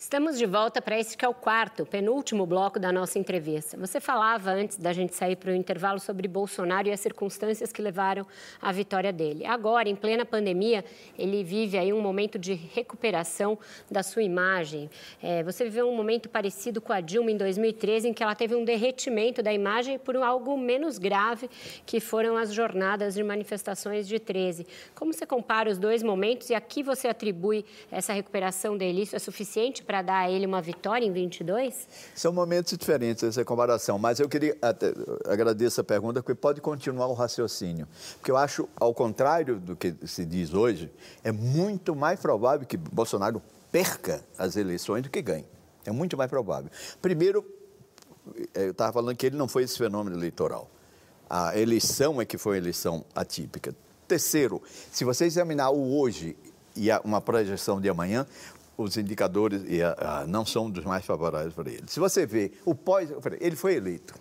Estamos 0.08 0.38
de 0.38 0.46
volta 0.46 0.80
para 0.80 0.98
esse 0.98 1.14
que 1.18 1.22
é 1.22 1.28
o 1.28 1.34
quarto, 1.34 1.84
penúltimo 1.84 2.46
bloco 2.46 2.80
da 2.80 2.90
nossa 2.90 3.18
entrevista. 3.18 3.76
Você 3.76 4.00
falava 4.00 4.50
antes 4.50 4.78
da 4.78 4.90
gente 4.90 5.14
sair 5.14 5.36
para 5.36 5.50
o 5.50 5.54
intervalo 5.54 6.00
sobre 6.00 6.26
Bolsonaro 6.26 6.88
e 6.88 6.90
as 6.90 6.98
circunstâncias 6.98 7.70
que 7.70 7.82
levaram 7.82 8.26
à 8.58 8.72
vitória 8.72 9.12
dele. 9.12 9.44
Agora, 9.44 9.86
em 9.86 9.94
plena 9.94 10.24
pandemia, 10.24 10.82
ele 11.18 11.44
vive 11.44 11.76
aí 11.76 11.92
um 11.92 12.00
momento 12.00 12.38
de 12.38 12.54
recuperação 12.54 13.58
da 13.90 14.02
sua 14.02 14.22
imagem. 14.22 14.88
É, 15.22 15.42
você 15.42 15.64
viveu 15.64 15.86
um 15.86 15.94
momento 15.94 16.26
parecido 16.26 16.80
com 16.80 16.90
a 16.90 17.02
Dilma 17.02 17.30
em 17.30 17.36
2013, 17.36 18.08
em 18.08 18.14
que 18.14 18.22
ela 18.22 18.34
teve 18.34 18.54
um 18.54 18.64
derretimento 18.64 19.42
da 19.42 19.52
imagem 19.52 19.98
por 19.98 20.16
algo 20.16 20.56
menos 20.56 20.96
grave, 20.96 21.50
que 21.84 22.00
foram 22.00 22.34
as 22.34 22.54
jornadas 22.54 23.12
de 23.12 23.22
manifestações 23.22 24.08
de 24.08 24.18
13. 24.18 24.66
Como 24.94 25.12
você 25.12 25.26
compara 25.26 25.68
os 25.68 25.76
dois 25.76 26.02
momentos 26.02 26.48
e 26.48 26.54
a 26.54 26.62
que 26.62 26.82
você 26.82 27.08
atribui 27.08 27.62
essa 27.90 28.14
recuperação 28.14 28.74
dele? 28.74 29.02
Isso 29.02 29.14
é 29.14 29.18
suficiente 29.18 29.82
para 29.82 29.97
para 29.98 30.02
dar 30.02 30.18
a 30.18 30.30
ele 30.30 30.46
uma 30.46 30.60
vitória 30.62 31.04
em 31.04 31.12
22? 31.12 31.88
São 32.14 32.32
momentos 32.32 32.76
diferentes 32.76 33.22
essa 33.22 33.44
comparação, 33.44 33.98
mas 33.98 34.20
eu 34.20 34.28
queria 34.28 34.56
até, 34.62 34.92
agradecer 35.26 35.80
a 35.80 35.84
pergunta, 35.84 36.22
porque 36.22 36.34
pode 36.34 36.60
continuar 36.60 37.08
o 37.08 37.14
raciocínio. 37.14 37.88
Porque 38.18 38.30
eu 38.30 38.36
acho, 38.36 38.68
ao 38.76 38.94
contrário 38.94 39.58
do 39.58 39.74
que 39.74 39.94
se 40.06 40.24
diz 40.24 40.54
hoje, 40.54 40.90
é 41.24 41.32
muito 41.32 41.96
mais 41.96 42.20
provável 42.20 42.66
que 42.66 42.76
Bolsonaro 42.76 43.42
perca 43.72 44.22
as 44.36 44.56
eleições 44.56 45.02
do 45.02 45.10
que 45.10 45.20
ganhe. 45.20 45.46
É 45.84 45.90
muito 45.90 46.16
mais 46.16 46.30
provável. 46.30 46.70
Primeiro, 47.02 47.44
eu 48.54 48.70
estava 48.70 48.92
falando 48.92 49.16
que 49.16 49.26
ele 49.26 49.36
não 49.36 49.48
foi 49.48 49.64
esse 49.64 49.76
fenômeno 49.76 50.16
eleitoral. 50.16 50.70
A 51.28 51.58
eleição 51.58 52.20
é 52.20 52.24
que 52.24 52.38
foi 52.38 52.52
uma 52.52 52.58
eleição 52.58 53.04
atípica. 53.14 53.74
Terceiro, 54.06 54.62
se 54.92 55.04
você 55.04 55.24
examinar 55.24 55.70
o 55.70 55.98
hoje 55.98 56.36
e 56.76 56.88
uma 57.04 57.20
projeção 57.20 57.80
de 57.80 57.88
amanhã, 57.88 58.26
os 58.78 58.96
indicadores 58.96 59.62
e, 59.66 59.82
a, 59.82 60.20
a, 60.20 60.26
não 60.26 60.46
são 60.46 60.70
dos 60.70 60.84
mais 60.84 61.04
favoráveis 61.04 61.52
para 61.52 61.68
ele. 61.68 61.84
Se 61.88 61.98
você 61.98 62.24
vê 62.24 62.52
o 62.64 62.74
pós, 62.76 63.10
ele 63.40 63.56
foi 63.56 63.74
eleito. 63.74 64.14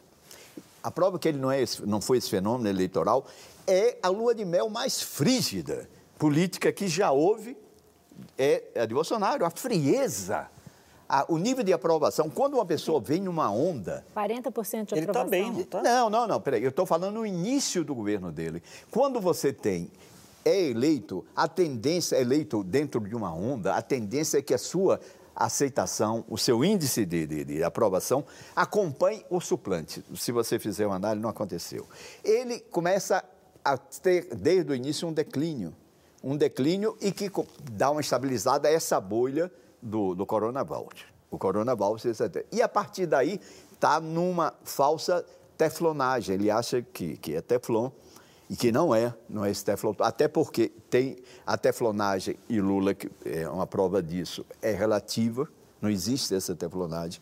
A 0.83 0.89
prova 0.89 1.19
que 1.19 1.27
ele 1.27 1.37
não, 1.37 1.51
é 1.51 1.61
esse, 1.61 1.85
não 1.85 2.01
foi 2.01 2.17
esse 2.17 2.29
fenômeno 2.29 2.67
eleitoral 2.67 3.25
é 3.67 3.97
a 4.01 4.07
lua 4.07 4.33
de 4.33 4.43
mel 4.45 4.69
mais 4.69 5.01
frígida 5.01 5.87
política 6.17 6.71
que 6.71 6.87
já 6.87 7.11
houve 7.11 7.55
é 8.37 8.63
a 8.75 8.85
de 8.85 8.93
Bolsonaro, 8.95 9.45
a 9.45 9.49
frieza. 9.51 10.49
A, 11.09 11.25
o 11.29 11.37
nível 11.37 11.63
de 11.63 11.71
aprovação, 11.71 12.29
quando 12.29 12.55
uma 12.55 12.65
pessoa 12.65 12.99
vem 12.99 13.21
numa 13.21 13.49
onda. 13.49 14.05
40% 14.13 14.87
de 14.87 14.95
ele 14.95 15.05
tá 15.05 15.21
aprovação. 15.21 15.21
Ele 15.21 15.21
está 15.21 15.23
bem, 15.25 15.51
não 15.51 15.61
está? 15.61 15.81
Não, 15.81 16.09
não, 16.09 16.27
não, 16.27 16.41
peraí. 16.41 16.63
Eu 16.63 16.69
estou 16.69 16.85
falando 16.85 17.13
no 17.13 17.25
início 17.25 17.83
do 17.85 17.95
governo 17.95 18.31
dele. 18.31 18.61
Quando 18.91 19.21
você 19.21 19.53
tem 19.53 19.89
é 20.47 20.69
eleito, 20.69 21.25
a 21.35 21.47
tendência, 21.47 22.15
é 22.15 22.21
eleito 22.21 22.63
dentro 22.63 22.99
de 23.01 23.15
uma 23.15 23.33
onda, 23.33 23.75
a 23.75 23.81
tendência 23.81 24.37
é 24.37 24.41
que 24.41 24.53
a 24.53 24.57
sua 24.57 24.99
aceitação, 25.35 26.25
o 26.27 26.37
seu 26.37 26.65
índice 26.65 27.05
de, 27.05 27.27
de, 27.27 27.45
de, 27.45 27.63
aprovação 27.63 28.25
acompanhe 28.55 29.23
o 29.29 29.39
suplante. 29.39 30.03
Se 30.15 30.31
você 30.31 30.57
fizer 30.57 30.87
uma 30.87 30.95
análise, 30.95 31.21
não 31.21 31.29
aconteceu. 31.29 31.85
Ele 32.23 32.59
começa 32.59 33.23
a 33.63 33.77
ter, 33.77 34.33
desde 34.33 34.71
o 34.71 34.75
início, 34.75 35.07
um 35.07 35.13
declínio. 35.13 35.75
Um 36.23 36.35
declínio 36.35 36.97
e 36.99 37.11
que 37.11 37.31
dá 37.71 37.91
uma 37.91 38.01
estabilizada 38.01 38.67
a 38.67 38.71
essa 38.71 38.99
bolha 38.99 39.51
do, 39.79 40.15
do 40.15 40.25
coronavírus. 40.25 41.05
o 41.29 41.95
está 41.97 42.27
tendo. 42.27 42.45
E 42.51 42.61
a 42.61 42.67
partir 42.67 43.05
daí 43.05 43.39
está 43.71 43.99
numa 43.99 44.53
falsa 44.63 45.23
teflonagem. 45.55 46.33
Ele 46.33 46.49
acha 46.49 46.81
que, 46.81 47.17
que 47.17 47.35
é 47.35 47.41
teflon 47.41 47.91
e 48.49 48.55
que 48.55 48.71
não 48.71 48.93
é, 48.93 49.13
não 49.29 49.43
é 49.43 49.51
esse 49.51 49.63
teflon. 49.63 49.93
Até 49.99 50.27
porque 50.27 50.69
tem 50.89 51.17
a 51.45 51.57
teflonagem 51.57 52.37
e 52.47 52.61
Lula, 52.61 52.93
que 52.93 53.09
é 53.25 53.47
uma 53.49 53.67
prova 53.67 54.01
disso, 54.01 54.45
é 54.61 54.71
relativa, 54.71 55.47
não 55.81 55.89
existe 55.89 56.33
essa 56.33 56.55
teflonagem. 56.55 57.21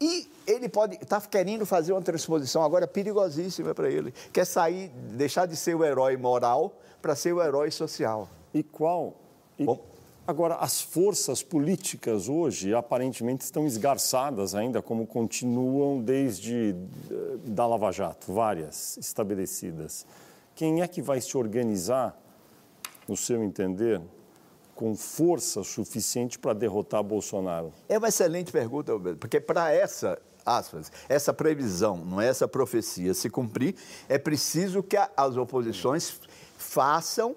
E 0.00 0.28
ele 0.46 0.68
pode 0.68 0.96
estar 0.96 1.20
tá 1.20 1.26
querendo 1.26 1.64
fazer 1.64 1.92
uma 1.92 2.02
transposição 2.02 2.62
agora 2.62 2.86
perigosíssima 2.86 3.74
para 3.74 3.90
ele. 3.90 4.12
Quer 4.32 4.44
sair, 4.44 4.88
deixar 5.12 5.46
de 5.46 5.56
ser 5.56 5.74
o 5.74 5.84
herói 5.84 6.16
moral 6.16 6.78
para 7.00 7.14
ser 7.14 7.32
o 7.32 7.42
herói 7.42 7.70
social. 7.70 8.28
E 8.52 8.62
qual? 8.62 9.14
E... 9.58 9.64
Bom, 9.64 9.80
Agora, 10.26 10.56
as 10.56 10.80
forças 10.80 11.40
políticas 11.40 12.28
hoje 12.28 12.74
aparentemente 12.74 13.44
estão 13.44 13.64
esgarçadas 13.64 14.56
ainda, 14.56 14.82
como 14.82 15.06
continuam 15.06 16.02
desde 16.02 16.74
eh, 17.08 17.36
da 17.44 17.64
Lava 17.64 17.92
Jato, 17.92 18.32
várias 18.32 18.96
estabelecidas. 18.96 20.04
Quem 20.56 20.82
é 20.82 20.88
que 20.88 21.00
vai 21.00 21.20
se 21.20 21.36
organizar, 21.36 22.20
no 23.06 23.16
seu 23.16 23.44
entender, 23.44 24.00
com 24.74 24.96
força 24.96 25.62
suficiente 25.62 26.40
para 26.40 26.52
derrotar 26.54 27.04
Bolsonaro? 27.04 27.72
É 27.88 27.96
uma 27.96 28.08
excelente 28.08 28.50
pergunta, 28.50 28.98
porque 29.20 29.38
para 29.38 29.72
essa 29.72 30.20
aspas, 30.44 30.90
essa 31.08 31.32
previsão, 31.32 31.96
não 31.96 32.20
é 32.20 32.28
essa 32.28 32.46
profecia 32.46 33.14
se 33.14 33.28
cumprir, 33.28 33.74
é 34.08 34.16
preciso 34.16 34.82
que 34.82 34.96
as 35.16 35.36
oposições 35.36 36.20
façam 36.56 37.34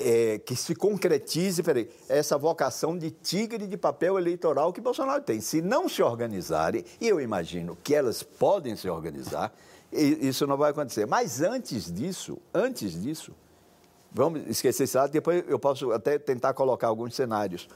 é, 0.00 0.38
que 0.38 0.56
se 0.56 0.74
concretize 0.74 1.62
peraí, 1.62 1.88
essa 2.08 2.38
vocação 2.38 2.96
de 2.96 3.10
tigre 3.10 3.66
de 3.66 3.76
papel 3.76 4.18
eleitoral 4.18 4.72
que 4.72 4.80
Bolsonaro 4.80 5.22
tem. 5.22 5.40
Se 5.40 5.60
não 5.60 5.88
se 5.88 6.02
organizarem, 6.02 6.84
e 6.98 7.06
eu 7.06 7.20
imagino 7.20 7.76
que 7.84 7.94
elas 7.94 8.22
podem 8.22 8.74
se 8.74 8.88
organizar, 8.88 9.52
isso 9.92 10.46
não 10.46 10.56
vai 10.56 10.70
acontecer. 10.70 11.06
Mas 11.06 11.42
antes 11.42 11.92
disso, 11.92 12.38
antes 12.54 13.00
disso, 13.00 13.32
vamos 14.10 14.48
esquecer 14.48 14.84
esse 14.84 14.96
lado, 14.96 15.10
depois 15.10 15.44
eu 15.46 15.58
posso 15.58 15.92
até 15.92 16.18
tentar 16.18 16.54
colocar 16.54 16.86
alguns 16.86 17.14
cenários. 17.14 17.68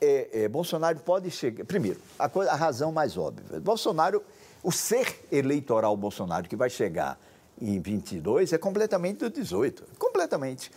É, 0.00 0.44
é, 0.44 0.48
Bolsonaro 0.48 0.98
pode 1.00 1.30
chegar. 1.30 1.64
Primeiro, 1.64 1.98
a, 2.18 2.28
coisa, 2.28 2.52
a 2.52 2.54
razão 2.54 2.92
mais 2.92 3.16
óbvia. 3.16 3.58
Bolsonaro, 3.60 4.22
o 4.62 4.70
ser 4.70 5.26
eleitoral 5.32 5.96
Bolsonaro 5.96 6.48
que 6.48 6.54
vai 6.54 6.68
chegar 6.68 7.18
em 7.60 7.80
22 7.80 8.52
é 8.52 8.58
completamente 8.58 9.18
do 9.18 9.30
18. 9.30 9.84
Completamente. 9.98 10.70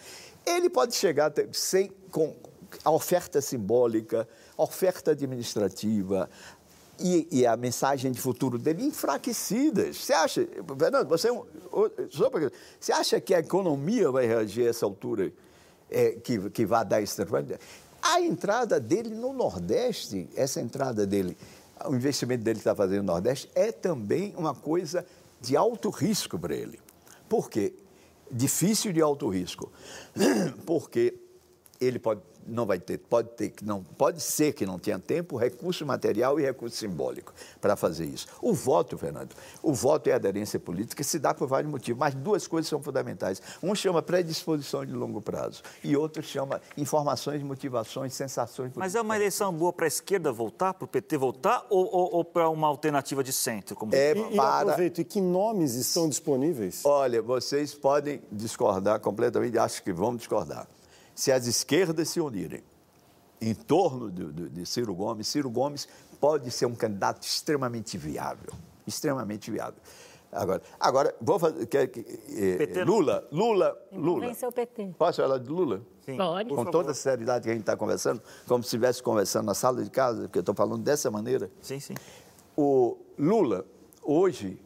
Ele 0.45 0.69
pode 0.69 0.95
chegar 0.95 1.31
sem, 1.51 1.91
com 2.09 2.35
a 2.83 2.91
oferta 2.91 3.41
simbólica, 3.41 4.27
a 4.57 4.63
oferta 4.63 5.11
administrativa, 5.11 6.29
e, 7.03 7.27
e, 7.31 7.45
a 7.47 7.57
mensagem 7.57 8.11
de 8.11 8.21
futuro 8.21 8.59
dele 8.59 8.85
enfraquecidas. 8.85 9.97
Você 9.97 10.13
acha, 10.13 10.47
Fernando, 10.77 11.07
você, 11.07 11.29
é 11.29 12.51
você 12.79 12.91
acha 12.91 13.19
que 13.19 13.33
a 13.33 13.39
economia 13.39 14.11
vai 14.11 14.27
reagir 14.27 14.67
a 14.67 14.69
essa 14.69 14.85
altura 14.85 15.33
é, 15.89 16.11
que, 16.11 16.49
que 16.51 16.65
vai 16.65 16.85
dar 16.85 17.01
esse 17.01 17.17
A 18.01 18.21
entrada 18.21 18.79
dele 18.79 19.15
no 19.15 19.33
Nordeste, 19.33 20.29
essa 20.35 20.61
entrada 20.61 21.05
dele, 21.05 21.35
o 21.85 21.95
investimento 21.95 22.43
dele 22.43 22.55
que 22.55 22.61
está 22.61 22.75
fazendo 22.75 22.99
no 22.99 23.13
Nordeste, 23.13 23.49
é 23.55 23.71
também 23.71 24.33
uma 24.37 24.53
coisa 24.53 25.05
de 25.39 25.57
alto 25.57 25.89
risco 25.89 26.37
para 26.37 26.55
ele. 26.55 26.79
Por 27.27 27.49
quê? 27.49 27.73
Difícil 28.31 28.93
de 28.93 29.01
alto 29.01 29.29
risco. 29.29 29.71
Porque 30.65 31.13
ele 31.79 31.99
pode 31.99 32.21
não 32.47 32.65
vai 32.65 32.79
ter, 32.79 32.97
pode 32.97 33.29
ter 33.29 33.49
que 33.49 33.63
não, 33.63 33.83
pode 33.83 34.21
ser 34.21 34.53
que 34.53 34.65
não 34.65 34.79
tenha 34.79 34.99
tempo, 34.99 35.37
recurso 35.37 35.85
material 35.85 36.39
e 36.39 36.43
recurso 36.43 36.77
simbólico 36.77 37.33
para 37.59 37.75
fazer 37.75 38.05
isso. 38.05 38.27
O 38.41 38.53
voto, 38.53 38.97
Fernando, 38.97 39.35
o 39.61 39.73
voto 39.73 40.07
é 40.07 40.13
aderência 40.13 40.59
política, 40.59 41.03
se 41.03 41.19
dá 41.19 41.33
por 41.33 41.47
vários 41.47 41.71
motivos, 41.71 41.99
mas 41.99 42.13
duas 42.13 42.47
coisas 42.47 42.69
são 42.69 42.81
fundamentais. 42.81 43.41
Um 43.61 43.73
chama 43.75 44.01
predisposição 44.01 44.85
de 44.85 44.93
longo 44.93 45.21
prazo 45.21 45.61
e 45.83 45.95
outro 45.95 46.21
chama 46.23 46.61
informações, 46.77 47.41
motivações, 47.43 48.13
sensações. 48.13 48.71
Mas 48.75 48.95
é 48.95 49.01
uma 49.01 49.15
eleição 49.15 49.53
boa 49.53 49.73
para 49.73 49.85
a 49.85 49.87
esquerda 49.87 50.31
voltar, 50.31 50.73
para 50.73 50.85
o 50.85 50.87
PT 50.87 51.17
voltar 51.17 51.65
ou, 51.69 51.85
ou, 51.85 52.15
ou 52.15 52.25
para 52.25 52.49
uma 52.49 52.67
alternativa 52.67 53.23
de 53.23 53.33
centro? 53.33 53.75
Como... 53.75 53.93
É 53.95 54.11
e, 54.11 54.35
para... 54.35 54.61
aproveito, 54.61 54.99
e 54.99 55.03
que 55.03 55.21
nomes 55.21 55.75
estão 55.75 56.07
disponíveis? 56.07 56.81
Olha, 56.83 57.21
vocês 57.21 57.73
podem 57.73 58.21
discordar 58.31 58.99
completamente, 58.99 59.57
acho 59.57 59.83
que 59.83 59.91
vão 59.91 60.15
discordar 60.15 60.67
se 61.15 61.31
as 61.31 61.47
esquerdas 61.47 62.09
se 62.09 62.19
unirem 62.19 62.63
em 63.41 63.53
torno 63.55 64.11
de, 64.11 64.31
de, 64.31 64.49
de, 64.49 64.65
Ciro 64.65 64.93
Gomes, 64.93 65.27
Ciro 65.27 65.49
Gomes 65.49 65.87
pode 66.19 66.51
ser 66.51 66.67
um 66.67 66.75
candidato 66.75 67.23
extremamente 67.23 67.97
viável, 67.97 68.53
extremamente 68.85 69.49
viável. 69.49 69.81
Agora, 70.31 70.61
agora 70.79 71.15
vou 71.19 71.37
fazer 71.37 71.65
quer, 71.65 71.91
eh, 71.93 72.85
Lula, 72.85 73.27
Lula, 73.31 73.77
Lula. 73.91 74.27
Venceu 74.27 74.47
o 74.47 74.51
PT. 74.51 74.93
Posso 74.97 75.21
falar 75.21 75.39
de 75.39 75.49
Lula? 75.49 75.81
Sim. 76.05 76.15
Pode. 76.15 76.49
Com 76.49 76.65
toda 76.65 76.91
a 76.91 76.93
seriedade 76.93 77.43
que 77.43 77.49
a 77.49 77.53
gente 77.53 77.63
está 77.63 77.75
conversando, 77.75 78.21
como 78.47 78.63
se 78.63 78.67
estivesse 78.67 79.03
conversando 79.03 79.47
na 79.47 79.53
sala 79.53 79.83
de 79.83 79.89
casa, 79.89 80.21
porque 80.21 80.37
eu 80.37 80.41
estou 80.41 80.55
falando 80.55 80.83
dessa 80.83 81.11
maneira. 81.11 81.51
Sim, 81.61 81.81
sim. 81.81 81.95
O 82.55 82.97
Lula 83.17 83.65
hoje 84.03 84.57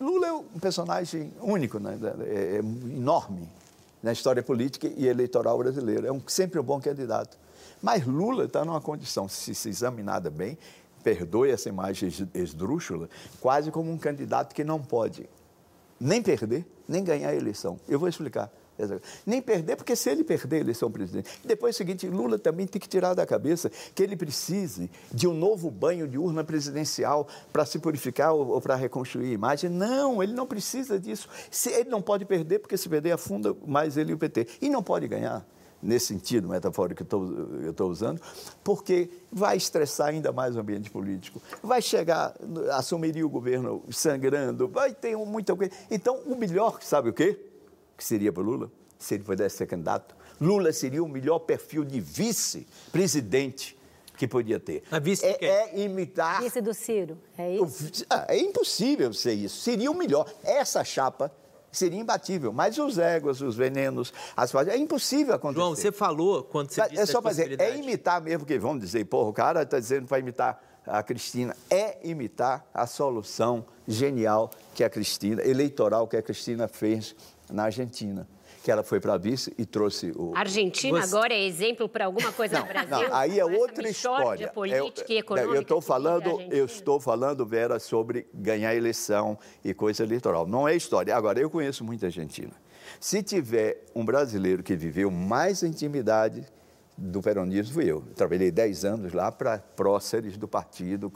Lula 0.00 0.26
é 0.26 0.32
um 0.32 0.44
personagem 0.60 1.32
único, 1.40 1.78
né? 1.78 1.98
é, 2.26 2.56
é 2.56 2.58
enorme 2.58 3.48
na 4.06 4.12
história 4.12 4.40
política 4.40 4.88
e 4.96 5.08
eleitoral 5.08 5.58
brasileira. 5.58 6.06
É 6.06 6.12
um, 6.12 6.22
sempre 6.28 6.60
um 6.60 6.62
bom 6.62 6.80
candidato. 6.80 7.36
Mas 7.82 8.06
Lula 8.06 8.44
está 8.44 8.64
numa 8.64 8.80
condição, 8.80 9.28
se 9.28 9.52
se 9.52 9.68
examinada 9.68 10.30
bem, 10.30 10.56
perdoe 11.02 11.50
essa 11.50 11.68
imagem 11.68 12.08
esdrúxula, 12.32 13.08
quase 13.40 13.72
como 13.72 13.90
um 13.90 13.98
candidato 13.98 14.54
que 14.54 14.62
não 14.62 14.80
pode 14.80 15.28
nem 15.98 16.22
perder, 16.22 16.64
nem 16.86 17.02
ganhar 17.02 17.30
a 17.30 17.34
eleição. 17.34 17.80
Eu 17.88 17.98
vou 17.98 18.08
explicar. 18.08 18.48
Nem 19.24 19.40
perder, 19.40 19.76
porque 19.76 19.96
se 19.96 20.10
ele 20.10 20.24
perder 20.24 20.56
a 20.56 20.60
eleição 20.60 20.90
presidente. 20.90 21.30
Depois 21.44 21.74
é 21.74 21.76
o 21.76 21.78
seguinte, 21.78 22.06
Lula 22.06 22.38
também 22.38 22.66
tem 22.66 22.80
que 22.80 22.88
tirar 22.88 23.14
da 23.14 23.26
cabeça 23.26 23.70
que 23.94 24.02
ele 24.02 24.16
precise 24.16 24.90
de 25.12 25.26
um 25.26 25.34
novo 25.34 25.70
banho 25.70 26.06
de 26.06 26.18
urna 26.18 26.44
presidencial 26.44 27.26
para 27.52 27.64
se 27.64 27.78
purificar 27.78 28.32
ou, 28.32 28.48
ou 28.48 28.60
para 28.60 28.74
reconstruir 28.74 29.30
a 29.30 29.34
imagem. 29.34 29.70
Não, 29.70 30.22
ele 30.22 30.32
não 30.32 30.46
precisa 30.46 30.98
disso. 30.98 31.28
Se, 31.50 31.70
ele 31.70 31.90
não 31.90 32.02
pode 32.02 32.24
perder, 32.24 32.58
porque 32.58 32.76
se 32.76 32.88
perder 32.88 33.12
afunda 33.12 33.56
mais 33.66 33.96
ele 33.96 34.12
e 34.12 34.14
o 34.14 34.18
PT. 34.18 34.46
E 34.60 34.68
não 34.68 34.82
pode 34.82 35.06
ganhar 35.08 35.46
nesse 35.82 36.06
sentido 36.06 36.48
metafórico 36.48 37.04
que 37.04 37.14
eu 37.14 37.70
estou 37.70 37.90
usando, 37.90 38.20
porque 38.64 39.10
vai 39.30 39.56
estressar 39.56 40.08
ainda 40.08 40.32
mais 40.32 40.56
o 40.56 40.60
ambiente 40.60 40.90
político, 40.90 41.40
vai 41.62 41.82
chegar, 41.82 42.34
assumiria 42.72 43.24
o 43.24 43.28
governo 43.28 43.82
sangrando, 43.90 44.68
vai 44.68 44.92
ter 44.92 45.16
muita 45.16 45.54
coisa. 45.54 45.72
Então, 45.90 46.18
o 46.26 46.34
melhor, 46.34 46.78
sabe 46.82 47.10
o 47.10 47.12
quê? 47.12 47.38
Que 47.96 48.04
seria 48.04 48.32
para 48.32 48.42
Lula, 48.42 48.70
se 48.98 49.14
ele 49.14 49.24
pudesse 49.24 49.56
ser 49.56 49.66
candidato. 49.66 50.14
Lula 50.40 50.72
seria 50.72 51.02
o 51.02 51.08
melhor 51.08 51.40
perfil 51.40 51.84
de 51.84 52.00
vice-presidente 52.00 53.76
que 54.16 54.26
podia 54.26 54.58
ter. 54.58 54.82
A 54.90 54.98
vice 54.98 55.24
é, 55.24 55.44
é, 55.44 55.78
imitar. 55.78 56.42
Vice 56.42 56.60
do 56.60 56.74
Ciro, 56.74 57.18
é 57.36 57.56
isso? 57.56 58.04
Ah, 58.08 58.26
é 58.28 58.38
impossível 58.38 59.12
ser 59.12 59.34
isso. 59.34 59.60
Seria 59.62 59.90
o 59.90 59.94
melhor. 59.94 60.30
Essa 60.42 60.82
chapa 60.82 61.30
seria 61.70 62.00
imbatível. 62.00 62.52
Mas 62.52 62.78
os 62.78 62.98
éguas, 62.98 63.40
os 63.40 63.54
venenos, 63.54 64.12
as 64.36 64.50
fases, 64.50 64.72
é 64.72 64.76
impossível 64.76 65.34
acontecer. 65.34 65.60
João, 65.60 65.76
você 65.76 65.92
falou 65.92 66.42
quando 66.42 66.70
você 66.70 66.88
disse 66.88 67.02
É 67.02 67.06
só 67.06 67.20
fazer, 67.20 67.60
é 67.60 67.76
imitar 67.76 68.20
mesmo, 68.20 68.40
porque 68.40 68.58
vamos 68.58 68.80
dizer, 68.80 69.04
porra, 69.04 69.28
o 69.28 69.32
cara 69.32 69.62
está 69.62 69.78
dizendo 69.78 70.06
para 70.06 70.18
imitar 70.18 70.62
a 70.86 71.02
Cristina, 71.02 71.54
é 71.68 71.98
imitar 72.04 72.64
a 72.72 72.86
solução 72.86 73.66
genial 73.88 74.50
que 74.74 74.84
a 74.84 74.90
Cristina, 74.90 75.42
eleitoral 75.42 76.06
que 76.06 76.16
a 76.16 76.22
Cristina 76.22 76.68
fez 76.68 77.14
na 77.50 77.64
Argentina 77.64 78.26
que 78.66 78.70
ela 78.72 78.82
foi 78.82 78.98
para 78.98 79.16
vice 79.16 79.54
e 79.56 79.64
trouxe 79.64 80.12
o. 80.16 80.32
Argentina 80.34 81.00
Você... 81.00 81.14
agora 81.14 81.32
é 81.32 81.40
exemplo 81.46 81.88
para 81.88 82.06
alguma 82.06 82.32
coisa 82.32 82.58
não, 82.58 82.66
no 82.66 82.72
Brasil? 82.72 83.08
Não, 83.08 83.14
aí 83.14 83.38
é 83.38 83.44
outra 83.44 83.88
história. 83.88 84.48
política 84.48 85.12
eu, 85.12 85.16
e 85.16 85.18
econômica. 85.18 85.54
Eu 85.54 85.62
estou 85.62 85.80
falando, 85.80 86.40
eu 86.50 86.64
estou 86.64 86.98
falando, 86.98 87.46
Vera, 87.46 87.78
sobre 87.78 88.26
ganhar 88.34 88.74
eleição 88.74 89.38
e 89.64 89.72
coisa 89.72 90.02
eleitoral. 90.02 90.48
Não 90.48 90.66
é 90.66 90.74
história. 90.74 91.14
Agora, 91.14 91.38
eu 91.38 91.48
conheço 91.48 91.84
muita 91.84 92.06
Argentina. 92.06 92.50
Se 92.98 93.22
tiver 93.22 93.84
um 93.94 94.04
brasileiro 94.04 94.64
que 94.64 94.74
viveu 94.74 95.12
mais 95.12 95.62
intimidade 95.62 96.44
do 96.96 97.20
peronismo 97.20 97.74
fui 97.74 97.84
eu. 97.84 98.02
Trabalhei 98.14 98.50
10 98.50 98.84
anos 98.84 99.12
lá 99.12 99.30
para 99.30 99.58
próceres 99.58 100.36
do 100.36 100.48
partido. 100.48 101.12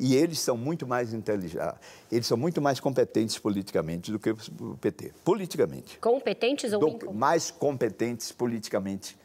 E 0.00 0.14
eles 0.14 0.40
são 0.40 0.56
muito 0.56 0.86
mais 0.86 1.12
inteligentes, 1.12 1.78
eles 2.10 2.26
são 2.26 2.36
muito 2.36 2.62
mais 2.62 2.80
competentes 2.80 3.38
politicamente 3.38 4.10
do 4.10 4.18
que 4.18 4.30
o 4.30 4.76
PT. 4.80 5.12
Politicamente. 5.24 5.98
Competentes 5.98 6.72
ou 6.72 6.80
do, 6.80 7.12
Mais 7.12 7.50
competentes 7.50 8.32
politicamente 8.32 9.16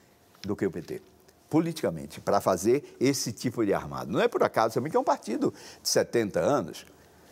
do 0.41 0.55
que 0.55 0.65
o 0.65 0.71
PT. 0.71 1.01
Politicamente, 1.49 2.21
para 2.21 2.39
fazer 2.39 2.95
esse 2.99 3.31
tipo 3.31 3.65
de 3.65 3.73
armado. 3.73 4.11
Não 4.11 4.21
é 4.21 4.27
por 4.27 4.43
acaso 4.43 4.75
também 4.75 4.91
que 4.91 4.97
é 4.97 4.99
um 4.99 5.03
partido 5.03 5.53
de 5.81 5.89
70 5.89 6.39
anos 6.39 6.85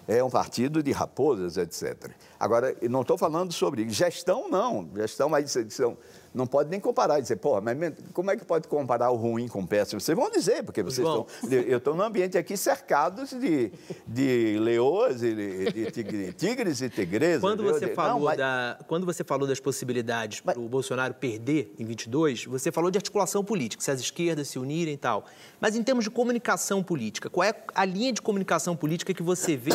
é 0.08 0.24
um 0.24 0.30
partido 0.30 0.82
de 0.82 0.92
raposas, 0.92 1.58
etc. 1.58 2.12
Agora, 2.40 2.76
não 2.84 3.02
estou 3.02 3.18
falando 3.18 3.52
sobre 3.52 3.88
gestão, 3.90 4.50
não. 4.50 4.90
Gestão, 4.96 5.28
mas 5.28 5.52
são 5.70 5.98
Não 6.38 6.46
pode 6.46 6.70
nem 6.70 6.80
comparar, 6.80 7.20
dizer, 7.20 7.38
pô, 7.38 7.60
mas 7.60 7.76
como 8.14 8.30
é 8.30 8.38
que 8.38 8.46
pode 8.46 8.68
comparar 8.68 9.10
o 9.10 9.16
ruim 9.16 9.48
com 9.48 9.62
o 9.62 9.68
péssimo? 9.68 10.00
Vocês 10.00 10.16
vão 10.16 10.30
dizer, 10.30 10.64
porque 10.64 10.84
vocês 10.84 11.06
estão. 11.06 11.26
Eu 11.52 11.80
estou 11.80 11.96
num 11.96 12.04
ambiente 12.04 12.38
aqui 12.38 12.56
cercados 12.56 13.32
de, 13.32 13.72
de 14.06 14.60
leoas 14.60 15.24
e 15.24 15.34
de, 15.34 15.72
de 15.72 16.34
tigres 16.34 16.82
e 16.82 16.90
tigresas. 16.90 17.42
Quando 17.42 17.64
você, 17.64 17.88
falou 17.96 18.20
não, 18.20 18.26
mas... 18.26 18.38
da, 18.38 18.78
quando 18.88 19.06
você 19.06 19.24
falou 19.24 19.48
das 19.48 19.60
possibilidades 19.60 20.42
mas... 20.46 20.54
para 20.54 20.64
o 20.64 20.70
Bolsonaro 20.70 21.16
perder 21.16 21.74
em 21.80 21.86
22, 21.86 22.46
você 22.46 22.72
falou 22.72 22.92
de 22.92 23.00
articulação 23.00 23.44
política, 23.44 23.84
se 23.84 23.90
as 23.90 24.00
esquerdas 24.00 24.48
se 24.48 24.60
unirem 24.60 24.94
e 24.94 24.98
tal. 24.98 25.26
Mas 25.60 25.76
em 25.76 25.82
termos 25.82 26.04
de 26.04 26.12
comunicação 26.12 26.84
política, 26.84 27.32
qual 27.32 27.44
é 27.44 27.54
a 27.74 27.84
linha 27.84 28.14
de 28.14 28.22
comunicação 28.22 28.76
política 28.76 29.12
que 29.12 29.24
você 29.24 29.58
vê 29.58 29.72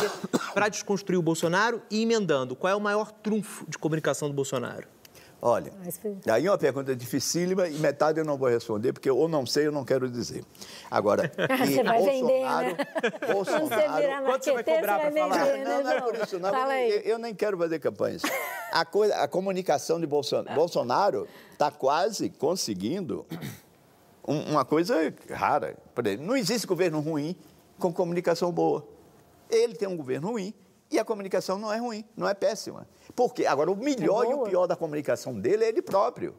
para 0.53 0.69
desconstruir 0.69 1.17
o 1.17 1.21
Bolsonaro 1.21 1.81
e 1.91 2.01
emendando? 2.01 2.55
Qual 2.55 2.71
é 2.71 2.75
o 2.75 2.79
maior 2.79 3.11
trunfo 3.11 3.65
de 3.67 3.77
comunicação 3.77 4.29
do 4.29 4.33
Bolsonaro? 4.33 4.87
Olha, 5.45 5.73
aí 6.31 6.47
é 6.47 6.49
uma 6.49 6.57
pergunta 6.57 6.95
dificílima 6.95 7.67
e 7.67 7.77
metade 7.77 8.17
eu 8.17 8.23
não 8.23 8.37
vou 8.37 8.47
responder, 8.47 8.93
porque 8.93 9.11
ou 9.11 9.27
não 9.27 9.45
sei 9.45 9.67
ou 9.67 9.73
não 9.73 9.83
quero 9.83 10.09
dizer. 10.09 10.41
Agora, 10.89 11.29
você 11.59 11.83
vai 11.83 12.01
vender, 12.01 12.45
né? 12.45 12.77
Bolsonaro... 13.29 13.67
Você 13.67 14.23
Quanto 14.25 14.45
você 14.45 14.53
vai 14.53 14.63
cobrar 14.63 14.99
para 15.01 15.11
falar? 15.11 15.43
Vender, 15.43 15.65
não, 15.65 15.83
não 15.83 15.91
é 15.91 16.01
por 16.01 16.15
isso, 16.15 16.39
não. 16.39 16.71
Eu, 16.71 17.01
eu, 17.01 17.17
nem 17.19 17.35
quero 17.35 17.57
fazer 17.57 17.77
campanhas. 17.79 18.21
A, 18.71 18.85
coisa, 18.85 19.17
a 19.17 19.27
comunicação 19.27 19.99
de 19.99 20.07
Bolsonaro... 20.07 20.55
Bolsonaro 20.55 21.27
está 21.51 21.69
quase 21.69 22.29
conseguindo 22.29 23.25
uma 24.25 24.63
coisa 24.63 25.13
rara. 25.29 25.75
Não 26.21 26.37
existe 26.37 26.65
governo 26.65 27.01
ruim 27.01 27.35
com 27.77 27.91
comunicação 27.91 28.49
boa. 28.49 28.87
Ele 29.49 29.75
tem 29.75 29.89
um 29.89 29.97
governo 29.97 30.29
ruim 30.29 30.53
e 30.93 30.99
a 30.99 31.03
comunicação 31.03 31.57
não 31.57 31.73
é 31.73 31.77
ruim, 31.77 32.05
não 32.15 32.29
é 32.29 32.33
péssima. 32.33 32.87
Porque 33.15 33.45
agora 33.45 33.71
o 33.71 33.75
melhor 33.75 34.25
é 34.25 34.29
e 34.29 34.33
o 34.33 34.43
pior 34.43 34.67
da 34.67 34.75
comunicação 34.75 35.39
dele 35.39 35.65
é 35.65 35.69
ele 35.69 35.81
próprio. 35.81 36.35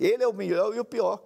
Ele 0.00 0.22
é 0.22 0.28
o 0.28 0.32
melhor 0.32 0.74
e 0.74 0.80
o 0.80 0.84
pior. 0.84 1.22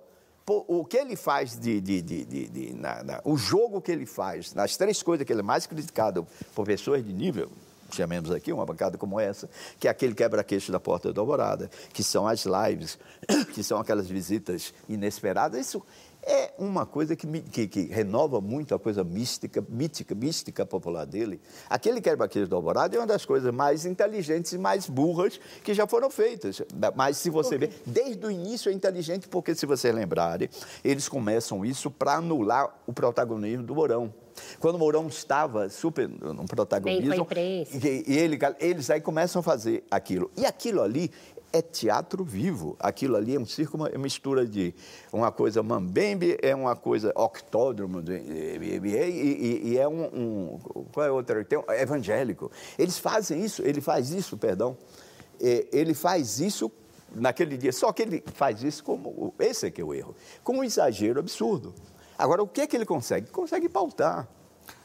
O 0.47 0.85
que 0.85 0.97
ele 0.97 1.17
faz 1.17 1.59
de. 1.59 1.81
de, 1.81 2.01
de, 2.01 2.25
de, 2.25 2.49
de 2.49 2.75
na, 2.75 3.03
na, 3.03 3.21
o 3.25 3.37
jogo 3.37 3.81
que 3.81 3.93
ele 3.93 4.07
faz, 4.07 4.55
nas 4.55 4.77
três 4.77 5.03
coisas 5.03 5.27
que 5.27 5.33
ele 5.33 5.41
é 5.41 5.45
mais 5.45 5.67
criticado 5.67 6.27
por 6.55 6.65
pessoas 6.65 7.05
de 7.05 7.13
nível, 7.13 7.51
chamemos 7.91 8.31
aqui, 8.31 8.53
uma 8.53 8.65
bancada 8.65 8.97
como 8.97 9.19
essa, 9.21 9.49
que 9.79 9.89
é 9.89 9.91
aquele 9.91 10.15
quebra-queixo 10.15 10.73
da 10.73 10.81
Porta 10.81 11.13
da 11.13 11.21
Alvorada, 11.21 11.71
que 11.93 12.03
são 12.03 12.27
as 12.27 12.45
lives, 12.45 12.99
que 13.55 13.63
são 13.63 13.79
aquelas 13.79 14.09
visitas 14.09 14.73
inesperadas. 14.89 15.61
Isso, 15.67 15.83
é 16.29 16.53
uma 16.59 16.85
coisa 16.85 17.17
que, 17.17 17.27
que, 17.41 17.67
que, 17.67 17.81
renova 17.87 18.41
muito 18.41 18.75
a 18.75 18.79
coisa 18.79 19.03
mística, 19.03 19.65
mítica, 19.67 20.15
mística 20.15 20.67
popular 20.67 21.07
dele. 21.07 21.41
Aquele 21.71 22.01
quebra-queixo 22.01 22.49
do 22.49 22.55
Alvorada 22.55 22.95
é 22.95 23.01
uma 23.01 23.07
das 23.07 23.25
coisas 23.25 23.53
mais 23.53 23.87
inteligentes 23.87 24.53
e 24.53 24.59
mais 24.59 24.87
burras 24.87 25.41
que 25.65 25.73
já 25.73 25.87
foram 25.87 26.11
feitas. 26.11 26.61
Mas 26.95 27.17
se 27.17 27.31
você 27.31 27.57
ver, 27.57 27.81
desde 27.87 28.25
o 28.27 28.31
início 28.31 28.71
é 28.71 28.75
inteligente, 28.75 29.27
porque 29.27 29.55
se 29.55 29.65
vocês 29.65 29.95
lembrarem, 29.95 30.51
eles 30.85 31.09
começam 31.09 31.65
isso 31.65 31.91
para 31.91 32.17
anular 32.17 32.79
o 32.87 32.93
protagonismo 32.93 33.65
do 33.65 33.75
Mourão. 33.75 34.13
Quando 34.61 34.77
o 34.77 34.79
Mourão 34.79 35.09
estava 35.09 35.69
super 35.69 36.09
no 36.09 36.45
protagonismo, 36.45 37.27
e, 37.73 38.05
e 38.07 38.19
ele, 38.19 38.39
eles 38.61 38.91
aí 38.91 39.01
começam 39.01 39.41
a 39.41 39.43
fazer 39.43 39.83
aquilo. 39.91 40.31
E 40.37 40.45
aquilo 40.47 40.83
ali 40.83 41.11
é 41.53 41.63
teatro 41.63 42.25
vivo. 42.25 42.77
Aquilo 42.79 43.17
ali 43.17 43.35
é 43.35 43.41
um 43.41 43.47
circo, 43.47 43.77
uma 43.77 43.89
mistura 43.91 44.47
de 44.47 44.75
uma 45.13 45.33
coisa 45.33 45.63
mambembe, 45.63 46.39
é 46.43 46.55
uma 46.55 46.77
coisa 46.77 47.13
octódromo, 47.15 48.03
e, 48.11 48.81
e, 48.83 49.61
e, 49.71 49.79
é 49.79 49.89
um, 49.89 50.05
um, 50.05 50.59
Qual 50.93 51.07
é 51.07 51.11
outra? 51.11 51.45
Tem 51.45 51.59
um, 51.59 51.65
é 51.69 51.83
evangélico. 51.83 52.51
Eles 52.79 52.99
fazem 52.99 53.45
isso, 53.45 53.63
ele 53.63 53.81
faz 53.81 54.11
isso, 54.11 54.37
perdão. 54.37 54.77
Ele 55.41 55.95
faz 55.95 56.41
isso 56.41 56.71
naquele 57.15 57.57
dia. 57.57 57.73
Só 57.73 57.93
que 57.93 58.03
ele 58.03 58.25
faz 58.35 58.63
isso 58.63 58.83
como. 58.83 59.33
Esse 59.39 59.67
é 59.67 59.71
que 59.71 59.81
é 59.81 59.85
o 59.85 59.95
erro. 59.95 60.15
Com 60.43 60.59
um 60.59 60.65
exagero 60.65 61.21
absurdo. 61.21 61.75
Agora, 62.17 62.43
o 62.43 62.49
que 62.49 62.61
é 62.61 62.67
que 62.67 62.77
ele 62.77 62.85
consegue? 62.85 63.31
Consegue 63.31 63.69
pautar. 63.69 64.29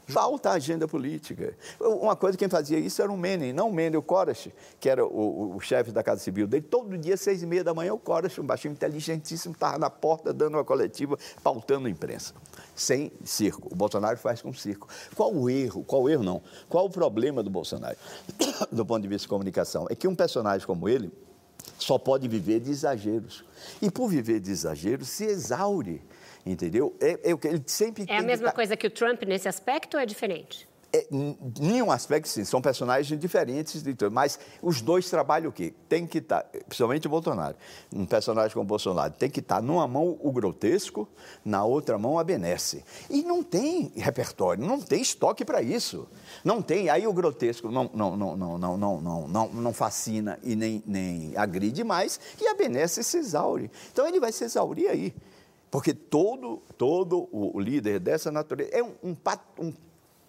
Falta 0.07 0.51
agenda 0.51 0.87
política. 0.87 1.55
Uma 1.79 2.15
coisa, 2.15 2.37
quem 2.37 2.49
fazia 2.49 2.77
isso 2.77 3.01
era 3.01 3.11
o 3.11 3.17
Menem, 3.17 3.53
não 3.53 3.69
o 3.69 3.73
Menem, 3.73 3.97
o 3.97 4.01
Korash, 4.01 4.49
que 4.79 4.89
era 4.89 5.05
o, 5.05 5.55
o, 5.55 5.59
chefe 5.61 5.91
da 5.91 6.03
Casa 6.03 6.21
Civil 6.21 6.45
dele. 6.45 6.65
Todo 6.69 6.97
dia, 6.97 7.15
seis 7.15 7.41
e 7.41 7.45
meia 7.45 7.63
da 7.63 7.73
manhã, 7.73 7.93
o 7.93 7.99
Korash, 7.99 8.37
um 8.39 8.43
baixinho 8.43 8.73
inteligentíssimo, 8.73 9.53
estava 9.53 9.77
na 9.77 9.89
porta 9.89 10.33
dando 10.33 10.55
uma 10.55 10.63
coletiva, 10.63 11.17
pautando 11.41 11.87
a 11.87 11.89
imprensa. 11.89 12.33
Sem 12.75 13.11
circo. 13.23 13.69
O 13.71 13.75
Bolsonaro 13.75 14.17
faz 14.17 14.41
com 14.41 14.53
circo. 14.53 14.87
Qual 15.15 15.33
o 15.33 15.49
erro? 15.49 15.83
Qual 15.83 16.03
o 16.03 16.09
erro, 16.09 16.23
não? 16.23 16.41
Qual 16.67 16.85
o 16.85 16.89
problema 16.89 17.41
do 17.41 17.49
Bolsonaro, 17.49 17.97
do 18.71 18.85
ponto 18.85 19.01
de 19.01 19.07
vista 19.07 19.23
de 19.23 19.29
comunicação? 19.29 19.87
É 19.89 19.95
que 19.95 20.07
um 20.07 20.15
personagem 20.15 20.67
como 20.67 20.89
ele 20.89 21.11
só 21.77 21.97
pode 21.97 22.27
viver 22.27 22.59
de 22.59 22.71
exageros. 22.71 23.43
E 23.81 23.89
por 23.89 24.09
viver 24.09 24.39
de 24.39 24.51
exageros, 24.51 25.07
se 25.09 25.25
exaure 25.25 26.01
entendeu? 26.45 26.95
É, 26.99 27.31
é, 27.31 27.31
ele 27.31 27.63
sempre 27.65 28.05
é 28.07 28.17
a 28.17 28.21
mesma 28.21 28.49
que... 28.49 28.55
coisa 28.55 28.75
que 28.75 28.87
o 28.87 28.91
Trump 28.91 29.23
nesse 29.23 29.47
aspecto 29.47 29.95
ou 29.95 30.01
é 30.01 30.05
diferente? 30.05 30.67
É, 30.95 31.07
nenhum 31.59 31.91
aspecto, 31.91 32.27
sim, 32.27 32.45
são 32.45 32.61
personagens 32.61 33.19
diferentes, 33.19 33.83
mas 34.11 34.37
os 34.61 34.79
dois 34.79 35.09
trabalham 35.09 35.49
o 35.49 35.51
quê? 35.51 35.73
Tem 35.89 36.05
que 36.05 36.19
estar, 36.19 36.43
tá, 36.43 36.59
principalmente 36.67 37.07
o 37.07 37.09
Bolsonaro, 37.09 37.55
um 37.91 38.05
personagem 38.05 38.53
como 38.53 38.63
o 38.63 38.67
Bolsonaro, 38.67 39.11
tem 39.11 39.27
que 39.27 39.39
estar 39.39 39.55
tá 39.55 39.61
numa 39.63 39.87
mão 39.87 40.19
o 40.21 40.31
grotesco, 40.31 41.09
na 41.43 41.65
outra 41.65 41.97
mão 41.97 42.19
a 42.19 42.23
benesse. 42.23 42.85
E 43.09 43.23
não 43.23 43.41
tem 43.41 43.91
repertório, 43.95 44.63
não 44.63 44.79
tem 44.79 45.01
estoque 45.01 45.43
para 45.43 45.63
isso. 45.63 46.07
Não 46.43 46.61
tem, 46.61 46.91
aí 46.91 47.07
o 47.07 47.13
grotesco 47.13 47.71
não, 47.71 47.89
não, 47.91 48.15
não, 48.15 48.37
não, 48.37 48.57
não, 48.59 48.77
não, 48.77 49.01
não, 49.01 49.27
não, 49.27 49.47
não 49.49 49.73
fascina 49.73 50.37
e 50.43 50.55
nem, 50.55 50.83
nem 50.85 51.33
agride 51.35 51.83
mais, 51.83 52.19
e 52.39 52.47
a 52.47 52.53
benesse 52.53 53.03
se 53.03 53.17
exaure. 53.17 53.71
Então 53.91 54.07
ele 54.07 54.19
vai 54.19 54.31
se 54.31 54.43
exaurir 54.43 54.91
aí. 54.91 55.11
Porque 55.73 55.91
todo, 55.91 56.61
todo 56.77 57.27
o 57.31 57.59
líder 57.59 57.99
dessa 57.99 58.31
natureza 58.31 58.69
é 58.71 58.83
um, 58.83 58.93
um, 59.03 59.17
um 59.57 59.73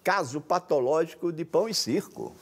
caso 0.03 0.41
patológico 0.41 1.31
de 1.31 1.45
pão 1.45 1.69
e 1.69 1.73
circo. 1.73 2.33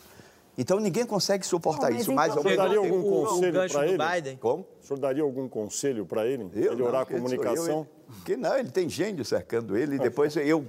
Então 0.58 0.80
ninguém 0.80 1.06
consegue 1.06 1.46
suportar 1.46 1.92
oh, 1.92 1.96
isso. 1.96 2.14
Mas 2.14 2.32
então, 2.32 2.40
o 2.40 2.44
senhor 2.44 2.56
daria 2.56 2.78
algum 2.78 3.04
conselho 3.04 3.70
para 3.70 3.88
ele? 3.88 3.98
Biden. 3.98 4.38
Como? 4.38 4.66
O 4.82 4.86
senhor 4.88 5.00
daria 5.02 5.24
algum 5.24 5.50
conselho 5.50 6.06
para 6.06 6.26
ele? 6.26 6.50
Eu, 6.54 6.72
Melhorar 6.72 6.92
não, 6.92 7.00
a 7.00 7.06
comunicação? 7.06 7.88
Eu, 8.08 8.24
que 8.24 8.38
não, 8.38 8.58
ele 8.58 8.72
tem 8.72 8.88
gênio 8.88 9.26
cercando 9.26 9.76
ele. 9.76 10.00
Depois 10.00 10.38
eu 10.38 10.66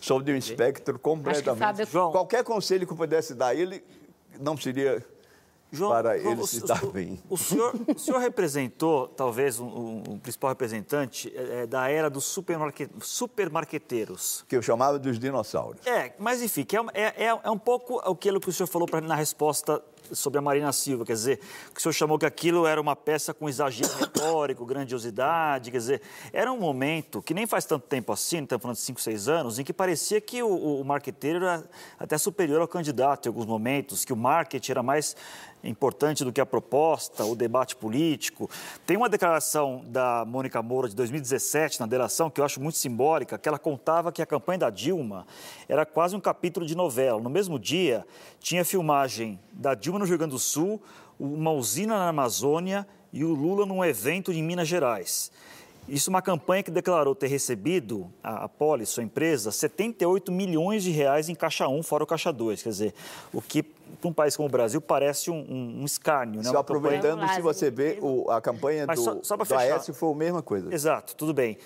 sou 0.00 0.22
de 0.22 0.32
um 0.32 0.36
espectro 0.36 0.98
completamente. 0.98 1.90
Qualquer 1.90 2.42
conselho 2.44 2.86
que 2.86 2.94
eu 2.94 2.96
pudesse 2.96 3.34
dar 3.34 3.48
a 3.48 3.54
ele 3.54 3.84
não 4.40 4.56
seria 4.56 5.04
João, 5.74 5.90
para 5.90 6.18
João, 6.18 6.32
ele 6.32 6.46
se 6.46 6.62
o, 6.62 6.66
dar 6.66 6.86
bem. 6.86 7.22
O 7.28 7.36
senhor, 7.36 7.74
o 7.94 7.98
senhor 7.98 8.18
representou, 8.18 9.08
talvez, 9.08 9.58
um, 9.60 10.02
um 10.08 10.18
principal 10.18 10.50
representante 10.50 11.32
é, 11.34 11.66
da 11.66 11.88
era 11.90 12.08
dos 12.08 12.24
supermarque, 12.24 12.88
supermarqueteiros. 13.00 14.44
Que 14.48 14.56
eu 14.56 14.62
chamava 14.62 14.98
dos 14.98 15.18
dinossauros. 15.18 15.86
É, 15.86 16.14
mas 16.18 16.42
enfim, 16.42 16.64
que 16.64 16.76
é, 16.76 16.80
é, 16.94 17.24
é, 17.24 17.40
é 17.42 17.50
um 17.50 17.58
pouco 17.58 17.98
aquilo 18.00 18.40
que 18.40 18.48
o 18.48 18.52
senhor 18.52 18.66
falou 18.66 18.88
para 18.88 19.00
na 19.00 19.14
resposta 19.14 19.82
sobre 20.12 20.38
a 20.38 20.42
Marina 20.42 20.72
Silva, 20.72 21.04
quer 21.04 21.14
dizer, 21.14 21.38
que 21.72 21.78
o 21.78 21.82
senhor 21.82 21.92
chamou 21.92 22.18
que 22.18 22.26
aquilo 22.26 22.66
era 22.66 22.80
uma 22.80 22.94
peça 22.94 23.32
com 23.32 23.48
exagero 23.48 23.92
retórico, 23.96 24.64
grandiosidade, 24.66 25.70
quer 25.70 25.78
dizer, 25.78 26.02
era 26.32 26.52
um 26.52 26.58
momento 26.58 27.22
que 27.22 27.32
nem 27.32 27.46
faz 27.46 27.64
tanto 27.64 27.86
tempo 27.86 28.12
assim, 28.12 28.42
estamos 28.42 28.62
falando 28.62 28.76
de 28.76 28.82
5, 28.82 29.00
6 29.00 29.28
anos, 29.28 29.58
em 29.58 29.64
que 29.64 29.72
parecia 29.72 30.20
que 30.20 30.42
o, 30.42 30.80
o 30.80 30.84
marqueteiro 30.84 31.44
era 31.44 31.64
até 31.98 32.18
superior 32.18 32.60
ao 32.60 32.68
candidato 32.68 33.26
em 33.26 33.28
alguns 33.28 33.46
momentos, 33.46 34.04
que 34.04 34.12
o 34.12 34.16
marketing 34.16 34.72
era 34.72 34.82
mais 34.82 35.16
importante 35.68 36.24
do 36.24 36.32
que 36.32 36.40
a 36.40 36.46
proposta, 36.46 37.24
o 37.24 37.34
debate 37.34 37.74
político. 37.76 38.50
Tem 38.86 38.96
uma 38.96 39.08
declaração 39.08 39.82
da 39.86 40.24
Mônica 40.24 40.60
Moura 40.62 40.88
de 40.88 40.94
2017 40.94 41.80
na 41.80 41.86
delação 41.86 42.30
que 42.30 42.40
eu 42.40 42.44
acho 42.44 42.60
muito 42.60 42.78
simbólica, 42.78 43.38
que 43.38 43.48
ela 43.48 43.58
contava 43.58 44.12
que 44.12 44.22
a 44.22 44.26
campanha 44.26 44.60
da 44.60 44.70
Dilma 44.70 45.26
era 45.68 45.84
quase 45.84 46.14
um 46.14 46.20
capítulo 46.20 46.66
de 46.66 46.76
novela. 46.76 47.20
No 47.20 47.30
mesmo 47.30 47.58
dia, 47.58 48.06
tinha 48.40 48.64
filmagem 48.64 49.38
da 49.52 49.74
Dilma 49.74 49.98
no 49.98 50.04
Rio 50.04 50.18
Grande 50.18 50.32
do 50.32 50.38
Sul, 50.38 50.82
uma 51.18 51.52
usina 51.52 51.96
na 51.98 52.08
Amazônia 52.08 52.86
e 53.12 53.24
o 53.24 53.32
Lula 53.32 53.64
num 53.64 53.84
evento 53.84 54.32
em 54.32 54.42
Minas 54.42 54.68
Gerais. 54.68 55.30
Isso 55.88 56.08
é 56.08 56.12
uma 56.12 56.22
campanha 56.22 56.62
que 56.62 56.70
declarou 56.70 57.14
ter 57.14 57.26
recebido, 57.26 58.10
a, 58.22 58.44
a 58.44 58.48
Polis, 58.48 58.88
sua 58.88 59.02
empresa, 59.02 59.52
78 59.52 60.32
milhões 60.32 60.82
de 60.82 60.90
reais 60.90 61.28
em 61.28 61.34
caixa 61.34 61.68
1, 61.68 61.82
fora 61.82 62.04
o 62.04 62.06
caixa 62.06 62.32
2. 62.32 62.62
Quer 62.62 62.68
dizer, 62.70 62.94
o 63.32 63.42
que 63.42 63.62
para 63.62 64.08
um 64.08 64.12
país 64.12 64.36
como 64.36 64.48
o 64.48 64.50
Brasil 64.50 64.80
parece 64.80 65.30
um, 65.30 65.36
um, 65.36 65.80
um 65.82 65.84
escárnio. 65.84 66.42
Né? 66.42 66.50
Só 66.50 66.58
aproveitando, 66.58 67.20
campanha... 67.20 67.34
se 67.34 67.42
você 67.42 67.70
vê, 67.70 67.98
o, 68.00 68.30
a 68.30 68.40
campanha 68.40 68.86
Mas 68.86 68.98
do, 68.98 69.04
só, 69.04 69.18
só 69.22 69.36
do 69.36 69.54
Aécio 69.54 69.92
foi 69.92 70.10
a 70.10 70.14
mesma 70.14 70.42
coisa. 70.42 70.72
Exato, 70.72 71.14
tudo 71.14 71.34
bem. 71.34 71.58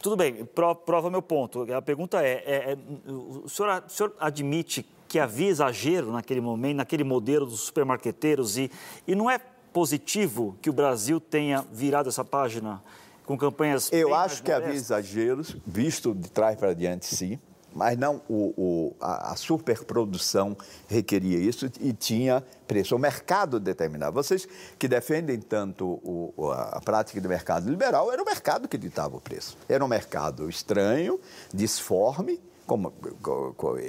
Tudo 0.00 0.16
bem, 0.16 0.48
prova 0.86 1.10
meu 1.10 1.20
ponto. 1.20 1.70
A 1.72 1.82
pergunta 1.82 2.22
é, 2.22 2.42
é, 2.46 2.72
é 2.72 3.10
o, 3.10 3.46
senhor, 3.48 3.84
o 3.86 3.90
senhor 3.90 4.14
admite 4.18 4.86
que 5.06 5.18
havia 5.18 5.48
exagero 5.48 6.10
naquele 6.10 6.40
momento, 6.40 6.76
naquele 6.76 7.04
modelo 7.04 7.44
dos 7.44 7.60
supermarqueteiros 7.60 8.56
e, 8.56 8.70
e 9.06 9.14
não 9.14 9.30
é 9.30 9.38
positivo 9.72 10.56
que 10.62 10.70
o 10.70 10.72
Brasil 10.72 11.20
tenha 11.20 11.64
virado 11.70 12.08
essa 12.08 12.24
página 12.24 12.82
com 13.24 13.36
campanhas. 13.36 13.90
Eu 13.92 14.14
acho 14.14 14.42
que 14.42 14.52
havia 14.52 14.74
exageros, 14.74 15.56
visto 15.66 16.14
de 16.14 16.30
trás 16.30 16.56
para 16.56 16.74
diante, 16.74 17.06
sim. 17.06 17.38
mas 17.74 17.98
não 17.98 18.20
o, 18.28 18.54
o, 18.56 18.96
a, 19.00 19.32
a, 19.32 19.36
superprodução 19.36 20.56
requeria 20.86 21.38
isso 21.38 21.70
e 21.80 21.92
tinha 21.92 22.44
preço. 22.66 22.94
O 22.94 22.98
mercado 22.98 23.58
determinava. 23.58 24.12
Vocês 24.12 24.46
que 24.78 24.86
defendem 24.86 25.40
tanto 25.40 26.00
o, 26.04 26.52
a 26.52 26.80
prática 26.80 27.20
do 27.20 27.28
mercado 27.28 27.68
liberal, 27.68 28.12
era 28.12 28.22
o 28.22 28.26
mercado 28.26 28.68
que 28.68 28.78
ditava 28.78 29.16
o 29.16 29.20
preço. 29.20 29.56
Era 29.68 29.84
um 29.84 29.88
mercado 29.88 30.48
estranho, 30.48 31.18
disforme, 31.52 32.40
como, 32.66 32.92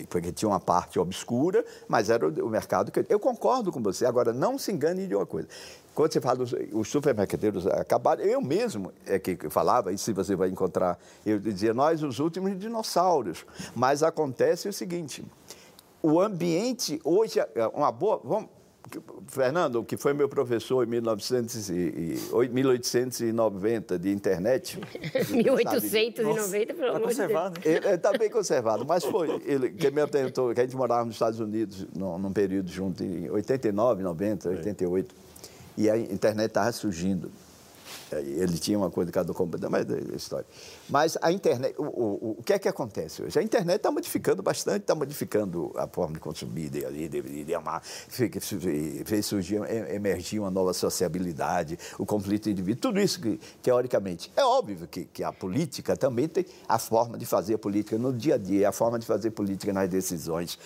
porque 0.09 0.31
tinha 0.31 0.49
uma 0.49 0.59
parte 0.59 0.99
obscura, 0.99 1.63
mas 1.87 2.09
era 2.09 2.27
o 2.27 2.49
mercado 2.49 2.91
que. 2.91 3.05
Eu 3.07 3.19
concordo 3.19 3.71
com 3.71 3.81
você. 3.81 4.05
Agora, 4.05 4.33
não 4.33 4.57
se 4.57 4.71
engane 4.71 5.07
de 5.07 5.15
uma 5.15 5.25
coisa. 5.25 5.47
Quando 5.95 6.11
você 6.11 6.19
fala, 6.19 6.43
os 6.73 6.89
supermercadeiros 6.89 7.65
acabaram, 7.65 8.21
eu 8.21 8.41
mesmo 8.41 8.91
é 9.07 9.17
que 9.17 9.49
falava, 9.49 9.93
e 9.93 9.97
se 9.97 10.11
você 10.11 10.35
vai 10.35 10.49
encontrar, 10.49 10.99
eu 11.25 11.39
dizia, 11.39 11.73
nós 11.73 12.03
os 12.03 12.19
últimos 12.19 12.59
dinossauros. 12.59 13.45
Mas 13.73 14.03
acontece 14.03 14.67
o 14.67 14.73
seguinte, 14.73 15.23
o 16.03 16.19
ambiente 16.19 16.99
hoje, 17.01 17.39
é 17.39 17.67
uma 17.73 17.93
boa, 17.93 18.19
vamos, 18.21 18.49
Fernando, 19.27 19.85
que 19.85 19.95
foi 19.95 20.13
meu 20.13 20.27
professor 20.27 20.85
em 20.85 20.89
1900 20.89 21.69
e, 21.69 22.19
1890 22.51 23.97
de 23.97 24.11
internet. 24.11 24.79
1890, 25.31 26.73
pelo 26.73 26.91
tá 26.91 26.97
amor 26.97 27.09
de 27.09 27.15
Deus. 27.15 27.31
Né? 27.31 27.51
Ele 27.63 27.87
está 27.87 28.11
bem 28.11 28.29
conservado, 28.29 28.85
mas 28.85 29.05
foi. 29.05 29.41
Ele 29.45 29.69
que 29.71 29.89
me 29.89 30.01
apresentou, 30.01 30.53
que 30.53 30.59
a 30.59 30.63
gente 30.63 30.75
morava 30.75 31.05
nos 31.05 31.15
Estados 31.15 31.39
Unidos 31.39 31.87
num, 31.95 32.19
num 32.19 32.33
período 32.33 32.69
junto, 32.69 33.01
em 33.01 33.29
89, 33.29 34.03
90, 34.03 34.49
88. 34.49 35.24
E 35.77 35.89
a 35.89 35.97
internet 35.97 36.47
estava 36.47 36.71
surgindo. 36.71 37.31
Ele 38.11 38.57
tinha 38.57 38.77
uma 38.77 38.91
coisa 38.91 39.07
de 39.07 39.11
cada 39.11 39.33
computador, 39.33 39.69
mas 39.69 39.89
é 39.89 40.15
história. 40.15 40.45
Mas 40.89 41.17
a 41.21 41.31
internet, 41.31 41.75
o, 41.77 41.83
o, 41.83 42.35
o 42.39 42.43
que 42.43 42.53
é 42.53 42.59
que 42.59 42.67
acontece 42.67 43.23
hoje? 43.23 43.37
A 43.37 43.41
internet 43.41 43.77
está 43.77 43.91
modificando 43.91 44.43
bastante, 44.43 44.81
está 44.81 44.93
modificando 44.93 45.71
a 45.75 45.87
forma 45.87 46.13
de 46.13 46.19
consumir, 46.19 46.69
de, 46.69 46.85
de, 46.85 47.21
de, 47.21 47.43
de 47.43 47.55
amar, 47.55 47.81
fez 47.83 49.25
surgir, 49.25 49.59
emergir 49.89 50.39
uma 50.39 50.51
nova 50.51 50.73
sociabilidade, 50.73 51.77
o 51.97 52.05
conflito 52.05 52.49
indivíduo, 52.49 52.81
tudo 52.81 52.99
isso 52.99 53.19
que, 53.19 53.39
teoricamente. 53.61 54.31
É 54.35 54.43
óbvio 54.43 54.87
que, 54.87 55.05
que 55.05 55.23
a 55.23 55.31
política 55.31 55.97
também 55.97 56.27
tem 56.27 56.45
a 56.67 56.77
forma 56.77 57.17
de 57.17 57.25
fazer 57.25 57.57
política 57.57 57.97
no 57.97 58.13
dia 58.13 58.35
a 58.35 58.37
dia, 58.37 58.69
a 58.69 58.71
forma 58.71 58.99
de 58.99 59.05
fazer 59.05 59.31
política 59.31 59.73
nas 59.73 59.89
decisões 59.89 60.59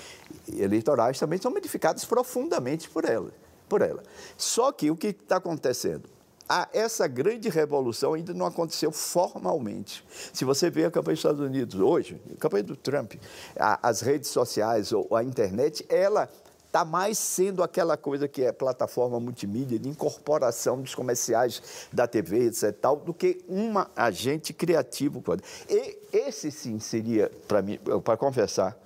eleitorais 0.47 1.17
também 1.17 1.39
são 1.39 1.51
modificadas 1.51 2.03
profundamente 2.05 2.89
por 2.89 3.05
ela. 3.05 3.31
Por 3.69 3.81
ela. 3.81 4.03
Só 4.35 4.71
que 4.71 4.89
o 4.91 4.95
que 4.95 5.07
está 5.07 5.37
acontecendo? 5.37 6.09
a, 6.49 6.67
essa 6.73 7.07
grande 7.07 7.47
revolução 7.47 8.15
ainda 8.15 8.33
não 8.33 8.47
aconteceu 8.47 8.91
formalmente. 8.91 10.03
Se 10.33 10.43
você 10.43 10.71
vê 10.71 10.85
a 10.85 10.91
campanha 10.91 11.13
dos 11.13 11.19
Estados 11.19 11.39
Unidos 11.39 11.79
hoje, 11.79 12.19
a 12.33 12.39
campanha 12.39 12.63
do 12.63 12.75
Trump, 12.75 13.13
a, 13.55 13.87
as 13.87 14.01
redes 14.01 14.31
sociais 14.31 14.91
ou 14.91 15.15
a 15.15 15.23
internet, 15.23 15.85
ela 15.87 16.27
está 16.65 16.83
mais 16.83 17.17
sendo 17.17 17.61
aquela 17.63 17.95
coisa 17.97 18.27
que 18.27 18.43
é 18.43 18.51
plataforma 18.51 19.19
multimídia 19.19 19.77
de 19.77 19.89
incorporação 19.89 20.81
dos 20.81 20.95
comerciais 20.95 21.87
da 21.93 22.07
TV, 22.07 22.47
etc., 22.47 22.75
tal, 22.79 22.97
do 22.97 23.13
que 23.13 23.43
um 23.47 23.73
agente 23.95 24.51
criativo. 24.51 25.23
E 25.67 25.97
esse 26.11 26.51
sim 26.51 26.79
seria, 26.79 27.31
para 27.47 27.61
mim, 27.61 27.79
para 28.03 28.17
confessar, 28.17 28.77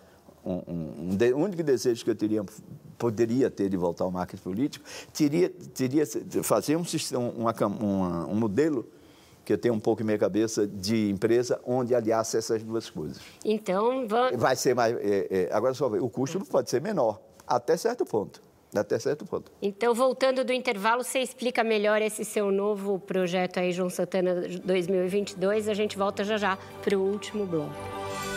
um, 0.45 0.61
um, 0.67 1.17
um, 1.21 1.43
único 1.43 1.63
desejo 1.63 2.03
que 2.03 2.09
eu 2.09 2.15
teria, 2.15 2.43
poderia 3.03 3.51
ter 3.51 3.67
de 3.67 3.75
voltar 3.75 4.05
ao 4.05 4.11
marketing 4.11 4.41
político, 4.41 4.85
teria, 5.11 5.49
teria 5.49 6.05
fazer 6.41 6.77
um, 6.77 6.85
sistema, 6.85 7.19
uma, 7.35 7.53
uma, 7.65 8.27
um 8.27 8.35
modelo 8.35 8.87
que 9.43 9.51
eu 9.51 9.57
tenho 9.57 9.73
um 9.73 9.79
pouco 9.79 10.01
em 10.01 10.05
minha 10.05 10.17
cabeça 10.17 10.65
de 10.65 11.09
empresa 11.09 11.59
onde 11.65 11.93
aliasse 11.93 12.37
essas 12.37 12.63
duas 12.63 12.89
coisas. 12.89 13.19
Então, 13.43 14.07
vamos... 14.07 14.39
Vai 14.39 14.55
ser 14.55 14.73
mais... 14.73 14.95
É, 14.95 15.27
é, 15.29 15.49
agora, 15.51 15.73
só 15.73 15.87
o 15.87 16.09
custo 16.09 16.39
não 16.39 16.45
pode 16.45 16.69
ser 16.69 16.81
menor, 16.81 17.19
até 17.45 17.75
certo 17.75 18.05
ponto. 18.05 18.41
Até 18.73 18.97
certo 18.97 19.25
ponto. 19.25 19.51
Então, 19.61 19.93
voltando 19.93 20.45
do 20.45 20.53
intervalo, 20.53 21.03
você 21.03 21.19
explica 21.19 21.61
melhor 21.61 22.01
esse 22.01 22.23
seu 22.23 22.51
novo 22.51 22.99
projeto 22.99 23.59
aí, 23.59 23.73
João 23.73 23.89
Santana 23.89 24.47
2022. 24.63 25.67
A 25.67 25.73
gente 25.73 25.97
volta 25.97 26.23
já 26.23 26.37
já 26.37 26.57
para 26.81 26.97
o 26.97 27.01
último 27.01 27.45
bloco. 27.45 28.32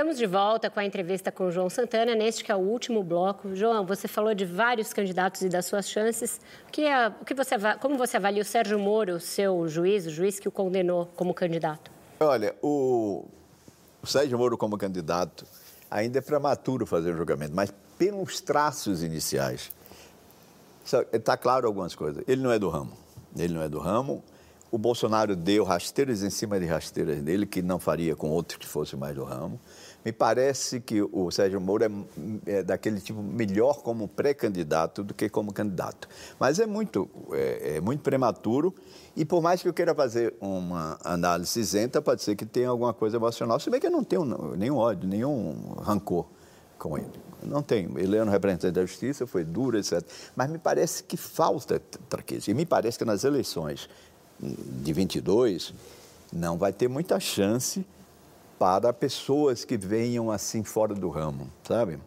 Estamos 0.00 0.16
de 0.16 0.24
volta 0.24 0.70
com 0.70 0.80
a 0.80 0.84
entrevista 0.86 1.30
com 1.30 1.48
o 1.48 1.50
João 1.50 1.68
Santana, 1.68 2.14
neste 2.14 2.42
que 2.42 2.50
é 2.50 2.56
o 2.56 2.58
último 2.58 3.04
bloco. 3.04 3.54
João, 3.54 3.84
você 3.84 4.08
falou 4.08 4.32
de 4.32 4.46
vários 4.46 4.94
candidatos 4.94 5.42
e 5.42 5.48
das 5.50 5.66
suas 5.66 5.86
chances. 5.86 6.40
Que 6.72 6.86
é, 6.86 7.08
o 7.08 7.22
que 7.22 7.34
você, 7.34 7.54
como 7.82 7.98
você 7.98 8.16
avalia 8.16 8.40
o 8.40 8.44
Sérgio 8.44 8.78
Moro, 8.78 9.20
seu 9.20 9.68
juiz, 9.68 10.06
o 10.06 10.10
juiz 10.10 10.38
que 10.38 10.48
o 10.48 10.50
condenou 10.50 11.04
como 11.16 11.34
candidato? 11.34 11.90
Olha, 12.18 12.56
o, 12.62 13.26
o 14.02 14.06
Sérgio 14.06 14.38
Moro 14.38 14.56
como 14.56 14.78
candidato 14.78 15.44
ainda 15.90 16.18
é 16.18 16.22
prematuro 16.22 16.86
fazer 16.86 17.12
o 17.12 17.16
julgamento, 17.18 17.54
mas 17.54 17.70
pelos 17.98 18.40
traços 18.40 19.02
iniciais, 19.02 19.70
está 21.12 21.36
claro 21.36 21.66
algumas 21.66 21.94
coisas. 21.94 22.24
Ele 22.26 22.40
não 22.40 22.50
é 22.50 22.58
do 22.58 22.70
ramo. 22.70 22.96
Ele 23.36 23.52
não 23.52 23.60
é 23.60 23.68
do 23.68 23.78
ramo. 23.78 24.24
O 24.70 24.78
Bolsonaro 24.78 25.36
deu 25.36 25.62
rasteiras 25.62 26.22
em 26.22 26.30
cima 26.30 26.58
de 26.58 26.64
rasteiras 26.64 27.20
dele, 27.20 27.44
que 27.44 27.60
não 27.60 27.78
faria 27.78 28.16
com 28.16 28.30
outro 28.30 28.58
que 28.58 28.66
fosse 28.66 28.96
mais 28.96 29.14
do 29.14 29.24
ramo. 29.24 29.60
Me 30.04 30.12
parece 30.12 30.80
que 30.80 31.02
o 31.02 31.30
Sérgio 31.30 31.60
Moro 31.60 31.84
é, 31.84 31.90
é 32.46 32.62
daquele 32.62 33.00
tipo 33.00 33.22
melhor 33.22 33.82
como 33.82 34.08
pré-candidato 34.08 35.02
do 35.04 35.12
que 35.12 35.28
como 35.28 35.52
candidato. 35.52 36.08
Mas 36.38 36.58
é 36.58 36.66
muito, 36.66 37.08
é, 37.32 37.76
é, 37.76 37.80
muito 37.80 38.02
prematuro 38.02 38.74
e 39.14 39.24
por 39.24 39.42
mais 39.42 39.60
que 39.60 39.68
eu 39.68 39.74
queira 39.74 39.94
fazer 39.94 40.34
uma 40.40 40.98
análise 41.04 41.60
isenta, 41.60 42.00
pode 42.00 42.22
ser 42.22 42.36
que 42.36 42.46
tenha 42.46 42.68
alguma 42.68 42.94
coisa 42.94 43.16
emocional, 43.16 43.60
se 43.60 43.68
bem 43.68 43.80
que 43.80 43.86
eu 43.86 43.90
não 43.90 44.04
tenho 44.04 44.24
nenhum 44.56 44.76
ódio, 44.76 45.08
nenhum 45.08 45.74
rancor 45.82 46.26
com 46.78 46.96
ele. 46.96 47.12
Não 47.42 47.62
tenho. 47.62 47.98
Ele 47.98 48.16
é 48.16 48.22
um 48.22 48.28
representante 48.28 48.72
da 48.72 48.82
justiça, 48.82 49.26
foi 49.26 49.44
duro, 49.44 49.78
etc. 49.78 50.02
Mas 50.34 50.50
me 50.50 50.58
parece 50.58 51.02
que 51.02 51.16
falta 51.16 51.80
traqueza. 52.08 52.50
E 52.50 52.54
me 52.54 52.64
parece 52.66 52.98
que 52.98 53.04
nas 53.04 53.24
eleições 53.24 53.88
de 54.40 54.92
22 54.92 55.74
não 56.32 56.56
vai 56.56 56.72
ter 56.72 56.88
muita 56.88 57.20
chance 57.20 57.84
para 58.60 58.92
pessoas 58.92 59.64
que 59.64 59.78
venham 59.78 60.30
assim 60.30 60.62
fora 60.62 60.94
do 60.94 61.08
ramo, 61.08 61.50
sabe? 61.66 61.98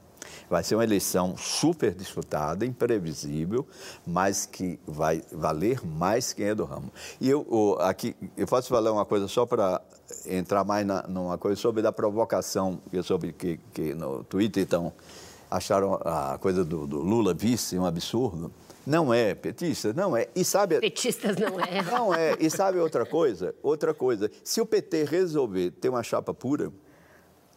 Vai 0.47 0.63
ser 0.63 0.75
uma 0.75 0.83
eleição 0.83 1.35
super 1.35 1.95
disputada, 1.95 2.63
imprevisível, 2.63 3.65
mas 4.05 4.45
que 4.45 4.79
vai 4.85 5.23
valer 5.31 5.83
mais 5.83 6.31
quem 6.31 6.45
é 6.45 6.53
do 6.53 6.63
ramo. 6.63 6.93
E 7.19 7.27
eu 7.27 7.75
aqui 7.81 8.15
eu 8.37 8.45
posso 8.45 8.69
falar 8.69 8.91
uma 8.91 9.03
coisa 9.03 9.27
só 9.27 9.47
para 9.47 9.81
entrar 10.27 10.63
mais 10.63 10.85
na, 10.85 11.01
numa 11.07 11.39
coisa 11.39 11.59
sobre 11.59 11.87
a 11.87 11.91
provocação 11.91 12.79
sobre 13.03 13.33
que, 13.33 13.59
que 13.73 13.95
no 13.95 14.23
Twitter 14.23 14.61
então 14.61 14.93
acharam 15.49 15.99
a 16.05 16.37
coisa 16.37 16.63
do, 16.63 16.85
do 16.85 16.99
Lula 16.99 17.33
vice 17.33 17.79
um 17.79 17.85
absurdo. 17.85 18.51
Não 18.85 19.13
é 19.13 19.33
petista, 19.33 19.93
não 19.93 20.15
é. 20.15 20.27
E 20.35 20.43
sabe 20.43 20.79
Petistas 20.79 21.37
não 21.37 21.59
é. 21.59 21.81
Não 21.89 22.13
é. 22.13 22.35
E 22.39 22.49
sabe 22.49 22.79
outra 22.79 23.05
coisa? 23.05 23.55
Outra 23.63 23.93
coisa. 23.93 24.29
Se 24.43 24.59
o 24.59 24.65
PT 24.65 25.05
resolver 25.05 25.71
ter 25.71 25.89
uma 25.89 26.03
chapa 26.03 26.33
pura, 26.33 26.71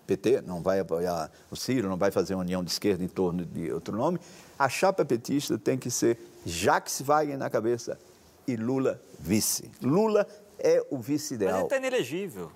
PT 0.07 0.43
não 0.43 0.63
vai 0.63 0.79
apoiar 0.79 1.31
o 1.51 1.57
Ciro, 1.57 1.89
não 1.89 1.97
vai 1.97 2.11
fazer 2.11 2.35
uma 2.35 2.43
união 2.43 2.63
de 2.63 2.71
esquerda 2.71 3.03
em 3.03 3.09
torno 3.09 3.45
de 3.45 3.73
outro 3.73 3.97
nome, 3.97 4.21
a 4.59 4.69
chapa 4.69 5.05
petista 5.05 5.59
tem 5.59 5.77
que 5.77 5.91
ser 5.91 6.19
Jacques 6.45 7.03
Wagner 7.03 7.37
na 7.37 7.51
cabeça 7.51 7.99
e 8.47 8.57
Lula 8.57 9.03
vice. 9.19 9.71
Lula 9.83 10.27
é 10.59 10.85
o 10.91 10.99
vice 10.99 11.35
ideal. 11.35 11.51
Mas 11.51 11.59
ele 11.59 11.67
está 11.67 11.77
inelegível. 11.77 12.53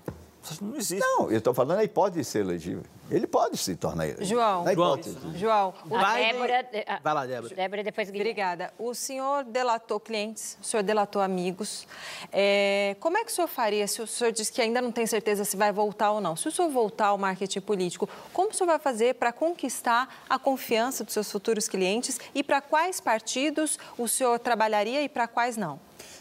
Não 0.61 0.77
existe. 0.77 1.01
Não, 1.01 1.31
eu 1.31 1.39
estou 1.39 1.53
falando, 1.53 1.81
ele 1.81 1.89
pode 1.89 2.23
ser 2.25 2.41
elegível. 2.41 2.83
Ele 3.11 3.27
pode 3.27 3.57
se 3.57 3.75
tornar 3.75 4.07
elegível. 4.07 4.39
João, 4.39 4.65
João, 4.75 5.01
João 5.35 5.75
vai, 5.87 6.33
Débora, 6.33 6.67
vai 7.03 7.15
lá, 7.15 7.27
Débora. 7.27 7.55
Débora, 7.55 7.83
depois 7.85 8.09
Obrigada. 8.09 8.73
O 8.79 8.95
senhor 8.95 9.45
delatou 9.45 9.99
clientes, 9.99 10.57
o 10.63 10.65
senhor 10.65 10.83
delatou 10.83 11.21
amigos. 11.21 11.87
É, 12.33 12.97
como 13.01 13.19
é 13.19 13.25
que 13.25 13.31
o 13.31 13.35
senhor 13.35 13.49
faria 13.49 13.87
se 13.87 14.01
o 14.01 14.07
senhor 14.07 14.33
diz 14.33 14.49
que 14.49 14.63
ainda 14.63 14.81
não 14.81 14.93
tem 14.93 15.07
certeza 15.07 15.45
se 15.45 15.57
vai 15.57 15.73
voltar 15.73 16.13
ou 16.13 16.21
não? 16.21 16.37
Se 16.37 16.49
o 16.49 16.53
senhor 16.53 16.71
voltar 16.71 17.09
ao 17.09 17.19
marketing 17.19 17.61
político, 17.61 18.09
como 18.33 18.51
o 18.51 18.55
senhor 18.55 18.69
vai 18.69 18.79
fazer 18.79 19.15
para 19.17 19.33
conquistar 19.33 20.23
a 20.29 20.39
confiança 20.39 21.05
dos 21.05 21.13
seus 21.13 21.31
futuros 21.31 21.69
clientes 21.69 22.19
e 22.35 22.43
para 22.43 22.61
quais 22.61 23.01
partidos 23.01 23.79
o 23.99 24.07
senhor 24.07 24.39
trabalharia 24.39 25.03
e 25.03 25.09
para 25.09 25.27
quais 25.27 25.57
não? 25.57 25.81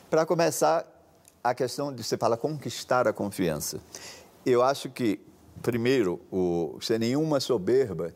Para 0.09 0.25
começar, 0.25 0.85
a 1.43 1.53
questão 1.53 1.93
de 1.93 2.03
você 2.03 2.17
fala 2.17 2.37
conquistar 2.37 3.07
a 3.07 3.13
confiança. 3.13 3.79
Eu 4.45 4.61
acho 4.61 4.89
que, 4.89 5.19
primeiro, 5.61 6.19
o, 6.31 6.77
sem 6.81 6.99
nenhuma 6.99 7.39
soberba, 7.39 8.13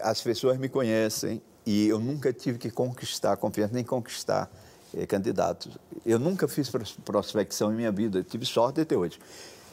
as 0.00 0.20
pessoas 0.20 0.58
me 0.58 0.68
conhecem 0.68 1.42
e 1.64 1.88
eu 1.88 1.98
nunca 1.98 2.32
tive 2.32 2.58
que 2.58 2.70
conquistar 2.70 3.32
a 3.32 3.36
confiança, 3.36 3.74
nem 3.74 3.84
conquistar 3.84 4.50
eh, 4.94 5.06
candidatos. 5.06 5.78
Eu 6.04 6.18
nunca 6.18 6.48
fiz 6.48 6.70
prospecção 7.04 7.72
em 7.72 7.76
minha 7.76 7.92
vida, 7.92 8.22
tive 8.22 8.44
sorte 8.44 8.80
até 8.80 8.96
hoje. 8.96 9.18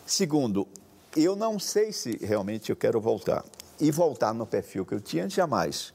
Segundo, 0.06 0.68
eu 1.16 1.36
não 1.36 1.58
sei 1.60 1.92
se 1.92 2.18
realmente 2.22 2.70
eu 2.70 2.76
quero 2.76 3.02
voltar. 3.02 3.44
e 3.82 3.92
voltar 3.92 4.34
no 4.34 4.46
perfil 4.46 4.86
que 4.86 4.94
eu 4.94 5.00
tinha, 5.00 5.30
jamais. 5.30 5.94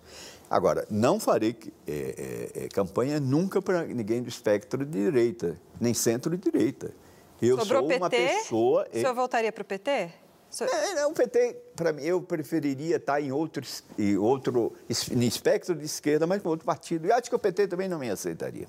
Agora, 0.55 0.87
não 0.89 1.19
farei 1.19 1.57
é, 1.85 2.51
é, 2.55 2.69
campanha 2.69 3.19
nunca 3.19 3.61
para 3.61 3.83
ninguém 3.87 4.23
do 4.23 4.29
espectro 4.29 4.87
de 4.87 5.03
direita, 5.03 5.57
nem 5.81 5.93
centro-direita. 5.93 6.95
Eu 7.43 7.59
Sobre 7.59 7.77
sou 7.77 7.89
PT, 7.89 8.01
uma 8.01 8.09
pessoa. 8.09 8.87
O 8.89 8.97
senhor 8.97 9.15
voltaria 9.17 9.51
para 9.51 9.63
o 9.63 9.65
PT? 9.65 9.91
É, 9.91 11.07
o 11.07 11.13
PT, 11.13 11.57
para 11.75 11.93
mim, 11.93 12.05
eu 12.05 12.23
preferiria 12.23 12.99
estar 12.99 13.21
em 13.21 13.33
outro, 13.33 13.65
em 13.99 14.17
outro 14.17 14.77
em 15.11 15.27
espectro 15.27 15.75
de 15.75 15.87
esquerda, 15.87 16.25
mas 16.25 16.41
com 16.41 16.51
outro 16.51 16.65
partido. 16.65 17.09
E 17.09 17.11
acho 17.11 17.29
que 17.29 17.35
o 17.35 17.39
PT 17.39 17.67
também 17.67 17.89
não 17.89 17.99
me 17.99 18.09
aceitaria. 18.09 18.69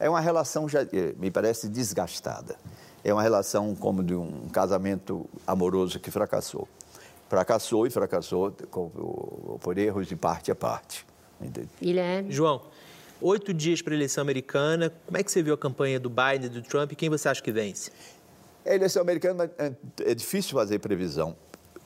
É 0.00 0.10
uma 0.10 0.20
relação, 0.20 0.68
já, 0.68 0.80
me 1.18 1.30
parece, 1.30 1.68
desgastada. 1.68 2.56
É 3.04 3.14
uma 3.14 3.22
relação 3.22 3.76
como 3.76 4.02
de 4.02 4.16
um 4.16 4.48
casamento 4.48 5.30
amoroso 5.46 6.00
que 6.00 6.10
fracassou. 6.10 6.66
Fracassou 7.28 7.86
e 7.86 7.90
fracassou 7.90 8.50
por 9.60 9.78
erros 9.78 10.08
de 10.08 10.16
parte 10.16 10.50
a 10.50 10.56
parte. 10.56 11.11
Guilherme. 11.80 12.32
João, 12.32 12.62
oito 13.20 13.52
dias 13.52 13.80
para 13.82 13.94
a 13.94 13.96
eleição 13.96 14.22
americana. 14.22 14.92
Como 15.06 15.16
é 15.16 15.22
que 15.22 15.30
você 15.30 15.42
viu 15.42 15.54
a 15.54 15.58
campanha 15.58 15.98
do 15.98 16.10
Biden 16.10 16.46
e 16.46 16.48
do 16.48 16.62
Trump 16.62 16.92
e 16.92 16.96
quem 16.96 17.08
você 17.08 17.28
acha 17.28 17.42
que 17.42 17.52
vence? 17.52 17.90
A 18.64 18.74
eleição 18.74 19.02
americana 19.02 19.50
é, 19.58 19.72
é 20.00 20.14
difícil 20.14 20.54
fazer 20.54 20.78
previsão. 20.78 21.36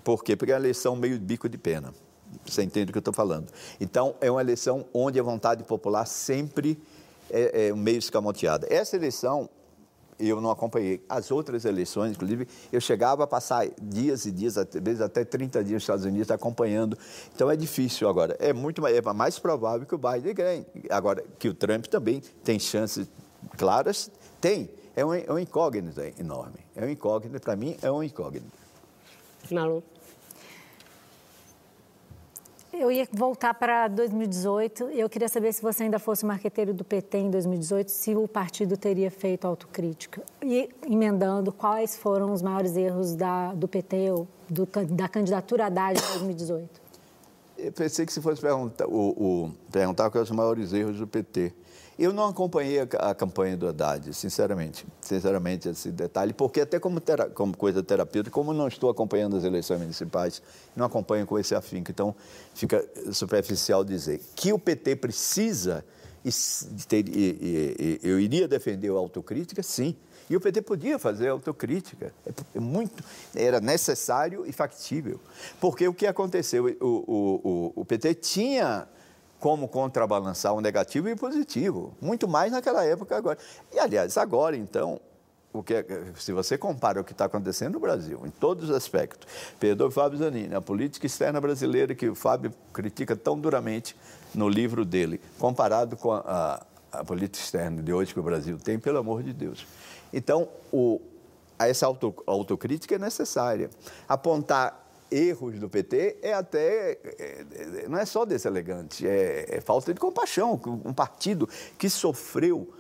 Por 0.05 0.23
quê? 0.23 0.37
Porque 0.37 0.53
é 0.53 0.55
uma 0.55 0.61
eleição 0.61 0.95
meio 0.95 1.19
bico 1.19 1.49
de 1.49 1.59
pena. 1.59 1.93
Você 2.45 2.63
entende 2.63 2.91
o 2.91 2.93
que 2.93 2.99
eu 2.99 3.01
estou 3.01 3.15
falando? 3.15 3.51
Então, 3.81 4.15
é 4.21 4.31
uma 4.31 4.41
eleição 4.41 4.85
onde 4.93 5.19
a 5.19 5.23
vontade 5.23 5.65
popular 5.65 6.07
sempre 6.07 6.79
é, 7.31 7.69
é 7.69 7.73
meio 7.73 7.99
escamoteada. 7.99 8.67
Essa 8.71 8.97
eleição, 8.97 9.49
eu 10.19 10.41
não 10.41 10.51
acompanhei. 10.51 11.05
As 11.09 11.31
outras 11.31 11.65
eleições, 11.65 12.13
inclusive, 12.13 12.47
eu 12.73 12.81
chegava 12.81 13.25
a 13.25 13.27
passar 13.27 13.69
dias 13.81 14.27
e 14.27 14.33
dias, 14.33 14.57
às 14.57 14.69
vezes 14.73 15.01
até 15.01 15.25
30 15.25 15.63
dias 15.63 15.75
nos 15.75 15.83
Estados 15.83 16.05
Unidos 16.05 16.31
acompanhando. 16.31 16.97
Então 17.35 17.51
é 17.51 17.57
difícil 17.57 18.09
agora. 18.09 18.37
É 18.39 18.53
muito 18.53 18.87
é 18.87 19.01
mais 19.13 19.39
provável 19.39 19.87
que 19.87 19.95
o 19.95 19.99
Biden 19.99 20.35
ganhe. 20.35 20.67
Agora, 20.91 21.25
que 21.39 21.49
o 21.49 21.55
Trump 21.55 21.87
também 21.87 22.23
tem 22.43 22.59
chances 22.59 23.09
claras, 23.57 24.11
tem 24.41 24.71
é 24.97 25.05
um, 25.05 25.13
é 25.13 25.31
um 25.31 25.39
incógnito 25.39 26.01
enorme. 26.19 26.59
É 26.75 26.85
um 26.85 26.89
incógnito, 26.89 27.39
para 27.39 27.55
mim, 27.55 27.77
é 27.83 27.91
um 27.91 28.03
incógnito. 28.03 28.47
Malu. 29.51 29.85
Eu 32.79 32.93
ia 32.93 33.09
voltar 33.11 33.55
para 33.55 33.89
2018. 33.89 34.85
Eu 34.91 35.09
queria 35.09 35.29
saber 35.29 35.53
se 35.53 35.63
você 35.63 35.85
ainda 35.85 35.99
fosse 35.99 36.27
marqueteiro 36.27 36.75
do 36.75 36.85
PT 36.85 37.19
em 37.19 37.31
2018, 37.31 37.91
se 37.91 38.15
o 38.15 38.29
partido 38.29 38.77
teria 38.77 39.11
feito 39.11 39.47
autocrítica. 39.47 40.23
E 40.43 40.69
emendando, 40.87 41.51
quais 41.53 41.97
foram 41.97 42.33
os 42.33 42.43
maiores 42.43 42.77
erros 42.77 43.15
da, 43.15 43.55
do 43.55 43.67
PT 43.67 44.11
ou 44.11 44.29
do, 44.49 44.69
da 44.91 45.09
candidatura 45.09 45.67
Haddad 45.67 45.99
em 45.99 46.19
2018? 46.19 46.83
Eu 47.57 47.73
pensei 47.73 48.05
que 48.05 48.13
se 48.13 48.21
fosse 48.21 48.43
perguntar, 48.43 48.87
o, 48.87 49.09
o, 49.09 49.55
perguntar 49.73 50.11
quais 50.11 50.31
os 50.31 50.37
maiores 50.37 50.75
erros 50.75 50.99
do 50.99 51.07
PT. 51.07 51.55
Eu 51.99 52.13
não 52.13 52.27
acompanhei 52.27 52.81
a, 52.81 53.15
campanha 53.15 53.57
do 53.57 53.67
Haddad, 53.67 54.13
sinceramente, 54.13 54.87
sinceramente, 55.01 55.71
esse 55.71 55.91
detalhe, 55.91 56.35
porque 56.35 56.61
até 56.61 56.79
como, 56.79 57.01
tera, 57.01 57.31
como 57.31 57.57
coisa 57.57 57.83
terapêutica, 57.83 58.33
como 58.35 58.53
não 58.53 58.69
estou 58.69 58.91
acompanhando 58.91 59.35
as 59.35 59.45
eleições 59.45 59.81
municipais, 59.81 60.43
não 60.75 60.85
acompanho 60.85 61.27
com 61.27 61.39
esse 61.39 61.55
afinco, 61.55 61.91
então 61.91 62.15
fica 62.55 62.87
superficial 63.13 63.83
dizer 63.83 64.21
que 64.35 64.53
o 64.53 64.59
PT 64.59 64.97
precisa, 64.97 65.83
e, 66.23 66.29
e, 66.93 67.01
e, 67.01 68.01
eu 68.03 68.21
iria 68.21 68.47
defender 68.47 68.91
a 68.91 68.95
autocrítica, 68.95 69.63
sim, 69.63 69.97
e 70.29 70.37
o 70.37 70.41
PT 70.41 70.63
podia 70.63 70.99
fazer 70.99 71.29
autocrítica. 71.29 72.13
É, 72.27 72.33
é 72.57 72.61
muito, 72.61 73.03
era 73.35 73.61
necessário 73.61 74.45
e 74.45 74.53
factível. 74.53 75.21
Porque 75.61 75.87
o 75.87 75.95
que 75.95 76.07
aconteceu? 76.07 76.67
O, 76.81 76.87
o, 76.87 77.41
o, 77.45 77.73
o 77.77 77.85
PT 77.85 78.15
tinha 78.15 78.89
como 79.47 79.69
contrabalançar 79.69 80.53
o 80.55 80.61
negativo 80.61 81.09
e 81.09 81.13
o 81.13 81.17
positivo, 81.17 81.95
muito 82.01 82.27
mais 82.27 82.51
naquela 82.51 82.85
época 82.85 83.17
agora. 83.17 83.39
E, 83.73 83.79
aliás, 83.79 84.19
agora, 84.19 84.57
então, 84.57 85.01
o 85.53 85.63
que 85.63 85.73
é, 85.73 85.87
se 86.17 86.33
você 86.33 86.59
compara 86.59 87.01
o 87.01 87.05
que 87.05 87.13
está 87.13 87.27
acontecendo 87.27 87.75
no 87.75 87.79
Brasil, 87.79 88.21
em 88.25 88.31
todos 88.31 88.69
os 88.69 88.75
aspectos, 88.75 89.25
perdoe 89.61 89.93
Fábio 89.93 90.19
Zanini, 90.19 90.53
a 90.53 90.61
política 90.61 91.07
externa 91.07 91.41
brasileira 91.41 91.95
que 91.95 92.09
o 92.09 92.15
Fábio 92.17 92.53
critica 92.73 93.15
tão 93.15 93.39
duramente 93.39 93.95
no 94.35 94.49
livro 94.49 94.85
dele, 94.85 95.21
comparado 95.39 95.97
com 95.97 96.11
a, 96.11 96.25
a, 96.91 96.99
a 96.99 97.05
política 97.05 97.45
externa 97.45 97.81
de 97.81 97.93
hoje 97.93 98.13
que 98.13 98.19
o 98.19 98.25
Brasil 98.25 98.59
tem, 98.59 98.81
pelo 98.81 98.99
amor 98.99 99.23
de 99.23 99.33
Deus. 99.33 99.65
Então, 100.13 100.49
o, 100.73 101.01
essa 101.57 101.87
auto, 101.87 102.13
autocrítica 102.27 102.97
é 102.97 102.99
necessária. 102.99 103.71
Apontar 104.09 104.86
erros 105.11 105.59
do 105.59 105.69
PT 105.69 106.19
é 106.23 106.33
até, 106.33 106.93
é, 106.93 107.47
é, 107.53 107.89
não 107.89 107.99
é 107.99 108.05
só 108.05 108.25
deselegante, 108.25 109.07
é, 109.07 109.57
é 109.57 109.61
falta 109.61 109.93
de 109.93 110.01
compaixão. 110.01 110.61
Um 110.85 110.93
partido 110.93 111.49
que 111.79 111.89
sofreu 111.89 112.73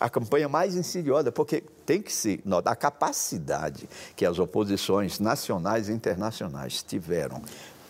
a 0.00 0.08
campanha 0.08 0.48
mais 0.48 0.74
insidiosa, 0.74 1.30
porque 1.30 1.62
tem 1.84 2.00
que 2.00 2.12
se 2.12 2.40
notar 2.44 2.72
a 2.72 2.76
capacidade 2.76 3.88
que 4.16 4.24
as 4.24 4.38
oposições 4.38 5.18
nacionais 5.18 5.88
e 5.88 5.92
internacionais 5.92 6.82
tiveram 6.82 7.42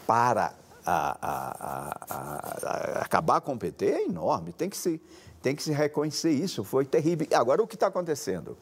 para 0.07 0.55
a, 0.85 1.19
a, 1.23 1.99
a, 2.11 3.03
acabar 3.03 3.41
com 3.41 3.55
o 3.55 3.59
PT 3.59 3.87
é 3.87 4.05
enorme. 4.05 4.53
Tem 4.53 4.69
que 4.69 4.77
se, 4.77 5.01
tem 5.41 5.55
que 5.55 5.63
se 5.63 5.73
reconhecer 5.73 6.31
isso. 6.31 6.65
Foi 6.65 6.85
terrível. 6.85 7.27
Agora, 7.35 7.63
o 7.63 7.67
que 7.67 7.77
está 7.77 7.87
acontecendo? 7.87 8.57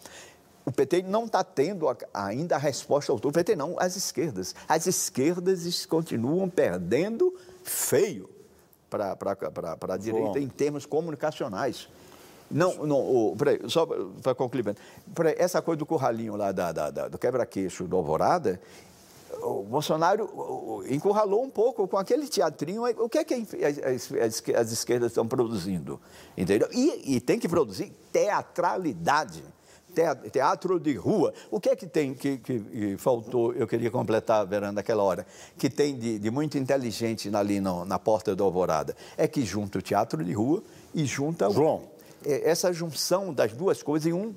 O 0.65 0.73
PT 0.73 1.03
não 1.03 1.25
está 1.25 1.43
tendo 1.43 1.87
ainda 2.13 2.57
a 2.57 2.59
resposta 2.59 3.11
ao 3.11 3.19
O 3.19 3.33
PT 3.33 3.57
não, 3.57 3.77
as 3.79 3.97
esquerdas. 3.97 4.55
As 4.69 4.87
esquerdas 4.87 5.87
continuam 5.87 6.49
perdendo 6.49 7.35
feio 7.65 8.29
para 8.89 9.17
a 9.89 9.97
direita 9.97 10.39
em 10.39 10.49
termos 10.49 10.85
comunicacionais. 10.85 11.89
Não, 12.51 12.85
não, 12.85 12.99
oh, 12.99 13.37
peraí, 13.37 13.61
só 13.69 13.87
para 13.87 14.35
concluir, 14.35 14.77
peraí, 15.15 15.37
essa 15.39 15.63
coisa 15.63 15.79
do 15.79 15.87
curralinho 15.87 16.35
lá, 16.35 16.51
da, 16.51 16.73
da, 16.73 16.91
da 16.91 17.09
do 17.09 17.17
quebra-queixo 17.17 17.85
do 17.85 17.97
Alvorada, 17.97 18.61
o 19.43 19.63
Bolsonaro 19.63 20.85
encurralou 20.89 21.45
um 21.45 21.49
pouco 21.49 21.87
com 21.87 21.97
aquele 21.97 22.27
teatrinho. 22.27 22.83
O 22.99 23.09
que 23.09 23.19
é 23.19 23.25
que 23.25 23.47
as 24.57 24.73
esquerdas 24.73 25.13
estão 25.13 25.27
produzindo? 25.29 26.01
Entendeu? 26.37 26.69
E, 26.73 27.17
e 27.17 27.21
tem 27.21 27.39
que 27.39 27.49
produzir 27.49 27.93
teatralidade 28.13 29.45
teatro 30.31 30.79
de 30.79 30.95
rua. 30.95 31.33
O 31.51 31.61
que 31.61 31.69
é 31.69 31.77
que 31.77 31.87
tem 31.87 32.15
que, 32.15 32.39
que 32.39 32.97
faltou, 32.97 33.53
eu 33.55 33.67
queria 33.67 33.91
completar, 33.91 34.47
Verão, 34.47 34.73
naquela 34.73 35.03
hora, 35.03 35.27
que 35.59 35.69
tem 35.69 35.99
de, 35.99 36.19
de 36.19 36.31
muito 36.31 36.57
inteligente 36.59 37.35
ali 37.35 37.61
no, 37.61 37.85
na 37.85 37.99
porta 37.99 38.35
da 38.35 38.45
Alvorada? 38.45 38.97
É 39.17 39.27
que 39.29 39.45
junta 39.45 39.79
o 39.79 39.83
teatro 39.83 40.25
de 40.25 40.33
rua 40.33 40.63
e 40.95 41.05
junta... 41.05 41.51
João. 41.51 41.83
É, 42.25 42.51
essa 42.51 42.73
junção 42.73 43.33
das 43.33 43.53
duas 43.53 43.83
coisas 43.83 44.07
em 44.07 44.13
um 44.13 44.35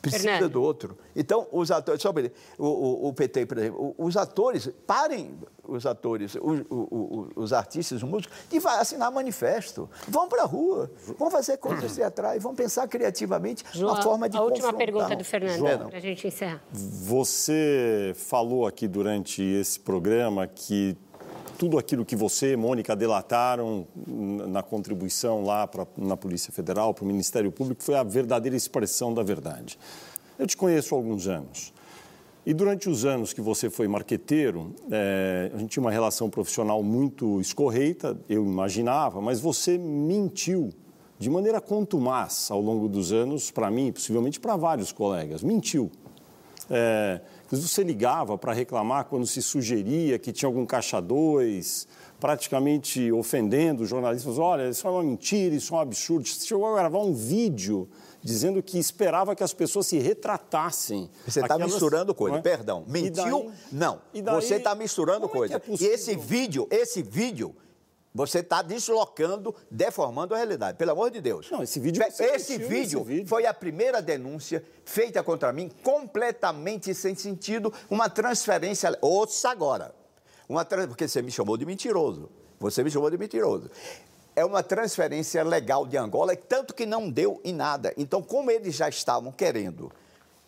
precisa 0.00 0.24
Fernando. 0.24 0.52
do 0.52 0.62
outro. 0.62 0.96
Então, 1.14 1.46
os 1.52 1.70
atores, 1.70 2.00
só 2.00 2.10
o, 2.58 2.64
o, 2.64 3.08
o, 3.08 3.12
PT, 3.12 3.46
por 3.46 3.58
exemplo, 3.58 3.94
os 3.98 4.16
atores, 4.16 4.70
parem 4.86 5.34
os 5.64 5.86
atores, 5.86 6.34
os, 6.34 6.60
os, 6.68 7.28
os 7.36 7.52
artistas, 7.52 8.02
os 8.02 8.08
músicos, 8.08 8.36
de 8.48 8.58
assinar 8.66 9.10
manifesto. 9.12 9.88
Vão 10.08 10.28
para 10.28 10.42
a 10.42 10.46
rua, 10.46 10.90
vão 11.18 11.30
fazer 11.30 11.56
coisas 11.58 11.94
teatrais, 11.94 12.42
vão 12.42 12.54
pensar 12.54 12.88
criativamente 12.88 13.64
João, 13.72 13.94
uma 13.94 14.02
forma 14.02 14.28
de 14.28 14.36
A 14.36 14.42
última 14.42 14.72
pergunta 14.72 15.14
do 15.14 15.24
Fernando, 15.24 15.88
para 15.88 15.98
a 15.98 16.00
gente 16.00 16.26
encerrar. 16.26 16.62
Você 16.72 18.12
falou 18.16 18.66
aqui 18.66 18.88
durante 18.88 19.42
esse 19.42 19.78
programa 19.78 20.46
que 20.46 20.96
tudo 21.62 21.78
aquilo 21.78 22.04
que 22.04 22.16
você, 22.16 22.56
Mônica, 22.56 22.96
delataram 22.96 23.86
na 24.48 24.64
contribuição 24.64 25.44
lá 25.44 25.64
pra, 25.64 25.86
na 25.96 26.16
Polícia 26.16 26.52
Federal, 26.52 26.92
para 26.92 27.04
o 27.04 27.06
Ministério 27.06 27.52
Público, 27.52 27.84
foi 27.84 27.94
a 27.94 28.02
verdadeira 28.02 28.56
expressão 28.56 29.14
da 29.14 29.22
verdade. 29.22 29.78
Eu 30.36 30.44
te 30.44 30.56
conheço 30.56 30.92
há 30.92 30.98
alguns 30.98 31.28
anos. 31.28 31.72
E 32.44 32.52
durante 32.52 32.88
os 32.88 33.04
anos 33.04 33.32
que 33.32 33.40
você 33.40 33.70
foi 33.70 33.86
marqueteiro, 33.86 34.74
é, 34.90 35.52
a 35.54 35.58
gente 35.58 35.70
tinha 35.70 35.84
uma 35.84 35.92
relação 35.92 36.28
profissional 36.28 36.82
muito 36.82 37.40
escorreita, 37.40 38.18
eu 38.28 38.44
imaginava, 38.44 39.20
mas 39.20 39.38
você 39.38 39.78
mentiu 39.78 40.70
de 41.16 41.30
maneira 41.30 41.60
contumaz 41.60 42.48
ao 42.50 42.60
longo 42.60 42.88
dos 42.88 43.12
anos, 43.12 43.52
para 43.52 43.70
mim 43.70 43.92
possivelmente 43.92 44.40
para 44.40 44.56
vários 44.56 44.90
colegas. 44.90 45.44
Mentiu. 45.44 45.92
É, 46.68 47.20
você 47.60 47.82
ligava 47.82 48.38
para 48.38 48.52
reclamar 48.52 49.04
quando 49.04 49.26
se 49.26 49.42
sugeria 49.42 50.18
que 50.18 50.32
tinha 50.32 50.46
algum 50.46 50.64
caixa 50.64 51.00
dois, 51.00 51.86
praticamente 52.18 53.12
ofendendo 53.12 53.82
os 53.82 53.88
jornalistas. 53.88 54.38
Olha, 54.38 54.70
isso 54.70 54.86
é 54.86 54.90
uma 54.90 55.02
mentira, 55.02 55.54
isso 55.54 55.74
é 55.74 55.76
um 55.76 55.80
absurdo. 55.80 56.26
Você 56.26 56.46
chegou 56.46 56.66
a 56.66 56.78
gravar 56.78 57.00
um 57.00 57.12
vídeo 57.12 57.88
dizendo 58.22 58.62
que 58.62 58.78
esperava 58.78 59.34
que 59.34 59.42
as 59.42 59.52
pessoas 59.52 59.86
se 59.86 59.98
retratassem. 59.98 61.10
Você 61.26 61.40
está 61.40 61.54
Aquelas... 61.54 61.72
misturando 61.72 62.14
coisa, 62.14 62.38
é? 62.38 62.40
perdão. 62.40 62.84
Mentiu? 62.86 63.12
Daí... 63.14 63.52
Não. 63.72 64.00
Daí... 64.14 64.34
Você 64.34 64.54
está 64.54 64.74
misturando 64.74 65.28
Como 65.28 65.40
coisa. 65.40 65.54
É 65.54 65.56
é 65.56 65.76
e 65.80 65.84
esse 65.86 66.16
vídeo, 66.16 66.66
esse 66.70 67.02
vídeo 67.02 67.54
você 68.14 68.40
está 68.40 68.62
deslocando, 68.62 69.54
deformando 69.70 70.34
a 70.34 70.36
realidade. 70.36 70.76
Pelo 70.76 70.92
amor 70.92 71.10
de 71.10 71.20
Deus. 71.20 71.50
Não, 71.50 71.62
esse 71.62 71.80
vídeo. 71.80 72.02
Esse 72.02 72.22
vídeo, 72.22 72.36
esse 72.36 72.98
vídeo 73.02 73.26
foi 73.26 73.46
a 73.46 73.54
primeira 73.54 74.02
denúncia 74.02 74.64
feita 74.84 75.22
contra 75.22 75.52
mim, 75.52 75.70
completamente 75.82 76.94
sem 76.94 77.14
sentido, 77.14 77.72
uma 77.88 78.10
transferência. 78.10 78.96
Ouça 79.00 79.50
agora. 79.50 79.94
Uma, 80.48 80.64
porque 80.64 81.08
você 81.08 81.22
me 81.22 81.30
chamou 81.30 81.56
de 81.56 81.64
mentiroso. 81.64 82.28
Você 82.60 82.84
me 82.84 82.90
chamou 82.90 83.10
de 83.10 83.18
mentiroso 83.18 83.70
é 84.34 84.44
uma 84.44 84.62
transferência 84.62 85.42
legal 85.44 85.86
de 85.86 85.96
Angola, 85.96 86.34
tanto 86.34 86.72
que 86.72 86.86
não 86.86 87.10
deu 87.10 87.40
em 87.44 87.52
nada. 87.52 87.92
Então, 87.96 88.22
como 88.22 88.50
eles 88.50 88.74
já 88.74 88.88
estavam 88.88 89.30
querendo 89.30 89.92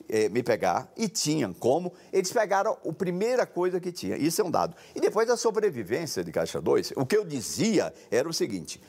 eh, 0.09 0.29
me 0.29 0.43
pegar, 0.43 0.93
e 0.97 1.09
tinham 1.09 1.53
como, 1.53 1.93
eles 2.13 2.33
pegaram 2.33 2.77
a 2.87 2.93
primeira 2.93 3.47
coisa 3.47 3.81
que 3.81 3.93
tinha. 3.93 4.17
Isso 4.17 4.41
é 4.41 4.45
um 4.45 4.51
dado. 4.51 4.77
E 4.95 5.01
depois 5.01 5.27
da 5.27 5.37
sobrevivência 5.37 6.23
de 6.23 6.33
Caixa 6.33 6.61
2, 6.61 6.93
o 6.97 7.07
que 7.07 7.17
eu 7.17 7.25
dizia 7.25 7.93
era 8.11 8.29
o 8.29 8.33
seguinte: 8.33 8.81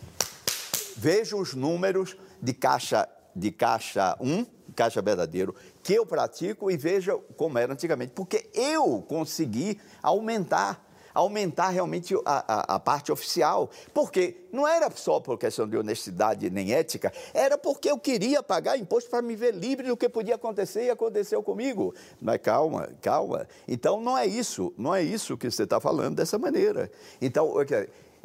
veja 0.96 1.36
os 1.36 1.54
números 1.54 2.18
de 2.42 2.54
Caixa, 2.54 3.08
de 3.36 3.52
caixa 3.52 4.16
1, 4.22 4.46
Caixa 4.76 5.02
Verdadeiro, 5.02 5.56
que 5.84 5.94
eu 5.94 6.06
pratico 6.06 6.72
e 6.72 6.78
veja 6.78 7.18
como 7.36 7.58
era 7.58 7.74
antigamente. 7.74 8.14
Porque 8.14 8.50
eu 8.54 9.04
consegui 9.08 9.80
aumentar 10.02 10.85
aumentar 11.16 11.70
realmente 11.70 12.14
a, 12.26 12.74
a, 12.74 12.76
a, 12.76 12.80
parte 12.80 13.12
oficial. 13.12 13.70
Porque 13.94 14.46
não 14.52 14.68
era 14.68 14.92
só 14.92 15.20
por 15.20 15.40
questão 15.40 15.68
de 15.68 15.78
honestidade 15.78 16.50
nem 16.50 16.74
ética, 16.74 17.12
era 17.34 17.58
porque 17.58 17.90
eu 17.90 17.98
queria 17.98 18.44
pagar 18.44 18.78
imposto 18.78 19.10
para 19.10 19.22
me 19.22 19.36
ver 19.36 19.54
livre 19.54 19.88
do 19.88 19.98
que 19.98 20.10
podia 20.10 20.36
acontecer 20.36 20.86
e 20.86 20.90
aconteceu 20.90 21.42
comigo. 21.42 21.96
Mas 22.22 22.40
calma, 22.42 22.90
calma. 23.02 23.48
Então 23.68 24.02
não 24.02 24.18
é 24.18 24.28
isso, 24.28 24.74
não 24.78 24.94
é 24.94 25.02
isso 25.02 25.38
que 25.38 25.50
você 25.50 25.64
está 25.64 25.80
falando 25.80 26.16
dessa 26.18 26.38
maneira. 26.38 26.92
Então, 27.22 27.54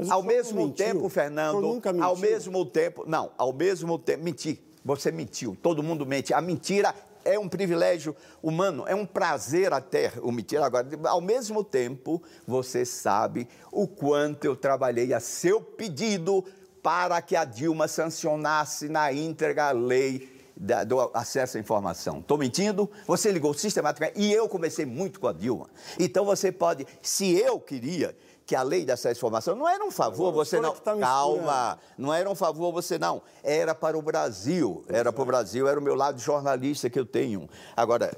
ao 0.08 0.22
mesmo 0.22 0.66
mentiu. 0.66 0.86
tempo, 0.86 1.08
Fernando, 1.08 1.80
ao 2.02 2.16
mesmo 2.16 2.66
tempo, 2.66 3.04
não, 3.06 3.30
ao 3.38 3.52
mesmo 3.52 3.98
tempo, 3.98 4.24
mentir. 4.24 4.58
Você 4.82 5.12
mentiu, 5.12 5.56
todo 5.62 5.82
mundo 5.82 6.06
mente. 6.06 6.32
A 6.32 6.40
mentira 6.40 6.94
é 7.24 7.38
um 7.38 7.48
privilégio 7.48 8.14
humano, 8.42 8.84
é 8.86 8.94
um 8.94 9.06
prazer 9.06 9.72
até 9.72 10.12
omitir. 10.22 10.62
Agora, 10.62 10.86
ao 11.04 11.20
mesmo 11.20 11.62
tempo, 11.62 12.22
você 12.46 12.84
sabe 12.84 13.48
o 13.70 13.86
quanto 13.86 14.44
eu 14.44 14.56
trabalhei 14.56 15.12
a 15.12 15.20
seu 15.20 15.60
pedido 15.60 16.44
para 16.82 17.20
que 17.20 17.36
a 17.36 17.44
Dilma 17.44 17.86
sancionasse 17.88 18.88
na 18.88 19.12
íntegra 19.12 19.68
a 19.68 19.72
lei 19.72 20.40
do 20.86 21.10
acesso 21.14 21.56
à 21.56 21.60
informação. 21.60 22.18
Estou 22.18 22.36
mentindo? 22.36 22.90
Você 23.06 23.30
ligou 23.30 23.54
sistematicamente 23.54 24.20
e 24.20 24.30
eu 24.30 24.48
comecei 24.48 24.84
muito 24.84 25.18
com 25.18 25.26
a 25.26 25.32
Dilma. 25.32 25.70
Então 25.98 26.24
você 26.24 26.52
pode, 26.52 26.86
se 27.00 27.32
eu 27.32 27.58
queria 27.58 28.14
que 28.50 28.56
a 28.56 28.64
lei 28.64 28.84
dessa 28.84 29.12
informação 29.12 29.54
não 29.54 29.68
era 29.68 29.84
um 29.84 29.92
favor, 29.92 30.32
você 30.32 30.60
não. 30.60 30.74
Tá 30.74 30.96
Calma, 30.96 31.78
não 31.96 32.12
era 32.12 32.28
um 32.28 32.34
favor, 32.34 32.72
você 32.72 32.98
não. 32.98 33.22
Era 33.44 33.76
para 33.76 33.96
o 33.96 34.02
Brasil. 34.02 34.84
Era 34.88 35.12
para 35.12 35.22
o 35.22 35.24
Brasil, 35.24 35.68
era 35.68 35.78
o 35.78 35.82
meu 35.82 35.94
lado 35.94 36.18
jornalista 36.18 36.90
que 36.90 36.98
eu 36.98 37.06
tenho. 37.06 37.48
Agora, 37.76 38.10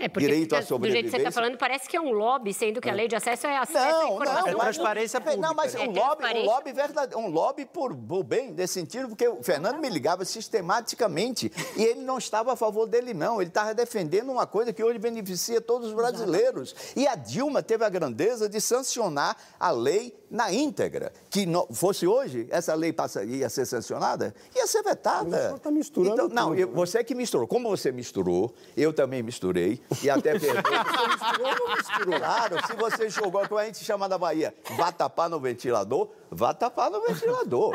é, 0.00 0.08
porque 0.08 0.26
direito 0.26 0.56
à 0.56 0.62
sobrevivência. 0.62 0.78
Do 0.78 0.92
jeito 0.92 1.04
que 1.04 1.10
você 1.10 1.16
está 1.18 1.30
falando, 1.30 1.58
parece 1.58 1.88
que 1.88 1.96
é 1.96 2.00
um 2.00 2.10
lobby, 2.10 2.52
sendo 2.54 2.80
que 2.80 2.88
a 2.88 2.94
lei 2.94 3.06
de 3.06 3.16
acesso 3.16 3.46
é 3.46 3.56
acesso 3.56 3.88
não, 3.88 4.00
à 4.00 4.08
informação. 4.08 4.40
Não, 4.40 4.48
é 4.48 4.62
transparência 4.62 5.20
pública. 5.20 5.46
Não, 5.46 5.54
mas 5.54 5.74
é 5.74 5.80
um 5.80 5.92
lobby, 5.92 6.24
um 6.24 6.44
lobby, 6.44 6.72
verdade, 6.72 7.16
um 7.16 7.28
lobby 7.28 7.66
por, 7.66 7.94
bem, 8.24 8.52
nesse 8.52 8.74
sentido, 8.74 9.08
porque 9.08 9.28
o 9.28 9.42
Fernando 9.42 9.78
me 9.78 9.88
ligava 9.88 10.24
sistematicamente 10.24 11.52
e 11.76 11.84
ele 11.84 12.00
não 12.00 12.18
estava 12.18 12.52
a 12.52 12.56
favor 12.56 12.86
dele, 12.86 13.12
não. 13.12 13.40
Ele 13.40 13.50
estava 13.50 13.74
defendendo 13.74 14.30
uma 14.30 14.46
coisa 14.46 14.72
que 14.72 14.82
hoje 14.82 14.98
beneficia 14.98 15.60
todos 15.60 15.88
os 15.88 15.94
brasileiros. 15.94 16.74
E 16.96 17.06
a 17.06 17.14
Dilma 17.14 17.62
teve 17.62 17.84
a 17.84 17.88
grandeza 17.88 18.48
de 18.48 18.60
sancionar 18.60 19.36
a 19.58 19.70
lei 19.70 20.18
na 20.30 20.52
íntegra. 20.52 21.12
Que 21.28 21.44
não, 21.44 21.66
fosse 21.72 22.06
hoje, 22.06 22.46
essa 22.50 22.74
lei 22.74 22.92
passa, 22.92 23.24
ia 23.24 23.48
ser 23.48 23.66
sancionada, 23.66 24.34
ia 24.54 24.66
ser 24.66 24.82
vetada. 24.82 25.48
Mas 25.50 25.56
está 25.56 25.70
misturando 25.70 26.14
então, 26.14 26.28
Não, 26.28 26.54
eu, 26.54 26.70
você 26.70 27.02
que 27.02 27.14
misturou. 27.14 27.46
Como 27.46 27.68
você 27.68 27.90
misturou, 27.90 28.54
eu 28.76 28.92
também 28.92 29.22
misturei. 29.22 29.80
E 30.02 30.08
até 30.08 30.38
perdoe. 30.38 30.62
Você 30.62 31.08
misturou 31.08 31.46
ou 31.46 31.58
não 31.58 31.76
misturou? 31.76 32.18
Claro, 32.18 32.66
se 32.66 32.72
você 32.74 33.10
jogou, 33.10 33.48
como 33.48 33.58
a 33.60 33.64
gente 33.64 33.84
chama 33.84 34.06
na 34.08 34.16
Bahia, 34.16 34.54
vá 34.76 34.92
tapar 34.92 35.28
no 35.28 35.40
ventilador, 35.40 36.08
vá 36.30 36.54
tapar 36.54 36.90
no 36.90 37.00
ventilador. 37.02 37.72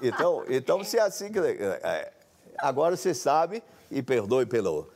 Então, 0.00 0.44
então 0.48 0.84
se 0.84 0.98
é 0.98 1.02
assim 1.02 1.30
que... 1.30 1.38
É, 1.38 1.80
é 1.82 2.12
agora 2.58 2.96
você 2.96 3.12
sabe, 3.12 3.62
e 3.90 4.02
perdoe 4.02 4.46
pelo 4.46 4.88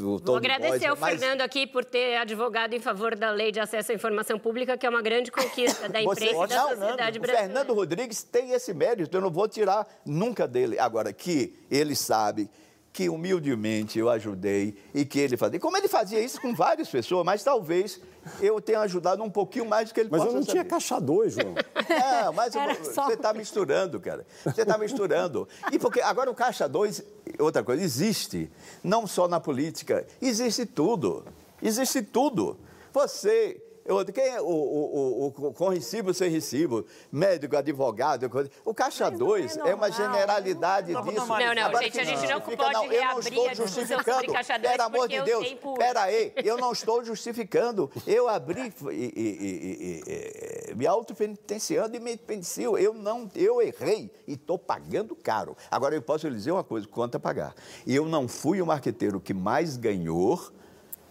Vou 0.00 0.36
agradecer 0.36 0.86
ao 0.86 0.96
mas... 0.96 1.18
Fernando 1.18 1.40
aqui 1.40 1.66
por 1.66 1.84
ter 1.84 2.16
advogado 2.16 2.72
em 2.72 2.78
favor 2.78 3.16
da 3.16 3.30
lei 3.30 3.50
de 3.50 3.58
acesso 3.58 3.90
à 3.90 3.94
informação 3.94 4.38
pública, 4.38 4.76
que 4.76 4.86
é 4.86 4.88
uma 4.88 5.02
grande 5.02 5.32
conquista 5.32 5.88
da 5.88 6.00
imprensa 6.00 6.34
Você... 6.34 6.54
e 6.54 6.56
da 6.56 6.62
sociedade 6.68 7.18
não. 7.18 7.22
brasileira. 7.22 7.32
O 7.32 7.36
Fernando 7.36 7.74
Rodrigues 7.74 8.22
tem 8.22 8.52
esse 8.52 8.72
mérito, 8.72 9.16
eu 9.16 9.20
não 9.20 9.30
vou 9.30 9.48
tirar 9.48 9.86
nunca 10.06 10.46
dele. 10.46 10.78
Agora, 10.78 11.12
que 11.12 11.58
ele 11.68 11.96
sabe 11.96 12.48
que 12.92 13.08
humildemente 13.08 13.98
eu 13.98 14.10
ajudei 14.10 14.76
e 14.92 15.04
que 15.04 15.18
ele 15.18 15.36
fazia. 15.36 15.58
Como 15.58 15.76
ele 15.76 15.88
fazia 15.88 16.20
isso 16.20 16.40
com 16.40 16.54
várias 16.54 16.88
pessoas, 16.88 17.24
mas 17.24 17.42
talvez 17.42 17.98
eu 18.40 18.60
tenha 18.60 18.80
ajudado 18.80 19.22
um 19.22 19.30
pouquinho 19.30 19.64
mais 19.66 19.88
do 19.88 19.94
que 19.94 20.00
ele 20.00 20.10
mas 20.10 20.20
possa 20.20 20.26
Mas 20.26 20.34
eu 20.34 20.40
não 20.40 20.46
saber. 20.46 20.60
tinha 20.60 20.64
caixa 20.64 21.00
dois, 21.00 21.32
João. 21.32 21.54
É, 21.88 22.30
mas 22.32 22.52
só... 22.52 23.06
você 23.06 23.14
está 23.14 23.32
misturando, 23.32 23.98
cara. 23.98 24.26
Você 24.44 24.62
está 24.62 24.76
misturando. 24.76 25.48
E 25.72 25.78
porque 25.78 26.00
agora 26.00 26.30
o 26.30 26.34
caixa 26.34 26.68
dois, 26.68 27.02
outra 27.38 27.62
coisa, 27.62 27.82
existe. 27.82 28.50
Não 28.84 29.06
só 29.06 29.26
na 29.26 29.40
política, 29.40 30.06
existe 30.20 30.66
tudo. 30.66 31.24
Existe 31.62 32.02
tudo. 32.02 32.58
Você 32.92 33.60
Outro, 33.88 34.12
quem 34.12 34.24
é 34.24 34.40
o, 34.40 34.46
o, 34.46 35.24
o, 35.24 35.26
o, 35.26 35.52
com 35.52 35.68
recibo 35.68 36.14
sem 36.14 36.30
recibo? 36.30 36.86
Médico, 37.10 37.56
advogado. 37.56 38.30
O 38.64 38.72
Caixa 38.72 39.10
2 39.10 39.56
é, 39.56 39.70
é, 39.70 39.74
uma 39.74 39.90
generalidade 39.90 40.92
não, 40.92 41.02
disso. 41.02 41.26
Não, 41.26 41.54
não, 41.54 41.62
Agora, 41.64 41.84
gente, 41.84 42.00
a 42.00 42.04
gente 42.04 42.28
não 42.28 42.40
pode 42.40 42.72
não, 42.72 42.92
eu 42.92 43.04
não 43.04 43.18
estou 43.18 43.54
justificando. 43.54 44.32
Pelo 44.62 44.82
amor 44.82 45.08
de 45.08 45.20
Deus, 45.22 45.48
tempo... 45.48 45.74
pera 45.74 46.02
aí, 46.02 46.32
eu 46.44 46.56
não 46.56 46.72
estou 46.72 47.04
justificando. 47.04 47.90
Eu 48.06 48.28
abri 48.28 48.72
e, 48.90 49.12
e, 49.16 50.70
e, 50.70 50.74
me 50.74 50.86
autopenitenciando 50.86 51.96
e 51.96 52.00
me 52.00 52.16
penitencio. 52.16 52.78
Eu 52.78 52.94
não, 52.94 53.28
eu 53.34 53.60
errei 53.60 54.12
e 54.26 54.34
estou 54.34 54.58
pagando 54.58 55.16
caro. 55.16 55.56
Agora, 55.70 55.94
eu 55.94 56.02
posso 56.02 56.28
lhe 56.28 56.34
dizer 56.34 56.52
uma 56.52 56.64
coisa, 56.64 56.86
quanto 56.86 57.16
a 57.16 57.20
pagar. 57.20 57.54
Eu 57.86 58.06
não 58.06 58.28
fui 58.28 58.62
o 58.62 58.66
marqueteiro 58.66 59.20
que 59.20 59.34
mais 59.34 59.76
ganhou 59.76 60.52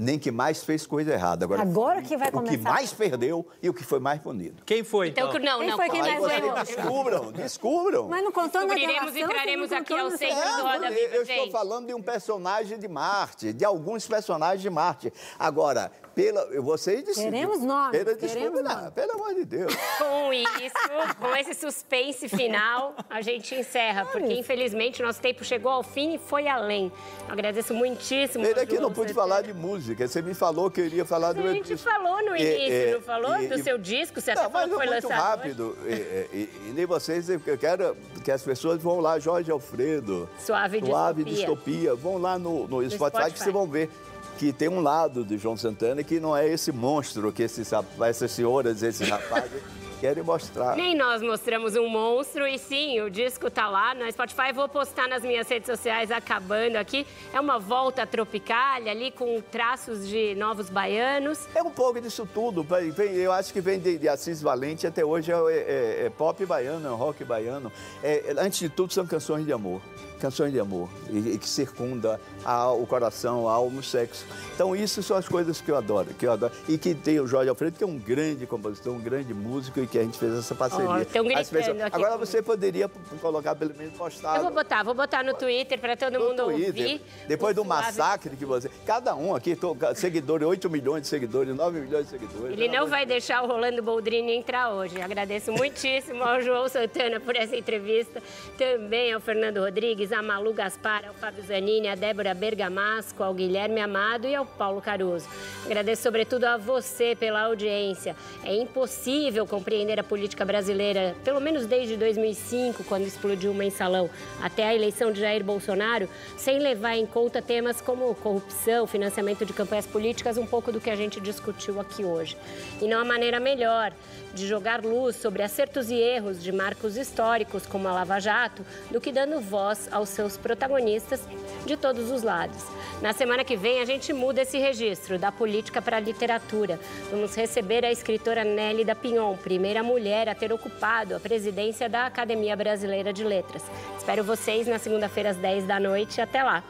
nem 0.02 0.18
que 0.18 0.32
mais 0.32 0.64
fez 0.64 0.86
coisa 0.86 1.14
errada. 1.14 1.46
Agora, 1.46 1.62
Agora 1.62 2.02
que 2.02 2.18
vai 2.18 2.32
começar. 2.32 2.54
O 2.54 2.58
que 2.58 2.64
mais 2.64 2.92
perdeu 2.92 3.48
e 3.62 3.70
o 3.70 3.74
que 3.74 3.84
foi 3.84 4.00
mais 4.00 4.20
punido. 4.20 4.64
Quem 4.66 4.84
foi, 4.84 5.10
então? 5.10 5.30
então? 5.30 5.40
Não, 5.40 5.60
Quem 5.60 5.70
não. 5.70 5.78
foi 5.78 5.90
quem 5.90 6.02
mais 6.02 6.20
ganhou? 6.20 6.54
Descubram, 6.56 7.32
descubram. 7.32 8.08
Mas 8.10 8.24
não 8.24 8.32
contando 8.32 8.68
Descobriremos 8.68 9.16
e 9.16 9.24
traremos 9.24 9.72
aqui 9.72 9.94
ao 9.94 10.10
centro 10.12 10.38
é, 10.38 10.58
do 10.58 10.64
Roda 10.64 10.90
Viva, 10.90 11.16
Eu 11.16 11.22
estou 11.22 11.52
falando 11.52 11.88
de 11.88 11.94
um 11.94 12.02
personagem 12.02 12.80
de 12.80 12.88
Marte, 12.88 13.54
de 13.54 13.64
alguns 13.64 14.08
personagens 14.08 14.62
de 14.62 14.70
Marte. 14.70 15.14
Agora, 15.38 15.92
pela, 16.16 16.62
vocês 16.62 17.04
decidem. 17.04 17.32
Queremos 17.32 17.62
nomes. 17.62 17.92
Pela, 17.92 18.16
queremos 18.16 18.60
desculpa, 18.60 18.82
não, 18.82 18.92
pelo 18.92 19.12
amor 19.14 19.34
de 19.36 19.46
Deus. 19.46 19.74
Com 19.98 20.34
isso, 20.34 20.76
com 21.20 21.36
esse 21.36 21.54
suspense 21.54 22.28
final, 22.28 22.96
a 23.10 23.22
gente 23.22 23.56
encerra, 23.56 24.06
porque 24.06 24.34
infelizmente 24.34 25.02
nosso 25.02 25.22
tempo 25.22 25.44
chegou 25.44 25.72
ao 25.72 25.84
fim 25.84 26.16
e 26.16 26.18
foi 26.18 26.48
além. 26.48 26.92
Eu 27.28 27.34
agradeço 27.34 27.74
muitíssimo. 27.74 28.46
Ele 28.46 28.60
aqui 28.60 28.78
não 28.80 28.92
pude 28.92 29.14
falar 29.14 29.42
de 29.42 29.54
música. 29.54 30.08
Você 30.08 30.22
me 30.22 30.34
falou 30.34 30.70
que 30.70 30.82
eu 30.82 30.86
iria 30.86 31.06
falar 31.06 31.34
do. 31.34 31.42
A 31.42 31.54
gente 31.54 31.78
falou 31.78 32.24
no 32.24 32.36
início, 32.36 32.74
é, 32.74 32.94
não 32.94 33.02
falou? 33.02 33.42
E, 33.42 33.48
do 33.48 33.64
seu 33.64 33.78
disco? 33.78 34.20
Você 34.20 34.34
não, 34.34 34.44
até 34.44 34.52
falou 34.52 34.70
que 34.70 34.76
foi 34.76 34.86
muito 34.88 35.08
lançado 35.08 35.22
rápido. 35.22 35.78
E, 35.86 35.94
e, 35.94 36.50
e, 36.68 36.74
nem 36.74 36.86
vocês, 36.86 37.30
eu 37.30 37.58
quero 37.58 37.96
que 38.24 38.32
as 38.32 38.42
pessoas 38.42 38.82
vão 38.82 39.00
lá, 39.00 39.18
Jorge 39.20 39.52
Alfredo. 39.52 40.30
Suave, 40.40 40.80
Suave 40.86 41.24
Distopia. 41.24 41.56
Distopia. 41.56 41.96
Vão 41.96 42.18
lá 42.18 42.38
no, 42.38 42.68
no, 42.68 42.82
no 42.82 42.90
Spotify, 42.90 42.96
Spotify 42.96 43.32
que 43.32 43.40
vocês 43.40 43.54
vão 43.54 43.68
ver 43.68 43.90
que 44.38 44.52
tem 44.52 44.70
um 44.70 44.82
lado 44.82 45.24
de 45.24 45.38
João 45.38 45.56
Santana 45.56 46.04
que 46.04 46.20
não 46.20 46.36
é 46.36 46.48
esse 46.48 46.72
monstro 46.72 47.32
que 47.32 47.44
esses, 47.44 47.72
essas 48.08 48.32
senhoras, 48.32 48.82
esses 48.84 49.08
rapazes 49.08 49.62
querem 50.02 50.24
mostrar. 50.24 50.76
Nem 50.76 50.98
nós 50.98 51.22
mostramos 51.22 51.76
um 51.76 51.88
monstro 51.88 52.48
e 52.48 52.58
sim, 52.58 53.00
o 53.02 53.10
disco 53.10 53.52
tá 53.52 53.70
lá 53.70 53.94
no 53.94 54.12
Spotify. 54.12 54.52
Vou 54.52 54.68
postar 54.68 55.08
nas 55.08 55.22
minhas 55.22 55.48
redes 55.48 55.68
sociais 55.68 56.10
acabando 56.10 56.78
aqui. 56.78 57.06
É 57.32 57.40
uma 57.40 57.60
volta 57.60 58.06
tropical 58.08 58.82
ali 58.88 59.12
com 59.12 59.40
traços 59.52 60.08
de 60.08 60.34
novos 60.34 60.70
baianos. 60.72 61.48
É 61.54 61.62
um 61.62 61.70
pouco 61.70 62.02
disso 62.02 62.28
tudo. 62.34 62.66
Eu 62.98 63.32
acho 63.32 63.54
que 63.54 63.62
vem 63.62 63.80
de, 63.80 64.10
Assis 64.10 64.42
Valente 64.42 64.88
até 64.88 65.06
hoje 65.06 65.32
é, 65.32 65.36
é, 65.36 66.06
é 66.08 66.10
pop 66.10 66.44
baiano, 66.46 66.88
é 66.88 66.92
rock 66.92 67.24
baiano. 67.24 67.72
É, 68.04 68.34
antes 68.40 68.58
de 68.58 68.70
tudo 68.70 68.92
são 68.92 69.06
canções 69.06 69.46
de 69.46 69.54
amor 69.54 69.82
canções 70.22 70.54
de 70.54 70.60
amor 70.60 70.88
e, 71.10 71.18
e 71.34 71.38
que 71.38 71.50
circunda 71.50 72.22
a, 72.46 72.72
o 72.72 72.86
coração, 72.86 73.50
a 73.50 73.54
alma, 73.54 73.80
o 73.80 73.84
sexo. 73.84 74.26
Então 74.54 74.76
isso 74.76 75.02
são 75.02 75.18
as 75.18 75.28
coisas 75.28 75.60
que 75.60 75.72
eu 75.72 75.76
adoro, 75.76 76.14
que 76.14 76.26
eu 76.26 76.32
adoro. 76.32 76.54
E 76.70 76.78
que 76.78 76.94
tem 76.94 77.20
o 77.20 77.28
Jorge 77.28 77.50
Alfredo, 77.50 77.78
que 77.78 77.84
é 77.84 77.88
um 77.88 77.98
grande 77.98 78.46
compositor, 78.46 78.94
um 78.94 79.02
grande 79.02 79.34
músico 79.34 79.80
e 79.80 79.88
que 79.88 79.98
a 79.98 80.04
gente 80.04 80.18
fez 80.18 80.38
essa 80.38 80.54
parceria. 80.54 80.88
Oh, 80.88 81.26
pessoas... 81.26 81.82
Agora 81.92 82.18
você 82.18 82.42
poderia 82.42 82.90
colocar 83.20 83.56
pelo 83.56 83.74
menos 83.76 83.98
postar. 83.98 84.38
Eu 84.38 84.44
vou 84.44 84.54
botar, 84.54 84.84
vou 84.84 84.94
botar 84.94 85.24
no 85.24 85.34
Twitter 85.34 85.80
para 85.80 85.98
todo 85.98 86.14
no 86.14 86.20
mundo 86.20 86.44
Twitter. 86.44 86.68
ouvir. 86.68 87.02
Depois 87.28 87.56
do 87.56 87.66
massacre 87.66 88.36
que 88.36 88.46
você, 88.46 88.70
cada 88.86 89.16
um 89.16 89.36
aqui, 89.36 89.56
tô, 89.56 89.76
seguidores, 89.96 90.48
8 90.48 90.70
milhões 90.70 91.02
de 91.02 91.08
seguidores, 91.08 91.56
9 91.56 91.80
milhões 91.80 92.06
de 92.06 92.12
seguidores. 92.12 92.58
Ele 92.58 92.68
não 92.68 92.88
vai 92.88 93.06
deixar 93.06 93.44
o 93.44 93.48
Rolando 93.48 93.82
Boldrini 93.82 94.34
entrar 94.34 94.70
hoje. 94.70 95.02
Agradeço 95.02 95.52
muitíssimo 95.52 96.24
ao 96.24 96.42
João 96.42 96.68
Santana 96.68 97.20
por 97.20 97.36
essa 97.36 97.56
entrevista, 97.56 98.22
também 98.58 99.14
ao 99.14 99.20
Fernando 99.20 99.60
Rodrigues 99.60 100.11
A 100.14 100.22
Malu 100.22 100.54
Gaspar, 100.54 101.06
ao 101.08 101.14
Fábio 101.14 101.44
Zanini, 101.44 101.88
a 101.88 101.96
Débora 101.96 102.34
Bergamasco, 102.34 103.24
ao 103.24 103.34
Guilherme 103.34 103.80
Amado 103.80 104.28
e 104.28 104.36
ao 104.36 104.46
Paulo 104.46 104.82
Caruso. 104.82 105.28
Agradeço 105.66 106.04
sobretudo 106.04 106.46
a 106.46 106.58
você 106.58 107.16
pela 107.16 107.44
audiência. 107.44 108.16
É 108.44 108.54
impossível 108.54 109.46
compreender 109.46 110.00
a 110.00 110.04
política 110.04 110.44
brasileira, 110.44 111.16
pelo 111.24 111.40
menos 111.40 111.66
desde 111.66 111.96
2005, 111.96 112.84
quando 112.84 113.08
explodiu 113.08 113.52
o 113.52 113.56
mensalão, 113.56 114.10
até 114.42 114.66
a 114.66 114.76
eleição 114.76 115.12
de 115.12 115.22
Jair 115.22 115.44
Bolsonaro, 115.44 116.10
sem 116.38 116.60
levar 116.60 116.96
em 116.98 117.06
conta 117.06 117.42
temas 117.42 117.80
como 117.80 118.14
corrupção, 118.16 118.86
financiamento 118.86 119.46
de 119.46 119.54
campanhas 119.54 119.88
políticas, 119.88 120.38
um 120.38 120.46
pouco 120.46 120.72
do 120.72 120.82
que 120.82 120.90
a 120.90 120.96
gente 120.96 121.20
discutiu 121.20 121.80
aqui 121.80 122.04
hoje. 122.04 122.36
E 122.82 122.88
não 122.88 123.00
há 123.00 123.06
maneira 123.06 123.40
melhor 123.40 123.94
de 124.34 124.48
jogar 124.48 124.84
luz 124.84 125.16
sobre 125.16 125.44
acertos 125.44 125.90
e 125.90 125.96
erros 125.96 126.42
de 126.42 126.52
marcos 126.52 126.98
históricos 126.98 127.66
como 127.66 127.88
a 127.88 127.94
Lava 127.94 128.20
Jato 128.20 128.66
do 128.90 129.02
que 129.02 129.12
dando 129.12 129.40
voz 129.40 129.88
aos 129.92 130.10
seus 130.10 130.38
protagonistas 130.38 131.22
de 131.66 131.76
todos 131.78 132.10
os 132.12 132.24
lados. 132.24 132.64
Na 133.02 133.14
semana 133.14 133.44
que 133.44 133.58
vem, 133.58 133.82
a 133.82 133.86
gente 133.86 134.14
muda 134.14 134.42
esse 134.42 134.58
registro 134.58 135.18
da 135.18 135.32
política 135.32 135.82
para 135.82 135.98
a 135.98 136.00
literatura. 136.00 136.80
Vamos 137.10 137.36
receber 137.36 137.84
a 137.84 137.92
escritora 137.92 138.44
Nelly 138.44 138.86
da 138.86 138.96
Pinhon, 138.96 139.36
primeira 139.38 139.82
mulher 139.82 140.30
a 140.30 140.36
ter 140.36 140.54
ocupado 140.54 141.16
a 141.16 141.20
presidência 141.20 141.90
da 141.90 142.06
Academia 142.06 142.56
Brasileira 142.56 143.12
de 143.12 143.24
Letras. 143.24 143.64
Espero 143.98 144.24
vocês 144.24 144.68
na 144.68 144.78
segunda-feira 144.78 145.32
às 145.32 145.38
10 145.38 145.66
da 145.66 145.80
noite. 145.80 146.22
Até 146.22 146.44
lá! 146.44 146.64